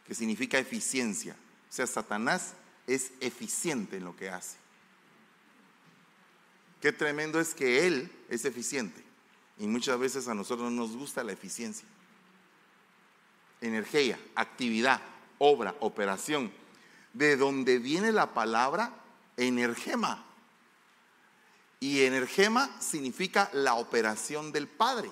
que 0.05 0.13
significa 0.13 0.59
eficiencia. 0.59 1.35
O 1.67 1.73
sea, 1.73 1.87
Satanás 1.87 2.53
es 2.85 3.11
eficiente 3.21 3.97
en 3.97 4.05
lo 4.05 4.15
que 4.15 4.29
hace. 4.29 4.57
Qué 6.79 6.91
tremendo 6.91 7.39
es 7.39 7.55
que 7.55 7.87
Él 7.87 8.11
es 8.29 8.45
eficiente. 8.45 9.03
Y 9.57 9.65
muchas 9.65 9.97
veces 9.97 10.27
a 10.27 10.35
nosotros 10.35 10.71
no 10.71 10.85
nos 10.85 10.95
gusta 10.95 11.23
la 11.23 11.31
eficiencia. 11.31 11.87
Energía, 13.65 14.19
actividad, 14.35 15.01
obra, 15.39 15.75
operación. 15.79 16.51
De 17.13 17.37
donde 17.37 17.79
viene 17.79 18.11
la 18.11 18.33
palabra 18.33 18.93
energema. 19.37 20.23
Y 21.79 22.03
energema 22.03 22.69
significa 22.79 23.49
la 23.53 23.75
operación 23.75 24.51
del 24.51 24.67
Padre. 24.67 25.09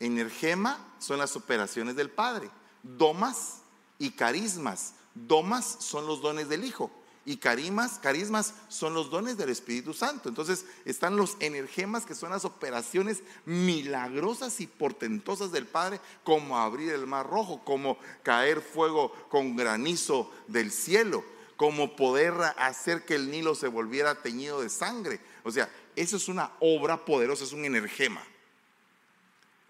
Energema 0.00 0.78
son 0.98 1.18
las 1.18 1.36
operaciones 1.36 1.96
del 1.96 2.10
Padre. 2.10 2.50
Domas 2.82 3.62
y 3.98 4.10
carismas. 4.10 4.94
Domas 5.14 5.76
son 5.80 6.06
los 6.06 6.20
dones 6.20 6.48
del 6.48 6.64
Hijo 6.64 6.90
y 7.26 7.38
carismas, 7.38 7.98
carismas 7.98 8.54
son 8.68 8.94
los 8.94 9.10
dones 9.10 9.36
del 9.36 9.50
Espíritu 9.50 9.92
Santo. 9.92 10.28
Entonces 10.28 10.64
están 10.84 11.16
los 11.16 11.36
energemas 11.40 12.06
que 12.06 12.14
son 12.14 12.30
las 12.30 12.44
operaciones 12.44 13.22
milagrosas 13.44 14.60
y 14.60 14.68
portentosas 14.68 15.50
del 15.50 15.66
Padre, 15.66 16.00
como 16.22 16.56
abrir 16.56 16.92
el 16.92 17.06
mar 17.06 17.28
rojo, 17.28 17.62
como 17.64 17.98
caer 18.22 18.60
fuego 18.62 19.12
con 19.28 19.56
granizo 19.56 20.32
del 20.46 20.70
cielo, 20.70 21.24
como 21.56 21.96
poder 21.96 22.32
hacer 22.58 23.04
que 23.04 23.16
el 23.16 23.30
Nilo 23.30 23.56
se 23.56 23.66
volviera 23.68 24.22
teñido 24.22 24.60
de 24.62 24.70
sangre. 24.70 25.18
O 25.42 25.50
sea, 25.50 25.68
eso 25.96 26.16
es 26.18 26.28
una 26.28 26.52
obra 26.60 27.04
poderosa, 27.04 27.42
es 27.42 27.52
un 27.52 27.64
energema. 27.64 28.22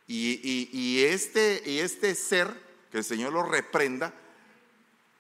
Y- 0.07 0.69
y 0.73 1.05
este, 1.05 1.63
y 1.65 1.79
este 1.79 2.15
ser, 2.15 2.53
que 2.93 2.99
el 2.99 3.05
Señor 3.05 3.33
lo 3.33 3.43
reprenda, 3.43 4.13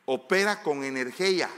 opera 0.05 0.63
con 0.63 0.85
energía. 0.85 1.51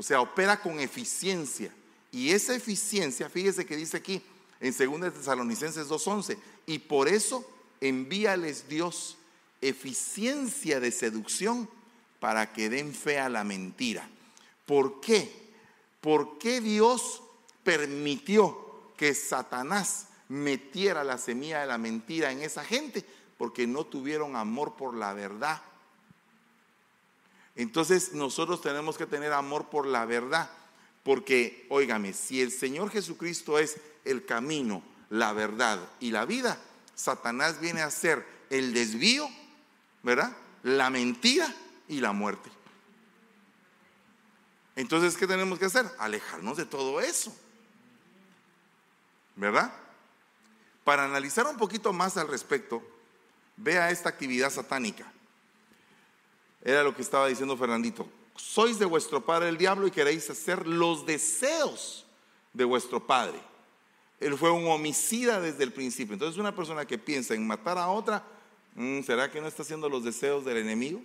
O 0.00 0.02
sea, 0.02 0.22
opera 0.22 0.62
con 0.62 0.80
eficiencia. 0.80 1.70
Y 2.10 2.30
esa 2.30 2.54
eficiencia, 2.54 3.28
fíjese 3.28 3.66
que 3.66 3.76
dice 3.76 3.98
aquí 3.98 4.22
en 4.58 4.74
2 4.74 5.12
Tesalonicenses 5.12 5.90
2.11, 5.90 6.38
y 6.64 6.78
por 6.78 7.06
eso 7.06 7.46
envíales 7.82 8.66
Dios 8.66 9.18
eficiencia 9.60 10.80
de 10.80 10.90
seducción 10.90 11.68
para 12.18 12.50
que 12.50 12.70
den 12.70 12.94
fe 12.94 13.18
a 13.18 13.28
la 13.28 13.44
mentira. 13.44 14.08
¿Por 14.64 15.02
qué? 15.02 15.30
¿Por 16.00 16.38
qué 16.38 16.62
Dios 16.62 17.22
permitió 17.62 18.94
que 18.96 19.12
Satanás 19.12 20.06
metiera 20.30 21.04
la 21.04 21.18
semilla 21.18 21.60
de 21.60 21.66
la 21.66 21.76
mentira 21.76 22.32
en 22.32 22.40
esa 22.40 22.64
gente? 22.64 23.04
Porque 23.36 23.66
no 23.66 23.84
tuvieron 23.84 24.34
amor 24.34 24.76
por 24.76 24.94
la 24.94 25.12
verdad. 25.12 25.60
Entonces 27.56 28.12
nosotros 28.12 28.60
tenemos 28.62 28.96
que 28.96 29.06
tener 29.06 29.32
amor 29.32 29.68
por 29.68 29.86
la 29.86 30.04
verdad, 30.04 30.50
porque, 31.02 31.66
óigame, 31.70 32.12
si 32.12 32.40
el 32.40 32.52
Señor 32.52 32.90
Jesucristo 32.90 33.58
es 33.58 33.78
el 34.04 34.24
camino, 34.24 34.82
la 35.08 35.32
verdad 35.32 35.80
y 35.98 36.10
la 36.10 36.24
vida, 36.24 36.58
Satanás 36.94 37.60
viene 37.60 37.82
a 37.82 37.90
ser 37.90 38.24
el 38.50 38.72
desvío, 38.72 39.28
¿verdad? 40.02 40.36
La 40.62 40.90
mentira 40.90 41.52
y 41.88 42.00
la 42.00 42.12
muerte. 42.12 42.50
Entonces, 44.76 45.16
¿qué 45.16 45.26
tenemos 45.26 45.58
que 45.58 45.64
hacer? 45.66 45.90
Alejarnos 45.98 46.56
de 46.56 46.64
todo 46.64 47.00
eso, 47.00 47.36
¿verdad? 49.36 49.72
Para 50.84 51.04
analizar 51.04 51.46
un 51.46 51.56
poquito 51.56 51.92
más 51.92 52.16
al 52.16 52.28
respecto, 52.28 52.82
vea 53.56 53.90
esta 53.90 54.08
actividad 54.08 54.50
satánica. 54.50 55.12
Era 56.62 56.82
lo 56.82 56.94
que 56.94 57.02
estaba 57.02 57.28
diciendo 57.28 57.56
Fernandito. 57.56 58.06
Sois 58.36 58.78
de 58.78 58.84
vuestro 58.84 59.24
padre 59.24 59.48
el 59.48 59.58
diablo 59.58 59.86
y 59.86 59.90
queréis 59.90 60.28
hacer 60.30 60.66
los 60.66 61.06
deseos 61.06 62.06
de 62.52 62.64
vuestro 62.64 63.06
padre. 63.06 63.38
Él 64.18 64.36
fue 64.36 64.50
un 64.50 64.66
homicida 64.68 65.40
desde 65.40 65.64
el 65.64 65.72
principio. 65.72 66.14
Entonces 66.14 66.38
una 66.38 66.54
persona 66.54 66.84
que 66.84 66.98
piensa 66.98 67.34
en 67.34 67.46
matar 67.46 67.78
a 67.78 67.88
otra, 67.88 68.24
mm, 68.74 69.02
¿será 69.02 69.30
que 69.30 69.40
no 69.40 69.46
está 69.46 69.62
haciendo 69.62 69.88
los 69.88 70.04
deseos 70.04 70.44
del 70.44 70.58
enemigo? 70.58 71.00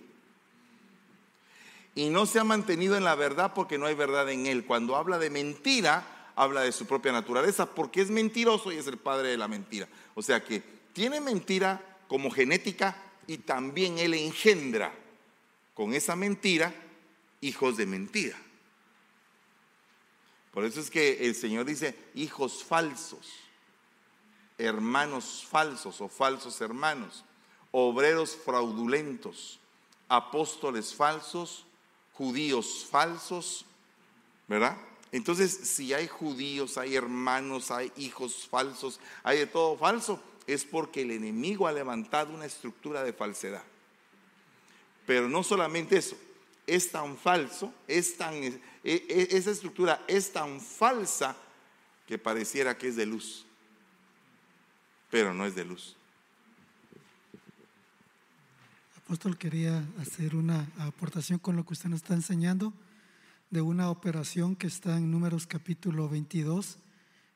Y 1.94 2.10
no 2.10 2.26
se 2.26 2.38
ha 2.38 2.44
mantenido 2.44 2.96
en 2.96 3.04
la 3.04 3.14
verdad 3.14 3.52
porque 3.54 3.78
no 3.78 3.86
hay 3.86 3.94
verdad 3.94 4.28
en 4.30 4.46
él. 4.46 4.66
Cuando 4.66 4.96
habla 4.96 5.18
de 5.18 5.30
mentira, 5.30 6.32
habla 6.36 6.60
de 6.60 6.72
su 6.72 6.86
propia 6.86 7.12
naturaleza 7.12 7.64
porque 7.74 8.02
es 8.02 8.10
mentiroso 8.10 8.70
y 8.70 8.76
es 8.76 8.86
el 8.86 8.98
padre 8.98 9.28
de 9.28 9.38
la 9.38 9.48
mentira. 9.48 9.88
O 10.14 10.20
sea 10.20 10.44
que 10.44 10.62
tiene 10.92 11.22
mentira 11.22 11.82
como 12.08 12.30
genética 12.30 13.02
y 13.26 13.38
también 13.38 13.98
él 13.98 14.12
engendra 14.12 14.92
con 15.76 15.92
esa 15.92 16.16
mentira 16.16 16.74
hijos 17.42 17.76
de 17.76 17.86
mentira. 17.86 18.36
Por 20.50 20.64
eso 20.64 20.80
es 20.80 20.90
que 20.90 21.26
el 21.26 21.34
Señor 21.34 21.66
dice 21.66 21.94
hijos 22.14 22.64
falsos, 22.64 23.30
hermanos 24.56 25.46
falsos 25.48 26.00
o 26.00 26.08
falsos 26.08 26.62
hermanos, 26.62 27.24
obreros 27.72 28.34
fraudulentos, 28.34 29.60
apóstoles 30.08 30.94
falsos, 30.94 31.66
judíos 32.14 32.86
falsos, 32.90 33.66
¿verdad? 34.48 34.78
Entonces, 35.12 35.52
si 35.52 35.92
hay 35.92 36.08
judíos, 36.08 36.78
hay 36.78 36.96
hermanos, 36.96 37.70
hay 37.70 37.92
hijos 37.96 38.48
falsos, 38.48 38.98
hay 39.22 39.40
de 39.40 39.46
todo 39.46 39.76
falso, 39.76 40.22
es 40.46 40.64
porque 40.64 41.02
el 41.02 41.10
enemigo 41.10 41.66
ha 41.66 41.72
levantado 41.72 42.32
una 42.32 42.46
estructura 42.46 43.04
de 43.04 43.12
falsedad. 43.12 43.62
Pero 45.06 45.28
no 45.28 45.42
solamente 45.42 45.96
eso, 45.96 46.16
es 46.66 46.90
tan 46.90 47.16
falso, 47.16 47.72
es 47.86 48.16
tan, 48.16 48.34
e- 48.34 48.60
e- 48.82 49.28
esa 49.30 49.52
estructura 49.52 50.04
es 50.08 50.32
tan 50.32 50.60
falsa 50.60 51.36
que 52.06 52.18
pareciera 52.18 52.76
que 52.76 52.88
es 52.88 52.96
de 52.96 53.06
luz, 53.06 53.46
pero 55.10 55.32
no 55.32 55.46
es 55.46 55.54
de 55.54 55.64
luz. 55.64 55.96
Apóstol, 58.96 59.38
quería 59.38 59.84
hacer 60.00 60.34
una 60.34 60.66
aportación 60.78 61.38
con 61.38 61.54
lo 61.54 61.64
que 61.64 61.74
usted 61.74 61.88
nos 61.88 62.02
está 62.02 62.14
enseñando 62.14 62.72
de 63.50 63.60
una 63.60 63.90
operación 63.90 64.56
que 64.56 64.66
está 64.66 64.96
en 64.96 65.12
Números 65.12 65.46
capítulo 65.46 66.08
22, 66.08 66.78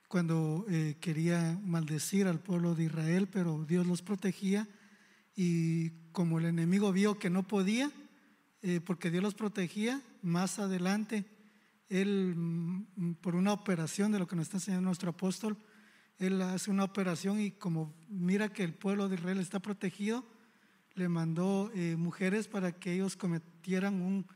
cuando 0.09 0.67
eh, 0.69 0.97
quería 1.01 1.57
maldecir 1.65 2.27
al 2.27 2.41
pueblo 2.41 2.75
de 2.75 2.85
Israel, 2.85 3.29
pero 3.29 3.65
Dios 3.69 3.87
los 3.87 4.03
protegía 4.03 4.67
y 5.43 5.89
como 6.13 6.39
el 6.39 6.45
enemigo 6.45 6.93
vio 6.93 7.19
que 7.19 7.31
no 7.31 7.49
podía, 7.49 7.91
eh, 8.61 8.79
porque 8.85 9.11
Dios 9.11 9.23
los 9.23 9.33
protegía, 9.33 10.03
más 10.21 10.59
adelante, 10.59 11.25
él, 11.89 12.35
mm, 12.37 13.15
por 13.23 13.35
una 13.35 13.55
operación 13.55 14.13
de 14.13 14.19
lo 14.19 14.27
que 14.27 14.37
nos 14.37 14.49
está 14.49 14.59
enseñando 14.59 14.89
nuestro 14.89 15.13
apóstol, 15.13 15.57
él 16.19 16.43
hace 16.43 16.71
una 16.71 16.85
operación 16.85 17.41
y 17.41 17.53
como 17.53 17.95
mira 18.11 18.53
que 18.53 18.65
el 18.65 18.75
pueblo 18.75 19.09
de 19.09 19.15
Israel 19.15 19.39
está 19.39 19.61
protegido, 19.61 20.27
le 20.93 21.09
mandó 21.09 21.71
eh, 21.75 21.97
mujeres 21.97 22.47
para 22.47 22.73
que 22.73 22.93
ellos 22.93 23.17
cometieran 23.17 24.03
un 24.03 24.27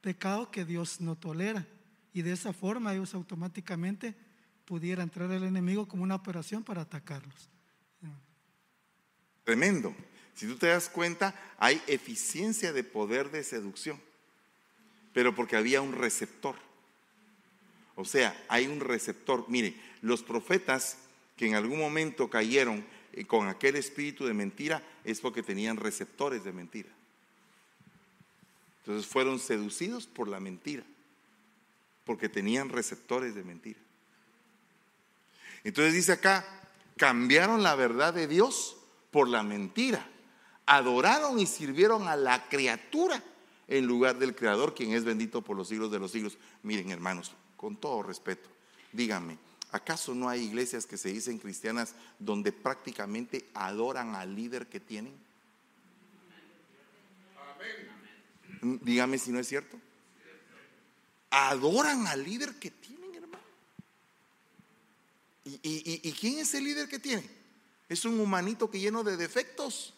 pecado 0.00 0.50
que 0.50 0.64
Dios 0.64 1.00
no 1.00 1.14
tolera. 1.14 1.68
Y 2.12 2.22
de 2.22 2.32
esa 2.32 2.52
forma 2.52 2.94
ellos 2.94 3.14
automáticamente 3.14 4.16
pudiera 4.64 5.04
entrar 5.04 5.30
el 5.30 5.44
enemigo 5.44 5.86
como 5.86 6.02
una 6.02 6.16
operación 6.16 6.64
para 6.64 6.82
atacarlos. 6.82 7.48
Tremendo. 9.44 9.94
Si 10.38 10.46
tú 10.46 10.54
te 10.54 10.68
das 10.68 10.88
cuenta, 10.88 11.34
hay 11.58 11.82
eficiencia 11.88 12.72
de 12.72 12.84
poder 12.84 13.32
de 13.32 13.42
seducción, 13.42 14.00
pero 15.12 15.34
porque 15.34 15.56
había 15.56 15.82
un 15.82 15.94
receptor. 15.94 16.54
O 17.96 18.04
sea, 18.04 18.40
hay 18.46 18.68
un 18.68 18.78
receptor. 18.78 19.46
Mire, 19.48 19.74
los 20.00 20.22
profetas 20.22 20.98
que 21.36 21.48
en 21.48 21.56
algún 21.56 21.80
momento 21.80 22.30
cayeron 22.30 22.86
eh, 23.14 23.24
con 23.24 23.48
aquel 23.48 23.74
espíritu 23.74 24.26
de 24.26 24.34
mentira 24.34 24.80
es 25.02 25.20
porque 25.20 25.42
tenían 25.42 25.76
receptores 25.76 26.44
de 26.44 26.52
mentira. 26.52 26.90
Entonces 28.82 29.10
fueron 29.10 29.40
seducidos 29.40 30.06
por 30.06 30.28
la 30.28 30.38
mentira. 30.38 30.84
porque 32.04 32.28
tenían 32.28 32.68
receptores 32.68 33.34
de 33.34 33.42
mentira. 33.42 33.80
Entonces 35.62 35.92
dice 35.92 36.12
acá, 36.12 36.42
cambiaron 36.96 37.62
la 37.62 37.74
verdad 37.74 38.14
de 38.14 38.26
Dios 38.26 38.76
por 39.10 39.28
la 39.28 39.42
mentira. 39.42 40.08
Adoraron 40.70 41.38
y 41.38 41.46
sirvieron 41.46 42.08
a 42.08 42.14
la 42.14 42.46
criatura 42.46 43.22
en 43.68 43.86
lugar 43.86 44.18
del 44.18 44.34
Creador, 44.34 44.74
quien 44.74 44.92
es 44.92 45.02
bendito 45.02 45.40
por 45.40 45.56
los 45.56 45.68
siglos 45.68 45.90
de 45.90 45.98
los 45.98 46.12
siglos. 46.12 46.36
Miren, 46.62 46.90
hermanos, 46.90 47.32
con 47.56 47.74
todo 47.76 48.02
respeto, 48.02 48.50
díganme, 48.92 49.38
¿acaso 49.72 50.14
no 50.14 50.28
hay 50.28 50.42
iglesias 50.42 50.84
que 50.84 50.98
se 50.98 51.08
dicen 51.08 51.38
cristianas 51.38 51.94
donde 52.18 52.52
prácticamente 52.52 53.48
adoran 53.54 54.14
al 54.14 54.36
líder 54.36 54.66
que 54.66 54.78
tienen? 54.78 55.14
Dígame 58.60 59.16
si 59.16 59.30
no 59.30 59.38
es 59.38 59.48
cierto. 59.48 59.80
Adoran 61.30 62.06
al 62.06 62.24
líder 62.24 62.58
que 62.58 62.70
tienen, 62.70 63.14
hermano. 63.14 63.44
¿Y, 65.44 66.12
quién 66.12 66.38
es 66.38 66.52
el 66.52 66.64
líder 66.64 66.88
que 66.88 66.98
tiene? 66.98 67.24
Es 67.88 68.04
un 68.04 68.20
humanito 68.20 68.70
que 68.70 68.80
lleno 68.80 69.02
de 69.02 69.16
defectos. 69.16 69.94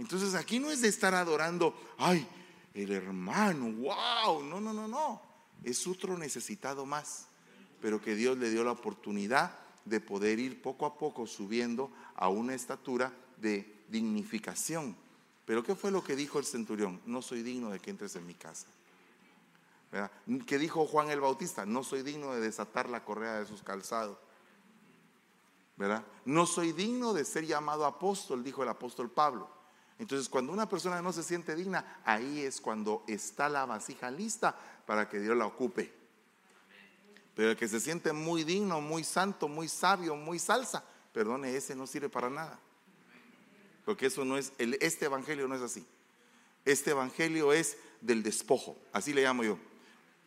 Entonces 0.00 0.34
aquí 0.34 0.58
no 0.58 0.70
es 0.70 0.80
de 0.80 0.88
estar 0.88 1.14
adorando, 1.14 1.74
ay, 1.98 2.26
el 2.74 2.90
hermano, 2.90 3.70
wow, 3.70 4.42
no, 4.42 4.60
no, 4.60 4.72
no, 4.72 4.88
no. 4.88 5.22
Es 5.62 5.86
otro 5.86 6.16
necesitado 6.16 6.86
más, 6.86 7.26
pero 7.80 8.00
que 8.00 8.14
Dios 8.14 8.38
le 8.38 8.50
dio 8.50 8.64
la 8.64 8.72
oportunidad 8.72 9.56
de 9.84 10.00
poder 10.00 10.38
ir 10.38 10.60
poco 10.62 10.86
a 10.86 10.96
poco 10.96 11.26
subiendo 11.26 11.90
a 12.16 12.28
una 12.28 12.54
estatura 12.54 13.12
de 13.36 13.84
dignificación 13.88 14.96
pero 15.50 15.64
¿qué 15.64 15.74
fue 15.74 15.90
lo 15.90 16.04
que 16.04 16.14
dijo 16.14 16.38
el 16.38 16.44
centurión? 16.44 17.00
No 17.06 17.22
soy 17.22 17.42
digno 17.42 17.70
de 17.70 17.80
que 17.80 17.90
entres 17.90 18.14
en 18.14 18.24
mi 18.24 18.34
casa. 18.34 18.68
¿Qué 20.46 20.58
dijo 20.58 20.86
Juan 20.86 21.10
el 21.10 21.20
Bautista? 21.20 21.66
No 21.66 21.82
soy 21.82 22.04
digno 22.04 22.32
de 22.32 22.40
desatar 22.40 22.88
la 22.88 23.04
correa 23.04 23.40
de 23.40 23.46
sus 23.46 23.60
calzados. 23.64 24.16
¿Verdad? 25.76 26.04
No 26.24 26.46
soy 26.46 26.70
digno 26.70 27.12
de 27.14 27.24
ser 27.24 27.46
llamado 27.46 27.84
apóstol, 27.84 28.44
dijo 28.44 28.62
el 28.62 28.68
apóstol 28.68 29.10
Pablo. 29.10 29.50
Entonces, 30.00 30.30
cuando 30.30 30.50
una 30.50 30.66
persona 30.66 31.02
no 31.02 31.12
se 31.12 31.22
siente 31.22 31.54
digna, 31.54 32.00
ahí 32.06 32.40
es 32.40 32.58
cuando 32.58 33.04
está 33.06 33.50
la 33.50 33.66
vasija 33.66 34.10
lista 34.10 34.56
para 34.86 35.10
que 35.10 35.20
Dios 35.20 35.36
la 35.36 35.44
ocupe. 35.44 35.92
Pero 37.34 37.50
el 37.50 37.56
que 37.58 37.68
se 37.68 37.80
siente 37.80 38.14
muy 38.14 38.42
digno, 38.42 38.80
muy 38.80 39.04
santo, 39.04 39.46
muy 39.46 39.68
sabio, 39.68 40.16
muy 40.16 40.38
salsa, 40.38 40.82
perdone, 41.12 41.54
ese 41.54 41.76
no 41.76 41.86
sirve 41.86 42.08
para 42.08 42.30
nada. 42.30 42.58
Porque 43.84 44.06
eso 44.06 44.24
no 44.24 44.38
es, 44.38 44.54
este 44.58 45.04
evangelio 45.04 45.46
no 45.46 45.54
es 45.54 45.60
así. 45.60 45.86
Este 46.64 46.92
evangelio 46.92 47.52
es 47.52 47.76
del 48.00 48.22
despojo, 48.22 48.78
así 48.94 49.12
le 49.12 49.22
llamo 49.22 49.44
yo. 49.44 49.58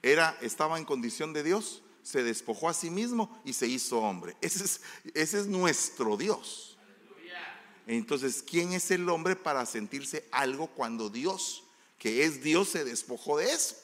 Era, 0.03 0.37
estaba 0.41 0.77
en 0.77 0.85
condición 0.85 1.33
de 1.33 1.41
Dios, 1.41 1.81
se 2.03 2.21
despojó 2.21 2.69
a 2.69 2.75
sí 2.75 2.91
mismo 2.91 3.41
y 3.43 3.53
se 3.53 3.65
hizo 3.65 3.97
hombre. 4.01 4.37
Ese 4.39 4.65
es, 4.65 4.81
ese 5.15 5.39
es 5.39 5.47
nuestro 5.47 6.15
Dios. 6.15 6.72
Entonces, 7.87 8.43
¿quién 8.47 8.73
es 8.73 8.91
el 8.91 9.09
hombre 9.09 9.35
para 9.35 9.65
sentirse 9.65 10.27
algo 10.31 10.67
cuando 10.67 11.09
Dios, 11.09 11.63
que 11.99 12.23
es 12.23 12.41
Dios, 12.41 12.69
se 12.69 12.83
despojó 12.83 13.37
de 13.37 13.51
eso? 13.51 13.75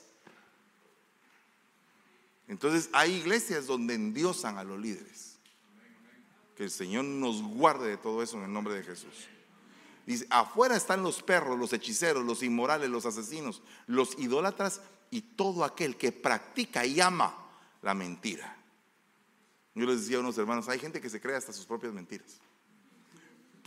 Entonces, 2.47 2.89
hay 2.93 3.13
iglesias 3.13 3.67
donde 3.67 3.93
endiosan 3.93 4.57
a 4.57 4.63
los 4.63 4.79
líderes. 4.79 5.37
Que 6.55 6.63
el 6.63 6.71
Señor 6.71 7.05
nos 7.05 7.41
guarde 7.41 7.89
de 7.89 7.97
todo 7.97 8.23
eso 8.23 8.37
en 8.37 8.43
el 8.43 8.53
nombre 8.53 8.73
de 8.73 8.83
Jesús. 8.83 9.13
Dice, 10.05 10.25
afuera 10.29 10.75
están 10.75 11.03
los 11.03 11.21
perros, 11.21 11.59
los 11.59 11.71
hechiceros, 11.71 12.25
los 12.25 12.41
inmorales, 12.41 12.89
los 12.89 13.05
asesinos, 13.05 13.61
los 13.85 14.17
idólatras 14.17 14.81
y 15.11 15.21
todo 15.21 15.63
aquel 15.63 15.97
que 15.97 16.11
practica 16.11 16.85
y 16.85 16.99
ama 16.99 17.35
la 17.81 17.93
mentira. 17.93 18.57
Yo 19.75 19.85
les 19.85 20.01
decía 20.01 20.17
a 20.17 20.21
unos 20.21 20.37
hermanos, 20.37 20.67
hay 20.67 20.79
gente 20.79 20.99
que 20.99 21.09
se 21.09 21.21
cree 21.21 21.35
hasta 21.35 21.53
sus 21.53 21.65
propias 21.65 21.93
mentiras. 21.93 22.39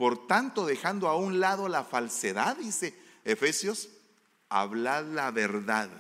Por 0.03 0.27
tanto, 0.27 0.67
dejando 0.67 1.07
a 1.07 1.17
un 1.17 1.39
lado 1.39 1.69
la 1.69 1.85
falsedad, 1.85 2.57
dice 2.57 2.93
Efesios, 3.25 3.89
hablad 4.49 5.05
la 5.05 5.31
verdad. 5.31 5.91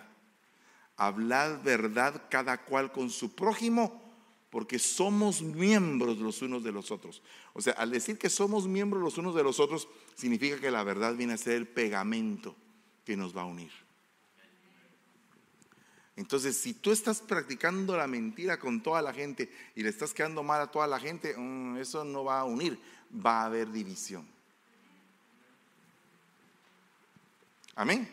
Hablad 0.97 1.62
verdad 1.62 2.24
cada 2.29 2.65
cual 2.65 2.91
con 2.91 3.11
su 3.11 3.37
prójimo 3.37 4.03
porque 4.51 4.81
somos 4.81 5.41
miembros 5.41 6.19
los 6.19 6.43
unos 6.43 6.65
de 6.65 6.73
los 6.73 6.91
otros. 6.91 7.23
O 7.53 7.62
sea, 7.62 7.74
al 7.74 7.93
decir 7.93 8.19
que 8.19 8.29
somos 8.29 8.66
miembros 8.66 9.01
los 9.01 9.19
unos 9.19 9.37
de 9.37 9.45
los 9.45 9.61
otros, 9.61 9.87
significa 10.16 10.59
que 10.59 10.73
la 10.73 10.83
verdad 10.83 11.15
viene 11.15 11.35
a 11.35 11.39
ser 11.39 11.53
el 11.53 11.69
pegamento 11.69 12.57
que 13.05 13.16
nos 13.16 13.37
va 13.37 13.43
a 13.43 13.47
unir. 13.47 13.70
Entonces, 16.16 16.57
si 16.57 16.74
tú 16.74 16.91
estás 16.91 17.20
practicando 17.20 17.97
la 17.97 18.07
mentira 18.07 18.59
con 18.59 18.83
toda 18.83 19.01
la 19.01 19.15
gente 19.15 19.51
y 19.74 19.83
le 19.83 19.89
estás 19.89 20.12
quedando 20.12 20.43
mal 20.43 20.61
a 20.61 20.70
toda 20.70 20.87
la 20.87 21.01
gente, 21.01 21.35
mm, 21.37 21.79
eso 21.79 22.05
no 22.05 22.24
va 22.24 22.41
a 22.41 22.45
unir, 22.45 22.79
va 23.14 23.43
a 23.43 23.44
haber 23.47 23.70
división. 23.70 24.26
Amén. 27.74 28.09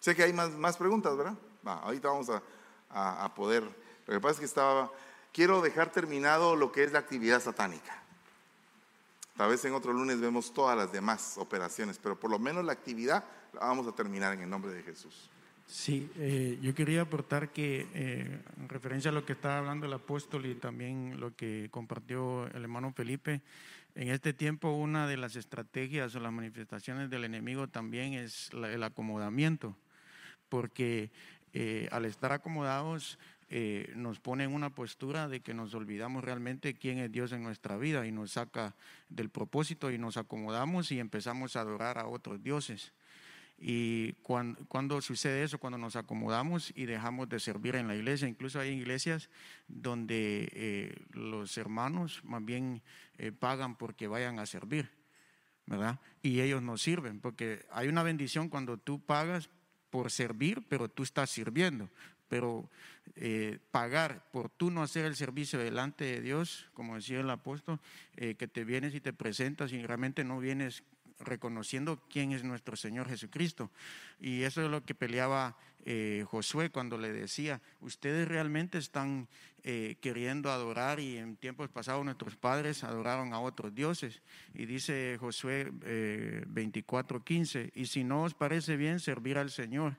Sé 0.00 0.14
que 0.14 0.22
hay 0.22 0.32
más, 0.32 0.50
más 0.52 0.76
preguntas, 0.76 1.16
¿verdad? 1.16 1.34
Va, 1.66 1.80
ahorita 1.80 2.08
vamos 2.08 2.28
a, 2.30 2.42
a, 3.24 3.34
poder. 3.34 3.64
Lo 4.06 4.14
que 4.14 4.20
pasa 4.20 4.34
es 4.34 4.38
que 4.38 4.44
estaba, 4.44 4.90
quiero 5.32 5.60
dejar 5.60 5.90
terminado 5.90 6.54
lo 6.54 6.70
que 6.70 6.84
es 6.84 6.92
la 6.92 7.00
actividad 7.00 7.42
satánica. 7.42 8.02
Tal 9.36 9.50
vez 9.50 9.64
en 9.64 9.74
otro 9.74 9.92
lunes 9.92 10.20
vemos 10.20 10.52
todas 10.54 10.76
las 10.76 10.92
demás 10.92 11.36
operaciones, 11.38 11.98
pero 11.98 12.18
por 12.18 12.30
lo 12.30 12.38
menos 12.38 12.64
la 12.64 12.72
actividad 12.72 13.24
la 13.52 13.60
vamos 13.60 13.86
a 13.86 13.92
terminar 13.92 14.32
en 14.32 14.42
el 14.42 14.50
nombre 14.50 14.72
de 14.72 14.82
Jesús. 14.82 15.28
Sí, 15.66 16.08
eh, 16.16 16.58
yo 16.62 16.76
quería 16.76 17.02
aportar 17.02 17.50
que 17.50 17.88
eh, 17.92 18.40
en 18.56 18.68
referencia 18.68 19.10
a 19.10 19.14
lo 19.14 19.26
que 19.26 19.32
estaba 19.32 19.58
hablando 19.58 19.86
el 19.86 19.92
apóstol 19.92 20.46
y 20.46 20.54
también 20.54 21.18
lo 21.18 21.34
que 21.34 21.68
compartió 21.72 22.46
el 22.54 22.62
hermano 22.62 22.92
Felipe, 22.92 23.42
en 23.96 24.10
este 24.10 24.32
tiempo 24.32 24.70
una 24.70 25.08
de 25.08 25.16
las 25.16 25.34
estrategias 25.34 26.14
o 26.14 26.20
las 26.20 26.32
manifestaciones 26.32 27.10
del 27.10 27.24
enemigo 27.24 27.66
también 27.66 28.14
es 28.14 28.50
el 28.52 28.80
acomodamiento, 28.84 29.76
porque 30.48 31.10
eh, 31.52 31.88
al 31.90 32.04
estar 32.04 32.30
acomodados, 32.32 33.18
nos 33.94 34.18
pone 34.18 34.42
en 34.42 34.52
una 34.52 34.70
postura 34.70 35.28
de 35.28 35.38
que 35.38 35.54
nos 35.54 35.72
olvidamos 35.72 36.24
realmente 36.24 36.74
quién 36.74 36.98
es 36.98 37.12
Dios 37.12 37.30
en 37.30 37.44
nuestra 37.44 37.76
vida 37.76 38.04
y 38.04 38.10
nos 38.10 38.32
saca 38.32 38.74
del 39.08 39.30
propósito 39.30 39.92
y 39.92 39.98
nos 39.98 40.16
acomodamos 40.16 40.90
y 40.90 40.98
empezamos 40.98 41.54
a 41.54 41.60
adorar 41.60 41.96
a 41.96 42.08
otros 42.08 42.42
dioses. 42.42 42.92
Y 43.58 44.12
cuando, 44.22 45.00
sucede 45.00 45.42
eso, 45.42 45.58
cuando 45.58 45.78
nos 45.78 45.96
acomodamos 45.96 46.72
y 46.76 46.84
dejamos 46.84 47.28
de 47.28 47.40
servir 47.40 47.76
en 47.76 47.88
la 47.88 47.96
iglesia, 47.96 48.28
incluso 48.28 48.60
hay 48.60 48.70
iglesias 48.70 49.30
donde 49.66 50.48
eh, 50.52 50.94
los 51.12 51.56
hermanos 51.56 52.20
más 52.24 52.44
bien 52.44 52.82
pagan 53.38 53.76
porque 53.76 54.08
vayan 54.08 54.38
a 54.38 54.44
servir, 54.44 54.90
¿verdad? 55.64 55.98
Y 56.22 56.40
ellos 56.40 56.60
no 56.60 56.76
sirven, 56.76 57.18
porque 57.20 57.64
hay 57.70 57.88
una 57.88 58.02
bendición 58.02 58.50
cuando 58.50 58.76
tú 58.76 59.00
pagas 59.00 59.48
por 59.90 60.10
servir, 60.10 60.62
pero 60.68 60.88
tú 60.88 61.02
estás 61.02 61.30
sirviendo. 61.30 61.88
Pero 62.28 62.68
eh, 63.14 63.60
pagar 63.70 64.28
por 64.32 64.50
tú 64.50 64.70
no 64.70 64.82
hacer 64.82 65.04
el 65.04 65.16
servicio 65.16 65.58
delante 65.58 66.04
de 66.04 66.20
Dios, 66.20 66.68
como 66.74 66.96
decía 66.96 67.20
el 67.20 67.30
apóstol, 67.30 67.80
eh, 68.16 68.34
que 68.34 68.48
te 68.48 68.64
vienes 68.64 68.94
y 68.94 69.00
te 69.00 69.12
presentas 69.12 69.72
y 69.72 69.80
realmente 69.86 70.24
no 70.24 70.38
vienes 70.38 70.82
reconociendo 71.18 72.02
quién 72.10 72.32
es 72.32 72.44
nuestro 72.44 72.76
Señor 72.76 73.08
Jesucristo. 73.08 73.70
Y 74.20 74.42
eso 74.42 74.62
es 74.62 74.70
lo 74.70 74.84
que 74.84 74.94
peleaba 74.94 75.56
eh, 75.84 76.24
Josué 76.28 76.70
cuando 76.70 76.98
le 76.98 77.12
decía, 77.12 77.60
ustedes 77.80 78.26
realmente 78.26 78.76
están 78.78 79.28
eh, 79.62 79.96
queriendo 80.00 80.50
adorar 80.50 80.98
y 80.98 81.16
en 81.16 81.36
tiempos 81.36 81.68
pasados 81.68 82.04
nuestros 82.04 82.34
padres 82.36 82.82
adoraron 82.82 83.32
a 83.32 83.40
otros 83.40 83.72
dioses. 83.74 84.20
Y 84.52 84.66
dice 84.66 85.16
Josué 85.20 85.72
eh, 85.84 86.44
24:15, 86.48 87.70
y 87.74 87.86
si 87.86 88.02
no 88.02 88.24
os 88.24 88.34
parece 88.34 88.76
bien 88.76 88.98
servir 88.98 89.38
al 89.38 89.50
Señor, 89.50 89.96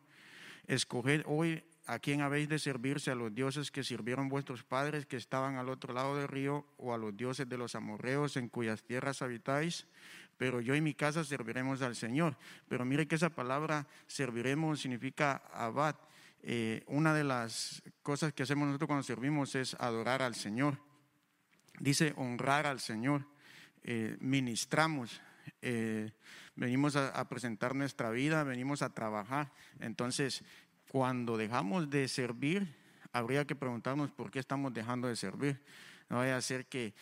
escoged 0.68 1.24
hoy 1.26 1.64
a 1.86 2.00
quién 2.00 2.20
habéis 2.20 2.50
de 2.50 2.60
servirse, 2.60 3.12
a 3.12 3.16
los 3.16 3.34
dioses 3.34 3.72
que 3.72 3.84
sirvieron 3.84 4.28
vuestros 4.28 4.64
padres 4.64 5.06
que 5.06 5.16
estaban 5.16 5.56
al 5.56 5.70
otro 5.70 5.94
lado 5.94 6.18
del 6.18 6.28
río, 6.28 6.66
o 6.78 6.94
a 6.94 6.98
los 6.98 7.16
dioses 7.16 7.48
de 7.48 7.58
los 7.58 7.76
amorreos 7.76 8.36
en 8.36 8.50
cuyas 8.50 8.84
tierras 8.84 9.22
habitáis, 9.22 9.88
pero 10.38 10.62
yo 10.62 10.76
y 10.76 10.82
mi 10.82 10.94
casa 10.94 11.24
serviremos 11.24 11.82
al 11.82 11.96
Señor. 11.96 12.38
Pero 12.68 12.86
mire 12.86 13.08
que 13.08 13.16
esa 13.16 13.30
palabra 13.30 13.88
serviremos 14.06 14.80
significa 14.80 15.42
abad. 15.52 15.96
Eh, 16.44 16.84
una 16.88 17.14
de 17.14 17.24
las 17.24 17.82
cosas 18.04 18.34
que 18.34 18.44
hacemos 18.44 18.68
nosotros 18.68 18.88
cuando 18.88 19.04
servimos 19.04 19.56
es 19.56 19.74
adorar 19.80 20.22
al 20.22 20.36
Señor. 20.36 20.78
Dice 21.80 22.14
honrar 22.16 22.68
al 22.68 22.80
Señor. 22.80 23.26
Eh, 23.84 24.18
ministramos. 24.20 25.22
Eh, 25.62 26.12
venimos 26.56 26.96
a, 26.96 27.28
presentar 27.28 27.74
nuestra 27.74 28.12
vida, 28.12 28.44
venimos 28.44 28.82
a 28.82 28.94
trabajar. 28.94 29.52
Entonces, 29.80 30.44
cuando 30.90 31.36
dejamos 31.36 31.90
de 31.90 32.08
servir, 32.08 32.76
habría 33.12 33.46
que 33.46 33.56
preguntarnos 33.56 34.12
por 34.12 34.30
qué 34.30 34.40
estamos 34.40 34.74
dejando 34.74 35.08
de 35.08 35.16
servir. 35.16 35.64
No 36.10 36.18
vaya 36.18 36.38
a 36.38 36.42
ser 36.42 36.68
que 36.68 36.94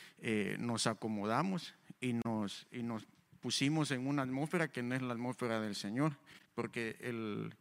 nos 0.58 0.88
acomodamos 0.88 1.76
y 2.00 2.14
nos, 2.14 2.68
y 2.72 2.82
nos 2.82 3.08
pusimos 3.50 3.92
en 3.92 4.08
una 4.08 4.24
atmósfera 4.24 4.70
que 4.70 4.82
no 4.82 4.96
es 4.96 5.04
la 5.04 5.14
atmósfera 5.14 5.62
del 5.62 5.76
Señor, 5.76 6.14
porque 6.56 6.96
el, 7.00 7.54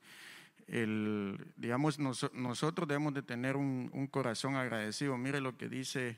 el, 0.67 1.39
digamos, 1.59 1.99
nos- 1.99 2.33
nosotros 2.33 2.89
debemos 2.89 3.13
de 3.13 3.21
tener 3.21 3.55
un, 3.55 3.91
corazón 4.11 4.57
agradecido. 4.57 5.19
Mire 5.19 5.43
lo 5.43 5.59
que 5.59 5.69
dice 5.69 6.17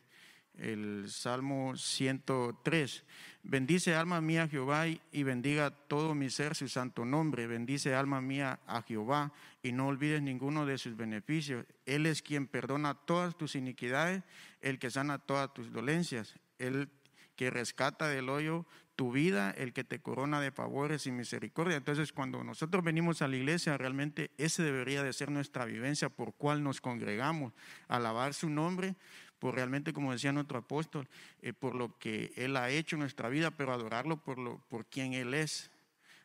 el 0.56 1.06
Salmo 1.08 1.76
103. 1.76 3.02
Bendice 3.42 3.96
alma 3.96 4.20
mía 4.20 4.46
Jehová 4.46 4.86
y 4.86 5.22
bendiga 5.24 5.72
todo 5.72 6.14
mi 6.14 6.30
ser 6.30 6.54
su 6.54 6.68
santo 6.68 7.04
nombre. 7.04 7.48
Bendice 7.48 7.92
alma 7.92 8.20
mía 8.20 8.60
a 8.68 8.82
Jehová 8.82 9.32
y 9.64 9.72
no 9.72 9.88
olvides 9.88 10.22
ninguno 10.22 10.64
de 10.64 10.78
sus 10.78 10.96
beneficios. 10.96 11.66
Él 11.86 12.06
es 12.06 12.22
quien 12.22 12.46
perdona 12.46 12.94
todas 12.94 13.36
tus 13.36 13.56
iniquidades, 13.56 14.22
el 14.60 14.78
que 14.78 14.92
sana 14.92 15.18
todas 15.18 15.52
tus 15.52 15.72
dolencias, 15.72 16.36
el 16.60 16.88
que 17.34 17.50
rescata 17.50 18.06
del 18.06 18.28
hoyo 18.28 18.64
tu 18.96 19.12
vida, 19.12 19.50
el 19.50 19.74
que 19.74 19.84
te 19.84 20.00
corona 20.00 20.40
de 20.40 20.50
favores 20.50 21.06
y 21.06 21.12
misericordia. 21.12 21.76
Entonces, 21.76 22.12
cuando 22.12 22.42
nosotros 22.42 22.82
venimos 22.82 23.20
a 23.20 23.28
la 23.28 23.36
iglesia, 23.36 23.76
realmente 23.76 24.30
ese 24.38 24.62
debería 24.62 25.02
de 25.02 25.12
ser 25.12 25.30
nuestra 25.30 25.66
vivencia 25.66 26.08
por 26.08 26.32
cual 26.32 26.62
nos 26.62 26.80
congregamos, 26.80 27.52
alabar 27.88 28.32
su 28.32 28.48
nombre, 28.48 28.96
por 29.38 29.54
realmente, 29.54 29.92
como 29.92 30.12
decía 30.12 30.32
nuestro 30.32 30.58
apóstol, 30.58 31.06
eh, 31.42 31.52
por 31.52 31.74
lo 31.74 31.96
que 31.98 32.32
Él 32.36 32.56
ha 32.56 32.70
hecho 32.70 32.96
en 32.96 33.00
nuestra 33.00 33.28
vida, 33.28 33.50
pero 33.50 33.74
adorarlo 33.74 34.16
por, 34.16 34.38
lo, 34.38 34.58
por 34.70 34.86
quien 34.86 35.12
Él 35.12 35.34
es, 35.34 35.70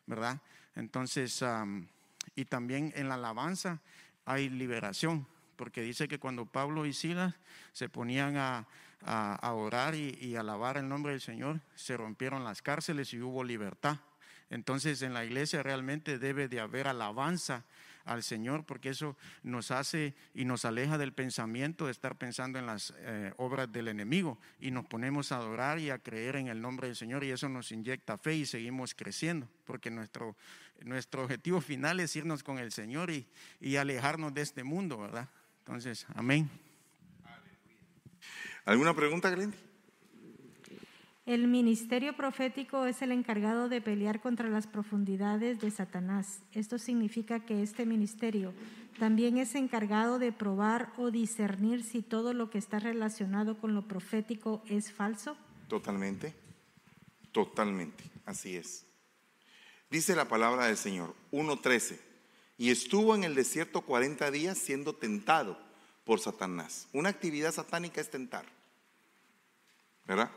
¿verdad? 0.08 0.40
Entonces, 0.76 1.44
y 2.36 2.46
también 2.46 2.94
en 2.96 3.10
la 3.10 3.16
alabanza 3.16 3.82
hay 4.26 4.50
liberación, 4.50 5.28
porque 5.58 5.82
dice 5.82 6.08
que 6.08 6.20
cuando 6.20 6.46
Pablo 6.46 6.86
y 6.86 6.94
Silas 6.94 7.36
se 7.74 7.90
ponían 7.90 8.38
a, 8.38 8.66
a- 9.04 9.54
orar 9.54 9.96
y, 9.96 10.18
y 10.22 10.36
alabar 10.36 10.78
el 10.78 10.88
nombre 10.88 11.12
del 11.14 11.22
Señor, 11.22 11.62
se 11.76 11.98
rompieron 11.98 12.44
las 12.44 12.62
cárceles 12.62 13.14
y 13.14 13.22
hubo 13.22 13.44
libertad. 13.44 13.98
Entonces 14.50 15.02
en 15.02 15.14
la 15.14 15.24
iglesia 15.24 15.64
realmente 15.64 16.20
debe 16.20 16.48
de 16.48 16.60
haber 16.60 16.88
alabanza 16.88 17.64
al 18.04 18.24
Señor, 18.24 18.64
porque 18.66 18.90
eso 18.90 19.16
nos 19.44 19.70
hace 19.70 20.16
y 20.34 20.44
nos 20.44 20.66
aleja 20.66 20.98
del 20.98 21.14
pensamiento 21.14 21.86
de 21.86 21.92
estar 21.92 22.16
pensando 22.18 22.58
en 22.58 22.66
las 22.66 22.94
eh, 22.98 23.32
obras 23.38 23.72
del 23.72 23.88
enemigo 23.88 24.40
y 24.60 24.72
nos 24.72 24.86
ponemos 24.88 25.32
a 25.32 25.38
adorar 25.38 25.78
y 25.78 25.92
a 25.92 26.00
creer 26.00 26.36
en 26.36 26.48
el 26.48 26.62
nombre 26.62 26.88
del 26.88 26.96
Señor 26.96 27.24
y 27.24 27.30
eso 27.30 27.48
nos 27.48 27.72
inyecta 27.72 28.18
fe 28.18 28.34
y 28.36 28.46
seguimos 28.48 28.96
creciendo, 28.96 29.48
porque 29.66 29.92
nuestro, 29.92 30.36
nuestro 30.84 31.24
objetivo 31.24 31.62
final 31.62 32.00
es 32.00 32.16
irnos 32.16 32.42
con 32.44 32.58
el 32.58 32.72
Señor 32.72 33.12
y, 33.12 33.28
y 33.60 33.76
alejarnos 33.76 34.34
de 34.34 34.42
este 34.42 34.64
mundo, 34.64 34.98
¿verdad? 34.98 35.30
Entonces, 35.60 36.08
amén. 36.16 36.50
¿Alguna 38.66 38.94
pregunta, 38.94 39.30
Glendy? 39.30 39.58
El 41.26 41.48
ministerio 41.48 42.16
profético 42.16 42.86
es 42.86 43.02
el 43.02 43.12
encargado 43.12 43.70
de 43.70 43.80
pelear 43.80 44.22
contra 44.22 44.50
las 44.50 44.68
profundidades 44.68 45.60
de 45.60 45.72
Satanás. 45.72 46.42
Esto 46.52 46.78
significa 46.78 47.46
que 47.46 47.62
este 47.62 47.86
ministerio 47.86 48.54
también 49.00 49.38
es 49.38 49.56
encargado 49.56 50.20
de 50.20 50.32
probar 50.32 50.92
o 50.98 51.12
discernir 51.12 51.84
si 51.84 52.02
todo 52.02 52.34
lo 52.34 52.50
que 52.50 52.58
está 52.58 52.80
relacionado 52.80 53.58
con 53.58 53.74
lo 53.74 53.88
profético 53.88 54.64
es 54.68 54.92
falso. 54.92 55.38
Totalmente, 55.68 56.34
totalmente, 57.32 58.04
así 58.26 58.56
es. 58.56 58.86
Dice 59.90 60.16
la 60.16 60.28
palabra 60.28 60.66
del 60.66 60.78
Señor, 60.78 61.16
1.13, 61.32 62.00
y 62.58 62.72
estuvo 62.72 63.16
en 63.16 63.24
el 63.24 63.36
desierto 63.36 63.82
40 63.82 64.32
días 64.32 64.58
siendo 64.58 64.96
tentado 64.96 65.71
por 66.12 66.20
Satanás. 66.20 66.90
Una 66.92 67.08
actividad 67.08 67.54
satánica 67.54 68.02
es 68.02 68.12
tentar, 68.12 68.44
¿verdad? 70.06 70.30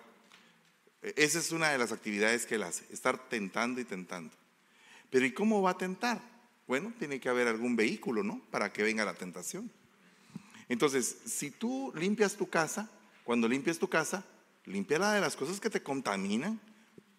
E- 1.02 1.14
Esa 1.16 1.40
es 1.40 1.50
una 1.50 1.70
de 1.70 1.78
las 1.78 1.90
actividades 1.90 2.46
que 2.46 2.54
él 2.54 2.62
hace, 2.62 2.84
estar 2.94 3.28
tentando 3.28 3.80
y 3.80 3.84
tentando. 3.84 4.32
Pero 5.10 5.26
¿y 5.26 5.32
cómo 5.32 5.62
va 5.62 5.70
a 5.70 5.76
tentar? 5.76 6.20
Bueno, 6.68 6.92
tiene 7.00 7.18
que 7.18 7.28
haber 7.28 7.48
algún 7.48 7.74
vehículo, 7.74 8.22
¿no? 8.22 8.40
Para 8.52 8.72
que 8.72 8.84
venga 8.84 9.04
la 9.04 9.14
tentación. 9.14 9.68
Entonces, 10.68 11.16
si 11.26 11.50
tú 11.50 11.92
limpias 11.96 12.36
tu 12.36 12.48
casa, 12.48 12.88
cuando 13.24 13.48
limpias 13.48 13.76
tu 13.76 13.88
casa, 13.88 14.24
límpiala 14.66 15.12
de 15.12 15.22
las 15.22 15.34
cosas 15.34 15.58
que 15.58 15.70
te 15.70 15.82
contaminan. 15.82 16.60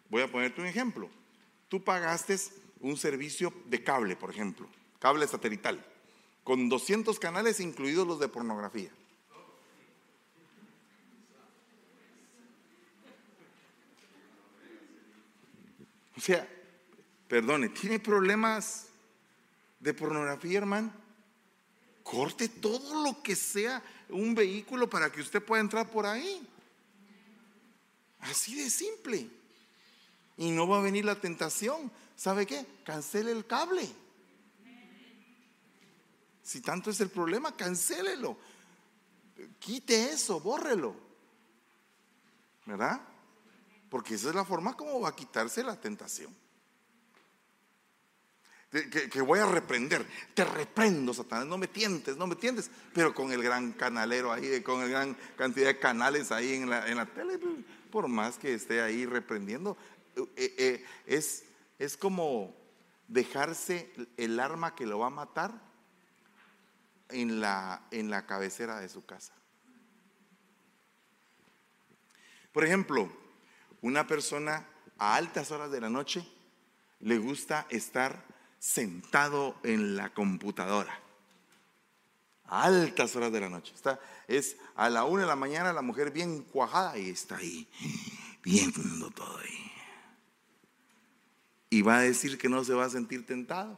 Voy 0.10 0.22
a 0.22 0.32
ponerte 0.32 0.62
un 0.62 0.68
ejemplo. 0.68 1.10
Tú 1.68 1.84
pagaste 1.84 2.38
un 2.80 2.96
servicio 2.96 3.52
de 3.66 3.84
cable, 3.84 4.16
por 4.16 4.30
ejemplo, 4.30 4.70
cable 5.00 5.28
satelital, 5.28 5.86
con 6.46 6.70
200 6.70 7.18
canales 7.20 7.60
incluidos 7.60 8.08
los 8.08 8.20
de 8.20 8.28
pornografía. 8.28 8.92
O 16.16 16.22
sea, 16.22 16.48
perdone, 17.28 17.70
¿tiene 17.70 18.00
problemas 18.00 18.86
de 19.80 19.94
pornografía, 19.96 20.60
hermano? 20.60 20.94
Corte 22.04 22.48
todo 22.48 23.04
lo 23.04 23.24
que 23.24 23.36
sea 23.36 23.84
un 24.10 24.36
vehículo 24.36 24.88
para 24.88 25.12
que 25.12 25.22
usted 25.22 25.44
pueda 25.44 25.62
entrar 25.62 25.90
por 25.90 26.06
ahí. 26.06 26.48
Así 28.20 28.54
de 28.56 28.70
simple. 28.70 29.28
Y 30.38 30.52
no 30.52 30.68
va 30.68 30.78
a 30.78 30.84
venir 30.84 31.06
la 31.06 31.20
tentación. 31.20 31.92
¿Sabe 32.16 32.46
qué? 32.46 32.68
Cancele 32.84 33.32
el 33.32 33.48
cable. 33.48 34.05
Si 36.46 36.62
tanto 36.62 36.92
es 36.92 37.02
el 37.02 37.10
problema, 37.10 37.58
cancélelo. 37.58 38.38
Quite 39.58 40.12
eso, 40.12 40.40
bórrelo. 40.40 40.96
¿Verdad? 42.68 43.02
Porque 43.90 44.14
esa 44.14 44.30
es 44.30 44.36
la 44.36 44.46
forma 44.46 44.78
como 44.78 45.02
va 45.02 45.10
a 45.10 45.16
quitarse 45.16 45.64
la 45.64 45.76
tentación. 45.82 46.32
Que, 48.70 49.22
voy 49.22 49.40
a 49.40 49.48
reprender. 49.48 50.06
Te 50.36 50.46
reprendo, 50.46 51.16
Satanás. 51.16 51.48
No 51.48 51.58
me 51.58 51.68
tientes, 51.68 52.16
no 52.16 52.28
me 52.28 52.36
tientes. 52.36 52.70
Pero 52.94 53.16
con 53.16 53.32
el 53.32 53.42
gran 53.42 53.72
canalero 53.72 54.32
ahí, 54.32 54.62
con 54.62 54.84
el 54.84 54.92
gran 54.92 55.18
cantidad 55.36 55.66
de 55.66 55.80
canales 55.80 56.32
ahí 56.32 56.54
en 56.54 56.70
la, 56.70 56.88
en 56.88 56.98
la 56.98 57.08
tele, 57.08 57.40
por 57.90 58.08
más 58.08 58.38
que 58.38 58.54
esté 58.54 58.82
ahí 58.82 59.08
reprendiendo, 59.08 59.78
eh, 60.16 60.56
eh, 60.60 60.86
es, 61.08 61.44
es 61.80 61.98
como 61.98 62.56
dejarse 63.08 63.92
el 64.18 64.40
arma 64.40 64.76
que 64.76 64.86
lo 64.86 65.00
va 65.00 65.08
a 65.08 65.10
matar 65.10 65.66
en 67.10 67.40
la, 67.40 67.82
en 67.92 68.10
la 68.10 68.26
cabecera 68.26 68.80
de 68.80 68.90
su 68.90 69.06
casa. 69.06 69.34
Por 72.52 72.64
ejemplo, 72.64 73.12
una 73.82 74.08
persona 74.08 74.66
a 74.98 75.16
altas 75.16 75.52
horas 75.52 75.72
de 75.72 75.82
la 75.82 75.90
noche 75.90 76.26
le 77.02 77.18
gusta 77.18 77.68
estar 77.70 78.24
sentado 78.60 79.58
en 79.64 79.96
la 79.96 80.14
computadora. 80.14 81.00
A 82.46 82.64
altas 82.64 83.16
horas 83.16 83.32
de 83.32 83.42
la 83.42 83.50
noche. 83.50 83.74
Está, 83.76 84.00
es 84.28 84.58
a 84.76 84.90
la 84.90 85.04
una 85.04 85.24
de 85.24 85.28
la 85.28 85.36
mañana 85.36 85.74
la 85.74 85.82
mujer 85.82 86.12
bien 86.12 86.44
cuajada 86.44 86.98
y 86.98 87.10
está 87.10 87.38
ahí, 87.38 87.68
viendo 88.44 89.12
todo 89.12 89.38
ahí. 89.38 89.72
Y 91.70 91.82
va 91.82 91.98
a 91.98 92.02
decir 92.02 92.38
que 92.38 92.48
no 92.48 92.64
se 92.64 92.74
va 92.74 92.86
a 92.86 92.90
sentir 92.90 93.26
tentado. 93.26 93.78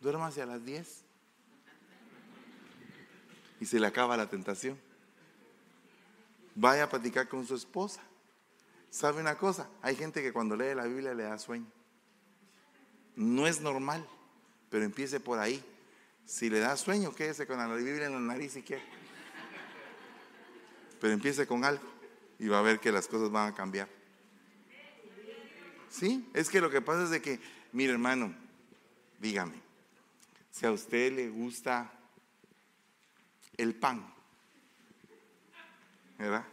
Duérmase 0.00 0.42
a 0.42 0.46
las 0.46 0.64
10 0.64 1.09
y 3.60 3.66
se 3.66 3.78
le 3.78 3.86
acaba 3.86 4.16
la 4.16 4.28
tentación. 4.28 4.78
Vaya 6.54 6.84
a 6.84 6.88
platicar 6.88 7.28
con 7.28 7.46
su 7.46 7.54
esposa. 7.54 8.00
¿Sabe 8.90 9.20
una 9.20 9.36
cosa? 9.36 9.68
Hay 9.82 9.94
gente 9.94 10.22
que 10.22 10.32
cuando 10.32 10.56
lee 10.56 10.74
la 10.74 10.84
Biblia 10.84 11.14
le 11.14 11.22
da 11.24 11.38
sueño. 11.38 11.66
No 13.14 13.46
es 13.46 13.60
normal, 13.60 14.04
pero 14.70 14.84
empiece 14.84 15.20
por 15.20 15.38
ahí. 15.38 15.62
Si 16.24 16.48
le 16.48 16.58
da 16.58 16.76
sueño, 16.76 17.14
quédese 17.14 17.46
con 17.46 17.58
la 17.58 17.72
Biblia 17.74 18.06
en 18.06 18.14
la 18.14 18.20
nariz 18.20 18.52
si 18.52 18.62
quiere. 18.62 18.82
Pero 21.00 21.12
empiece 21.12 21.46
con 21.46 21.64
algo 21.64 21.84
y 22.38 22.48
va 22.48 22.58
a 22.58 22.62
ver 22.62 22.80
que 22.80 22.90
las 22.90 23.06
cosas 23.06 23.30
van 23.30 23.52
a 23.52 23.54
cambiar. 23.54 23.88
Sí, 25.90 26.28
es 26.34 26.48
que 26.48 26.60
lo 26.60 26.70
que 26.70 26.80
pasa 26.80 27.04
es 27.04 27.10
de 27.10 27.20
que, 27.20 27.40
mire 27.72 27.92
hermano, 27.92 28.34
dígame, 29.18 29.60
si 30.50 30.64
a 30.66 30.72
usted 30.72 31.12
le 31.12 31.28
gusta 31.28 31.92
el 33.60 33.74
pan, 33.74 34.12
¿verdad? 36.18 36.44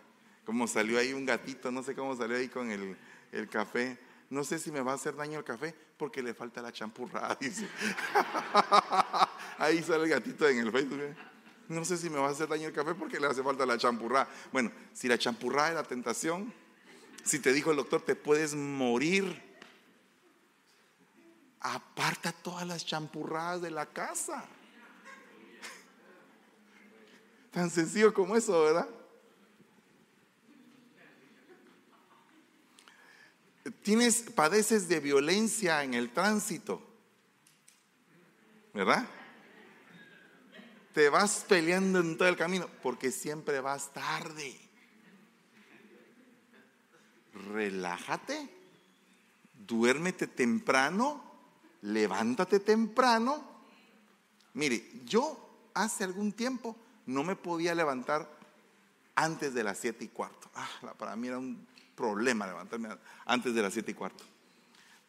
Como 0.45 0.67
salió 0.67 0.99
ahí 0.99 1.13
un 1.13 1.25
gatito, 1.25 1.71
no 1.71 1.83
sé 1.83 1.95
cómo 1.95 2.15
salió 2.15 2.37
ahí 2.37 2.47
con 2.47 2.71
el, 2.71 2.97
el 3.31 3.49
café. 3.49 3.97
No 4.29 4.43
sé 4.43 4.59
si 4.59 4.71
me 4.71 4.81
va 4.81 4.91
a 4.91 4.95
hacer 4.95 5.15
daño 5.15 5.39
el 5.39 5.45
café 5.45 5.73
porque 5.97 6.21
le 6.21 6.33
falta 6.33 6.61
la 6.61 6.71
champurrada, 6.71 7.35
dice. 7.41 7.67
ahí 9.57 9.81
sale 9.81 10.03
el 10.03 10.09
gatito 10.09 10.47
en 10.47 10.59
el 10.59 10.71
Facebook. 10.71 10.99
¿eh? 11.01 11.15
No 11.69 11.83
sé 11.83 11.97
si 11.97 12.09
me 12.09 12.17
va 12.17 12.27
a 12.27 12.31
hacer 12.31 12.47
daño 12.47 12.67
el 12.67 12.73
café 12.73 12.93
porque 12.93 13.19
le 13.19 13.27
hace 13.27 13.43
falta 13.43 13.65
la 13.65 13.77
champurrada. 13.77 14.29
Bueno, 14.51 14.71
si 14.93 15.07
la 15.07 15.17
champurrada 15.17 15.69
es 15.69 15.75
la 15.75 15.83
tentación, 15.83 16.53
si 17.23 17.39
te 17.39 17.51
dijo 17.51 17.71
el 17.71 17.77
doctor, 17.77 18.01
te 18.01 18.15
puedes 18.15 18.55
morir. 18.55 19.43
Aparta 21.59 22.31
todas 22.31 22.65
las 22.65 22.85
champurradas 22.85 23.61
de 23.61 23.71
la 23.71 23.85
casa. 23.87 24.45
Tan 27.57 27.71
sencillo 27.71 28.13
como 28.13 28.35
eso, 28.35 28.61
¿verdad? 28.61 28.87
tienes, 33.81 34.21
padeces 34.35 34.87
de 34.87 34.99
violencia 34.99 35.83
en 35.83 35.95
el 35.95 36.11
tránsito, 36.11 36.79
¿verdad? 38.75 39.07
Te 40.93 41.09
vas 41.09 41.45
peleando 41.49 41.99
en 41.99 42.15
todo 42.15 42.27
el 42.27 42.37
camino 42.37 42.69
porque 42.83 43.11
siempre 43.11 43.59
vas 43.59 43.91
tarde. 43.91 44.55
Relájate, 47.33 48.49
duérmete 49.65 50.27
temprano, 50.27 51.23
levántate 51.81 52.59
temprano. 52.59 53.43
Mire, 54.53 55.01
yo 55.05 55.71
hace 55.73 56.03
algún 56.03 56.31
tiempo 56.33 56.77
no 57.07 57.23
me 57.23 57.35
podía 57.35 57.73
levantar 57.73 58.29
antes 59.15 59.53
de 59.53 59.63
las 59.63 59.79
siete 59.79 60.05
y 60.05 60.09
cuarto. 60.09 60.49
Ah, 60.53 60.93
para 60.97 61.15
mí 61.15 61.27
era 61.27 61.39
un 61.39 61.65
problema 61.95 62.45
levantarme 62.45 62.89
antes 63.25 63.55
de 63.55 63.61
las 63.61 63.73
siete 63.73 63.91
y 63.91 63.95
cuarto. 63.95 64.23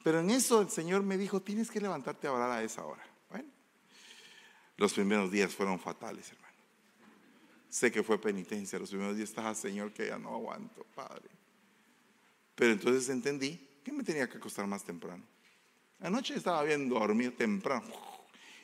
Pero 0.03 0.21
en 0.21 0.31
eso 0.31 0.63
el 0.63 0.71
Señor 0.71 1.03
me 1.03 1.19
dijo, 1.19 1.43
tienes 1.43 1.71
que 1.71 1.81
levantarte 1.81 2.27
a 2.27 2.33
orar 2.33 2.51
a 2.51 2.63
esa 2.63 2.85
hora. 2.85 3.05
Bueno, 3.29 3.49
los 4.77 4.95
primeros 4.95 5.31
días 5.31 5.55
fueron 5.55 5.79
fatales, 5.79 6.33
hermano. 6.33 6.49
Sé 7.69 7.93
que 7.93 8.03
fue 8.03 8.19
penitencia. 8.19 8.79
Los 8.79 8.91
primeros 8.91 9.17
días 9.17 9.29
estaba, 9.29 9.55
Señor, 9.55 9.93
que 9.93 10.07
ya 10.07 10.19
no 10.19 10.35
aguanto, 10.35 10.87
Padre. 10.95 11.29
Pero 12.55 12.73
entonces 12.73 13.09
entendí 13.11 13.69
que 13.85 13.93
me 13.93 14.03
tenía 14.03 14.29
que 14.29 14.39
acostar 14.39 14.67
más 14.67 14.85
temprano. 14.85 15.25
Anoche 16.01 16.35
estaba 16.35 16.63
bien 16.63 16.89
dormir 16.89 17.37
temprano. 17.37 17.93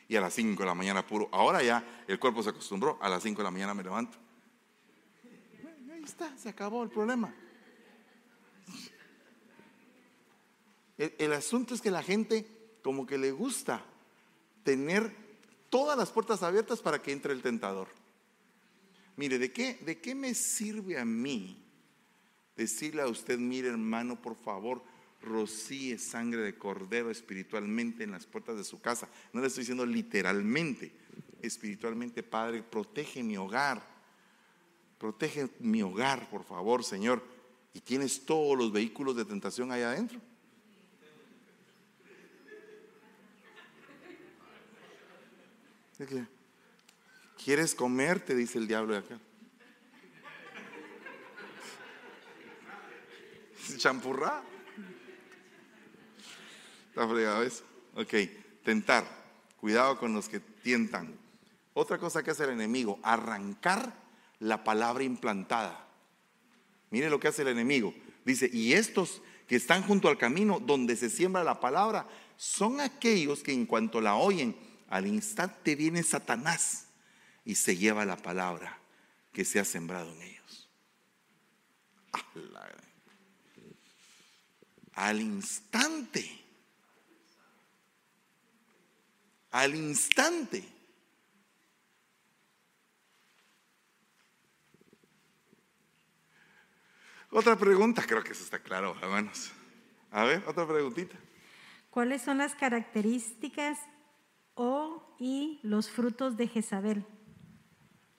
Y 0.09 0.17
a 0.17 0.21
las 0.21 0.35
5 0.35 0.63
de 0.63 0.67
la 0.67 0.75
mañana 0.75 1.07
puro. 1.07 1.29
Ahora 1.33 1.63
ya 1.63 2.05
el 2.07 2.19
cuerpo 2.19 2.43
se 2.43 2.51
acostumbró. 2.51 2.99
A 3.01 3.09
las 3.09 3.23
5 3.23 3.39
de 3.39 3.45
la 3.45 3.51
mañana 3.51 3.75
me 3.75 3.83
levanto. 3.83 4.19
Ahí 5.93 6.03
está, 6.05 6.37
se 6.37 6.49
acabó 6.49 6.83
el 6.83 6.91
problema. 6.91 7.35
El, 10.97 11.33
asunto 11.33 11.75
es 11.75 11.81
que 11.81 11.91
la 11.91 12.03
gente 12.03 12.47
como 12.83 13.07
que 13.07 13.19
le 13.19 13.33
gusta 13.33 13.85
tener 14.63 15.15
todas 15.71 15.99
las 15.99 16.13
puertas 16.13 16.43
abiertas 16.43 16.81
para 16.81 17.03
que 17.03 17.11
entre 17.11 17.33
el 17.33 17.43
tentador. 17.43 17.89
Mire, 19.17 19.39
¿de 19.39 19.53
qué, 19.53 19.75
¿de 19.85 20.01
qué 20.01 20.15
me 20.15 20.35
sirve 20.35 20.99
a 20.99 21.05
mí 21.05 21.65
decirle 22.57 23.03
a 23.03 23.09
usted, 23.09 23.39
mire 23.39 23.69
hermano, 23.69 24.21
por 24.21 24.37
favor, 24.37 24.83
rocíe 25.25 25.99
sangre 25.99 26.43
de 26.43 26.57
cordero 26.57 27.11
espiritualmente 27.11 28.05
en 28.05 28.13
las 28.13 28.27
puertas 28.27 28.57
de 28.57 28.65
su 28.65 28.81
casa? 28.81 29.09
No 29.33 29.41
le 29.41 29.49
estoy 29.49 29.63
diciendo 29.63 29.87
literalmente, 29.87 30.93
espiritualmente, 31.43 32.23
Padre, 32.23 32.63
protege 32.63 33.23
mi 33.23 33.37
hogar, 33.37 33.83
protege 34.99 35.49
mi 35.61 35.83
hogar, 35.83 36.29
por 36.31 36.45
favor, 36.45 36.85
Señor. 36.85 37.23
Y 37.73 37.81
tienes 37.81 38.25
todos 38.25 38.57
los 38.57 38.73
vehículos 38.73 39.17
de 39.17 39.25
tentación 39.25 39.73
ahí 39.73 39.83
adentro. 39.83 40.21
¿Quieres 47.43 47.75
comer? 47.75 48.21
Te 48.21 48.35
dice 48.35 48.59
el 48.59 48.67
diablo 48.67 48.95
de 48.95 48.99
acá. 49.01 49.19
Champurrá. 53.77 54.54
Está 56.95 57.09
fregado 57.09 57.43
eso. 57.43 57.65
Ok, 57.97 58.15
tentar. 58.63 59.05
Cuidado 59.57 59.99
con 59.99 60.15
los 60.15 60.29
que 60.29 60.39
tientan. 60.39 61.19
Otra 61.73 61.99
cosa 61.99 62.23
que 62.23 62.31
hace 62.31 62.45
el 62.45 62.51
enemigo, 62.51 63.01
arrancar 63.03 63.93
la 64.39 64.63
palabra 64.63 65.03
implantada. 65.03 65.89
Mire 66.91 67.11
lo 67.11 67.19
que 67.19 67.27
hace 67.27 67.43
el 67.43 67.49
enemigo. 67.49 67.93
Dice, 68.25 68.49
y 68.53 68.75
estos 68.75 69.23
que 69.49 69.57
están 69.57 69.83
junto 69.83 70.09
al 70.09 70.19
camino 70.19 70.61
donde 70.61 70.95
se 70.95 71.11
siembra 71.11 71.43
la 71.43 71.59
palabra, 71.59 72.07
son 72.37 72.81
aquellos 72.81 73.43
que 73.43 73.53
en 73.53 73.67
cuanto 73.67 74.01
la 74.01 74.15
oyen, 74.15 74.55
al 74.89 75.09
instante 75.09 75.75
viene 75.75 76.05
Satanás 76.05 76.87
y 77.45 77.57
se 77.57 77.77
lleva 77.77 78.05
la 78.05 78.19
palabra 78.19 78.79
que 79.33 79.45
se 79.45 79.59
ha 79.59 79.65
sembrado 79.65 80.13
en 80.15 80.23
ellos. 80.23 80.71
Al 84.93 85.21
instante. 85.21 86.44
Al 89.55 89.75
instante. 89.77 90.65
Otra 97.31 97.57
pregunta, 97.57 98.05
creo 98.05 98.25
que 98.25 98.33
eso 98.33 98.43
está 98.43 98.59
claro, 98.59 98.97
hermanos. 99.01 99.53
A 100.11 100.25
ver, 100.25 100.43
otra 100.49 100.67
preguntita. 100.67 101.17
¿Cuáles 101.91 102.23
son 102.23 102.39
las 102.39 102.57
características 102.57 103.79
o 104.55 105.15
y 105.19 105.61
los 105.63 105.89
frutos 105.89 106.37
de 106.37 106.49
Jezabel. 106.49 107.05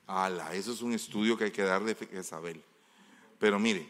Ala, 0.06 0.54
eso 0.54 0.72
es 0.72 0.82
un 0.82 0.92
estudio 0.92 1.36
que 1.36 1.44
hay 1.44 1.50
que 1.50 1.62
dar 1.62 1.84
de 1.84 1.94
Jezabel. 1.94 2.62
Pero 3.38 3.58
mire, 3.58 3.86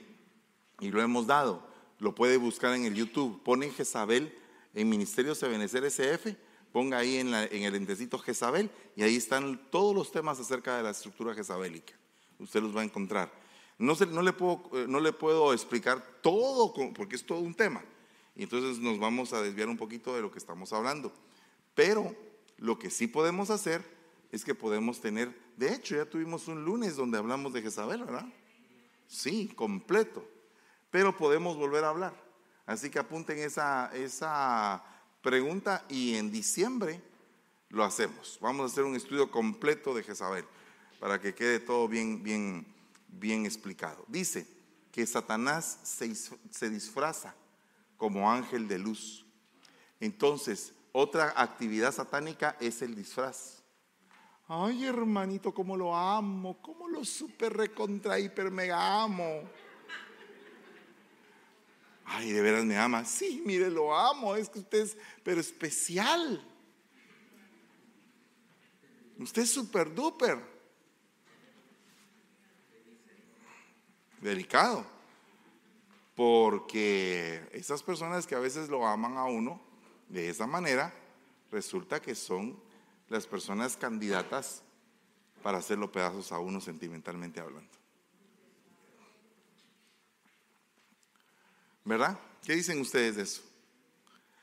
y 0.81 0.91
lo 0.91 1.01
hemos 1.01 1.27
dado, 1.27 1.65
lo 1.99 2.15
puede 2.15 2.37
buscar 2.39 2.75
en 2.75 2.85
el 2.87 2.95
YouTube, 2.95 3.43
pone 3.43 3.71
Jezabel 3.71 4.37
en 4.75 4.89
Ministerio 4.89 5.35
Sebenecer 5.35 5.85
SF, 5.85 6.37
ponga 6.77 6.99
ahí 6.99 7.17
en, 7.17 7.33
el 7.33 7.75
entecito 7.75 8.19
Jezabel 8.19 8.71
y 8.97 9.03
ahí 9.03 9.17
están 9.17 9.59
todos 9.71 9.95
los 9.95 10.13
temas 10.13 10.39
acerca 10.39 10.77
de 10.77 10.83
la 10.83 10.91
estructura 10.91 11.35
jezabélica. 11.35 11.95
Usted 12.39 12.61
los 12.61 12.77
va 12.77 12.83
a 12.83 12.85
encontrar. 12.85 13.33
No, 13.79 13.95
eh, 13.95 14.87
le 15.01 15.13
puedo 15.15 15.55
explicar 15.55 16.05
todo 16.21 16.75
porque 16.93 17.17
es 17.17 17.25
todo 17.25 17.39
un 17.39 17.55
tema. 17.55 17.83
Y 18.35 18.43
entonces 18.43 18.79
nos 18.79 18.99
vamos 18.99 19.33
a 19.33 19.41
desviar 19.41 19.71
un 19.71 19.79
poquito 19.79 20.15
de 20.15 20.21
lo 20.21 20.31
que 20.31 20.39
estamos 20.39 20.71
hablando. 20.75 21.15
Pero 21.75 22.15
lo 22.59 22.79
que 22.79 22.91
sí 22.91 23.07
podemos 23.07 23.49
hacer 23.49 23.83
es 24.31 24.45
que 24.45 24.55
podemos 24.55 25.01
tener, 25.01 25.35
de 25.57 25.73
hecho 25.73 25.97
ya 25.97 26.05
tuvimos 26.05 26.47
un 26.47 26.63
lunes 26.63 26.95
donde 26.95 27.17
hablamos 27.17 27.55
de 27.55 27.63
Jezabel, 27.63 28.05
¿verdad? 28.05 28.27
Sí, 29.07 29.51
completo. 29.57 30.29
Pero 30.91 31.17
podemos 31.17 31.57
volver 31.57 31.85
a 31.85 31.89
hablar. 31.89 32.13
Así 32.67 32.91
que 32.91 32.99
apunten 32.99 33.39
esa 33.39 34.93
pregunta 35.27 35.85
y 35.89 36.15
en 36.15 36.31
diciembre 36.31 37.03
lo 37.71 37.83
hacemos. 37.83 38.39
Vamos 38.41 38.63
a 38.63 38.73
hacer 38.73 38.85
un 38.85 38.95
estudio 38.95 39.29
completo 39.29 39.93
de 39.93 40.05
Jezabel 40.05 40.45
para 41.01 41.21
que 41.21 41.35
quede 41.35 41.59
todo 41.59 41.89
bien, 41.89 42.23
bien, 42.23 42.65
bien 43.09 43.45
explicado. 43.45 44.05
Dice 44.07 44.47
que 44.93 45.05
Satanás 45.05 45.81
se, 45.83 46.15
se 46.15 46.71
disfraza 46.71 47.35
como 47.97 48.31
ángel 48.31 48.69
de 48.69 48.79
luz. 48.79 49.27
Entonces, 49.99 50.73
otra 50.93 51.35
actividad 51.37 51.91
satánica 51.91 52.57
es 52.61 52.81
el 52.83 52.95
disfraz. 52.95 53.65
Ay, 54.47 54.85
hermanito, 54.85 55.53
cómo 55.53 55.77
lo 55.77 55.93
amo, 55.93 56.63
cómo 56.63 56.87
lo 56.87 57.05
super 57.05 57.53
recontra 57.53 58.21
hiper 58.21 58.53
amo. 58.71 59.43
Ay, 62.07 62.31
de 62.31 62.41
veras 62.41 62.65
me 62.65 62.77
ama. 62.77 63.05
Sí, 63.05 63.43
mire, 63.45 63.69
lo 63.69 63.97
amo. 63.97 64.37
Es 64.37 64.49
que 64.49 64.61
usted 64.61 64.79
es, 64.79 64.97
pero 65.25 65.41
especial. 65.41 66.43
Usted 69.19 69.43
es 69.43 69.51
super 69.51 69.93
duper. 69.93 70.39
Delicado. 74.21 74.87
Porque 76.15 77.47
esas 77.53 77.83
personas 77.83 78.27
que 78.27 78.35
a 78.35 78.41
veces 78.41 78.69
lo 78.69 78.87
aman 78.87 79.19
a 79.19 79.25
uno, 79.25 79.61
de 80.09 80.31
esa 80.31 80.47
manera, 80.47 80.95
resulta 81.51 82.01
que 82.01 82.15
son 82.15 82.59
las 83.09 83.27
personas 83.27 83.77
candidatas 83.77 84.63
para 85.43 85.59
hacerlo 85.59 85.93
pedazos 85.93 86.33
a 86.33 86.39
uno 86.39 86.61
sentimentalmente 86.61 87.41
hablando. 87.41 87.76
¿Verdad? 91.87 92.19
¿Qué 92.45 92.55
dicen 92.55 92.81
ustedes 92.81 93.17
de 93.17 93.23
eso? 93.23 93.43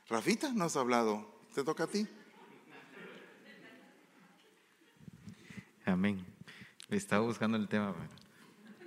Rafita, 0.10 0.52
no 0.52 0.66
has 0.66 0.76
hablado. 0.76 1.46
¿Te 1.54 1.64
toca 1.64 1.84
a 1.84 1.88
ti? 1.88 2.08
Amén. 5.86 6.26
Estaba 6.90 7.24
buscando 7.24 7.58
el 7.58 7.68
tema. 7.68 7.94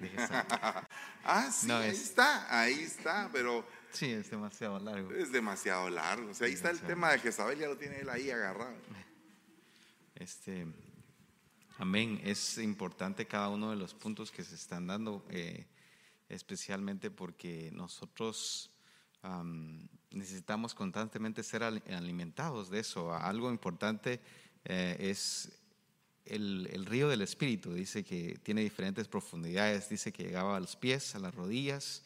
ah, 1.25 1.51
sí, 1.53 1.71
ahí 1.71 1.91
está, 1.91 2.61
ahí 2.61 2.81
está, 2.81 3.31
pero 3.33 3.65
Sí, 3.97 4.11
es 4.11 4.31
demasiado 4.31 4.79
largo. 4.79 5.11
Es 5.13 5.33
demasiado 5.33 5.89
largo. 5.89 6.31
O 6.31 6.35
sea, 6.35 6.47
ahí 6.47 6.53
está 6.53 6.71
el 6.71 6.81
tema 6.81 7.13
de 7.13 7.19
Jezabel, 7.19 7.59
ya 7.59 7.67
lo 7.67 7.79
tiene 7.79 8.01
él 8.01 8.11
ahí 8.11 8.31
agarrado. 8.31 8.75
Este, 10.15 10.67
amén. 11.79 12.21
Es 12.23 12.59
importante 12.59 13.27
cada 13.27 13.49
uno 13.49 13.71
de 13.71 13.77
los 13.77 13.95
puntos 13.95 14.31
que 14.31 14.45
se 14.45 14.55
están 14.55 14.87
dando, 14.87 15.25
eh, 15.31 15.67
especialmente 16.29 17.11
porque 17.11 17.71
nosotros 17.73 18.71
necesitamos 20.11 20.75
constantemente 20.75 21.43
ser 21.43 21.65
alimentados 21.65 22.71
de 22.71 22.81
eso. 22.81 23.13
Algo 23.13 23.51
importante 23.51 24.21
eh, 24.65 24.97
es 25.01 25.51
el, 26.25 26.69
el, 26.73 26.87
río 26.87 27.09
del 27.09 27.23
Espíritu. 27.23 27.73
Dice 27.75 28.05
que 28.05 28.39
tiene 28.43 28.61
diferentes 28.61 29.09
profundidades. 29.09 29.89
Dice 29.89 30.13
que 30.13 30.25
llegaba 30.25 30.57
a 30.57 30.61
los 30.61 30.77
pies, 30.77 31.15
a 31.17 31.19
las 31.19 31.35
rodillas 31.35 32.05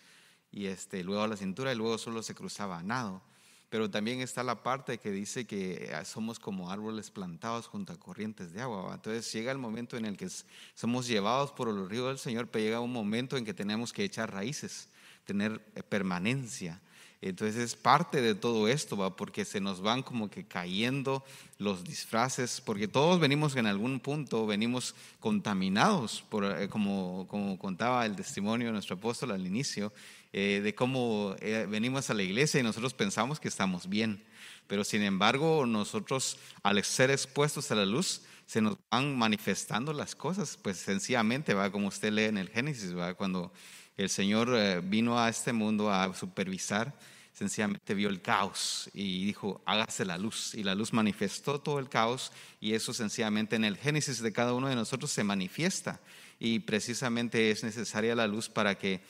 y 0.52 0.66
este, 0.66 1.04
luego 1.04 1.22
a 1.22 1.28
la 1.28 1.36
cintura 1.36 1.72
y 1.72 1.76
luego 1.76 1.98
solo 1.98 2.22
se 2.22 2.34
cruzaba 2.34 2.78
a 2.78 2.82
nado. 2.82 3.22
Pero 3.70 3.88
también 3.88 4.20
está 4.20 4.42
la 4.42 4.62
parte 4.62 4.98
que 4.98 5.12
dice 5.12 5.46
que 5.46 5.90
eh, 5.90 6.04
somos 6.04 6.40
como 6.40 6.70
árboles 6.70 7.10
plantados 7.10 7.68
junto 7.68 7.92
a 7.92 7.96
corrientes 7.98 8.52
de 8.52 8.60
agua. 8.60 8.82
¿va? 8.82 8.94
Entonces 8.94 9.32
llega 9.32 9.52
el 9.52 9.58
momento 9.58 9.96
en 9.96 10.04
el 10.04 10.16
que 10.16 10.28
somos 10.74 11.06
llevados 11.06 11.52
por 11.52 11.68
los 11.68 11.88
ríos 11.88 12.08
del 12.08 12.18
Señor, 12.18 12.48
pero 12.48 12.64
llega 12.64 12.80
un 12.80 12.92
momento 12.92 13.36
en 13.36 13.44
que 13.44 13.54
tenemos 13.54 13.92
que 13.92 14.02
echar 14.02 14.32
raíces, 14.32 14.88
tener 15.24 15.64
eh, 15.76 15.82
permanencia. 15.84 16.80
Entonces 17.22 17.56
es 17.56 17.76
parte 17.76 18.22
de 18.22 18.34
todo 18.34 18.66
esto, 18.66 18.96
¿va? 18.96 19.14
porque 19.14 19.44
se 19.44 19.60
nos 19.60 19.82
van 19.82 20.02
como 20.02 20.30
que 20.30 20.46
cayendo 20.46 21.22
los 21.58 21.84
disfraces, 21.84 22.62
porque 22.62 22.88
todos 22.88 23.20
venimos 23.20 23.54
en 23.56 23.66
algún 23.66 24.00
punto, 24.00 24.46
venimos 24.46 24.94
contaminados, 25.20 26.24
por, 26.30 26.44
eh, 26.44 26.68
como, 26.70 27.26
como 27.28 27.58
contaba 27.58 28.06
el 28.06 28.16
testimonio 28.16 28.68
de 28.68 28.72
nuestro 28.72 28.96
apóstol 28.96 29.32
al 29.32 29.46
inicio, 29.46 29.92
eh, 30.32 30.60
de 30.62 30.74
cómo 30.74 31.34
eh, 31.40 31.66
venimos 31.68 32.10
a 32.10 32.14
la 32.14 32.22
iglesia 32.22 32.60
y 32.60 32.62
nosotros 32.62 32.94
pensamos 32.94 33.40
que 33.40 33.48
estamos 33.48 33.88
bien, 33.88 34.24
pero 34.66 34.84
sin 34.84 35.02
embargo 35.02 35.66
nosotros 35.66 36.38
al 36.62 36.82
ser 36.84 37.10
expuestos 37.10 37.70
a 37.70 37.74
la 37.74 37.86
luz, 37.86 38.22
se 38.50 38.60
nos 38.60 38.76
van 38.90 39.16
manifestando 39.16 39.92
las 39.92 40.16
cosas, 40.16 40.58
pues 40.60 40.76
sencillamente, 40.76 41.54
va 41.54 41.70
como 41.70 41.86
usted 41.86 42.12
lee 42.12 42.24
en 42.24 42.36
el 42.36 42.48
Génesis, 42.48 42.96
va 42.96 43.14
cuando 43.14 43.52
el 43.96 44.10
Señor 44.10 44.52
eh, 44.56 44.80
vino 44.82 45.20
a 45.20 45.28
este 45.28 45.52
mundo 45.52 45.88
a 45.88 46.12
supervisar, 46.14 46.92
sencillamente 47.32 47.94
vio 47.94 48.08
el 48.08 48.20
caos 48.20 48.90
y 48.92 49.24
dijo, 49.24 49.62
hágase 49.66 50.04
la 50.04 50.18
luz. 50.18 50.54
Y 50.56 50.64
la 50.64 50.74
luz 50.74 50.92
manifestó 50.92 51.60
todo 51.60 51.78
el 51.78 51.88
caos 51.88 52.32
y 52.60 52.74
eso 52.74 52.92
sencillamente 52.92 53.54
en 53.54 53.64
el 53.64 53.76
Génesis 53.76 54.20
de 54.20 54.32
cada 54.32 54.52
uno 54.52 54.68
de 54.68 54.74
nosotros 54.74 55.12
se 55.12 55.22
manifiesta. 55.22 56.00
Y 56.40 56.58
precisamente 56.58 57.52
es 57.52 57.62
necesaria 57.62 58.16
la 58.16 58.26
luz 58.26 58.48
para 58.48 58.76
que 58.76 59.00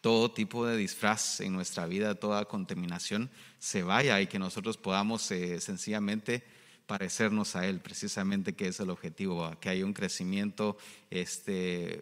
todo 0.00 0.30
tipo 0.30 0.66
de 0.66 0.76
disfraz 0.76 1.40
en 1.40 1.52
nuestra 1.52 1.86
vida, 1.86 2.14
toda 2.14 2.44
contaminación 2.44 3.30
se 3.58 3.82
vaya 3.82 4.20
y 4.20 4.26
que 4.26 4.38
nosotros 4.38 4.76
podamos 4.76 5.30
eh, 5.30 5.60
sencillamente 5.60 6.44
parecernos 6.86 7.56
a 7.56 7.66
Él, 7.66 7.80
precisamente 7.80 8.54
que 8.54 8.68
es 8.68 8.80
el 8.80 8.90
objetivo, 8.90 9.50
que 9.60 9.68
haya 9.68 9.84
un 9.84 9.92
crecimiento 9.92 10.78
este, 11.10 12.00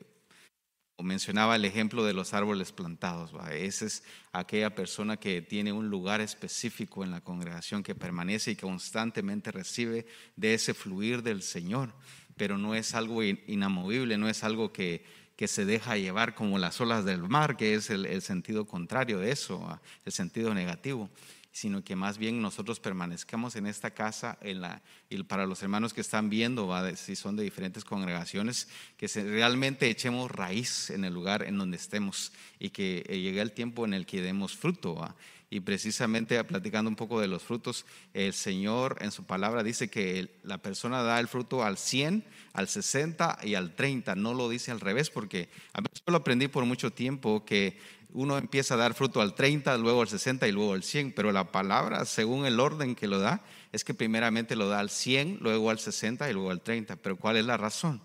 mencionaba 0.99 1.57
el 1.57 1.65
ejemplo 1.65 2.05
de 2.05 2.15
los 2.15 2.35
árboles 2.35 2.73
plantados. 2.73 3.35
¿va? 3.37 3.53
Esa 3.55 3.87
es 3.87 4.03
aquella 4.33 4.75
persona 4.75 5.17
que 5.17 5.43
tiene 5.43 5.73
un 5.73 5.89
lugar 5.91 6.21
específico 6.21 7.05
en 7.05 7.11
la 7.11 7.21
congregación, 7.21 7.83
que 7.83 7.95
permanece 7.95 8.53
y 8.53 8.57
constantemente 8.57 9.51
recibe 9.51 10.07
de 10.37 10.55
ese 10.55 10.73
fluir 10.73 11.23
del 11.23 11.43
Señor, 11.43 11.95
pero 12.37 12.57
no 12.59 12.75
es 12.75 12.95
algo 12.95 13.23
in- 13.23 13.43
inamovible, 13.47 14.17
no 14.19 14.29
es 14.29 14.45
algo 14.45 14.73
que, 14.73 15.05
que 15.37 15.49
se 15.49 15.65
deja 15.65 15.97
llevar 15.97 16.35
como 16.35 16.59
las 16.59 16.81
olas 16.81 17.05
del 17.05 17.23
mar, 17.23 17.57
que 17.57 17.75
es 17.75 17.91
el, 17.91 18.23
sentido 18.23 18.67
contrario 18.67 19.19
de 19.19 19.31
eso, 19.31 19.61
¿va? 19.61 19.81
el 20.05 20.13
sentido 20.13 20.55
negativo 20.55 21.11
sino 21.57 21.83
que 21.83 21.97
más 21.97 22.19
bien 22.19 22.43
nosotros 22.43 22.81
permanezcamos 22.81 23.57
en 23.57 23.67
esta 23.67 23.93
casa, 23.93 24.37
en 24.43 24.61
la, 24.61 24.83
y 25.09 25.23
para 25.23 25.47
los 25.47 25.63
hermanos 25.63 25.95
que 25.95 26.03
están 26.03 26.29
viendo, 26.29 26.71
si 26.97 27.17
son 27.17 27.35
de 27.35 27.45
diferentes 27.45 27.83
congregaciones, 27.83 28.69
que 28.99 29.07
realmente 29.07 29.89
echemos 29.89 30.31
raíz 30.31 30.91
en 30.91 31.07
el 31.07 31.15
lugar 31.15 31.45
en 31.45 31.57
donde 31.57 31.79
estemos 31.79 32.31
y 32.59 32.69
que 32.69 33.07
eh, 33.09 33.21
llegue 33.21 33.41
el 33.41 33.53
tiempo 33.53 33.87
en 33.87 33.95
el 33.95 34.05
que 34.05 34.21
demos 34.21 34.55
fruto. 34.55 34.97
¿va? 34.97 35.17
Y 35.49 35.61
precisamente 35.61 36.43
platicando 36.43 36.89
un 36.89 36.97
poco 36.97 37.21
de 37.21 37.29
los 37.29 37.43
frutos, 37.43 37.87
el 38.15 38.33
Señor 38.33 38.99
en 39.01 39.13
su 39.13 39.25
palabra 39.25 39.63
dice 39.63 39.89
que 39.89 40.29
la 40.43 40.59
persona 40.59 41.03
da 41.03 41.21
el 41.21 41.29
fruto 41.29 41.63
al 41.63 41.79
100, 41.79 42.25
al 42.53 42.67
60 42.67 43.39
y 43.45 43.55
al 43.55 43.77
30, 43.77 44.17
no 44.17 44.35
lo 44.35 44.49
dice 44.49 44.73
al 44.73 44.81
revés, 44.81 45.09
porque 45.09 45.49
a 45.73 45.81
mí 45.81 45.87
yo 45.95 46.03
lo 46.11 46.17
aprendí 46.17 46.49
por 46.49 46.65
mucho 46.65 46.93
tiempo 46.93 47.45
que 47.45 47.79
uno 48.13 48.39
empieza 48.39 48.75
a 48.75 48.79
dar 48.79 48.95
fruto 48.95 49.21
al 49.21 49.35
30, 49.35 49.77
luego 49.79 50.01
al 50.01 50.09
60 50.09 50.49
y 50.49 50.53
luego 50.53 50.73
al 50.73 50.83
100, 50.83 51.13
pero 51.13 51.33
la 51.33 51.53
palabra, 51.53 52.05
según 52.07 52.47
el 52.47 52.59
orden 52.59 52.95
que 52.95 53.07
lo 53.07 53.19
da, 53.19 53.43
es 53.73 53.85
que 53.85 53.95
primeramente 53.95 54.57
lo 54.57 54.69
da 54.69 54.81
al 54.81 54.91
100, 54.91 55.39
luego 55.41 55.71
al 55.71 55.79
60 55.79 56.29
y 56.31 56.33
luego 56.33 56.51
al 56.51 56.63
30. 56.63 56.97
Pero 56.97 57.17
¿cuál 57.17 57.37
es 57.37 57.45
la 57.45 57.57
razón? 57.57 58.01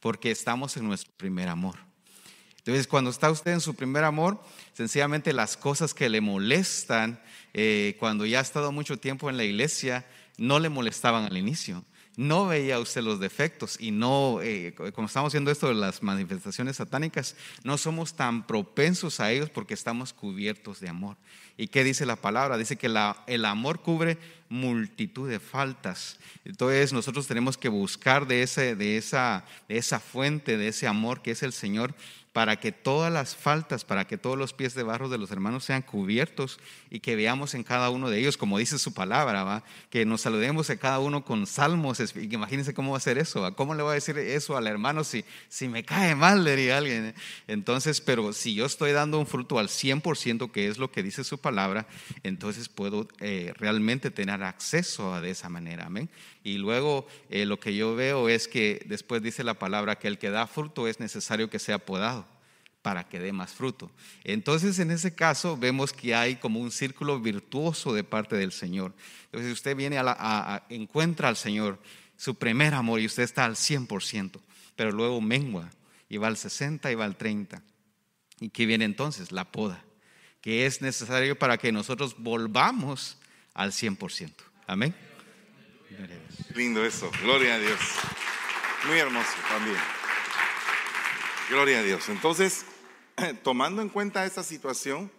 Porque 0.00 0.30
estamos 0.30 0.76
en 0.76 0.86
nuestro 0.86 1.12
primer 1.16 1.48
amor. 1.48 1.76
Entonces, 2.64 2.86
cuando 2.86 3.10
está 3.10 3.30
usted 3.30 3.52
en 3.52 3.60
su 3.60 3.74
primer 3.74 4.04
amor, 4.04 4.42
sencillamente 4.72 5.34
las 5.34 5.58
cosas 5.58 5.92
que 5.92 6.08
le 6.08 6.22
molestan, 6.22 7.20
eh, 7.52 7.94
cuando 8.00 8.24
ya 8.24 8.38
ha 8.38 8.42
estado 8.42 8.72
mucho 8.72 8.98
tiempo 8.98 9.28
en 9.28 9.36
la 9.36 9.44
iglesia, 9.44 10.06
no 10.38 10.58
le 10.58 10.70
molestaban 10.70 11.26
al 11.26 11.36
inicio. 11.36 11.84
No 12.16 12.46
veía 12.46 12.78
usted 12.78 13.02
los 13.02 13.20
defectos 13.20 13.76
y 13.78 13.90
no, 13.90 14.38
eh, 14.40 14.72
como 14.94 15.08
estamos 15.08 15.30
haciendo 15.30 15.50
esto 15.50 15.68
de 15.68 15.74
las 15.74 16.02
manifestaciones 16.02 16.76
satánicas, 16.76 17.36
no 17.64 17.76
somos 17.76 18.14
tan 18.14 18.46
propensos 18.46 19.20
a 19.20 19.30
ellos 19.32 19.50
porque 19.50 19.74
estamos 19.74 20.12
cubiertos 20.12 20.80
de 20.80 20.88
amor. 20.88 21.16
¿Y 21.58 21.66
qué 21.66 21.84
dice 21.84 22.06
la 22.06 22.16
palabra? 22.16 22.56
Dice 22.56 22.76
que 22.76 22.88
la- 22.88 23.22
el 23.26 23.44
amor 23.44 23.80
cubre 23.82 24.16
multitud 24.48 25.28
de 25.28 25.38
faltas. 25.40 26.18
Entonces 26.44 26.92
nosotros 26.92 27.26
tenemos 27.26 27.58
que 27.58 27.68
buscar 27.68 28.26
de, 28.26 28.42
ese, 28.42 28.74
de, 28.76 28.96
esa, 28.96 29.44
de 29.68 29.76
esa 29.76 29.98
fuente, 30.00 30.56
de 30.56 30.68
ese 30.68 30.86
amor 30.86 31.20
que 31.20 31.32
es 31.32 31.42
el 31.42 31.52
Señor, 31.52 31.94
para 32.34 32.56
que 32.58 32.72
todas 32.72 33.12
las 33.12 33.36
faltas, 33.36 33.84
para 33.84 34.08
que 34.08 34.18
todos 34.18 34.36
los 34.36 34.52
pies 34.52 34.74
de 34.74 34.82
barro 34.82 35.08
de 35.08 35.18
los 35.18 35.30
hermanos 35.30 35.62
sean 35.62 35.82
cubiertos 35.82 36.58
y 36.90 36.98
que 36.98 37.14
veamos 37.14 37.54
en 37.54 37.62
cada 37.62 37.90
uno 37.90 38.10
de 38.10 38.18
ellos, 38.18 38.36
como 38.36 38.58
dice 38.58 38.76
su 38.80 38.92
palabra, 38.92 39.44
¿va? 39.44 39.62
que 39.88 40.04
nos 40.04 40.22
saludemos 40.22 40.68
a 40.68 40.76
cada 40.76 40.98
uno 40.98 41.24
con 41.24 41.46
salmos. 41.46 42.02
Imagínense 42.16 42.74
cómo 42.74 42.90
va 42.90 42.96
a 42.96 43.00
ser 43.00 43.18
eso, 43.18 43.42
¿va? 43.42 43.54
¿cómo 43.54 43.76
le 43.76 43.84
voy 43.84 43.92
a 43.92 43.94
decir 43.94 44.18
eso 44.18 44.56
al 44.56 44.66
hermano 44.66 45.04
si, 45.04 45.24
si 45.48 45.68
me 45.68 45.84
cae 45.84 46.16
mal, 46.16 46.44
diría 46.44 46.78
alguien? 46.78 47.04
¿eh? 47.06 47.14
Entonces, 47.46 48.00
pero 48.00 48.32
si 48.32 48.52
yo 48.52 48.66
estoy 48.66 48.90
dando 48.90 49.20
un 49.20 49.28
fruto 49.28 49.60
al 49.60 49.68
100%, 49.68 50.50
que 50.50 50.66
es 50.66 50.78
lo 50.78 50.90
que 50.90 51.04
dice 51.04 51.22
su 51.22 51.38
palabra, 51.38 51.86
entonces 52.24 52.68
puedo 52.68 53.06
eh, 53.20 53.52
realmente 53.58 54.10
tener 54.10 54.42
acceso 54.42 55.14
a 55.14 55.20
de 55.20 55.30
esa 55.30 55.48
manera, 55.48 55.86
amén. 55.86 56.10
Y 56.44 56.58
luego 56.58 57.06
eh, 57.30 57.46
lo 57.46 57.58
que 57.58 57.74
yo 57.74 57.96
veo 57.96 58.28
es 58.28 58.46
que 58.46 58.84
después 58.86 59.22
dice 59.22 59.42
la 59.42 59.54
palabra 59.54 59.96
que 59.98 60.06
el 60.08 60.18
que 60.18 60.30
da 60.30 60.46
fruto 60.46 60.86
es 60.86 61.00
necesario 61.00 61.50
que 61.50 61.58
sea 61.58 61.78
podado 61.78 62.26
para 62.82 63.08
que 63.08 63.18
dé 63.18 63.32
más 63.32 63.52
fruto. 63.54 63.90
Entonces, 64.24 64.78
en 64.78 64.90
ese 64.90 65.14
caso, 65.14 65.56
vemos 65.56 65.94
que 65.94 66.14
hay 66.14 66.36
como 66.36 66.60
un 66.60 66.70
círculo 66.70 67.18
virtuoso 67.18 67.94
de 67.94 68.04
parte 68.04 68.36
del 68.36 68.52
Señor. 68.52 68.92
Entonces, 69.24 69.50
usted 69.52 69.74
viene 69.74 69.96
a 69.96 70.02
la, 70.02 70.14
a- 70.20 70.64
encuentra 70.68 71.28
al 71.30 71.36
Señor, 71.38 71.78
su 72.18 72.34
primer 72.34 72.74
amor, 72.74 73.00
y 73.00 73.06
usted 73.06 73.22
está 73.22 73.46
al 73.46 73.56
100%, 73.56 74.38
pero 74.76 74.92
luego 74.92 75.22
mengua, 75.22 75.70
y 76.10 76.18
va 76.18 76.26
al 76.26 76.36
60 76.36 76.92
y 76.92 76.94
va 76.94 77.06
al 77.06 77.16
30. 77.16 77.62
¿Y 78.40 78.50
qué 78.50 78.66
viene 78.66 78.84
entonces? 78.84 79.32
La 79.32 79.50
poda, 79.50 79.82
que 80.42 80.66
es 80.66 80.82
necesario 80.82 81.38
para 81.38 81.56
que 81.56 81.72
nosotros 81.72 82.16
volvamos 82.18 83.16
al 83.54 83.72
100%. 83.72 84.30
Amén. 84.66 84.94
Lindo 86.54 86.84
eso, 86.84 87.10
gloria 87.22 87.56
a 87.56 87.58
Dios. 87.58 87.80
Muy 88.86 88.98
hermoso 88.98 89.32
también. 89.48 89.76
Gloria 91.50 91.80
a 91.80 91.82
Dios. 91.82 92.08
Entonces, 92.08 92.64
tomando 93.42 93.82
en 93.82 93.88
cuenta 93.88 94.24
esta 94.24 94.42
situación, 94.42 95.10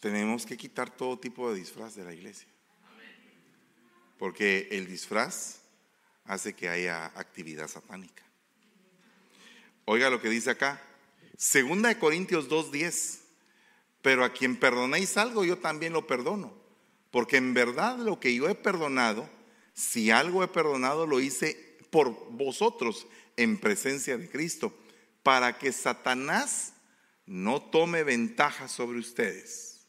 tenemos 0.00 0.44
que 0.44 0.56
quitar 0.56 0.90
todo 0.90 1.18
tipo 1.18 1.50
de 1.50 1.58
disfraz 1.58 1.94
de 1.94 2.04
la 2.04 2.12
iglesia. 2.12 2.48
Porque 4.18 4.68
el 4.70 4.86
disfraz 4.86 5.60
hace 6.24 6.54
que 6.54 6.68
haya 6.68 7.06
actividad 7.06 7.68
satánica. 7.68 8.22
Oiga 9.86 10.10
lo 10.10 10.20
que 10.20 10.28
dice 10.28 10.50
acá. 10.50 10.80
Segunda 11.36 11.88
de 11.88 11.98
Corintios 11.98 12.48
2.10. 12.48 13.20
Pero 14.02 14.24
a 14.24 14.32
quien 14.32 14.56
perdonéis 14.56 15.16
algo, 15.16 15.44
yo 15.44 15.58
también 15.58 15.92
lo 15.92 16.06
perdono. 16.06 16.52
Porque 17.10 17.36
en 17.38 17.54
verdad 17.54 17.96
lo 17.98 18.20
que 18.20 18.34
yo 18.34 18.48
he 18.48 18.54
perdonado, 18.54 19.28
si 19.74 20.10
algo 20.10 20.42
he 20.42 20.48
perdonado, 20.48 21.06
lo 21.06 21.20
hice 21.20 21.78
por 21.90 22.30
vosotros 22.30 23.06
en 23.36 23.58
presencia 23.58 24.16
de 24.16 24.30
Cristo, 24.30 24.72
para 25.22 25.58
que 25.58 25.72
Satanás 25.72 26.74
no 27.26 27.60
tome 27.60 28.04
ventaja 28.04 28.68
sobre 28.68 28.98
ustedes. 28.98 29.86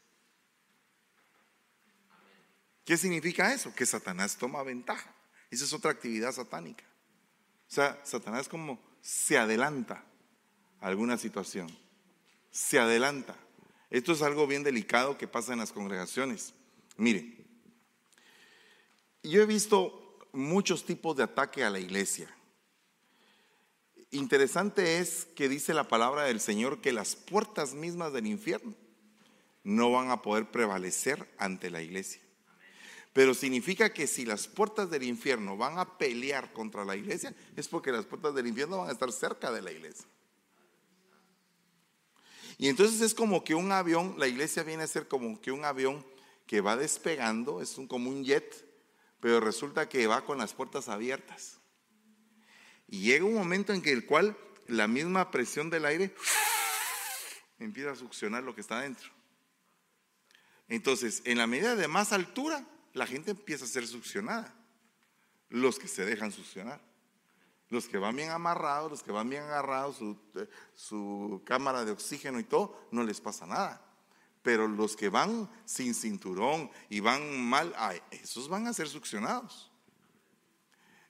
¿Qué 2.83 2.97
significa 2.97 3.53
eso? 3.53 3.73
Que 3.73 3.85
Satanás 3.85 4.37
toma 4.37 4.63
ventaja. 4.63 5.13
Esa 5.49 5.65
es 5.65 5.73
otra 5.73 5.91
actividad 5.91 6.31
satánica. 6.31 6.83
O 7.67 7.73
sea, 7.73 7.99
Satanás 8.03 8.47
como 8.47 8.79
se 9.01 9.37
adelanta 9.37 10.03
a 10.81 10.87
alguna 10.87 11.17
situación. 11.17 11.75
Se 12.51 12.79
adelanta. 12.79 13.35
Esto 13.89 14.13
es 14.13 14.21
algo 14.21 14.47
bien 14.47 14.63
delicado 14.63 15.17
que 15.17 15.27
pasa 15.27 15.53
en 15.53 15.59
las 15.59 15.71
congregaciones. 15.71 16.53
Mire, 16.97 17.44
yo 19.29 19.41
he 19.41 19.45
visto 19.45 20.19
muchos 20.31 20.85
tipos 20.85 21.15
de 21.15 21.23
ataque 21.23 21.63
a 21.63 21.69
la 21.69 21.79
iglesia. 21.79 22.29
Interesante 24.11 24.99
es 24.99 25.25
que 25.35 25.49
dice 25.49 25.73
la 25.73 25.87
palabra 25.87 26.23
del 26.23 26.39
Señor 26.39 26.79
que 26.81 26.93
las 26.93 27.15
puertas 27.15 27.73
mismas 27.73 28.13
del 28.13 28.27
infierno 28.27 28.73
no 29.63 29.91
van 29.91 30.11
a 30.11 30.21
poder 30.21 30.51
prevalecer 30.51 31.27
ante 31.37 31.69
la 31.69 31.81
iglesia. 31.81 32.21
Pero 33.13 33.33
significa 33.33 33.93
que 33.93 34.07
si 34.07 34.25
las 34.25 34.47
puertas 34.47 34.89
del 34.89 35.03
infierno 35.03 35.57
van 35.57 35.79
a 35.79 35.97
pelear 35.97 36.53
contra 36.53 36.85
la 36.85 36.95
iglesia, 36.95 37.33
es 37.55 37.67
porque 37.67 37.91
las 37.91 38.05
puertas 38.05 38.35
del 38.35 38.47
infierno 38.47 38.77
van 38.77 38.89
a 38.89 38.91
estar 38.91 39.11
cerca 39.11 39.51
de 39.51 39.61
la 39.61 39.71
iglesia. 39.71 40.05
Y 42.57 42.69
entonces 42.69 43.01
es 43.01 43.13
como 43.13 43.43
que 43.43 43.55
un 43.55 43.71
avión, 43.71 44.15
la 44.17 44.27
iglesia 44.27 44.63
viene 44.63 44.83
a 44.83 44.87
ser 44.87 45.07
como 45.07 45.41
que 45.41 45.51
un 45.51 45.65
avión 45.65 46.05
que 46.45 46.61
va 46.61 46.77
despegando, 46.77 47.61
es 47.61 47.77
un, 47.77 47.87
como 47.87 48.09
un 48.09 48.23
jet, 48.23 48.65
pero 49.25 49.39
resulta 49.39 49.89
que 49.89 50.05
va 50.05 50.23
con 50.23 50.37
las 50.37 50.53
puertas 50.53 50.87
abiertas. 50.87 51.57
Y 52.87 53.01
llega 53.01 53.25
un 53.25 53.33
momento 53.33 53.73
en 53.73 53.81
que 53.81 53.91
el 53.91 54.05
cual 54.05 54.37
la 54.67 54.87
misma 54.87 55.31
presión 55.31 55.71
del 55.71 55.85
aire 55.85 56.15
empieza 57.59 57.89
a 57.89 57.95
succionar 57.95 58.43
lo 58.43 58.53
que 58.53 58.61
está 58.61 58.81
dentro. 58.81 59.09
Entonces, 60.67 61.23
en 61.25 61.39
la 61.39 61.47
medida 61.47 61.75
de 61.75 61.87
más 61.87 62.13
altura, 62.13 62.67
la 62.93 63.07
gente 63.07 63.31
empieza 63.31 63.65
a 63.65 63.67
ser 63.67 63.87
succionada. 63.87 64.53
Los 65.49 65.79
que 65.79 65.87
se 65.87 66.05
dejan 66.05 66.31
succionar. 66.31 66.79
Los 67.69 67.87
que 67.87 67.97
van 67.97 68.15
bien 68.15 68.29
amarrados, 68.29 68.91
los 68.91 69.01
que 69.01 69.11
van 69.11 69.27
bien 69.27 69.41
agarrados, 69.41 69.95
su, 69.95 70.19
eh, 70.35 70.47
su 70.75 71.41
cámara 71.43 71.83
de 71.83 71.93
oxígeno 71.93 72.39
y 72.39 72.43
todo, 72.43 72.79
no 72.91 73.01
les 73.01 73.19
pasa 73.21 73.47
nada. 73.47 73.84
Pero 74.45 74.67
los 74.67 74.95
que 74.95 75.09
van 75.09 75.49
sin 75.65 75.95
cinturón 75.95 76.69
y 76.87 76.99
van 76.99 77.43
mal, 77.43 77.73
esos 78.11 78.47
van 78.47 78.67
a 78.67 78.73
ser 78.73 78.87
succionados. 78.87 79.71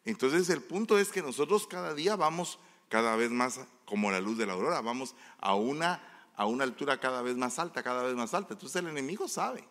Entonces 0.06 0.50
el 0.50 0.62
punto 0.62 0.98
es 0.98 1.10
que 1.12 1.22
nosotros 1.22 1.68
cada 1.68 1.94
día 1.94 2.16
vamos 2.16 2.60
cada 2.88 3.18
vez 3.18 3.30
más 3.32 3.60
como 3.84 4.10
la 4.10 4.22
luz 4.22 4.38
de 4.38 4.46
la 4.46 4.54
aurora, 4.54 4.80
vamos 4.80 5.16
a 5.40 5.54
una, 5.54 6.02
a 6.38 6.46
una 6.46 6.64
altura 6.64 6.98
cada 7.02 7.22
vez 7.22 7.36
más 7.36 7.60
alta, 7.60 7.84
cada 7.84 8.04
vez 8.04 8.16
más 8.16 8.34
alta. 8.34 8.54
Entonces 8.54 8.82
el 8.82 8.88
enemigo 8.88 9.28
sabe. 9.28 9.68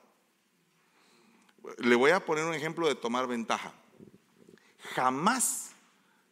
Le 1.78 1.94
voy 1.94 2.10
a 2.10 2.22
poner 2.22 2.44
un 2.44 2.52
ejemplo 2.52 2.86
de 2.86 2.96
tomar 2.96 3.26
ventaja. 3.26 3.72
Jamás 4.94 5.70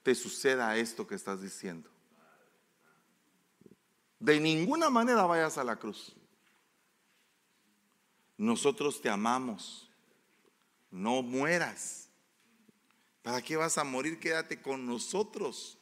te 0.03 0.15
suceda 0.15 0.77
esto 0.77 1.07
que 1.07 1.15
estás 1.15 1.41
diciendo. 1.41 1.89
De 4.19 4.39
ninguna 4.39 4.91
manera 4.91 5.25
vayas 5.25 5.57
a 5.57 5.65
la 5.65 5.77
cruz. 5.77 6.15
Nosotros 8.43 9.01
te 9.01 9.09
amamos. 9.09 9.89
No 10.91 11.23
mueras. 11.23 12.09
¿Para 13.23 13.41
qué 13.41 13.55
vas 13.55 13.79
a 13.79 13.85
morir? 13.85 14.19
Quédate 14.19 14.61
con 14.61 14.85
nosotros. 14.85 15.79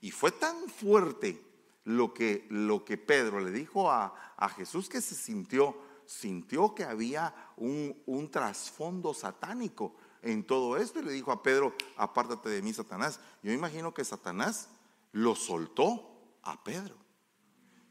Y 0.00 0.10
fue 0.10 0.32
tan 0.32 0.68
fuerte 0.68 1.40
lo 1.84 2.12
que, 2.12 2.48
lo 2.50 2.84
que 2.84 2.98
Pedro 2.98 3.38
le 3.38 3.52
dijo 3.52 3.92
a, 3.92 4.34
a 4.36 4.48
Jesús 4.48 4.88
que 4.88 5.00
se 5.00 5.14
sintió, 5.14 5.80
sintió 6.04 6.74
que 6.74 6.82
había 6.82 7.32
un, 7.56 7.96
un 8.06 8.28
trasfondo 8.28 9.14
satánico 9.14 9.94
en 10.22 10.44
todo 10.44 10.76
esto 10.76 10.98
y 10.98 11.04
le 11.04 11.12
dijo 11.12 11.30
a 11.30 11.44
Pedro, 11.44 11.76
apártate 11.96 12.48
de 12.48 12.60
mí, 12.60 12.72
Satanás. 12.72 13.20
Yo 13.44 13.52
imagino 13.52 13.94
que 13.94 14.04
Satanás 14.04 14.68
lo 15.12 15.36
soltó 15.36 16.10
a 16.42 16.64
Pedro, 16.64 16.96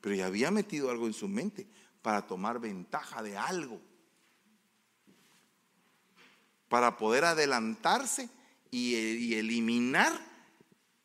pero 0.01 0.13
ya 0.13 0.25
había 0.25 0.51
metido 0.51 0.91
algo 0.91 1.07
en 1.07 1.13
su 1.13 1.29
mente 1.29 1.69
para 2.05 2.27
tomar 2.27 2.59
ventaja 2.59 3.23
de 3.23 3.35
algo, 3.35 3.81
para 6.69 6.97
poder 6.97 7.25
adelantarse 7.25 8.29
y, 8.69 9.33
eliminar 9.33 10.13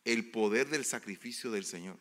el 0.04 0.30
poder 0.30 0.68
del 0.68 0.84
sacrificio 0.84 1.50
del 1.50 1.64
Señor. 1.64 1.96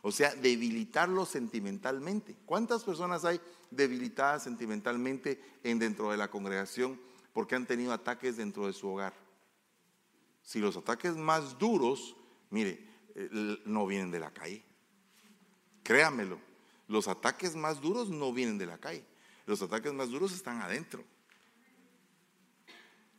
O 0.00 0.10
sea, 0.10 0.34
debilitarlo 0.34 1.26
sentimentalmente. 1.26 2.34
¿Cuántas 2.46 2.84
personas 2.84 3.26
hay 3.26 3.38
debilitadas 3.70 4.44
sentimentalmente 4.44 5.38
en 5.62 5.78
dentro 5.78 6.10
de 6.10 6.16
la 6.16 6.30
congregación? 6.30 6.98
porque 7.34 7.56
han 7.56 7.66
tenido 7.66 7.92
ataques 7.92 8.36
dentro 8.36 8.68
de 8.68 8.72
su 8.72 8.88
hogar. 8.88 9.12
Si 10.40 10.60
los 10.60 10.76
ataques 10.76 11.16
más 11.16 11.58
duros, 11.58 12.14
mire, 12.50 12.88
eh, 13.16 13.58
no 13.66 13.86
vienen 13.86 14.12
de 14.12 14.20
la 14.20 14.30
calle. 14.30 14.62
Créamelo, 15.82 16.38
los 16.88 17.08
ataques 17.08 17.56
más 17.56 17.80
duros 17.80 18.08
no 18.08 18.32
vienen 18.32 18.58
de 18.58 18.66
la 18.66 18.78
calle. 18.78 19.04
Los 19.46 19.62
ataques 19.62 19.92
más 19.92 20.10
duros 20.10 20.32
están 20.32 20.60
adentro. 20.60 21.04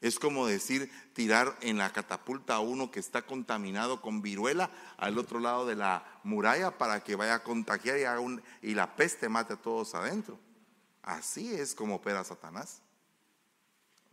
Es 0.01 0.19
como 0.19 0.45
decir 0.45 0.91
tirar 1.13 1.57
en 1.61 1.77
la 1.77 1.91
catapulta 1.91 2.55
a 2.55 2.59
uno 2.59 2.91
que 2.91 2.99
está 2.99 3.23
contaminado 3.23 4.01
con 4.01 4.21
viruela 4.21 4.69
al 4.97 5.17
otro 5.17 5.39
lado 5.39 5.65
de 5.65 5.75
la 5.75 6.19
muralla 6.23 6.77
para 6.77 7.03
que 7.03 7.15
vaya 7.15 7.35
a 7.35 7.43
contagiar 7.43 7.97
y, 8.61 8.69
y 8.69 8.73
la 8.75 8.95
peste 8.95 9.29
mate 9.29 9.53
a 9.53 9.61
todos 9.61 9.95
adentro. 9.95 10.39
Así 11.01 11.53
es 11.53 11.73
como 11.73 11.95
opera 11.95 12.23
Satanás 12.23 12.81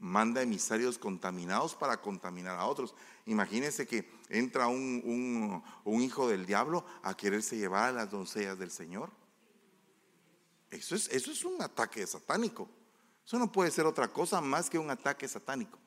manda 0.03 0.43
emisarios 0.43 0.99
contaminados 0.99 1.77
para 1.77 1.99
contaminar 1.99 2.59
a 2.59 2.67
otros. 2.67 2.93
Imagínense 3.25 3.87
que 3.87 4.11
entra 4.29 4.67
un, 4.67 5.63
hijo 5.85 6.29
del 6.29 6.45
diablo 6.45 6.85
a 7.05 7.17
quererse 7.17 7.57
llevar 7.57 7.91
a 7.91 7.93
las 7.93 8.11
doncellas 8.11 8.59
del 8.59 8.73
Señor. 8.73 9.11
Eso 10.73 10.95
es, 10.95 11.09
eso 11.09 11.31
es 11.31 11.45
un 11.45 11.61
ataque 11.61 12.07
satánico. 12.07 12.69
Eso 13.25 13.39
no 13.39 13.53
puede 13.53 13.71
ser 13.71 13.87
otra 13.87 14.09
cosa 14.09 14.41
más 14.41 14.69
que 14.69 14.79
un 14.79 14.91
ataque 14.91 15.29
satánico. 15.29 15.79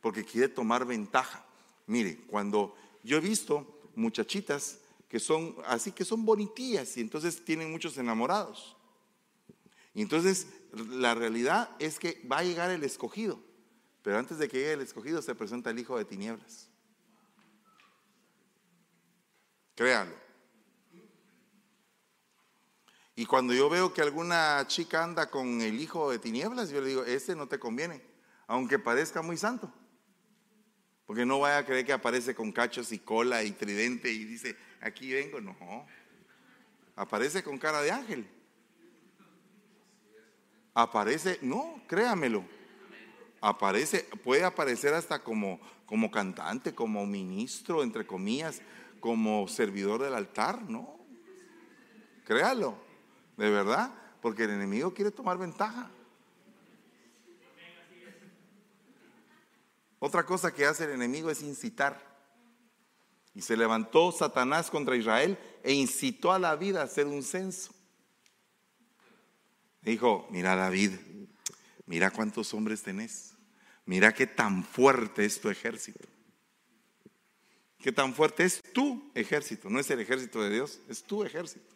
Porque 0.00 0.24
quiere 0.24 0.48
tomar 0.48 0.84
ventaja. 0.84 1.44
Mire, 1.86 2.18
cuando 2.26 2.76
yo 3.02 3.16
he 3.16 3.20
visto 3.20 3.80
muchachitas 3.94 4.80
que 5.08 5.20
son 5.20 5.56
así, 5.66 5.92
que 5.92 6.04
son 6.04 6.26
bonitillas 6.26 6.96
y 6.96 7.00
entonces 7.00 7.44
tienen 7.44 7.70
muchos 7.70 7.96
enamorados. 7.96 8.76
Y 9.94 10.02
entonces 10.02 10.48
la 10.72 11.14
realidad 11.14 11.70
es 11.78 12.00
que 12.00 12.20
va 12.30 12.38
a 12.38 12.44
llegar 12.44 12.70
el 12.70 12.82
escogido, 12.82 13.40
pero 14.02 14.18
antes 14.18 14.38
de 14.38 14.48
que 14.48 14.58
llegue 14.58 14.72
el 14.72 14.80
escogido 14.80 15.22
se 15.22 15.34
presenta 15.36 15.70
el 15.70 15.78
hijo 15.78 15.96
de 15.96 16.04
tinieblas. 16.04 16.68
Créalo. 19.76 20.25
Y 23.18 23.24
cuando 23.24 23.54
yo 23.54 23.70
veo 23.70 23.94
que 23.94 24.02
alguna 24.02 24.62
chica 24.66 25.02
anda 25.02 25.30
con 25.30 25.62
el 25.62 25.80
hijo 25.80 26.10
de 26.10 26.18
tinieblas, 26.18 26.68
yo 26.68 26.82
le 26.82 26.88
digo, 26.88 27.04
ese 27.04 27.34
no 27.34 27.48
te 27.48 27.58
conviene, 27.58 28.02
aunque 28.46 28.78
parezca 28.78 29.22
muy 29.22 29.38
santo. 29.38 29.72
Porque 31.06 31.24
no 31.24 31.40
vaya 31.40 31.58
a 31.58 31.64
creer 31.64 31.86
que 31.86 31.94
aparece 31.94 32.34
con 32.34 32.52
cachos 32.52 32.92
y 32.92 32.98
cola 32.98 33.42
y 33.42 33.52
tridente 33.52 34.12
y 34.12 34.24
dice, 34.24 34.54
aquí 34.82 35.14
vengo. 35.14 35.40
No, 35.40 35.56
aparece 36.94 37.42
con 37.42 37.58
cara 37.58 37.80
de 37.80 37.90
ángel. 37.90 38.28
Aparece, 40.74 41.38
no, 41.40 41.80
créamelo, 41.86 42.44
aparece, 43.40 44.06
puede 44.24 44.44
aparecer 44.44 44.92
hasta 44.92 45.20
como, 45.20 45.58
como 45.86 46.10
cantante, 46.10 46.74
como 46.74 47.06
ministro, 47.06 47.82
entre 47.82 48.06
comillas, 48.06 48.60
como 49.00 49.48
servidor 49.48 50.02
del 50.02 50.14
altar, 50.14 50.68
no, 50.68 50.98
créalo, 52.26 52.85
de 53.36 53.50
verdad, 53.50 53.92
porque 54.20 54.44
el 54.44 54.50
enemigo 54.50 54.94
quiere 54.94 55.10
tomar 55.10 55.38
ventaja. 55.38 55.90
Otra 59.98 60.24
cosa 60.24 60.52
que 60.52 60.64
hace 60.64 60.84
el 60.84 60.90
enemigo 60.90 61.30
es 61.30 61.42
incitar. 61.42 62.16
Y 63.34 63.42
se 63.42 63.56
levantó 63.56 64.12
Satanás 64.12 64.70
contra 64.70 64.96
Israel 64.96 65.38
e 65.62 65.72
incitó 65.72 66.32
a 66.32 66.38
la 66.38 66.56
vida 66.56 66.80
a 66.80 66.84
hacer 66.84 67.06
un 67.06 67.22
censo. 67.22 67.74
Dijo, 69.82 70.26
mira 70.30 70.56
David, 70.56 70.92
mira 71.84 72.10
cuántos 72.10 72.52
hombres 72.54 72.82
tenés, 72.82 73.34
mira 73.84 74.12
qué 74.12 74.26
tan 74.26 74.64
fuerte 74.64 75.24
es 75.24 75.40
tu 75.40 75.48
ejército. 75.48 76.08
Qué 77.78 77.92
tan 77.92 78.14
fuerte 78.14 78.44
es 78.44 78.62
tu 78.72 79.12
ejército, 79.14 79.70
no 79.70 79.78
es 79.78 79.88
el 79.90 80.00
ejército 80.00 80.42
de 80.42 80.50
Dios, 80.50 80.80
es 80.88 81.04
tu 81.04 81.22
ejército. 81.22 81.75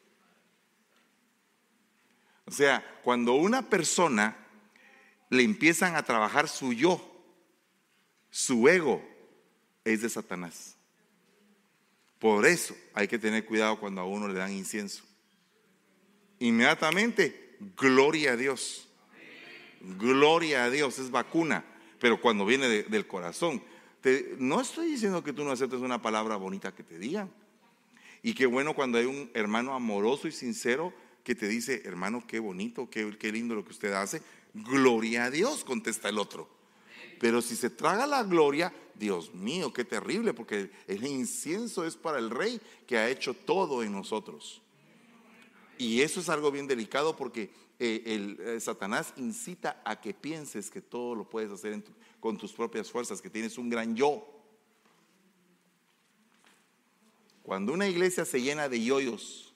O 2.50 2.52
sea, 2.52 2.84
cuando 3.04 3.34
una 3.34 3.70
persona 3.70 4.36
le 5.28 5.44
empiezan 5.44 5.94
a 5.94 6.02
trabajar 6.02 6.48
su 6.48 6.72
yo, 6.72 7.00
su 8.28 8.68
ego, 8.68 9.00
es 9.84 10.02
de 10.02 10.08
Satanás. 10.08 10.76
Por 12.18 12.44
eso 12.46 12.74
hay 12.92 13.06
que 13.06 13.20
tener 13.20 13.46
cuidado 13.46 13.78
cuando 13.78 14.00
a 14.00 14.04
uno 14.04 14.26
le 14.26 14.34
dan 14.34 14.52
incienso. 14.52 15.04
Inmediatamente 16.40 17.56
gloria 17.76 18.32
a 18.32 18.36
Dios. 18.36 18.88
Gloria 19.80 20.64
a 20.64 20.70
Dios, 20.70 20.98
es 20.98 21.12
vacuna, 21.12 21.64
pero 22.00 22.20
cuando 22.20 22.44
viene 22.44 22.66
del 22.68 23.06
corazón. 23.06 23.62
no 24.38 24.60
estoy 24.60 24.90
diciendo 24.90 25.22
que 25.22 25.32
tú 25.32 25.44
no 25.44 25.52
aceptes 25.52 25.80
una 25.80 26.02
palabra 26.02 26.34
bonita 26.34 26.74
que 26.74 26.82
te 26.82 26.98
digan. 26.98 27.30
Y 28.22 28.34
qué 28.34 28.46
bueno 28.46 28.74
cuando 28.74 28.98
hay 28.98 29.06
un 29.06 29.30
hermano 29.34 29.72
amoroso 29.72 30.26
y 30.26 30.32
sincero 30.32 30.92
que 31.24 31.34
te 31.34 31.48
dice, 31.48 31.82
hermano, 31.84 32.24
qué 32.26 32.38
bonito, 32.38 32.88
qué, 32.90 33.16
qué 33.18 33.32
lindo 33.32 33.54
lo 33.54 33.64
que 33.64 33.72
usted 33.72 33.92
hace. 33.92 34.22
Gloria 34.54 35.24
a 35.24 35.30
Dios, 35.30 35.64
contesta 35.64 36.08
el 36.08 36.18
otro. 36.18 36.48
Pero 37.18 37.42
si 37.42 37.56
se 37.56 37.70
traga 37.70 38.06
la 38.06 38.22
gloria, 38.22 38.72
Dios 38.94 39.34
mío, 39.34 39.72
qué 39.72 39.84
terrible, 39.84 40.34
porque 40.34 40.70
el 40.86 41.06
incienso 41.06 41.84
es 41.84 41.96
para 41.96 42.18
el 42.18 42.30
rey 42.30 42.60
que 42.86 42.98
ha 42.98 43.08
hecho 43.08 43.34
todo 43.34 43.82
en 43.82 43.92
nosotros. 43.92 44.62
Y 45.78 46.02
eso 46.02 46.20
es 46.20 46.28
algo 46.28 46.50
bien 46.50 46.66
delicado 46.66 47.16
porque 47.16 47.50
eh, 47.78 48.02
el, 48.04 48.38
eh, 48.40 48.60
Satanás 48.60 49.14
incita 49.16 49.80
a 49.84 49.98
que 50.00 50.12
pienses 50.12 50.70
que 50.70 50.82
todo 50.82 51.14
lo 51.14 51.28
puedes 51.28 51.50
hacer 51.50 51.82
con 52.20 52.36
tus 52.36 52.52
propias 52.52 52.90
fuerzas, 52.90 53.22
que 53.22 53.30
tienes 53.30 53.56
un 53.56 53.70
gran 53.70 53.96
yo. 53.96 54.26
Cuando 57.42 57.72
una 57.72 57.88
iglesia 57.88 58.26
se 58.26 58.42
llena 58.42 58.68
de 58.68 58.84
yoyos, 58.84 59.49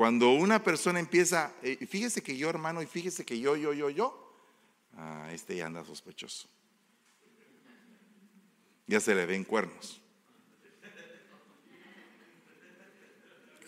Cuando 0.00 0.30
una 0.30 0.64
persona 0.64 0.98
empieza, 0.98 1.52
eh, 1.62 1.76
fíjese 1.86 2.22
que 2.22 2.34
yo 2.34 2.48
hermano 2.48 2.80
y 2.80 2.86
fíjese 2.86 3.22
que 3.22 3.38
yo, 3.38 3.54
yo, 3.54 3.74
yo, 3.74 3.90
yo, 3.90 4.32
ah, 4.96 5.28
este 5.30 5.56
ya 5.56 5.66
anda 5.66 5.84
sospechoso. 5.84 6.48
Ya 8.86 8.98
se 8.98 9.14
le 9.14 9.26
ven 9.26 9.44
cuernos. 9.44 10.00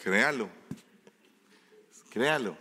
Créalo, 0.03 0.49
créalo. 2.09 2.57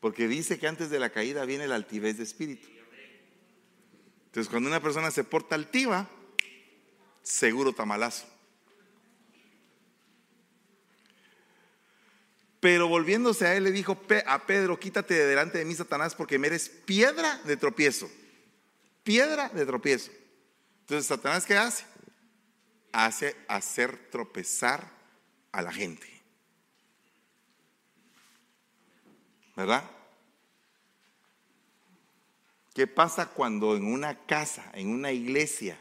Porque 0.00 0.26
dice 0.26 0.58
que 0.58 0.66
antes 0.66 0.88
de 0.88 0.98
la 0.98 1.10
caída 1.10 1.44
viene 1.44 1.68
la 1.68 1.74
altivez 1.74 2.16
de 2.16 2.22
espíritu. 2.22 2.66
Entonces, 4.24 4.48
cuando 4.48 4.70
una 4.70 4.80
persona 4.80 5.10
se 5.10 5.22
porta 5.22 5.54
altiva, 5.54 6.08
seguro 7.22 7.74
tamalazo. 7.74 8.33
Pero 12.64 12.88
volviéndose 12.88 13.46
a 13.46 13.54
él, 13.54 13.64
le 13.64 13.72
dijo 13.72 14.00
a 14.26 14.46
Pedro: 14.46 14.80
Quítate 14.80 15.12
de 15.12 15.26
delante 15.26 15.58
de 15.58 15.66
mí, 15.66 15.74
Satanás, 15.74 16.14
porque 16.14 16.38
me 16.38 16.46
eres 16.46 16.70
piedra 16.70 17.36
de 17.44 17.58
tropiezo. 17.58 18.10
Piedra 19.02 19.50
de 19.50 19.66
tropiezo. 19.66 20.10
Entonces, 20.80 21.04
Satanás, 21.06 21.44
¿qué 21.44 21.58
hace? 21.58 21.84
Hace 22.90 23.36
hacer 23.48 24.08
tropezar 24.10 24.90
a 25.52 25.60
la 25.60 25.70
gente. 25.74 26.08
¿Verdad? 29.54 29.84
¿Qué 32.72 32.86
pasa 32.86 33.26
cuando 33.26 33.76
en 33.76 33.84
una 33.84 34.24
casa, 34.24 34.70
en 34.72 34.88
una 34.88 35.12
iglesia, 35.12 35.76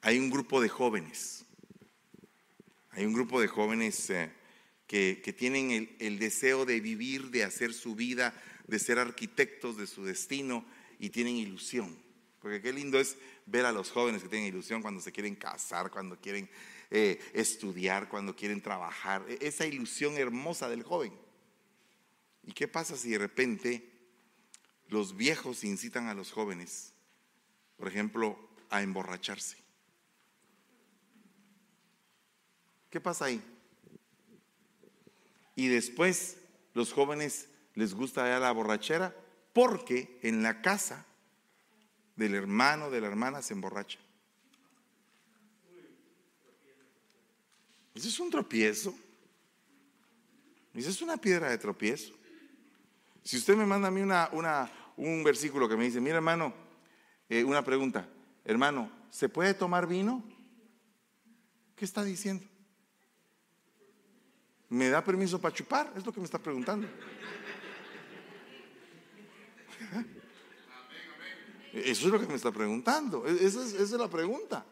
hay 0.00 0.16
un 0.20 0.30
grupo 0.30 0.60
de 0.60 0.68
jóvenes? 0.68 1.44
Hay 2.92 3.04
un 3.04 3.12
grupo 3.12 3.40
de 3.40 3.48
jóvenes 3.48 4.10
eh, 4.10 4.30
que, 4.86 5.34
tienen 5.36 5.70
el, 5.70 5.96
el 6.00 6.18
deseo 6.18 6.64
de 6.64 6.80
vivir, 6.80 7.30
de 7.30 7.44
hacer 7.44 7.72
su 7.72 7.94
vida, 7.94 8.34
de 8.66 8.78
ser 8.78 8.98
arquitectos 8.98 9.76
de 9.76 9.86
su 9.86 10.04
destino 10.04 10.64
y 10.98 11.10
tienen 11.10 11.36
ilusión. 11.36 11.96
Porque 12.40 12.60
qué 12.62 12.72
lindo 12.72 12.98
es 12.98 13.16
ver 13.46 13.66
a 13.66 13.72
los 13.72 13.90
jóvenes 13.90 14.22
que 14.22 14.28
tienen 14.28 14.48
ilusión 14.48 14.82
cuando 14.82 15.00
se 15.00 15.12
quieren 15.12 15.36
casar, 15.36 15.90
cuando 15.90 16.18
quieren 16.18 16.48
eh, 16.90 17.20
estudiar, 17.34 18.08
cuando 18.08 18.34
quieren 18.34 18.60
trabajar. 18.60 19.24
E, 19.28 19.38
esa 19.46 19.66
ilusión 19.66 20.16
hermosa 20.16 20.68
del 20.68 20.82
joven. 20.82 21.12
¿Y 22.42 22.52
qué 22.52 22.66
pasa 22.66 22.96
si 22.96 23.10
de 23.10 23.18
repente 23.18 23.88
los 24.88 25.16
viejos 25.16 25.62
incitan 25.64 26.08
a 26.08 26.14
los 26.14 26.32
jóvenes, 26.32 26.94
por 27.76 27.88
ejemplo, 27.88 28.38
a 28.70 28.82
emborracharse? 28.82 29.58
¿Qué 32.90 33.00
pasa 33.00 33.26
ahí? 33.26 33.40
Y 35.54 35.68
después 35.68 36.38
los 36.74 36.92
jóvenes 36.92 37.48
les 37.74 37.94
gusta 37.94 38.28
ya 38.28 38.38
la 38.38 38.50
borrachera 38.52 39.14
porque 39.52 40.18
en 40.22 40.42
la 40.42 40.60
casa 40.60 41.06
del 42.16 42.34
hermano, 42.34 42.90
de 42.90 43.00
la 43.00 43.06
hermana 43.06 43.42
se 43.42 43.54
emborracha. 43.54 43.98
Eso 47.94 48.08
es 48.08 48.20
un 48.20 48.30
tropiezo. 48.30 48.94
Eso 50.74 50.90
es 50.90 51.02
una 51.02 51.16
piedra 51.16 51.50
de 51.50 51.58
tropiezo. 51.58 52.12
Si 53.22 53.36
usted 53.36 53.56
me 53.56 53.66
manda 53.66 53.88
a 53.88 53.90
mí 53.90 54.00
una, 54.00 54.70
un 54.96 55.22
versículo 55.22 55.68
que 55.68 55.76
me 55.76 55.84
dice, 55.84 56.00
mira 56.00 56.16
hermano, 56.16 56.54
eh, 57.28 57.44
una 57.44 57.64
pregunta, 57.64 58.08
hermano, 58.44 58.90
¿se 59.10 59.28
puede 59.28 59.54
tomar 59.54 59.86
vino? 59.86 60.24
¿Qué 61.76 61.84
está 61.84 62.02
diciendo? 62.02 62.46
¿Me 64.70 64.88
da 64.88 65.02
permiso 65.02 65.40
para 65.40 65.54
chupar? 65.54 65.92
Es 65.96 66.06
lo 66.06 66.12
que 66.12 66.20
me 66.20 66.26
está 66.26 66.38
preguntando. 66.38 66.86
Eso 71.72 72.06
es 72.06 72.12
lo 72.12 72.20
que 72.20 72.26
me 72.26 72.34
está 72.34 72.52
preguntando. 72.52 73.26
E-, 73.26 73.46
esa 73.46 73.64
es, 73.64 73.72
esa 73.72 73.82
es 73.82 73.92
la 73.92 74.08
pregunta. 74.08 74.64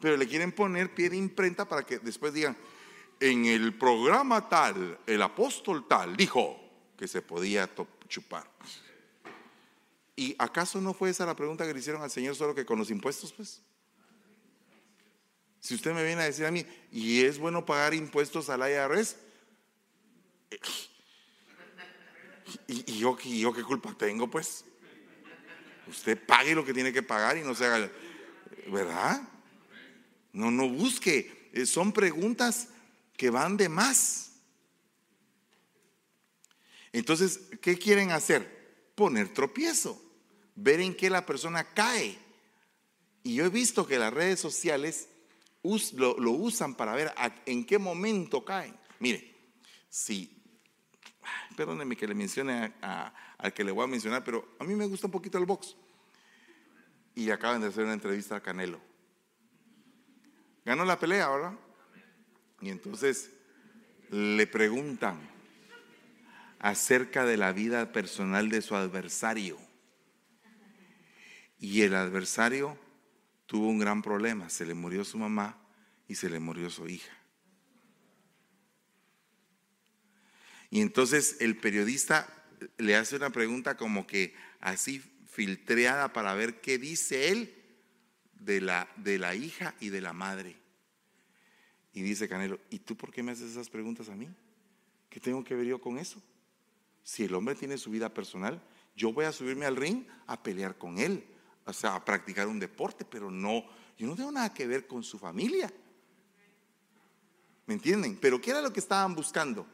Pero 0.00 0.16
le 0.16 0.26
quieren 0.26 0.52
poner 0.52 0.94
pie 0.94 1.10
de 1.10 1.16
imprenta 1.16 1.68
para 1.68 1.82
que 1.82 1.98
después 1.98 2.32
digan, 2.32 2.56
en 3.18 3.44
el 3.44 3.76
programa 3.76 4.48
tal, 4.48 4.98
el 5.06 5.22
apóstol 5.22 5.86
tal 5.88 6.16
dijo 6.16 6.58
que 6.96 7.06
se 7.06 7.20
podía 7.20 7.68
chupar. 8.08 8.48
¿Y 10.14 10.36
acaso 10.38 10.80
no 10.80 10.94
fue 10.94 11.10
esa 11.10 11.26
la 11.26 11.34
pregunta 11.34 11.66
que 11.66 11.72
le 11.72 11.80
hicieron 11.80 12.02
al 12.02 12.10
Señor 12.10 12.36
solo 12.36 12.54
que 12.54 12.64
con 12.64 12.78
los 12.78 12.90
impuestos, 12.90 13.32
pues? 13.32 13.62
Si 15.60 15.74
usted 15.74 15.92
me 15.92 16.04
viene 16.04 16.22
a 16.22 16.26
decir 16.26 16.46
a 16.46 16.50
mí, 16.50 16.64
¿y 16.90 17.22
es 17.24 17.38
bueno 17.38 17.66
pagar 17.66 17.92
impuestos 17.94 18.48
al 18.48 18.60
IRS? 18.60 19.16
¿Y, 22.66 22.98
yo, 22.98 23.16
y 23.22 23.40
yo 23.40 23.52
qué 23.52 23.62
culpa 23.62 23.94
tengo, 23.96 24.28
pues? 24.28 24.64
Usted 25.86 26.18
pague 26.26 26.54
lo 26.54 26.64
que 26.64 26.72
tiene 26.72 26.92
que 26.92 27.02
pagar 27.02 27.36
y 27.36 27.42
no 27.42 27.54
se 27.54 27.66
haga, 27.66 27.90
¿verdad? 28.68 29.22
No, 30.32 30.50
no 30.50 30.68
busque. 30.68 31.50
Eh, 31.52 31.66
son 31.66 31.92
preguntas 31.92 32.68
que 33.16 33.28
van 33.28 33.56
de 33.56 33.68
más. 33.68 34.30
Entonces, 36.92 37.40
¿qué 37.60 37.78
quieren 37.78 38.12
hacer? 38.12 38.92
Poner 38.94 39.32
tropiezo, 39.32 40.00
ver 40.54 40.80
en 40.80 40.94
qué 40.94 41.10
la 41.10 41.26
persona 41.26 41.64
cae. 41.64 42.18
Y 43.22 43.34
yo 43.34 43.44
he 43.44 43.50
visto 43.50 43.86
que 43.86 43.98
las 43.98 44.12
redes 44.12 44.40
sociales 44.40 45.08
lo, 45.62 46.30
usan 46.30 46.74
para 46.74 46.94
ver 46.94 47.12
en 47.46 47.64
qué 47.64 47.78
momento 47.78 48.44
caen. 48.44 48.76
Mire, 48.98 49.34
si, 49.88 50.42
perdóneme 51.56 51.96
que 51.96 52.06
le 52.06 52.14
mencione 52.14 52.72
al 52.80 53.52
que 53.52 53.64
le 53.64 53.72
voy 53.72 53.84
a 53.84 53.88
mencionar, 53.88 54.24
pero 54.24 54.56
a 54.58 54.64
mí 54.64 54.74
me 54.74 54.86
gusta 54.86 55.06
un 55.06 55.12
poquito 55.12 55.38
el 55.38 55.46
box. 55.46 55.76
Y 57.14 57.30
acaban 57.30 57.60
de 57.60 57.68
hacer 57.68 57.84
una 57.84 57.92
entrevista 57.92 58.36
a 58.36 58.40
Canelo. 58.40 58.80
Ganó 60.64 60.84
la 60.84 60.98
pelea, 60.98 61.28
¿verdad? 61.28 61.58
Y 62.60 62.70
entonces 62.70 63.30
le 64.10 64.46
preguntan 64.46 65.18
acerca 66.58 67.24
de 67.24 67.36
la 67.36 67.52
vida 67.52 67.92
personal 67.92 68.50
de 68.50 68.62
su 68.62 68.76
adversario. 68.76 69.58
Y 71.58 71.82
el 71.82 71.94
adversario 71.94 72.78
tuvo 73.50 73.66
un 73.66 73.80
gran 73.80 74.00
problema. 74.00 74.48
Se 74.48 74.64
le 74.64 74.74
murió 74.74 75.04
su 75.04 75.18
mamá 75.18 75.58
y 76.06 76.14
se 76.14 76.30
le 76.30 76.38
murió 76.38 76.70
su 76.70 76.86
hija. 76.86 77.12
Y 80.70 80.80
entonces 80.80 81.36
el 81.40 81.56
periodista 81.56 82.32
le 82.78 82.94
hace 82.94 83.16
una 83.16 83.30
pregunta 83.30 83.76
como 83.76 84.06
que 84.06 84.36
así 84.60 85.00
filtreada 85.26 86.12
para 86.12 86.32
ver 86.34 86.60
qué 86.60 86.78
dice 86.78 87.30
él 87.30 87.52
de 88.38 88.60
la, 88.60 88.88
de 88.94 89.18
la 89.18 89.34
hija 89.34 89.74
y 89.80 89.88
de 89.88 90.00
la 90.00 90.12
madre. 90.12 90.54
Y 91.92 92.02
dice 92.02 92.28
Canelo, 92.28 92.60
¿y 92.70 92.78
tú 92.78 92.96
por 92.96 93.10
qué 93.10 93.24
me 93.24 93.32
haces 93.32 93.50
esas 93.50 93.68
preguntas 93.68 94.08
a 94.10 94.14
mí? 94.14 94.28
¿Qué 95.08 95.18
tengo 95.18 95.42
que 95.42 95.56
ver 95.56 95.66
yo 95.66 95.80
con 95.80 95.98
eso? 95.98 96.22
Si 97.02 97.24
el 97.24 97.34
hombre 97.34 97.56
tiene 97.56 97.78
su 97.78 97.90
vida 97.90 98.14
personal, 98.14 98.62
yo 98.94 99.12
voy 99.12 99.24
a 99.24 99.32
subirme 99.32 99.66
al 99.66 99.74
ring 99.74 100.04
a 100.28 100.40
pelear 100.40 100.78
con 100.78 100.98
él, 101.00 101.24
o 101.64 101.72
sea, 101.72 101.94
a 101.94 102.04
practicar 102.04 102.46
un 102.46 102.58
deporte, 102.58 103.04
pero 103.04 103.30
no, 103.30 103.64
yo 103.96 104.06
no 104.06 104.16
tengo 104.16 104.32
nada 104.32 104.52
que 104.52 104.66
ver 104.66 104.86
con 104.86 105.02
su 105.02 105.18
familia. 105.18 105.72
¿Me 107.66 107.74
entienden? 107.74 108.18
Pero 108.20 108.40
¿qué 108.40 108.50
era 108.50 108.60
lo 108.60 108.72
que 108.72 108.80
estaban 108.80 109.14
buscando? 109.14 109.66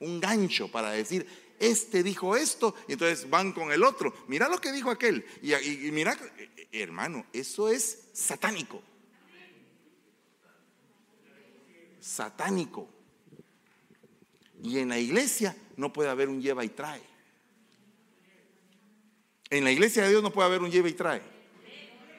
Un 0.00 0.18
gancho 0.18 0.70
para 0.70 0.90
decir, 0.90 1.26
este 1.60 2.02
dijo 2.02 2.36
esto, 2.36 2.74
y 2.88 2.94
entonces 2.94 3.28
van 3.28 3.52
con 3.52 3.70
el 3.70 3.84
otro. 3.84 4.12
Mira 4.26 4.48
lo 4.48 4.58
que 4.58 4.72
dijo 4.72 4.90
aquel. 4.90 5.24
Y, 5.42 5.54
y 5.54 5.92
mira, 5.92 6.16
hermano, 6.72 7.26
eso 7.32 7.68
es 7.68 8.08
satánico. 8.12 8.82
Satánico. 12.00 12.88
Y 14.62 14.78
en 14.78 14.88
la 14.88 14.98
iglesia 14.98 15.56
no 15.76 15.92
puede 15.92 16.08
haber 16.08 16.28
un 16.28 16.40
lleva 16.40 16.64
y 16.64 16.70
trae. 16.70 17.09
En 19.50 19.64
la 19.64 19.72
iglesia 19.72 20.04
de 20.04 20.10
Dios 20.10 20.22
no 20.22 20.32
puede 20.32 20.46
haber 20.48 20.62
un 20.62 20.70
lleva 20.70 20.88
y 20.88 20.92
trae. 20.92 21.20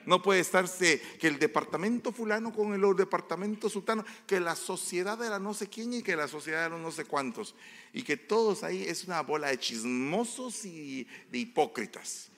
No 0.06 0.22
puede 0.22 0.40
estarse 0.40 1.02
que 1.20 1.28
el 1.28 1.40
departamento 1.40 2.12
fulano 2.12 2.52
con 2.54 2.74
el 2.74 2.96
departamento 2.96 3.70
sultano, 3.70 4.04
que 4.26 4.40
la 4.40 4.56
sociedad 4.56 5.24
era 5.24 5.40
no 5.40 5.54
sé 5.54 5.68
quién 5.68 5.94
y 5.94 6.02
que 6.02 6.16
la 6.16 6.28
sociedad 6.28 6.66
era 6.66 6.78
no 6.78 6.92
sé 6.92 7.06
cuántos. 7.06 7.56
Y 7.94 8.04
que 8.04 8.18
todos 8.18 8.64
ahí 8.64 8.84
es 8.84 9.06
una 9.06 9.22
bola 9.22 9.48
de 9.48 9.60
chismosos 9.60 10.66
y 10.66 11.08
de 11.30 11.38
hipócritas. 11.38 12.30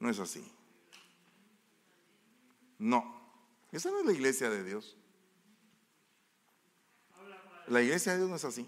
No 0.00 0.10
es 0.10 0.18
así. 0.18 0.44
No. 2.78 3.18
Esa 3.70 3.90
no 3.90 4.00
es 4.00 4.06
la 4.06 4.12
iglesia 4.12 4.48
de 4.48 4.64
Dios. 4.64 4.96
La 7.66 7.82
iglesia 7.82 8.12
de 8.12 8.18
Dios 8.18 8.30
no 8.30 8.36
es 8.36 8.44
así. 8.44 8.66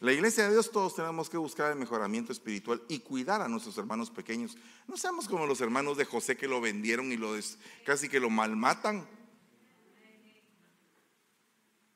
La 0.00 0.12
iglesia 0.12 0.44
de 0.44 0.52
Dios 0.52 0.70
todos 0.70 0.94
tenemos 0.94 1.30
que 1.30 1.38
buscar 1.38 1.72
el 1.72 1.78
mejoramiento 1.78 2.30
espiritual 2.30 2.82
y 2.88 2.98
cuidar 2.98 3.40
a 3.40 3.48
nuestros 3.48 3.78
hermanos 3.78 4.10
pequeños. 4.10 4.56
No 4.86 4.96
seamos 4.98 5.26
como 5.26 5.46
los 5.46 5.60
hermanos 5.62 5.96
de 5.96 6.04
José 6.04 6.36
que 6.36 6.46
lo 6.46 6.60
vendieron 6.60 7.10
y 7.12 7.16
lo 7.16 7.32
des- 7.32 7.58
casi 7.84 8.08
que 8.08 8.20
lo 8.20 8.28
malmatan. 8.28 9.08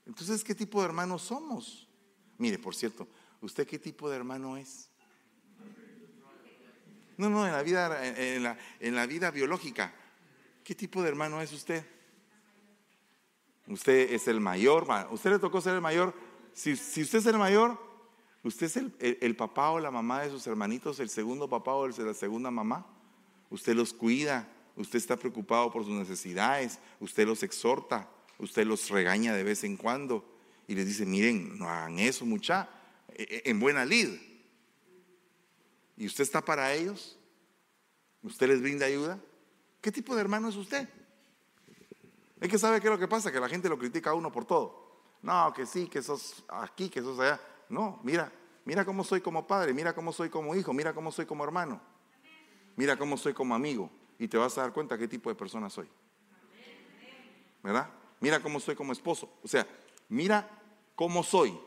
Entonces, 0.06 0.42
¿qué 0.42 0.54
tipo 0.54 0.80
de 0.80 0.86
hermanos 0.86 1.22
somos? 1.22 1.88
Mire, 2.38 2.58
por 2.58 2.74
cierto, 2.74 3.06
¿usted 3.42 3.66
qué 3.66 3.78
tipo 3.78 4.08
de 4.08 4.16
hermano 4.16 4.56
es? 4.56 4.88
No, 7.18 7.28
no, 7.28 7.46
en 7.46 7.52
la 7.52 7.62
vida, 7.62 8.06
en 8.06 8.42
la, 8.42 8.58
en 8.80 8.94
la 8.94 9.04
vida 9.06 9.30
biológica. 9.30 9.92
¿Qué 10.64 10.74
tipo 10.74 11.02
de 11.02 11.10
hermano 11.10 11.42
es 11.42 11.52
usted? 11.52 11.84
Usted 13.66 14.12
es 14.14 14.26
el 14.26 14.40
mayor, 14.40 14.86
ma- 14.86 15.06
usted 15.10 15.30
le 15.32 15.38
tocó 15.38 15.60
ser 15.60 15.74
el 15.74 15.82
mayor. 15.82 16.14
Si, 16.54 16.76
si 16.76 17.02
usted 17.02 17.18
es 17.18 17.26
el 17.26 17.36
mayor, 17.36 17.78
usted 18.42 18.66
es 18.66 18.76
el, 19.22 19.36
papá 19.36 19.70
o 19.70 19.80
la 19.80 19.90
mamá 19.90 20.22
de 20.22 20.30
sus 20.30 20.46
hermanitos, 20.46 21.00
el 21.00 21.10
segundo 21.10 21.48
papá 21.48 21.74
o 21.74 21.88
la 21.88 22.14
segunda 22.14 22.50
mamá. 22.50 22.86
Usted 23.50 23.74
los 23.74 23.92
cuida, 23.92 24.48
usted 24.76 24.98
está 24.98 25.16
preocupado 25.16 25.70
por 25.70 25.84
sus 25.84 25.94
necesidades, 25.94 26.78
usted 27.00 27.26
los 27.26 27.42
exhorta, 27.42 28.08
usted 28.38 28.66
los 28.66 28.88
regaña 28.88 29.34
de 29.34 29.42
vez 29.42 29.64
en 29.64 29.76
cuando 29.76 30.24
y 30.66 30.74
les 30.74 30.86
dice, 30.86 31.04
miren, 31.04 31.58
no 31.58 31.68
hagan 31.68 31.98
eso 31.98 32.24
mucha, 32.24 32.68
e- 33.08 33.42
e- 33.44 33.50
en 33.50 33.58
buena 33.58 33.84
lid. 33.84 34.08
¿Y 35.96 36.06
usted 36.06 36.22
está 36.22 36.40
para 36.40 36.72
ellos? 36.72 37.18
¿Usted 38.22 38.48
les 38.48 38.62
brinda 38.62 38.86
ayuda? 38.86 39.18
¿Qué 39.80 39.90
tipo 39.90 40.14
de 40.14 40.20
hermano 40.20 40.48
es 40.48 40.56
usted? 40.56 40.88
Es 42.40 42.48
que 42.48 42.58
sabe 42.58 42.80
qué 42.80 42.86
es 42.86 42.92
lo 42.92 42.98
que 42.98 43.08
pasa, 43.08 43.30
que 43.30 43.40
la 43.40 43.48
gente 43.48 43.68
lo 43.68 43.78
critica 43.78 44.10
a 44.10 44.14
uno 44.14 44.32
por 44.32 44.44
todo. 44.46 45.02
No, 45.22 45.52
que 45.52 45.66
sí, 45.66 45.88
que 45.88 46.02
sos 46.02 46.42
aquí, 46.48 46.88
que 46.88 47.02
sos 47.02 47.18
allá. 47.18 47.38
No, 47.70 48.00
mira, 48.02 48.30
mira 48.64 48.84
cómo 48.84 49.02
soy 49.04 49.20
como 49.20 49.46
padre, 49.46 49.72
mira 49.72 49.94
cómo 49.94 50.12
soy 50.12 50.28
como 50.28 50.54
hijo, 50.54 50.74
mira 50.74 50.92
cómo 50.92 51.10
soy 51.10 51.24
como 51.24 51.44
hermano, 51.44 51.80
mira 52.76 52.96
cómo 52.98 53.16
soy 53.16 53.32
como 53.32 53.54
amigo. 53.54 53.90
Y 54.18 54.28
te 54.28 54.36
vas 54.36 54.58
a 54.58 54.62
dar 54.62 54.72
cuenta 54.74 54.98
qué 54.98 55.08
tipo 55.08 55.30
de 55.30 55.34
persona 55.34 55.70
soy. 55.70 55.88
¿Verdad? 57.62 57.88
Mira 58.20 58.40
cómo 58.40 58.60
soy 58.60 58.74
como 58.74 58.92
esposo. 58.92 59.32
O 59.42 59.48
sea, 59.48 59.66
mira 60.10 60.46
cómo 60.94 61.22
soy. 61.22 61.58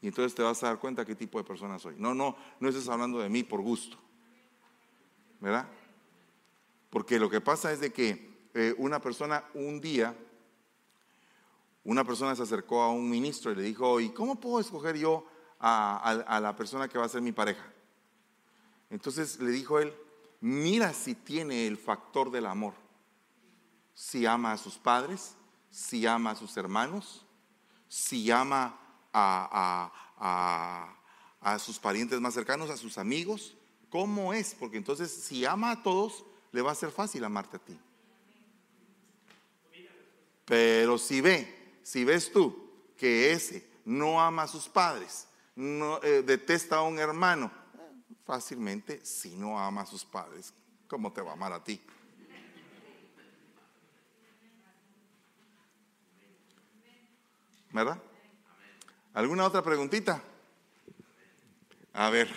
Y 0.00 0.06
entonces 0.06 0.34
te 0.34 0.42
vas 0.42 0.62
a 0.62 0.68
dar 0.68 0.78
cuenta 0.78 1.04
qué 1.04 1.16
tipo 1.16 1.38
de 1.38 1.44
persona 1.44 1.78
soy. 1.78 1.96
No, 1.98 2.14
no, 2.14 2.36
no 2.60 2.68
estés 2.68 2.88
hablando 2.88 3.18
de 3.18 3.28
mí 3.28 3.42
por 3.42 3.60
gusto. 3.60 3.96
¿Verdad? 5.40 5.66
Porque 6.90 7.18
lo 7.18 7.28
que 7.28 7.40
pasa 7.40 7.72
es 7.72 7.80
de 7.80 7.92
que 7.92 8.48
eh, 8.54 8.74
una 8.78 9.00
persona 9.00 9.44
un 9.54 9.80
día, 9.80 10.16
una 11.88 12.04
persona 12.04 12.36
se 12.36 12.42
acercó 12.42 12.82
a 12.82 12.90
un 12.90 13.08
ministro 13.08 13.50
y 13.50 13.54
le 13.54 13.62
dijo, 13.62 13.98
¿y 13.98 14.10
cómo 14.10 14.38
puedo 14.38 14.60
escoger 14.60 14.98
yo 14.98 15.26
a, 15.58 16.38
la 16.42 16.54
persona 16.54 16.86
que 16.86 16.98
va 16.98 17.06
a 17.06 17.08
ser 17.08 17.22
mi 17.22 17.32
pareja? 17.32 17.64
Entonces 18.90 19.40
le 19.40 19.50
dijo 19.50 19.78
él, 19.78 19.94
mira 20.42 20.92
si 20.92 21.14
tiene 21.14 21.66
el 21.66 21.78
factor 21.78 22.30
del 22.30 22.44
amor, 22.44 22.74
si 23.94 24.26
ama 24.26 24.52
a 24.52 24.58
sus 24.58 24.74
padres, 24.74 25.34
si 25.70 26.06
ama 26.06 26.32
a 26.32 26.36
sus 26.36 26.54
hermanos, 26.58 27.24
si 27.88 28.30
ama 28.30 28.78
a- 29.10 29.90
a 31.40 31.58
sus 31.58 31.78
parientes 31.78 32.20
más 32.20 32.34
cercanos, 32.34 32.68
a 32.68 32.76
sus 32.76 32.98
amigos, 32.98 33.54
¿cómo 33.88 34.34
es? 34.34 34.54
Porque 34.54 34.76
entonces 34.76 35.10
si 35.10 35.46
ama 35.46 35.70
a 35.70 35.82
todos, 35.82 36.22
le 36.52 36.60
va 36.60 36.72
a 36.72 36.74
ser 36.74 36.90
fácil 36.90 37.24
amarte 37.24 37.56
a 37.56 37.60
ti. 37.60 37.78
Pero 40.44 40.98
si 40.98 41.22
ve, 41.22 41.57
si 41.88 42.04
ves 42.04 42.30
tú 42.30 42.54
que 42.98 43.32
ese 43.32 43.66
no 43.86 44.20
ama 44.20 44.42
a 44.42 44.46
sus 44.46 44.68
padres, 44.68 45.26
no, 45.56 45.98
eh, 46.02 46.22
detesta 46.22 46.76
a 46.76 46.82
un 46.82 46.98
hermano, 46.98 47.50
fácilmente 48.26 49.02
si 49.06 49.34
no 49.34 49.58
ama 49.58 49.80
a 49.80 49.86
sus 49.86 50.04
padres, 50.04 50.52
¿cómo 50.86 51.10
te 51.14 51.22
va 51.22 51.30
a 51.30 51.32
amar 51.32 51.54
a 51.54 51.64
ti? 51.64 51.80
¿Verdad? 57.72 58.02
¿Alguna 59.14 59.46
otra 59.46 59.62
preguntita? 59.62 60.22
A 61.94 62.10
ver, 62.10 62.28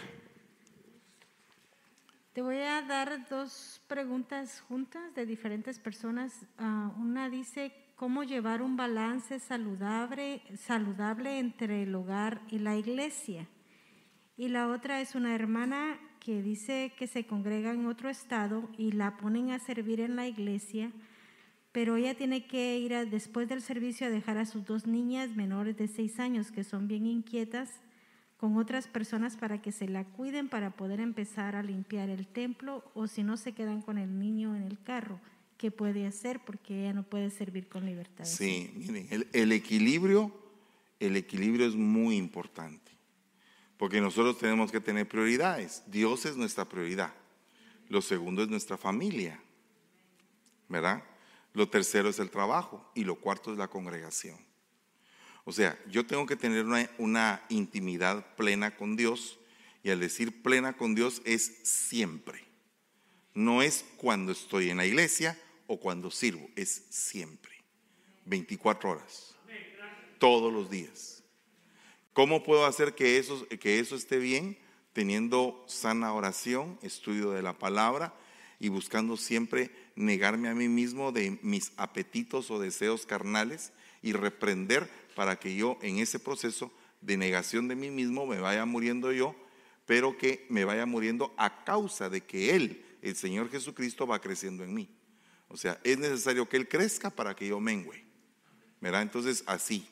Te 2.33 2.41
voy 2.41 2.59
a 2.59 2.81
dar 2.83 3.27
dos 3.27 3.81
preguntas 3.89 4.63
juntas 4.69 5.13
de 5.15 5.25
diferentes 5.25 5.79
personas. 5.79 6.45
Ah, 6.57 6.93
una 6.97 7.29
dice, 7.29 7.73
¿cómo 8.01 8.23
llevar 8.23 8.63
un 8.63 8.77
balance 8.77 9.37
saludable, 9.37 10.41
entre 11.37 11.83
el 11.83 11.93
hogar 11.93 12.41
y 12.49 12.57
la 12.57 12.75
iglesia? 12.75 13.47
Y 14.35 14.47
la 14.47 14.69
otra 14.69 15.01
es 15.01 15.13
una 15.13 15.35
hermana 15.35 15.99
que 16.19 16.41
dice 16.41 16.93
que 16.97 17.05
se 17.05 17.27
congrega 17.27 17.73
en 17.73 17.85
otro 17.85 18.09
estado 18.09 18.67
y 18.75 18.93
la 18.93 19.17
ponen 19.17 19.51
a 19.51 19.59
servir 19.59 19.99
en 19.99 20.15
la 20.15 20.25
iglesia, 20.25 20.91
pero 21.71 21.95
ella 21.95 22.15
tiene 22.15 22.47
que 22.47 22.79
ir 22.79 22.91
después 23.11 23.47
del 23.47 23.61
servicio 23.61 24.07
a 24.07 24.09
dejar 24.09 24.39
a 24.39 24.47
sus 24.47 24.65
dos 24.65 24.87
niñas 24.87 25.35
menores 25.35 25.77
de 25.77 25.87
seis 25.87 26.19
años 26.19 26.51
que 26.51 26.63
son 26.63 26.87
bien 26.87 27.05
inquietas 27.05 27.81
con 28.37 28.57
otras 28.57 28.87
personas 28.87 29.37
para 29.37 29.61
que 29.61 29.71
se 29.71 29.87
la 29.87 30.05
cuiden 30.05 30.49
para 30.49 30.71
poder 30.71 31.01
empezar 31.01 31.55
a 31.55 31.61
limpiar 31.61 32.09
el 32.09 32.25
templo 32.25 32.83
o 32.95 33.05
si 33.05 33.21
no 33.21 33.37
se 33.37 33.51
quedan 33.51 33.83
con 33.83 33.99
el 33.99 34.17
niño 34.17 34.55
en 34.55 34.63
el 34.63 34.81
carro. 34.81 35.19
¿Qué 35.61 35.69
puede 35.69 36.07
hacer? 36.07 36.39
Porque 36.43 36.73
ella 36.73 36.93
no 36.93 37.03
puede 37.03 37.29
servir 37.29 37.69
con 37.69 37.85
libertad. 37.85 38.25
Sí, 38.25 38.71
miren, 38.73 39.27
el, 39.31 39.51
equilibrio, 39.51 40.33
el 40.99 41.15
equilibrio 41.15 41.67
es 41.67 41.75
muy 41.75 42.17
importante, 42.17 42.91
porque 43.77 44.01
nosotros 44.01 44.39
tenemos 44.39 44.71
que 44.71 44.79
tener 44.79 45.07
prioridades. 45.07 45.83
Dios 45.85 46.25
es 46.25 46.35
nuestra 46.35 46.67
prioridad. 46.67 47.13
Lo 47.89 48.01
segundo 48.01 48.41
es 48.41 48.49
nuestra 48.49 48.75
familia, 48.75 49.39
¿verdad? 50.67 51.03
Lo 51.53 51.69
tercero 51.69 52.09
es 52.09 52.17
el 52.17 52.31
trabajo 52.31 52.91
y 52.95 53.03
lo 53.03 53.17
cuarto 53.17 53.51
es 53.51 53.59
la 53.59 53.67
congregación. 53.67 54.39
O 55.43 55.51
sea, 55.51 55.77
yo 55.87 56.07
tengo 56.07 56.25
que 56.25 56.37
tener 56.37 56.65
una 56.97 57.45
intimidad 57.49 58.35
plena 58.35 58.75
con 58.75 58.95
Dios 58.95 59.37
y 59.83 59.91
al 59.91 59.99
decir 59.99 60.41
plena 60.41 60.73
con 60.73 60.95
Dios 60.95 61.21
es 61.23 61.59
siempre. 61.61 62.47
No 63.35 63.61
es 63.61 63.85
cuando 63.97 64.31
estoy 64.31 64.71
en 64.71 64.77
la 64.77 64.87
iglesia 64.87 65.37
o 65.71 65.79
cuando 65.79 66.11
sirvo, 66.11 66.49
es 66.57 66.83
siempre. 66.89 67.53
24 68.25 68.89
horas. 68.89 69.33
Todos 70.19 70.51
los 70.51 70.69
días. 70.69 71.23
¿Cómo 72.11 72.43
puedo 72.43 72.65
hacer 72.65 72.93
que 72.93 73.17
eso, 73.17 73.47
que 73.47 73.79
eso 73.79 73.95
esté 73.95 74.17
bien? 74.17 74.59
Teniendo 74.91 75.63
sana 75.69 76.13
oración, 76.13 76.77
estudio 76.81 77.31
de 77.31 77.41
la 77.41 77.57
palabra 77.57 78.13
y 78.59 78.67
buscando 78.67 79.15
siempre 79.15 79.71
negarme 79.95 80.49
a 80.49 80.53
mí 80.53 80.67
mismo 80.67 81.13
de 81.13 81.39
mis 81.41 81.71
apetitos 81.77 82.51
o 82.51 82.59
deseos 82.59 83.05
carnales 83.05 83.71
y 84.01 84.11
reprender 84.11 84.89
para 85.15 85.39
que 85.39 85.55
yo 85.55 85.79
en 85.81 85.99
ese 85.99 86.19
proceso 86.19 86.69
de 86.99 87.15
negación 87.15 87.69
de 87.69 87.77
mí 87.77 87.89
mismo 87.91 88.25
me 88.25 88.41
vaya 88.41 88.65
muriendo 88.65 89.13
yo, 89.13 89.37
pero 89.85 90.17
que 90.17 90.45
me 90.49 90.65
vaya 90.65 90.85
muriendo 90.85 91.33
a 91.37 91.63
causa 91.63 92.09
de 92.09 92.19
que 92.19 92.57
Él, 92.57 92.85
el 93.01 93.15
Señor 93.15 93.49
Jesucristo, 93.49 94.05
va 94.05 94.19
creciendo 94.19 94.65
en 94.65 94.73
mí. 94.73 94.89
O 95.51 95.57
sea, 95.57 95.79
es 95.83 95.97
necesario 95.97 96.47
que 96.47 96.57
Él 96.57 96.67
crezca 96.67 97.09
para 97.09 97.35
que 97.35 97.47
yo 97.47 97.59
mengüe. 97.59 98.05
¿Verdad? 98.79 99.01
Entonces, 99.01 99.43
así. 99.45 99.87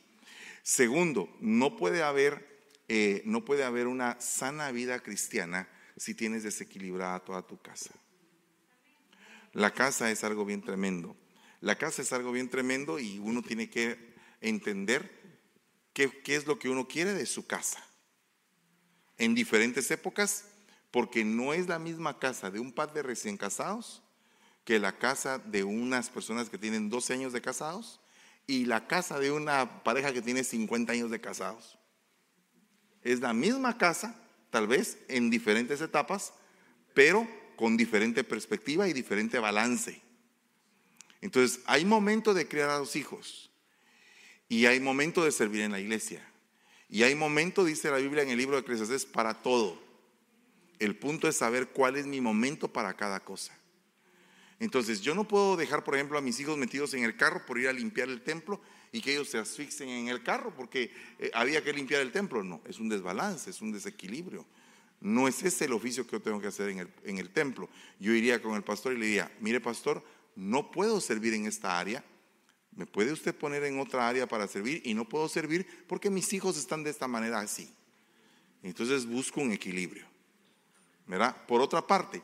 Segundo, 0.64 1.30
no 1.42 1.76
puede 1.76 2.02
haber, 2.02 2.64
eh, 2.88 3.22
no 3.26 3.44
puede 3.44 3.64
haber 3.64 3.88
una 3.88 4.20
sana 4.22 4.72
vida 4.72 5.00
cristiana 5.00 5.68
si 5.98 6.16
tienes 6.16 6.44
desequilibrada 6.44 7.20
toda 7.20 7.46
tu 7.46 7.62
casa. 7.62 7.92
La 9.54 9.74
casa 9.74 10.10
es 10.12 10.24
algo 10.24 10.46
bien 10.46 10.62
tremendo. 10.62 11.16
La 11.60 11.78
casa 11.78 12.02
es 12.02 12.14
algo 12.14 12.32
bien 12.32 12.50
tremendo 12.50 13.00
y 13.00 13.20
uno 13.20 13.42
tiene 13.42 13.70
que 13.70 14.16
entender 14.40 15.12
qué, 15.94 16.10
qué 16.22 16.36
es 16.36 16.48
lo 16.48 16.58
que 16.58 16.70
uno 16.70 16.88
quiere 16.88 17.14
de 17.14 17.26
su 17.26 17.46
casa. 17.46 17.86
En 19.18 19.36
diferentes 19.36 19.92
épocas, 19.92 20.46
porque 20.90 21.26
no 21.26 21.54
es 21.54 21.68
la 21.68 21.80
misma 21.80 22.18
casa 22.18 22.50
de 22.50 22.62
un 22.62 22.72
par 22.72 22.94
de 22.94 23.04
recién 23.04 23.36
casados 23.36 24.02
que 24.70 24.78
la 24.78 25.00
casa 25.00 25.40
de 25.40 25.64
unas 25.64 26.12
personas 26.12 26.48
que 26.48 26.60
tienen 26.60 26.92
12 26.92 27.14
años 27.14 27.34
de 27.34 27.42
casados 27.42 28.00
y 28.46 28.66
la 28.66 28.86
casa 28.86 29.18
de 29.18 29.32
una 29.32 29.84
pareja 29.84 30.14
que 30.14 30.22
tiene 30.22 30.44
50 30.44 30.94
años 30.94 31.10
de 31.10 31.20
casados. 31.20 31.80
Es 33.02 33.20
la 33.20 33.34
misma 33.34 33.80
casa, 33.80 34.16
tal 34.52 34.68
vez 34.68 35.00
en 35.08 35.32
diferentes 35.32 35.82
etapas, 35.82 36.34
pero 36.94 37.28
con 37.56 37.78
diferente 37.78 38.24
perspectiva 38.24 38.88
y 38.88 38.94
diferente 38.94 39.40
balance. 39.40 40.04
Entonces, 41.20 41.62
hay 41.66 41.84
momento 41.84 42.36
de 42.36 42.48
criar 42.48 42.70
a 42.70 42.78
los 42.78 42.96
hijos 42.96 43.50
y 44.50 44.68
hay 44.68 44.80
momento 44.80 45.26
de 45.26 45.32
servir 45.32 45.62
en 45.62 45.72
la 45.72 45.80
iglesia. 45.80 46.24
Y 46.90 47.02
hay 47.02 47.16
momento, 47.16 47.66
dice 47.66 47.90
la 47.90 47.98
Biblia 47.98 48.22
en 48.22 48.30
el 48.30 48.38
libro 48.38 48.56
de 48.56 48.62
Eclesiastés, 48.62 49.08
para 49.08 49.42
todo. 49.42 49.82
El 50.78 50.96
punto 50.96 51.28
es 51.28 51.38
saber 51.38 51.70
cuál 51.70 51.96
es 51.96 52.06
mi 52.06 52.22
momento 52.22 52.72
para 52.72 52.96
cada 52.96 53.20
cosa. 53.22 53.59
Entonces, 54.60 55.02
yo 55.02 55.16
no 55.16 55.28
puedo 55.28 55.56
dejar, 55.56 55.84
por 55.84 55.96
ejemplo, 55.96 56.18
a 56.18 56.22
mis 56.22 56.40
hijos 56.40 56.58
metidos 56.58 56.94
en 56.94 57.04
el 57.04 57.16
carro 57.16 57.46
por 57.46 57.58
ir 57.58 57.70
a 57.70 57.74
limpiar 57.74 58.10
el 58.10 58.22
templo 58.22 58.60
y 58.92 59.02
que 59.02 59.14
ellos 59.14 59.30
se 59.30 59.38
asfixien 59.38 59.90
en 59.90 60.08
el 60.10 60.22
carro 60.22 60.54
porque 60.56 60.92
eh, 61.18 61.32
había 61.34 61.64
que 61.64 61.72
limpiar 61.72 62.02
el 62.02 62.12
templo. 62.12 62.44
No, 62.44 62.62
es 62.66 62.80
un 62.80 62.90
desbalance, 62.90 63.50
es 63.50 63.62
un 63.62 63.72
desequilibrio. 63.72 64.46
No 65.00 65.30
es 65.30 65.42
ese 65.44 65.66
el 65.66 65.74
oficio 65.74 66.06
que 66.06 66.14
yo 66.14 66.22
tengo 66.22 66.42
que 66.42 66.48
hacer 66.48 66.70
en 66.70 66.80
el, 66.80 66.94
en 67.06 67.18
el 67.20 67.30
templo. 67.30 67.70
Yo 68.00 68.12
iría 68.12 68.42
con 68.42 68.56
el 68.56 68.64
pastor 68.64 68.94
y 68.94 68.98
le 68.98 69.06
diría, 69.06 69.32
mire 69.40 69.62
pastor, 69.62 70.04
no 70.36 70.72
puedo 70.72 71.00
servir 71.00 71.34
en 71.34 71.46
esta 71.46 71.80
área, 71.80 72.04
me 72.76 72.86
puede 72.86 73.12
usted 73.12 73.36
poner 73.36 73.64
en 73.64 73.80
otra 73.80 74.08
área 74.08 74.28
para 74.28 74.48
servir 74.48 74.82
y 74.86 74.94
no 74.94 75.08
puedo 75.08 75.28
servir 75.30 75.68
porque 75.88 76.10
mis 76.10 76.32
hijos 76.34 76.58
están 76.58 76.84
de 76.84 76.90
esta 76.90 77.08
manera 77.08 77.40
así. 77.40 77.74
Entonces 78.62 79.06
busco 79.06 79.42
un 79.42 79.52
equilibrio. 79.52 80.06
¿Verdad? 81.08 81.36
Por 81.48 81.62
otra 81.62 81.86
parte, 81.86 82.22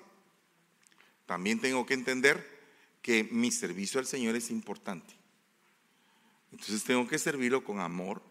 también 1.25 1.59
tengo 1.59 1.85
que 1.85 1.93
entender 1.93 2.55
que 3.01 3.23
mi 3.25 3.51
servicio 3.51 3.99
al 3.99 4.05
Señor 4.05 4.35
es 4.35 4.49
importante. 4.49 5.13
Entonces 6.51 6.83
tengo 6.83 7.07
que 7.07 7.19
servirlo 7.19 7.63
con 7.63 7.79
amor 7.79 8.21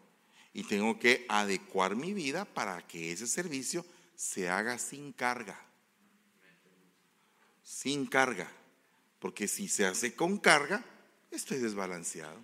y 0.52 0.64
tengo 0.64 0.98
que 0.98 1.26
adecuar 1.28 1.96
mi 1.96 2.12
vida 2.12 2.44
para 2.44 2.86
que 2.86 3.12
ese 3.12 3.26
servicio 3.26 3.84
se 4.16 4.48
haga 4.48 4.78
sin 4.78 5.12
carga. 5.12 5.60
Sin 7.62 8.06
carga. 8.06 8.50
Porque 9.18 9.48
si 9.48 9.68
se 9.68 9.86
hace 9.86 10.14
con 10.14 10.38
carga, 10.38 10.84
estoy 11.30 11.58
desbalanceado. 11.58 12.40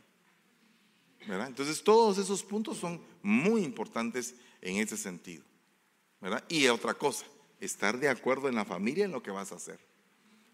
Entonces 1.21 1.83
todos 1.83 2.19
esos 2.19 2.43
puntos 2.43 2.79
son 2.79 3.03
muy 3.23 3.63
importantes 3.63 4.35
en 4.61 4.77
ese 4.77 4.97
sentido. 4.97 5.45
Y 6.49 6.67
otra 6.69 6.95
cosa, 6.95 7.27
estar 7.61 7.99
de 7.99 8.09
acuerdo 8.09 8.49
en 8.49 8.55
la 8.55 8.65
familia 8.65 9.05
en 9.05 9.13
lo 9.13 9.23
que 9.23 9.31
vas 9.31 9.53
a 9.53 9.57
hacer. 9.57 9.90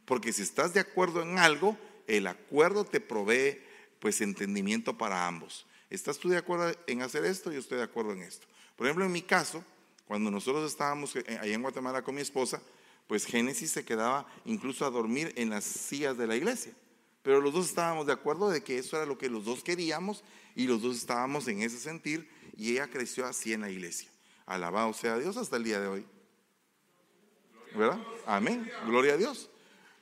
Porque 0.06 0.32
si 0.32 0.42
estás 0.42 0.72
de 0.72 0.80
acuerdo 0.80 1.20
en 1.20 1.38
algo, 1.38 1.76
el 2.06 2.26
acuerdo 2.26 2.84
te 2.84 3.00
provee 3.00 3.60
pues 3.98 4.20
entendimiento 4.20 4.96
para 4.96 5.26
ambos. 5.26 5.66
¿Estás 5.90 6.18
tú 6.18 6.28
de 6.28 6.38
acuerdo 6.38 6.72
en 6.86 7.02
hacer 7.02 7.24
esto? 7.24 7.52
Yo 7.52 7.58
estoy 7.58 7.78
de 7.78 7.84
acuerdo 7.84 8.12
en 8.12 8.22
esto. 8.22 8.46
Por 8.76 8.86
ejemplo, 8.86 9.04
en 9.04 9.12
mi 9.12 9.22
caso, 9.22 9.64
cuando 10.06 10.30
nosotros 10.30 10.70
estábamos 10.70 11.14
allá 11.16 11.54
en 11.54 11.62
Guatemala 11.62 12.02
con 12.02 12.14
mi 12.14 12.20
esposa, 12.20 12.62
pues 13.06 13.24
Génesis 13.24 13.70
se 13.70 13.84
quedaba 13.84 14.26
incluso 14.44 14.84
a 14.84 14.90
dormir 14.90 15.32
en 15.36 15.50
las 15.50 15.64
sillas 15.64 16.16
de 16.16 16.26
la 16.26 16.36
iglesia. 16.36 16.72
Pero 17.22 17.40
los 17.40 17.52
dos 17.52 17.66
estábamos 17.66 18.06
de 18.06 18.12
acuerdo 18.12 18.50
de 18.50 18.62
que 18.62 18.78
eso 18.78 18.96
era 18.96 19.06
lo 19.06 19.18
que 19.18 19.28
los 19.28 19.44
dos 19.44 19.64
queríamos 19.64 20.22
y 20.54 20.66
los 20.66 20.82
dos 20.82 20.96
estábamos 20.96 21.48
en 21.48 21.62
ese 21.62 21.78
sentir 21.78 22.28
y 22.56 22.72
ella 22.72 22.88
creció 22.88 23.26
así 23.26 23.52
en 23.52 23.62
la 23.62 23.70
iglesia. 23.70 24.08
Alabado 24.46 24.92
sea 24.92 25.18
Dios 25.18 25.36
hasta 25.36 25.56
el 25.56 25.64
día 25.64 25.80
de 25.80 25.88
hoy. 25.88 26.06
¿Verdad? 27.74 28.00
Amén. 28.26 28.70
Gloria 28.86 29.14
a 29.14 29.16
Dios. 29.16 29.50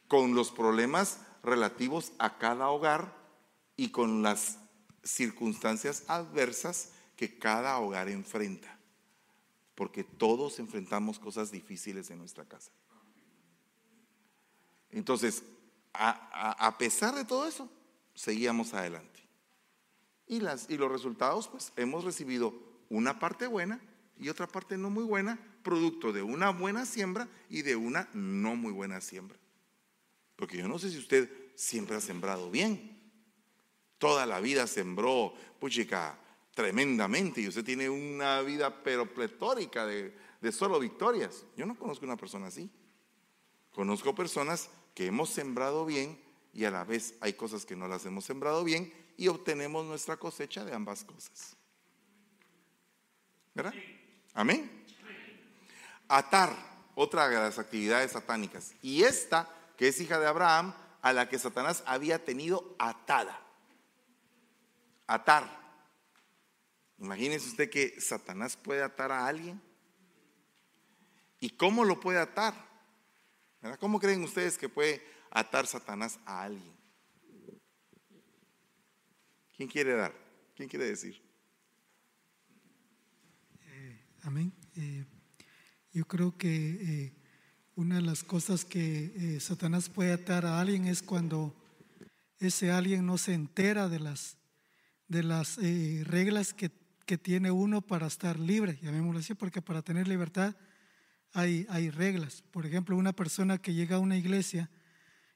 Con 0.09 0.35
los 0.35 0.51
problemas 0.51 1.21
relativos 1.43 2.13
a 2.19 2.39
cada 2.39 2.69
hogar 2.69 3.15
y 3.77 3.91
con 3.91 4.23
las 4.23 4.59
circunstancias 5.03 6.05
adversas 6.09 6.91
que 7.17 7.39
cada 7.39 7.79
hogar 7.79 8.09
enfrenta. 8.09 8.79
Porque 9.75 10.05
todos 10.05 10.59
enfrentamos 10.59 11.19
cosas 11.19 11.51
difíciles 11.51 12.11
en 12.11 12.19
nuestra 12.19 12.45
casa. 12.45 12.71
Entonces, 14.91 15.43
a, 15.93 16.77
pesar 16.79 17.15
de 17.15 17.25
todo 17.25 17.47
eso, 17.47 17.69
seguíamos 18.15 18.75
adelante. 18.75 19.21
Y, 20.27 20.37
y 20.37 20.77
los 20.77 20.91
resultados, 20.91 21.49
pues 21.49 21.73
hemos 21.77 22.05
recibido 22.05 22.55
una 22.89 23.19
parte 23.19 23.47
buena 23.47 23.81
y 24.19 24.29
otra 24.29 24.47
parte 24.47 24.79
no 24.79 24.91
muy 24.91 25.05
buena, 25.05 25.39
producto 25.63 26.13
de 26.13 26.23
una 26.23 26.51
buena 26.51 26.87
siembra 26.87 27.29
y 27.49 27.63
de 27.63 27.75
una 27.75 28.09
no 28.13 28.55
muy 28.55 28.73
buena 28.73 29.01
siembra. 29.01 29.39
Porque 30.37 30.59
yo 30.59 30.69
no 30.69 30.79
sé 30.79 30.91
si 30.91 30.99
usted 30.99 31.31
siempre 31.55 31.97
ha 31.97 32.01
sembrado 32.01 32.51
bien. 32.51 32.99
Toda 33.99 34.27
la 34.27 34.41
vida 34.41 34.67
sembró, 34.67 35.35
puchica, 35.61 36.19
tremendamente 36.55 37.41
y 37.41 37.49
usted 37.49 37.65
tiene 37.65 37.91
una 37.91 38.41
vida 38.41 38.83
pero 38.83 39.13
pletórica 39.13 39.85
de, 39.87 40.15
solo 40.53 40.79
victorias. 40.79 41.45
Yo 41.57 41.67
no 41.67 41.77
conozco 41.77 42.05
una 42.05 42.17
persona 42.17 42.47
así. 42.47 42.71
Conozco 43.73 44.15
personas 44.15 44.71
que 44.95 45.07
hemos 45.07 45.31
sembrado 45.31 45.85
bien 45.85 46.23
y 46.53 46.65
a 46.65 46.71
la 46.71 46.85
vez 46.85 47.15
hay 47.21 47.33
cosas 47.33 47.67
que 47.67 47.75
no 47.75 47.89
las 47.89 48.07
hemos 48.07 48.25
sembrado 48.25 48.63
bien 48.63 48.93
y 49.17 49.29
obtenemos 49.29 49.85
nuestra 49.85 50.17
cosecha 50.17 50.65
de 50.65 50.73
ambas 50.73 51.05
cosas. 51.05 51.57
¿Verdad? 53.55 53.75
Amén. 54.33 54.85
Atar, 56.09 56.55
otra 56.95 57.29
de 57.29 57.37
las 57.37 57.59
actividades 57.59 58.13
satánicas. 58.13 58.75
Y 58.83 59.03
esta, 59.03 59.49
que 59.77 59.89
es 59.89 60.01
hija 60.01 60.19
de 60.19 60.27
Abraham, 60.27 60.75
a 61.03 61.13
la 61.13 61.29
que 61.29 61.39
Satanás 61.39 61.83
había 61.87 62.25
tenido 62.25 62.75
atada. 62.79 63.41
Atar. 65.07 65.63
Imagínese 66.99 67.49
usted 67.49 67.69
que 67.69 68.01
Satanás 68.01 68.57
puede 68.57 68.83
atar 68.83 69.13
a 69.13 69.27
alguien. 69.27 69.61
¿Y 71.41 71.51
cómo 71.51 71.85
lo 71.85 72.01
puede 72.01 72.19
atar? 72.19 72.55
¿Cómo 73.79 73.99
creen 73.99 74.23
ustedes 74.23 74.57
que 74.57 74.69
puede 74.69 75.03
atar 75.31 75.67
Satanás 75.67 76.19
a 76.25 76.43
alguien? 76.43 76.75
¿Quién 79.57 79.69
quiere 79.69 79.95
dar? 79.95 80.15
¿Quién 80.55 80.69
quiere 80.69 80.87
decir? 80.87 81.21
Eh, 83.67 84.07
amén. 84.23 84.53
Eh, 84.77 85.05
yo 85.93 86.07
creo 86.07 86.37
que 86.37 86.49
eh, 86.49 87.13
una 87.77 87.97
de 87.97 88.03
las 88.03 88.23
cosas 88.23 88.65
que 88.65 89.39
Satanás 89.41 89.89
puede 89.89 90.13
atar 90.13 90.47
a 90.47 90.61
alguien 90.61 90.87
es 90.87 91.03
cuando 91.03 91.55
ese 92.39 92.71
alguien 92.71 93.07
no 93.07 93.19
se 93.19 93.35
entera 93.35 93.89
de 93.89 93.99
las, 93.99 94.37
de 95.09 95.23
las 95.23 95.57
reglas 95.57 96.55
que, 96.55 96.71
que, 97.07 97.19
tiene 97.19 97.51
uno 97.51 97.81
para 97.81 98.07
estar 98.07 98.39
libre, 98.39 98.79
llamémoslo 98.83 99.21
así, 99.21 99.35
porque 99.35 99.61
para 99.61 99.83
tener 99.83 100.07
libertad 100.07 100.55
hay, 101.35 101.91
reglas. 101.91 102.43
Por 102.53 102.65
ejemplo, 102.65 102.97
una 102.97 103.13
persona 103.13 103.59
que 103.59 103.75
llega 103.75 103.97
a 103.97 104.01
una 104.01 104.17
iglesia 104.17 104.71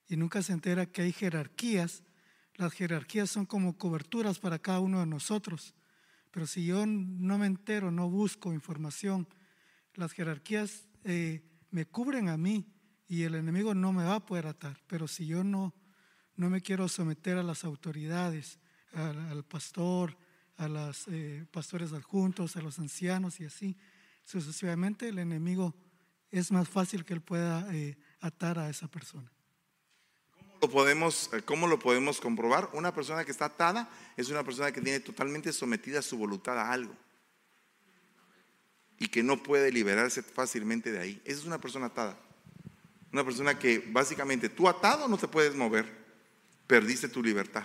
y 0.08 0.16
nunca 0.16 0.42
se 0.42 0.52
entera 0.52 0.86
que 0.86 1.02
hay 1.02 1.12
jerarquías, 1.12 2.04
las 2.54 2.72
jerarquías 2.72 3.30
son 3.30 3.46
como 3.46 3.76
coberturas 3.76 4.38
para 4.38 4.58
cada 4.58 4.80
uno 4.80 5.00
de 5.00 5.06
nosotros. 5.06 5.74
Pero 6.30 6.46
si 6.46 6.64
yo 6.66 6.86
no 6.86 7.38
me 7.38 7.46
entero, 7.46 7.90
no 7.90 8.08
busco 8.08 8.52
información, 8.52 9.26
las 9.94 10.12
jerarquías 10.12 10.86
eh, 11.04 11.42
me 11.70 11.86
cubren 11.86 12.28
a 12.28 12.36
mí 12.36 12.66
y 13.08 13.22
el 13.22 13.34
enemigo 13.34 13.74
no 13.74 13.92
me 13.92 14.04
va 14.04 14.16
a 14.16 14.26
poder 14.26 14.46
atar. 14.46 14.78
Pero 14.86 15.08
si 15.08 15.26
yo 15.26 15.44
no, 15.44 15.74
no 16.36 16.50
me 16.50 16.60
quiero 16.60 16.88
someter 16.88 17.38
a 17.38 17.42
las 17.42 17.64
autoridades, 17.64 18.58
al, 18.92 19.44
pastor, 19.44 20.16
a 20.56 20.68
los 20.68 21.08
eh, 21.08 21.46
pastores 21.50 21.92
adjuntos, 21.92 22.56
a 22.56 22.60
los 22.60 22.78
ancianos 22.78 23.40
y 23.40 23.44
así, 23.44 23.76
sucesivamente 24.24 25.08
el 25.08 25.18
enemigo 25.18 25.74
es 26.30 26.52
más 26.52 26.68
fácil 26.68 27.04
que 27.04 27.14
él 27.14 27.22
pueda 27.22 27.66
eh, 27.74 27.96
atar 28.20 28.58
a 28.58 28.68
esa 28.68 28.88
persona. 28.88 29.30
¿Cómo 30.30 30.58
lo, 30.60 30.70
podemos, 30.70 31.30
eh, 31.32 31.42
¿Cómo 31.42 31.66
lo 31.66 31.78
podemos 31.78 32.20
comprobar? 32.20 32.68
Una 32.72 32.92
persona 32.92 33.24
que 33.24 33.30
está 33.30 33.46
atada 33.46 33.88
es 34.16 34.28
una 34.28 34.44
persona 34.44 34.72
que 34.72 34.80
tiene 34.80 35.00
totalmente 35.00 35.52
sometida 35.52 36.02
su 36.02 36.18
voluntad 36.18 36.58
a 36.58 36.72
algo 36.72 36.94
y 38.98 39.08
que 39.08 39.22
no 39.22 39.42
puede 39.42 39.70
liberarse 39.72 40.22
fácilmente 40.22 40.92
de 40.92 41.00
ahí. 41.00 41.22
Esa 41.24 41.40
es 41.40 41.44
una 41.44 41.60
persona 41.60 41.86
atada. 41.86 42.18
Una 43.12 43.24
persona 43.24 43.58
que 43.58 43.78
básicamente 43.90 44.48
tú 44.48 44.68
atado 44.68 45.08
no 45.08 45.16
te 45.16 45.28
puedes 45.28 45.54
mover, 45.54 45.86
perdiste 46.66 47.08
tu 47.08 47.22
libertad. 47.22 47.64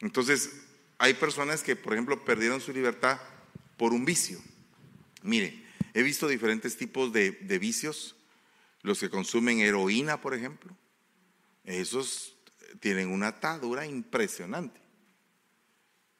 Entonces, 0.00 0.62
hay 0.98 1.14
personas 1.14 1.62
que, 1.62 1.74
por 1.74 1.92
ejemplo, 1.92 2.24
perdieron 2.24 2.60
su 2.60 2.72
libertad 2.72 3.18
por 3.76 3.92
un 3.92 4.04
vicio. 4.04 4.38
Mire, 5.22 5.68
He 5.98 6.02
visto 6.02 6.28
diferentes 6.28 6.76
tipos 6.76 7.12
de, 7.12 7.30
vicios. 7.58 8.14
Los 8.82 9.00
que 9.00 9.10
consumen 9.10 9.58
heroína, 9.58 10.20
por 10.20 10.32
ejemplo. 10.32 10.76
Esos 11.64 12.36
tienen 12.78 13.08
una 13.08 13.28
atadura 13.28 13.84
impresionante. 13.84 14.80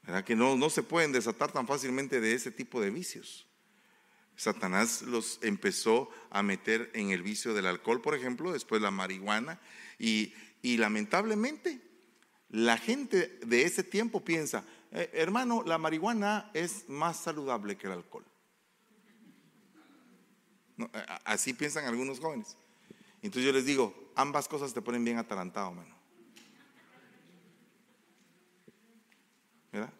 ¿Verdad? 0.08 0.24
Que 0.24 0.34
no, 0.34 0.56
no 0.56 0.70
se 0.70 0.82
pueden 0.82 1.12
desatar 1.12 1.52
tan 1.52 1.68
fácilmente 1.68 2.20
de 2.20 2.34
ese 2.34 2.50
tipo 2.50 2.80
de 2.80 2.90
vicios. 2.90 3.46
Satanás 4.34 5.02
los 5.02 5.38
empezó 5.42 6.10
a 6.30 6.42
meter 6.42 6.90
en 6.94 7.10
el 7.10 7.22
vicio 7.22 7.54
del 7.54 7.66
alcohol, 7.66 8.02
por 8.02 8.16
ejemplo, 8.16 8.52
después 8.52 8.82
la 8.82 8.90
marihuana, 8.90 9.60
y, 10.00 10.32
lamentablemente 10.62 11.80
la 12.50 12.78
gente 12.78 13.38
de 13.46 13.62
ese 13.62 13.84
tiempo 13.84 14.24
piensa, 14.24 14.64
eh, 14.90 15.10
hermano, 15.12 15.62
la 15.64 15.78
marihuana 15.78 16.50
es 16.54 16.88
más 16.88 17.20
saludable 17.20 17.76
que 17.76 17.86
el 17.86 17.92
alcohol 17.92 18.24
así 21.24 21.52
piensan 21.54 21.84
algunos 21.86 22.20
jóvenes. 22.20 22.56
Entonces 23.22 23.44
yo 23.44 23.52
les 23.52 23.64
digo, 23.64 24.12
ambas 24.14 24.48
cosas 24.48 24.72
te 24.72 24.82
ponen 24.82 25.04
bien 25.04 25.18
atalantado, 25.18 25.72
mano. 25.72 25.96
¿Verdad? 29.72 29.92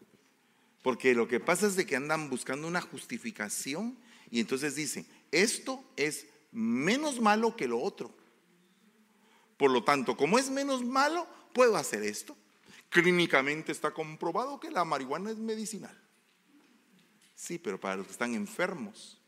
Porque 0.83 1.15
lo 1.15 1.29
que 1.29 1.41
pasa 1.41 1.67
es 1.67 1.77
de 1.77 1.87
que 1.87 1.97
andan 1.97 2.31
buscando 2.31 2.67
una 2.69 2.81
justificación 2.81 3.99
y 4.31 4.41
entonces 4.41 4.75
dicen, 4.75 5.07
esto 5.33 5.83
es 5.97 6.27
menos 6.53 7.21
malo 7.21 7.57
que 7.57 7.69
lo 7.69 7.81
otro. 7.81 8.15
Por 9.57 9.71
lo 9.71 9.83
tanto, 9.83 10.17
como 10.17 10.39
es 10.39 10.51
menos 10.51 10.85
malo, 10.85 11.27
puedo 11.53 11.77
hacer 11.77 12.03
esto. 12.05 12.37
Clínicamente 12.91 13.73
está 13.73 13.91
comprobado 13.91 14.61
que 14.61 14.71
la 14.71 14.85
marihuana 14.85 15.31
es 15.31 15.39
medicinal. 15.39 15.97
Sí, 17.35 17.59
pero 17.59 17.79
para 17.79 17.97
los 17.97 18.07
que 18.07 18.13
están 18.13 18.35
enfermos, 18.35 19.19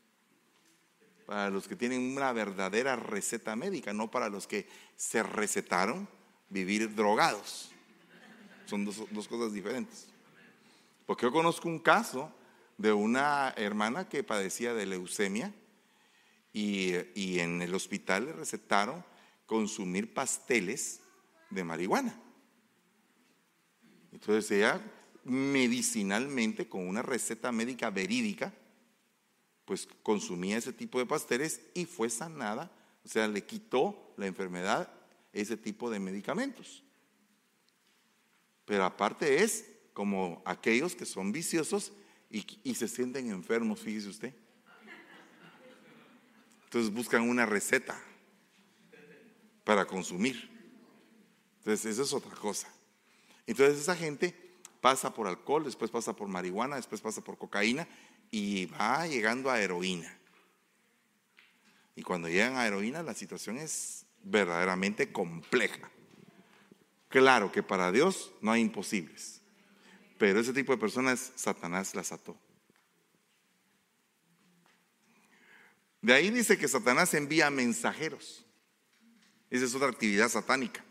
para 1.27 1.51
los 1.51 1.69
que 1.69 1.77
tienen 1.77 2.17
una 2.17 2.33
verdadera 2.33 2.97
receta 2.97 3.55
médica, 3.55 3.93
no 3.93 4.11
para 4.11 4.29
los 4.29 4.47
que 4.47 4.69
se 4.97 5.23
recetaron 5.23 6.09
vivir 6.49 6.95
drogados. 6.95 7.71
Son 8.67 8.85
dos, 8.85 9.05
dos 9.11 9.29
cosas 9.29 9.53
diferentes. 9.53 10.09
Porque 11.11 11.27
yo 11.27 11.33
conozco 11.33 11.69
un 11.69 11.81
caso 11.81 12.33
de 12.79 12.93
una 12.93 13.53
hermana 13.57 14.09
que 14.09 14.23
padecía 14.23 14.75
de 14.75 14.87
leucemia 14.87 15.53
y, 16.53 16.95
en 17.41 17.61
el 17.63 17.75
hospital 17.75 18.27
le 18.27 18.33
recetaron 18.33 19.05
consumir 19.45 20.15
pasteles 20.15 21.01
de 21.51 21.65
marihuana. 21.65 22.15
Entonces 24.13 24.49
ella 24.53 24.81
medicinalmente, 25.25 26.69
con 26.69 26.87
una 26.87 27.03
receta 27.03 27.51
médica 27.51 27.91
verídica, 27.91 28.55
pues 29.65 29.89
consumía 30.05 30.59
ese 30.59 30.73
tipo 30.73 31.01
de 31.01 31.07
pasteles 31.07 31.61
y 31.75 31.87
fue 31.87 32.09
sanada, 32.09 32.71
o 33.05 33.09
sea, 33.09 33.27
le 33.27 33.45
quitó 33.45 34.15
la 34.17 34.29
enfermedad 34.29 34.89
ese 35.33 35.57
tipo 35.57 35.91
de 35.91 35.99
medicamentos. 35.99 36.85
Pero 38.65 38.85
aparte 38.85 39.43
es 39.43 39.70
como 39.93 40.43
aquellos 40.45 40.95
que 40.95 41.07
son 41.07 41.33
viciosos 41.33 41.93
y, 42.31 42.75
se 42.75 42.89
sienten 42.89 43.31
enfermos, 43.31 43.81
fíjese 43.81 44.09
usted. 44.09 44.35
Entonces 46.65 46.93
buscan 46.93 47.29
una 47.29 47.47
receta 47.47 48.01
para 49.65 49.85
consumir. 49.85 50.49
Entonces, 51.59 51.93
eso 51.93 52.03
es 52.03 52.13
otra 52.13 52.35
cosa. 52.37 52.69
Entonces, 53.47 53.81
esa 53.81 53.97
gente 53.97 54.35
pasa 54.81 55.13
por 55.13 55.27
alcohol, 55.27 55.65
después 55.65 55.91
pasa 55.91 56.15
por 56.15 56.29
marihuana, 56.29 56.77
después 56.77 57.01
pasa 57.01 57.23
por 57.23 57.37
cocaína 57.37 57.87
y 58.31 58.67
va 58.67 59.07
llegando 59.07 59.51
a 59.51 59.61
heroína. 59.61 60.17
Y 61.97 62.03
cuando 62.03 62.29
llegan 62.29 62.57
a 62.57 62.67
heroína, 62.67 63.03
la 63.03 63.15
situación 63.15 63.59
es 63.59 64.07
verdaderamente 64.23 65.13
compleja. 65.13 65.91
Claro 67.09 67.51
que 67.51 67.63
para 67.63 67.91
Dios 67.91 68.33
no 68.41 68.53
hay 68.53 68.61
imposibles, 68.61 69.40
pero 70.21 70.39
ese 70.39 70.53
tipo 70.53 70.71
de 70.71 70.79
personas 70.79 71.33
Satanás 71.35 71.95
las 71.95 72.13
ató. 72.13 72.39
De 76.03 76.13
ahí 76.13 76.29
dice 76.29 76.59
que 76.59 76.69
Satanás 76.69 77.15
envía 77.15 77.49
mensajeros. 77.49 78.45
Esa 79.49 79.65
es 79.65 79.75
otra 79.75 79.89
actividad 79.89 80.29
satánica. 80.29 80.85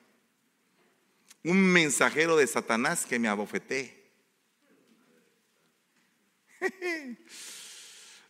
Un 1.43 1.61
mensajero 1.61 2.37
de 2.37 2.47
Satanás 2.47 3.05
que 3.05 3.19
me 3.19 3.27
abofetee. 3.27 4.11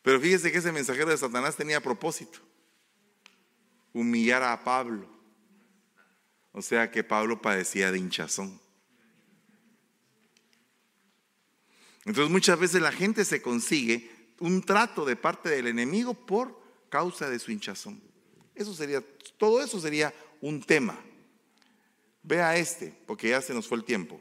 Pero 0.03 0.19
fíjese 0.19 0.51
que 0.51 0.57
ese 0.57 0.73
mensajero 0.73 1.11
de 1.11 1.17
Satanás 1.17 1.55
tenía 1.55 1.79
propósito. 1.79 2.39
Humillar 3.93 4.43
a 4.43 4.61
Pablo. 4.65 5.09
O 6.51 6.61
sea 6.61 6.91
que 6.91 7.05
Pablo 7.05 7.41
padecía 7.41 7.89
de 7.89 7.99
hinchazón. 7.99 8.59
Entonces 12.05 12.31
muchas 12.31 12.59
veces 12.59 12.81
la 12.81 12.91
gente 12.91 13.25
se 13.25 13.41
consigue 13.41 14.09
un 14.39 14.61
trato 14.61 15.05
de 15.05 15.15
parte 15.15 15.49
del 15.49 15.67
enemigo 15.67 16.13
por 16.13 16.59
causa 16.89 17.29
de 17.29 17.39
su 17.39 17.51
hinchazón. 17.51 18.01
Eso 18.55 18.73
sería, 18.73 19.03
todo 19.37 19.61
eso 19.61 19.79
sería 19.79 20.13
un 20.41 20.61
tema. 20.61 20.97
Vea 22.23 22.57
este, 22.57 22.93
porque 23.05 23.29
ya 23.29 23.41
se 23.41 23.53
nos 23.53 23.67
fue 23.67 23.77
el 23.77 23.83
tiempo. 23.83 24.19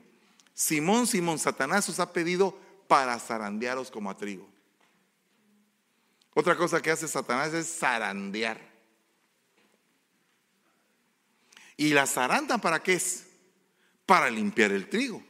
Simón, 0.54 1.06
Simón, 1.06 1.38
Satanás 1.38 1.88
os 1.88 2.00
ha 2.00 2.12
pedido 2.12 2.58
para 2.88 3.18
zarandearos 3.18 3.90
como 3.90 4.10
a 4.10 4.16
trigo. 4.16 4.48
Otra 6.34 6.56
cosa 6.56 6.80
que 6.80 6.90
hace 6.90 7.08
Satanás 7.08 7.52
es 7.52 7.78
zarandear. 7.78 8.60
¿Y 11.76 11.90
la 11.90 12.06
zaranda 12.06 12.58
para 12.58 12.82
qué 12.82 12.94
es? 12.94 13.26
Para 14.06 14.30
limpiar 14.30 14.72
el 14.72 14.88
trigo. 14.88 15.22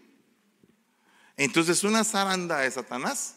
Entonces 1.39 1.83
una 1.85 2.05
zaranda 2.05 2.59
de 2.59 2.71
Satanás 2.71 3.35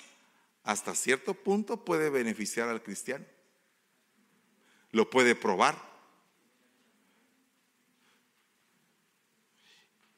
hasta 0.64 0.94
cierto 0.94 1.34
punto 1.34 1.86
puede 1.86 2.10
beneficiar 2.10 2.68
al 2.68 2.84
cristiano 2.84 3.26
lo 4.92 5.10
puede 5.10 5.36
probar. 5.36 5.90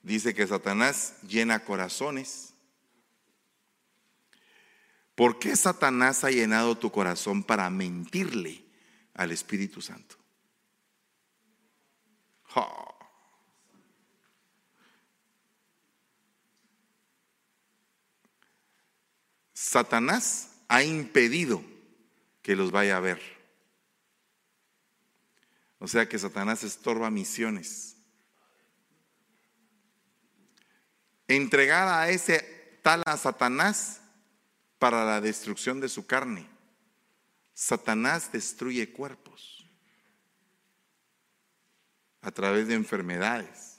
Dice 0.01 0.33
que 0.33 0.45
Satanás 0.45 1.15
llena 1.21 1.63
corazones. 1.63 2.53
¿Por 5.15 5.39
qué 5.39 5.55
Satanás 5.55 6.23
ha 6.23 6.31
llenado 6.31 6.77
tu 6.77 6.91
corazón 6.91 7.43
para 7.43 7.69
mentirle 7.69 8.65
al 9.13 9.31
Espíritu 9.31 9.81
Santo? 9.81 10.17
Satanás 19.63 20.49
ha 20.67 20.83
impedido 20.83 21.63
que 22.41 22.53
los 22.53 22.71
vaya 22.71 22.97
a 22.97 22.99
ver. 22.99 23.21
O 25.79 25.87
sea 25.87 26.09
que 26.09 26.19
Satanás 26.19 26.65
estorba 26.65 27.09
misiones. 27.09 27.95
Entregar 31.29 31.87
a 31.87 32.09
ese 32.09 32.41
tal 32.83 33.03
a 33.05 33.15
Satanás 33.15 34.01
para 34.79 35.05
la 35.05 35.21
destrucción 35.21 35.79
de 35.79 35.87
su 35.87 36.05
carne. 36.05 36.45
Satanás 37.53 38.33
destruye 38.33 38.91
cuerpos 38.91 39.65
a 42.19 42.31
través 42.31 42.67
de 42.67 42.73
enfermedades. 42.73 43.72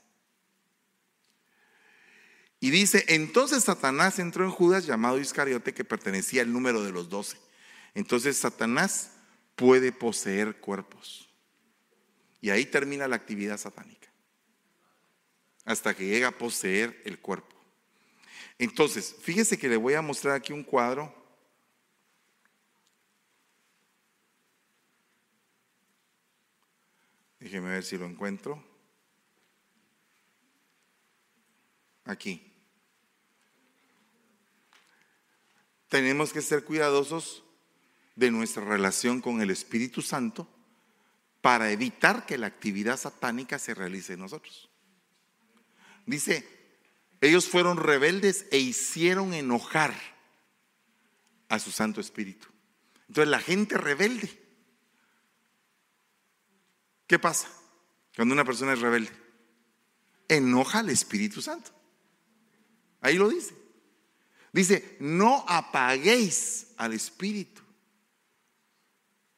Y 2.65 2.71
dice, 2.71 3.05
entonces 3.09 3.65
Satanás 3.65 4.19
entró 4.19 4.43
en 4.43 4.51
Judas 4.51 4.87
llamado 4.87 5.21
Iscariote 5.21 5.75
que 5.75 5.85
pertenecía 5.85 6.41
al 6.41 6.51
número 6.51 6.83
de 6.83 6.93
los 6.93 7.11
doce. 7.11 7.37
Entonces 7.93 8.39
Satanás 8.39 9.13
puede 9.55 9.93
poseer 9.93 10.57
cuerpos. 10.61 11.29
Y 12.41 12.49
ahí 12.49 12.65
termina 12.65 13.07
la 13.07 13.17
actividad 13.17 13.59
satánica. 13.59 14.09
Hasta 15.67 15.93
que 15.93 16.07
llega 16.07 16.29
a 16.29 16.39
poseer 16.39 17.03
el 17.05 17.19
cuerpo. 17.19 17.55
Entonces, 18.59 19.15
fíjese 19.21 19.59
que 19.59 19.69
le 19.69 19.77
voy 19.77 19.93
a 19.93 20.01
mostrar 20.01 20.35
aquí 20.35 20.55
un 20.55 20.65
cuadro. 20.65 21.15
Déjeme 27.41 27.69
ver 27.69 27.85
si 27.85 27.99
lo 27.99 28.07
encuentro. 28.07 28.65
Aquí. 32.07 32.54
Tenemos 35.95 36.33
que 36.33 36.43
ser 36.43 36.65
cuidadosos 36.65 37.45
de 38.17 38.33
nuestra 38.33 38.65
relación 38.65 39.21
con 39.21 39.41
el 39.41 39.51
Espíritu 39.53 40.03
Santo 40.03 40.49
para 41.41 41.71
evitar 41.71 42.27
que 42.27 42.37
la 42.37 42.49
actividad 42.49 42.97
satánica 42.97 43.61
se 43.61 43.75
realice 43.75 44.15
en 44.15 44.19
nosotros. 44.19 44.69
Dice, 46.05 46.49
ellos 47.21 47.49
fueron 47.49 47.77
rebeldes 47.77 48.47
e 48.51 48.59
hicieron 48.59 49.35
enojar 49.35 49.95
a 51.49 51.61
su 51.61 51.71
Santo 51.71 52.01
Espíritu. 52.01 52.49
Entonces 53.07 53.29
la 53.29 53.39
gente 53.39 53.79
rebelde, 53.79 54.37
¿qué 57.07 57.21
pasa 57.21 57.49
cuando 58.17 58.35
una 58.35 58.45
persona 58.45 58.73
es 58.73 58.81
rebelde? 58.81 59.13
Enoja 60.27 60.81
al 60.81 60.91
Espíritu 60.91 61.41
Santo. 61.41 61.71
Ahí 63.01 63.17
lo 63.17 63.29
dice. 63.29 63.64
Dice, 64.55 64.97
no 65.01 65.45
apaguéis 65.49 66.69
al 66.77 66.93
Espíritu. 66.93 67.61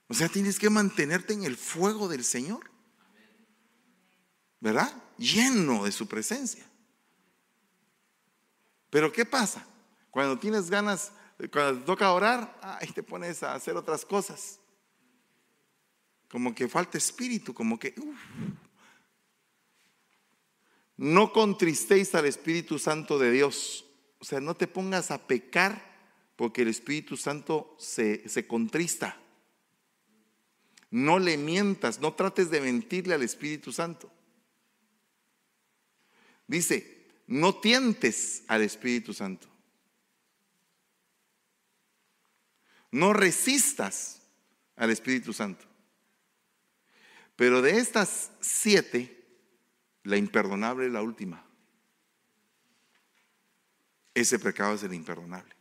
O 0.08 0.14
sea, 0.14 0.28
tienes 0.28 0.58
que 0.58 0.68
mantenerte 0.68 1.32
en 1.32 1.44
el 1.44 1.56
fuego 1.56 2.06
del 2.06 2.22
Señor. 2.22 2.70
¿Verdad? 4.60 4.94
Lleno 5.16 5.84
de 5.84 5.92
su 5.92 6.06
presencia. 6.06 6.70
Pero 8.90 9.10
¿qué 9.10 9.24
pasa? 9.24 9.66
Cuando 10.10 10.38
tienes 10.38 10.68
ganas, 10.68 11.12
cuando 11.50 11.80
te 11.80 11.86
toca 11.86 12.12
orar, 12.12 12.60
ahí 12.62 12.88
te 12.88 13.02
pones 13.02 13.42
a 13.42 13.54
hacer 13.54 13.74
otras 13.74 14.04
cosas. 14.04 14.60
Como 16.28 16.54
que 16.54 16.68
falta 16.68 16.98
espíritu, 16.98 17.54
como 17.54 17.78
que... 17.78 17.94
No 20.98 21.32
contristéis 21.32 22.14
al 22.14 22.26
Espíritu 22.26 22.78
Santo 22.78 23.18
de 23.18 23.30
Dios. 23.30 23.85
O 24.18 24.24
sea, 24.24 24.40
no 24.40 24.54
te 24.54 24.66
pongas 24.66 25.10
a 25.10 25.26
pecar 25.26 25.96
porque 26.36 26.62
el 26.62 26.68
Espíritu 26.68 27.16
Santo 27.16 27.74
se, 27.78 28.28
se 28.28 28.46
contrista. 28.46 29.20
No 30.90 31.18
le 31.18 31.36
mientas, 31.36 32.00
no 32.00 32.14
trates 32.14 32.50
de 32.50 32.60
mentirle 32.60 33.14
al 33.14 33.22
Espíritu 33.22 33.72
Santo. 33.72 34.10
Dice, 36.46 37.08
no 37.26 37.56
tientes 37.56 38.44
al 38.48 38.62
Espíritu 38.62 39.12
Santo. 39.12 39.48
No 42.90 43.12
resistas 43.12 44.22
al 44.76 44.90
Espíritu 44.90 45.32
Santo. 45.32 45.64
Pero 47.34 47.60
de 47.60 47.78
estas 47.78 48.30
siete, 48.40 49.24
la 50.04 50.16
imperdonable 50.16 50.86
es 50.86 50.92
la 50.92 51.02
última. 51.02 51.45
Ese 54.16 54.38
pecado 54.38 54.72
es 54.72 54.82
el 54.82 54.94
imperdonable. 54.94 55.54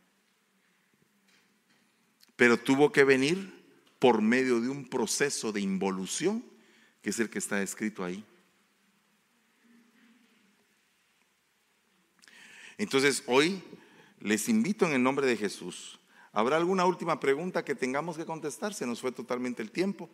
Pero 2.36 2.56
tuvo 2.56 2.90
que 2.90 3.04
venir 3.04 3.52
por 3.98 4.22
medio 4.22 4.62
de 4.62 4.70
un 4.70 4.88
proceso 4.88 5.52
de 5.52 5.60
involución, 5.60 6.42
que 7.02 7.10
es 7.10 7.20
el 7.20 7.28
que 7.28 7.38
está 7.38 7.60
escrito 7.60 8.02
ahí. 8.02 8.24
Entonces 12.78 13.24
hoy 13.26 13.62
les 14.20 14.48
invito 14.48 14.86
en 14.86 14.94
el 14.94 15.02
nombre 15.02 15.26
de 15.26 15.36
Jesús. 15.36 16.00
¿Habrá 16.32 16.56
alguna 16.56 16.86
última 16.86 17.20
pregunta 17.20 17.62
que 17.62 17.74
tengamos 17.74 18.16
que 18.16 18.24
contestar? 18.24 18.72
Se 18.72 18.86
nos 18.86 19.02
fue 19.02 19.12
totalmente 19.12 19.60
el 19.62 19.70
tiempo. 19.70 20.08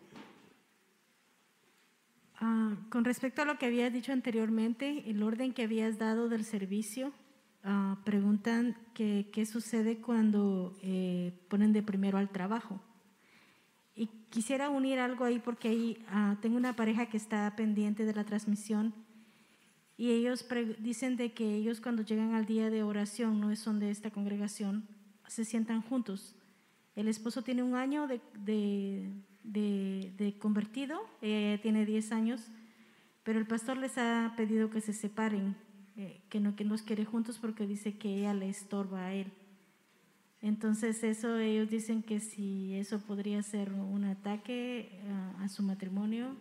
Ah, 2.40 2.74
con 2.90 3.04
respecto 3.04 3.42
a 3.42 3.44
lo 3.44 3.56
que 3.56 3.66
habías 3.66 3.92
dicho 3.92 4.10
anteriormente, 4.10 5.04
el 5.08 5.22
orden 5.22 5.54
que 5.54 5.62
habías 5.62 5.96
dado 5.96 6.28
del 6.28 6.44
servicio, 6.44 7.12
ah, 7.64 7.98
preguntan 8.04 8.76
que, 8.94 9.30
qué 9.32 9.46
sucede 9.46 9.98
cuando 9.98 10.76
eh, 10.82 11.32
ponen 11.48 11.72
de 11.72 11.82
primero 11.82 12.18
al 12.18 12.30
trabajo. 12.30 12.80
Y 13.94 14.06
quisiera 14.30 14.70
unir 14.70 14.98
algo 14.98 15.24
ahí 15.24 15.38
porque 15.38 15.68
ahí 15.68 16.04
ah, 16.08 16.36
tengo 16.40 16.56
una 16.56 16.74
pareja 16.76 17.06
que 17.06 17.16
está 17.16 17.54
pendiente 17.56 18.04
de 18.04 18.14
la 18.14 18.24
transmisión 18.24 18.94
y 20.02 20.10
ellos 20.10 20.44
dicen 20.80 21.16
de 21.16 21.32
que 21.32 21.54
ellos 21.54 21.80
cuando 21.80 22.02
llegan 22.02 22.34
al 22.34 22.44
día 22.44 22.70
de 22.70 22.82
oración, 22.82 23.40
no 23.40 23.54
son 23.54 23.78
de 23.78 23.90
esta 23.90 24.10
congregación, 24.10 24.88
se 25.28 25.44
sientan 25.44 25.80
juntos. 25.80 26.34
El 26.96 27.06
esposo 27.08 27.42
tiene 27.42 27.62
un 27.62 27.74
año 27.74 28.08
de, 28.08 28.20
de, 29.44 30.34
convertido, 30.40 31.00
ella 31.20 31.60
tiene 31.62 31.86
10 31.86 32.10
años, 32.10 32.48
pero 33.22 33.38
el 33.38 33.46
pastor 33.46 33.76
les 33.76 33.96
ha 33.96 34.34
pedido 34.36 34.70
que 34.70 34.80
se 34.80 34.92
separen, 34.92 35.56
eh, 35.96 36.20
que 36.28 36.40
no 36.40 36.56
que 36.56 36.64
los 36.64 36.82
quiere 36.82 37.04
juntos 37.04 37.38
porque 37.38 37.66
dice 37.66 37.98
que 37.98 38.08
ella 38.08 38.34
le 38.34 38.48
estorba 38.48 39.06
a 39.06 39.14
él. 39.14 39.32
Entonces 40.40 41.04
eso 41.04 41.38
ellos 41.38 41.70
dicen 41.70 42.02
que 42.02 42.18
si 42.18 42.74
eso 42.74 42.98
podría 43.00 43.42
ser 43.42 43.72
un 43.72 44.04
ataque 44.04 45.00
a, 45.38 45.48
su 45.48 45.62
matrimonio 45.62 46.36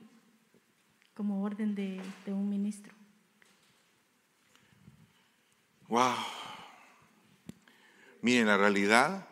como 1.14 1.44
orden 1.44 1.76
de, 1.76 2.02
de 2.26 2.34
un 2.34 2.50
ministro. 2.50 2.94
Wow. 5.88 6.16
Miren, 8.22 8.48
la 8.48 8.58
realidad 8.58 9.28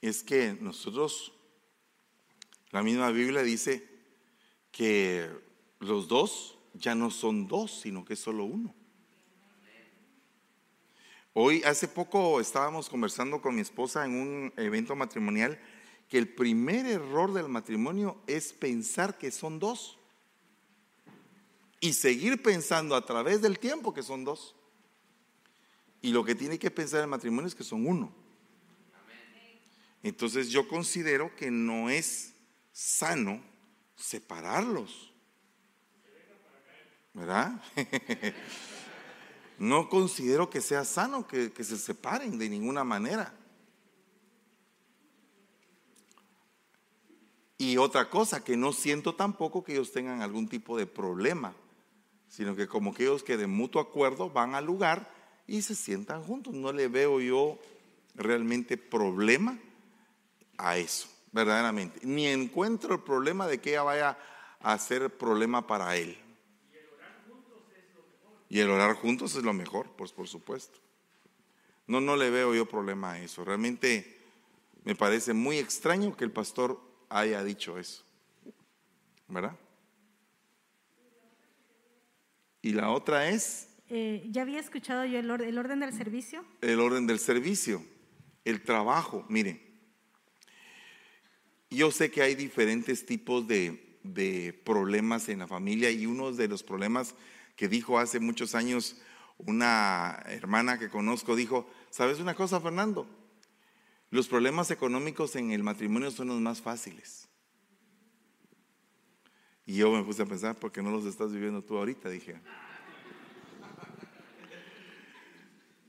es 0.00 0.22
que 0.22 0.56
nosotros, 0.60 1.32
la 2.70 2.82
misma 2.82 3.10
Biblia 3.10 3.42
dice 3.42 3.88
que 4.72 5.30
los 5.80 6.08
dos 6.08 6.58
ya 6.74 6.94
no 6.94 7.10
son 7.10 7.46
dos, 7.46 7.80
sino 7.80 8.04
que 8.04 8.14
es 8.14 8.20
solo 8.20 8.44
uno. 8.44 8.74
Hoy, 11.38 11.62
hace 11.64 11.86
poco 11.86 12.40
estábamos 12.40 12.88
conversando 12.88 13.42
con 13.42 13.54
mi 13.54 13.60
esposa 13.60 14.06
en 14.06 14.14
un 14.18 14.52
evento 14.56 14.96
matrimonial 14.96 15.60
que 16.08 16.16
el 16.16 16.28
primer 16.28 16.86
error 16.86 17.34
del 17.34 17.50
matrimonio 17.50 18.18
es 18.26 18.54
pensar 18.54 19.18
que 19.18 19.30
son 19.30 19.58
dos 19.58 19.98
y 21.78 21.92
seguir 21.92 22.42
pensando 22.42 22.96
a 22.96 23.04
través 23.04 23.42
del 23.42 23.58
tiempo 23.58 23.92
que 23.92 24.02
son 24.02 24.24
dos. 24.24 24.54
Y 26.00 26.12
lo 26.12 26.24
que 26.24 26.34
tiene 26.34 26.58
que 26.58 26.70
pensar 26.70 27.02
el 27.02 27.06
matrimonio 27.06 27.48
es 27.48 27.54
que 27.54 27.64
son 27.64 27.86
uno. 27.86 28.10
Entonces 30.02 30.48
yo 30.48 30.66
considero 30.66 31.36
que 31.36 31.50
no 31.50 31.90
es 31.90 32.32
sano 32.72 33.42
separarlos. 33.94 35.12
¿Verdad? 37.12 37.62
no 39.58 39.88
considero 39.88 40.50
que 40.50 40.60
sea 40.60 40.84
sano 40.84 41.26
que, 41.26 41.50
se 41.50 41.78
separen 41.78 42.38
de 42.38 42.48
ninguna 42.48 42.84
manera. 42.84 43.32
Y 47.58 47.78
otra 47.78 48.10
cosa, 48.10 48.44
que 48.44 48.56
no 48.56 48.72
siento 48.72 49.14
tampoco 49.14 49.64
que 49.64 49.72
ellos 49.72 49.92
tengan 49.92 50.20
algún 50.20 50.48
tipo 50.48 50.76
de 50.76 50.86
problema, 50.86 51.54
sino 52.28 52.54
que 52.54 52.68
como 52.68 52.92
que 52.92 53.04
ellos 53.04 53.22
que 53.22 53.38
de 53.38 53.46
mutuo 53.46 53.80
acuerdo 53.80 54.28
van 54.28 54.54
al 54.54 54.66
lugar 54.66 55.10
y 55.46 55.62
se 55.62 55.74
sientan 55.74 56.22
juntos. 56.22 56.52
No 56.52 56.72
le 56.72 56.88
veo 56.88 57.20
yo 57.20 57.58
realmente 58.14 58.76
problema 58.76 59.58
a 60.58 60.76
eso, 60.76 61.08
verdaderamente. 61.32 62.00
Ni 62.02 62.26
encuentro 62.26 62.94
el 62.94 63.00
problema 63.00 63.46
de 63.46 63.58
que 63.58 63.70
ella 63.70 63.82
vaya 63.82 64.18
a 64.60 64.76
ser 64.76 65.16
problema 65.16 65.66
para 65.66 65.96
él. 65.96 66.18
Y 68.48 68.60
el 68.60 68.70
orar 68.70 68.94
juntos 68.94 69.34
es 69.34 69.42
lo 69.42 69.52
mejor, 69.52 69.90
pues 69.96 70.12
por 70.12 70.28
supuesto. 70.28 70.78
No, 71.86 72.00
no 72.00 72.16
le 72.16 72.30
veo 72.30 72.54
yo 72.54 72.66
problema 72.68 73.12
a 73.12 73.20
eso. 73.20 73.44
Realmente 73.44 74.18
me 74.84 74.94
parece 74.94 75.32
muy 75.32 75.58
extraño 75.58 76.16
que 76.16 76.24
el 76.24 76.30
pastor 76.30 76.80
haya 77.08 77.42
dicho 77.42 77.78
eso. 77.78 78.04
¿Verdad? 79.28 79.56
Y 82.62 82.72
la 82.72 82.90
otra 82.90 83.28
es... 83.28 83.68
Eh, 83.88 84.26
ya 84.30 84.42
había 84.42 84.58
escuchado 84.58 85.04
yo 85.04 85.18
el, 85.18 85.30
el 85.30 85.58
orden 85.58 85.78
del 85.80 85.92
servicio. 85.92 86.44
El 86.60 86.80
orden 86.80 87.06
del 87.06 87.20
servicio, 87.20 87.84
el 88.44 88.62
trabajo. 88.62 89.24
Miren, 89.28 89.60
yo 91.70 91.92
sé 91.92 92.10
que 92.10 92.22
hay 92.22 92.34
diferentes 92.34 93.06
tipos 93.06 93.46
de, 93.46 93.98
de 94.02 94.52
problemas 94.64 95.28
en 95.28 95.40
la 95.40 95.46
familia 95.46 95.90
y 95.90 96.06
uno 96.06 96.32
de 96.32 96.48
los 96.48 96.64
problemas 96.64 97.14
que 97.56 97.68
dijo 97.68 97.98
hace 97.98 98.20
muchos 98.20 98.54
años 98.54 98.96
una 99.38 100.22
hermana 100.26 100.78
que 100.78 100.88
conozco, 100.88 101.34
dijo, 101.34 101.68
¿sabes 101.90 102.20
una 102.20 102.34
cosa, 102.34 102.60
Fernando? 102.60 103.06
Los 104.10 104.28
problemas 104.28 104.70
económicos 104.70 105.36
en 105.36 105.50
el 105.50 105.62
matrimonio 105.62 106.10
son 106.10 106.28
los 106.28 106.40
más 106.40 106.62
fáciles. 106.62 107.28
Y 109.66 109.76
yo 109.76 109.90
me 109.90 110.04
puse 110.04 110.22
a 110.22 110.26
pensar, 110.26 110.54
¿por 110.54 110.70
qué 110.70 110.80
no 110.80 110.90
los 110.90 111.04
estás 111.06 111.32
viviendo 111.32 111.62
tú 111.62 111.76
ahorita? 111.76 112.08
Dije. 112.08 112.40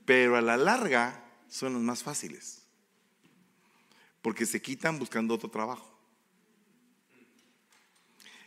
Pero 0.04 0.36
a 0.36 0.40
la 0.40 0.56
larga 0.56 1.24
son 1.48 1.74
los 1.74 1.82
más 1.82 2.02
fáciles. 2.02 2.66
Porque 4.20 4.46
se 4.46 4.60
quitan 4.60 4.98
buscando 4.98 5.34
otro 5.34 5.48
trabajo. 5.48 5.96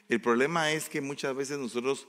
El 0.09 0.19
problema 0.19 0.71
es 0.71 0.89
que 0.89 0.99
muchas 0.99 1.33
veces 1.33 1.57
nosotros 1.57 2.07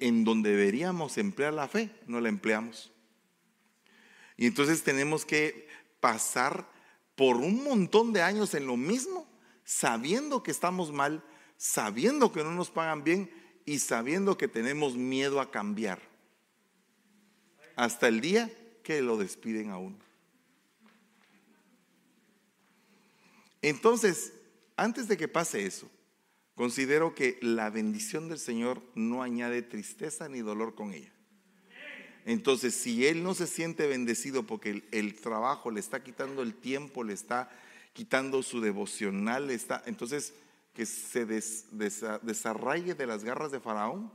en 0.00 0.24
donde 0.24 0.50
deberíamos 0.50 1.18
emplear 1.18 1.52
la 1.52 1.68
fe, 1.68 1.90
no 2.06 2.20
la 2.20 2.28
empleamos. 2.28 2.92
Y 4.36 4.46
entonces 4.46 4.82
tenemos 4.82 5.24
que 5.24 5.68
pasar 6.00 6.68
por 7.14 7.36
un 7.36 7.62
montón 7.62 8.12
de 8.12 8.22
años 8.22 8.54
en 8.54 8.66
lo 8.66 8.76
mismo, 8.76 9.28
sabiendo 9.64 10.42
que 10.42 10.50
estamos 10.50 10.92
mal, 10.92 11.22
sabiendo 11.56 12.32
que 12.32 12.42
no 12.42 12.52
nos 12.52 12.70
pagan 12.70 13.04
bien 13.04 13.30
y 13.66 13.78
sabiendo 13.78 14.38
que 14.38 14.48
tenemos 14.48 14.96
miedo 14.96 15.40
a 15.40 15.50
cambiar. 15.50 16.00
Hasta 17.76 18.08
el 18.08 18.20
día 18.20 18.50
que 18.82 19.02
lo 19.02 19.16
despiden 19.18 19.70
a 19.70 19.78
uno. 19.78 19.98
Entonces, 23.62 24.32
antes 24.76 25.06
de 25.06 25.16
que 25.16 25.28
pase 25.28 25.66
eso, 25.66 25.90
Considero 26.60 27.14
que 27.14 27.38
la 27.40 27.70
bendición 27.70 28.28
del 28.28 28.38
Señor 28.38 28.82
no 28.94 29.22
añade 29.22 29.62
tristeza 29.62 30.28
ni 30.28 30.40
dolor 30.40 30.74
con 30.74 30.92
ella. 30.92 31.10
Entonces, 32.26 32.74
si 32.74 33.06
él 33.06 33.22
no 33.22 33.32
se 33.32 33.46
siente 33.46 33.86
bendecido 33.86 34.42
porque 34.42 34.84
el, 34.92 35.14
trabajo 35.14 35.70
le 35.70 35.80
está 35.80 36.02
quitando 36.02 36.42
el 36.42 36.52
tiempo, 36.52 37.02
le 37.02 37.14
está 37.14 37.50
quitando 37.94 38.42
su 38.42 38.60
devocional, 38.60 39.46
le 39.46 39.54
está, 39.54 39.82
entonces 39.86 40.34
que 40.74 40.84
se 40.84 41.24
desarraigue 41.24 42.94
de 42.94 43.06
las 43.06 43.24
garras 43.24 43.50
de 43.50 43.60
Faraón, 43.60 44.12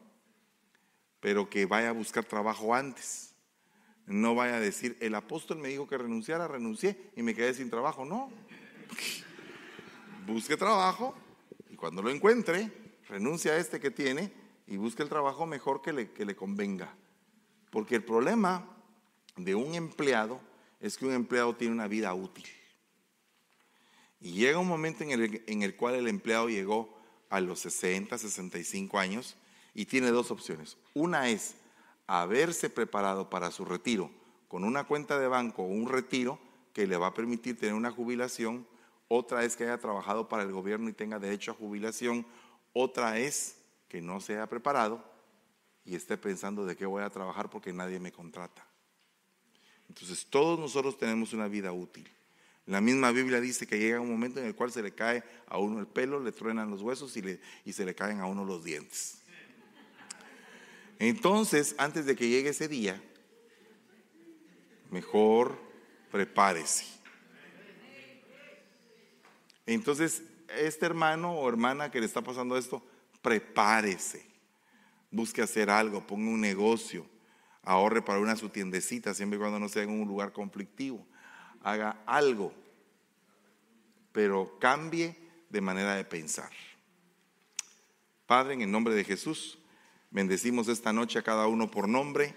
pero 1.22 1.50
que 1.50 1.66
vaya 1.66 1.90
a 1.90 1.94
buscar 1.94 2.26
trabajo 2.26 2.76
antes. 2.76 3.34
No 4.06 4.36
vaya 4.36 4.58
a 4.58 4.60
decir, 4.60 4.98
el 5.00 5.16
apóstol 5.16 5.58
me 5.58 5.70
dijo 5.70 5.88
que 5.88 5.98
renunciara, 5.98 6.48
renuncié 6.48 7.10
y 7.16 7.24
me 7.24 7.34
quedé 7.34 7.56
sin 7.56 7.72
trabajo. 7.72 8.06
No. 8.06 8.32
Busque 10.28 10.56
trabajo 10.56 11.24
y 11.76 11.77
cuando 11.77 12.02
lo 12.02 12.10
encuentre, 12.10 12.72
renuncia 13.10 13.52
a 13.52 13.57
este 13.57 13.81
que 13.81 13.91
tiene 13.91 14.31
y 14.65 14.77
busque 14.77 15.03
el 15.03 15.10
trabajo 15.10 15.45
mejor 15.45 15.81
que 15.81 15.91
le, 15.91 16.10
que 16.11 16.23
le 16.23 16.34
convenga. 16.34 16.95
Porque 17.69 17.95
el 17.95 18.03
problema 18.06 18.65
de 19.35 19.56
un 19.56 19.76
empleado 19.76 20.39
es 20.80 20.95
que 20.95 21.06
un 21.06 21.11
empleado 21.11 21.53
tiene 21.53 21.73
una 21.73 21.89
vida 21.89 22.14
útil. 22.14 22.45
Y 24.22 24.31
llega 24.31 24.57
un 24.57 24.69
momento 24.69 25.03
en 25.03 25.11
el, 25.11 25.43
en 25.47 25.64
el 25.64 25.76
cual 25.76 25.95
el 25.95 26.07
empleado 26.07 26.47
llegó 26.47 26.97
a 27.30 27.41
los 27.41 27.60
60, 27.60 28.18
65 28.18 28.97
años 28.97 29.35
y 29.73 29.84
tiene 29.84 30.11
dos 30.11 30.31
opciones. 30.31 30.77
Una 30.93 31.27
es 31.27 31.56
haberse 32.07 32.69
preparado 32.69 33.30
para 33.30 33.52
su 33.52 33.65
retiro 33.65 34.10
con 34.47 34.64
una 34.64 34.85
cuenta 34.85 35.19
de 35.19 35.27
banco 35.27 35.64
o 35.64 35.68
un 35.68 35.89
retiro 35.89 36.39
que 36.72 36.88
le 36.88 36.95
va 36.95 37.07
a 37.07 37.14
permitir 37.14 37.60
tener 37.60 37.76
una 37.76 37.91
jubilación, 37.91 38.65
otra 39.07 39.44
es 39.44 39.56
que 39.56 39.64
haya 39.64 39.77
trabajado 39.77 40.27
para 40.27 40.44
el 40.44 40.52
gobierno 40.52 40.90
y 40.90 40.94
tenga 40.94 41.19
derecho 41.19 41.52
a 41.52 41.56
jubilación, 41.56 42.26
otra 42.73 43.19
es 43.19 43.57
que 43.88 44.02
no 44.02 44.19
se 44.19 44.34
haya 44.34 44.48
preparado 44.48 45.03
y 45.86 45.95
esté 45.95 46.18
pensando 46.18 46.65
de 46.65 46.76
qué 46.76 46.86
voy 46.86 47.03
a 47.03 47.10
trabajar 47.10 47.49
porque 47.49 47.72
nadie 47.72 47.99
me 47.99 48.11
contrata. 48.11 48.65
Entonces 49.88 50.26
todos 50.26 50.60
nosotros 50.60 50.98
tenemos 50.98 51.34
una 51.34 51.48
vida 51.48 51.72
útil. 51.72 52.10
La 52.65 52.82
misma 52.82 53.11
Biblia 53.11 53.40
dice 53.40 53.68
que 53.68 53.77
llega 53.77 53.99
un 53.99 54.10
momento 54.10 54.40
en 54.40 54.48
el 54.48 54.56
cual 54.56 54.72
se 54.72 54.82
le 54.82 54.91
cae 54.91 55.23
a 55.48 55.60
uno 55.60 55.80
el 55.80 55.86
pelo, 55.86 56.19
le 56.19 56.32
truenan 56.32 56.72
los 56.72 56.82
huesos 56.82 57.15
y, 57.15 57.40
y 57.64 57.73
se 57.73 57.86
le 57.86 57.94
caen 57.94 58.19
a 58.19 58.26
uno 58.26 58.44
los 58.44 58.64
dientes. 58.64 59.19
Entonces, 60.98 61.76
antes 61.77 62.07
de 62.07 62.15
que 62.15 62.27
llegue 62.27 62.49
ese 62.49 62.68
día, 62.68 62.99
mejor 64.90 65.60
prepárese. 66.11 66.95
Entonces, 69.66 70.24
este 70.58 70.86
hermano 70.86 71.34
o 71.34 71.50
hermana 71.50 71.92
que 71.92 72.00
le 72.00 72.06
está 72.06 72.22
pasando 72.22 72.58
esto, 72.58 72.84
prepárese. 73.22 74.26
Busque 75.12 75.42
hacer 75.42 75.70
algo, 75.70 76.06
ponga 76.06 76.30
un 76.30 76.42
negocio, 76.42 77.06
ahorre 77.64 78.02
para 78.02 78.20
una 78.20 78.36
su 78.36 78.50
tiendecita, 78.50 79.14
siempre 79.14 79.38
y 79.38 79.40
cuando 79.40 79.60
no 79.60 79.70
sea 79.70 79.84
en 79.84 79.90
un 79.90 80.08
lugar 80.08 80.32
conflictivo. 80.32 81.06
Haga 81.64 82.04
algo, 82.06 82.54
pero 84.12 84.60
cambie 84.60 85.16
de 85.50 85.62
manera 85.62 85.96
de 85.96 86.06
pensar. 86.06 86.52
Padre, 88.28 88.54
en 88.56 88.62
el 88.62 88.72
nombre 88.72 88.94
de 88.94 89.04
Jesús, 89.04 89.58
bendecimos 90.12 90.68
esta 90.68 90.94
noche 90.94 91.20
a 91.20 91.24
cada 91.24 91.48
uno 91.48 91.72
por 91.72 91.88
nombre. 91.88 92.36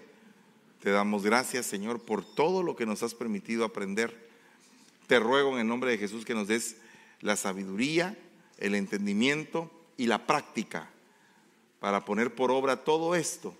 Te 0.81 0.91
damos 0.91 1.23
gracias, 1.23 1.65
Señor, 1.65 2.05
por 2.05 2.23
todo 2.23 2.63
lo 2.63 2.75
que 2.75 2.85
nos 2.85 3.03
has 3.03 3.13
permitido 3.13 3.65
aprender. 3.65 4.29
Te 5.07 5.19
ruego 5.19 5.53
en 5.53 5.59
el 5.59 5.67
nombre 5.67 5.91
de 5.91 5.97
Jesús 5.97 6.25
que 6.25 6.33
nos 6.33 6.47
des 6.47 6.77
la 7.21 7.35
sabiduría, 7.35 8.17
el 8.57 8.75
entendimiento 8.75 9.71
y 9.97 10.07
la 10.07 10.25
práctica 10.25 10.89
para 11.79 12.05
poner 12.05 12.35
por 12.35 12.51
obra 12.51 12.83
todo 12.83 13.15
esto 13.15 13.55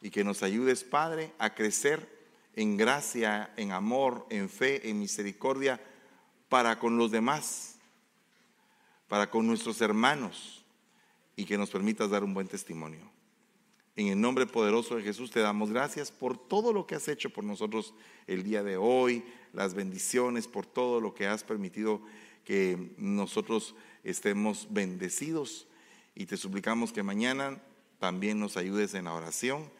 y 0.00 0.10
que 0.10 0.24
nos 0.24 0.42
ayudes, 0.42 0.84
Padre, 0.84 1.32
a 1.38 1.54
crecer 1.54 2.08
en 2.54 2.76
gracia, 2.76 3.52
en 3.56 3.72
amor, 3.72 4.26
en 4.30 4.48
fe, 4.48 4.88
en 4.90 4.98
misericordia 4.98 5.80
para 6.48 6.78
con 6.78 6.98
los 6.98 7.10
demás, 7.10 7.76
para 9.08 9.30
con 9.30 9.46
nuestros 9.46 9.80
hermanos 9.80 10.64
y 11.36 11.44
que 11.44 11.56
nos 11.56 11.70
permitas 11.70 12.10
dar 12.10 12.24
un 12.24 12.34
buen 12.34 12.48
testimonio. 12.48 13.10
En 13.94 14.06
el 14.06 14.20
nombre 14.20 14.46
poderoso 14.46 14.96
de 14.96 15.02
Jesús 15.02 15.30
te 15.30 15.40
damos 15.40 15.70
gracias 15.70 16.10
por 16.10 16.38
todo 16.38 16.72
lo 16.72 16.86
que 16.86 16.94
has 16.94 17.08
hecho 17.08 17.30
por 17.30 17.44
nosotros 17.44 17.92
el 18.26 18.42
día 18.42 18.62
de 18.62 18.78
hoy, 18.78 19.22
las 19.52 19.74
bendiciones, 19.74 20.48
por 20.48 20.64
todo 20.64 21.00
lo 21.00 21.14
que 21.14 21.26
has 21.26 21.44
permitido 21.44 22.00
que 22.44 22.94
nosotros 22.96 23.74
estemos 24.04 24.68
bendecidos. 24.70 25.66
Y 26.14 26.26
te 26.26 26.36
suplicamos 26.36 26.92
que 26.92 27.02
mañana 27.02 27.60
también 27.98 28.38
nos 28.38 28.56
ayudes 28.56 28.94
en 28.94 29.04
la 29.04 29.12
oración 29.12 29.70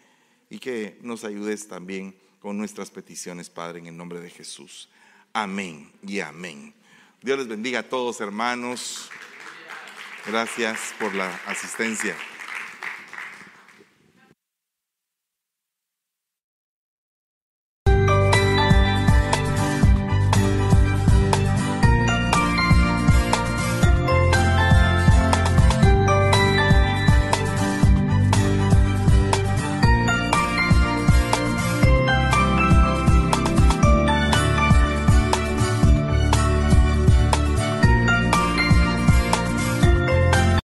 y 0.49 0.59
que 0.59 0.99
nos 1.03 1.25
ayudes 1.25 1.69
también 1.69 2.17
con 2.41 2.59
nuestras 2.59 2.91
peticiones, 2.91 3.51
Padre, 3.51 3.79
en 3.79 3.87
el 3.87 3.97
nombre 3.97 4.21
de 4.21 4.31
Jesús. 4.31 4.89
Amén 5.33 5.91
y 6.07 6.21
amén. 6.21 6.75
Dios 7.23 7.39
les 7.39 7.49
bendiga 7.49 7.81
a 7.81 7.89
todos, 7.89 8.21
hermanos. 8.21 9.11
Gracias 10.27 10.95
por 10.99 11.15
la 11.15 11.35
asistencia. 11.47 12.17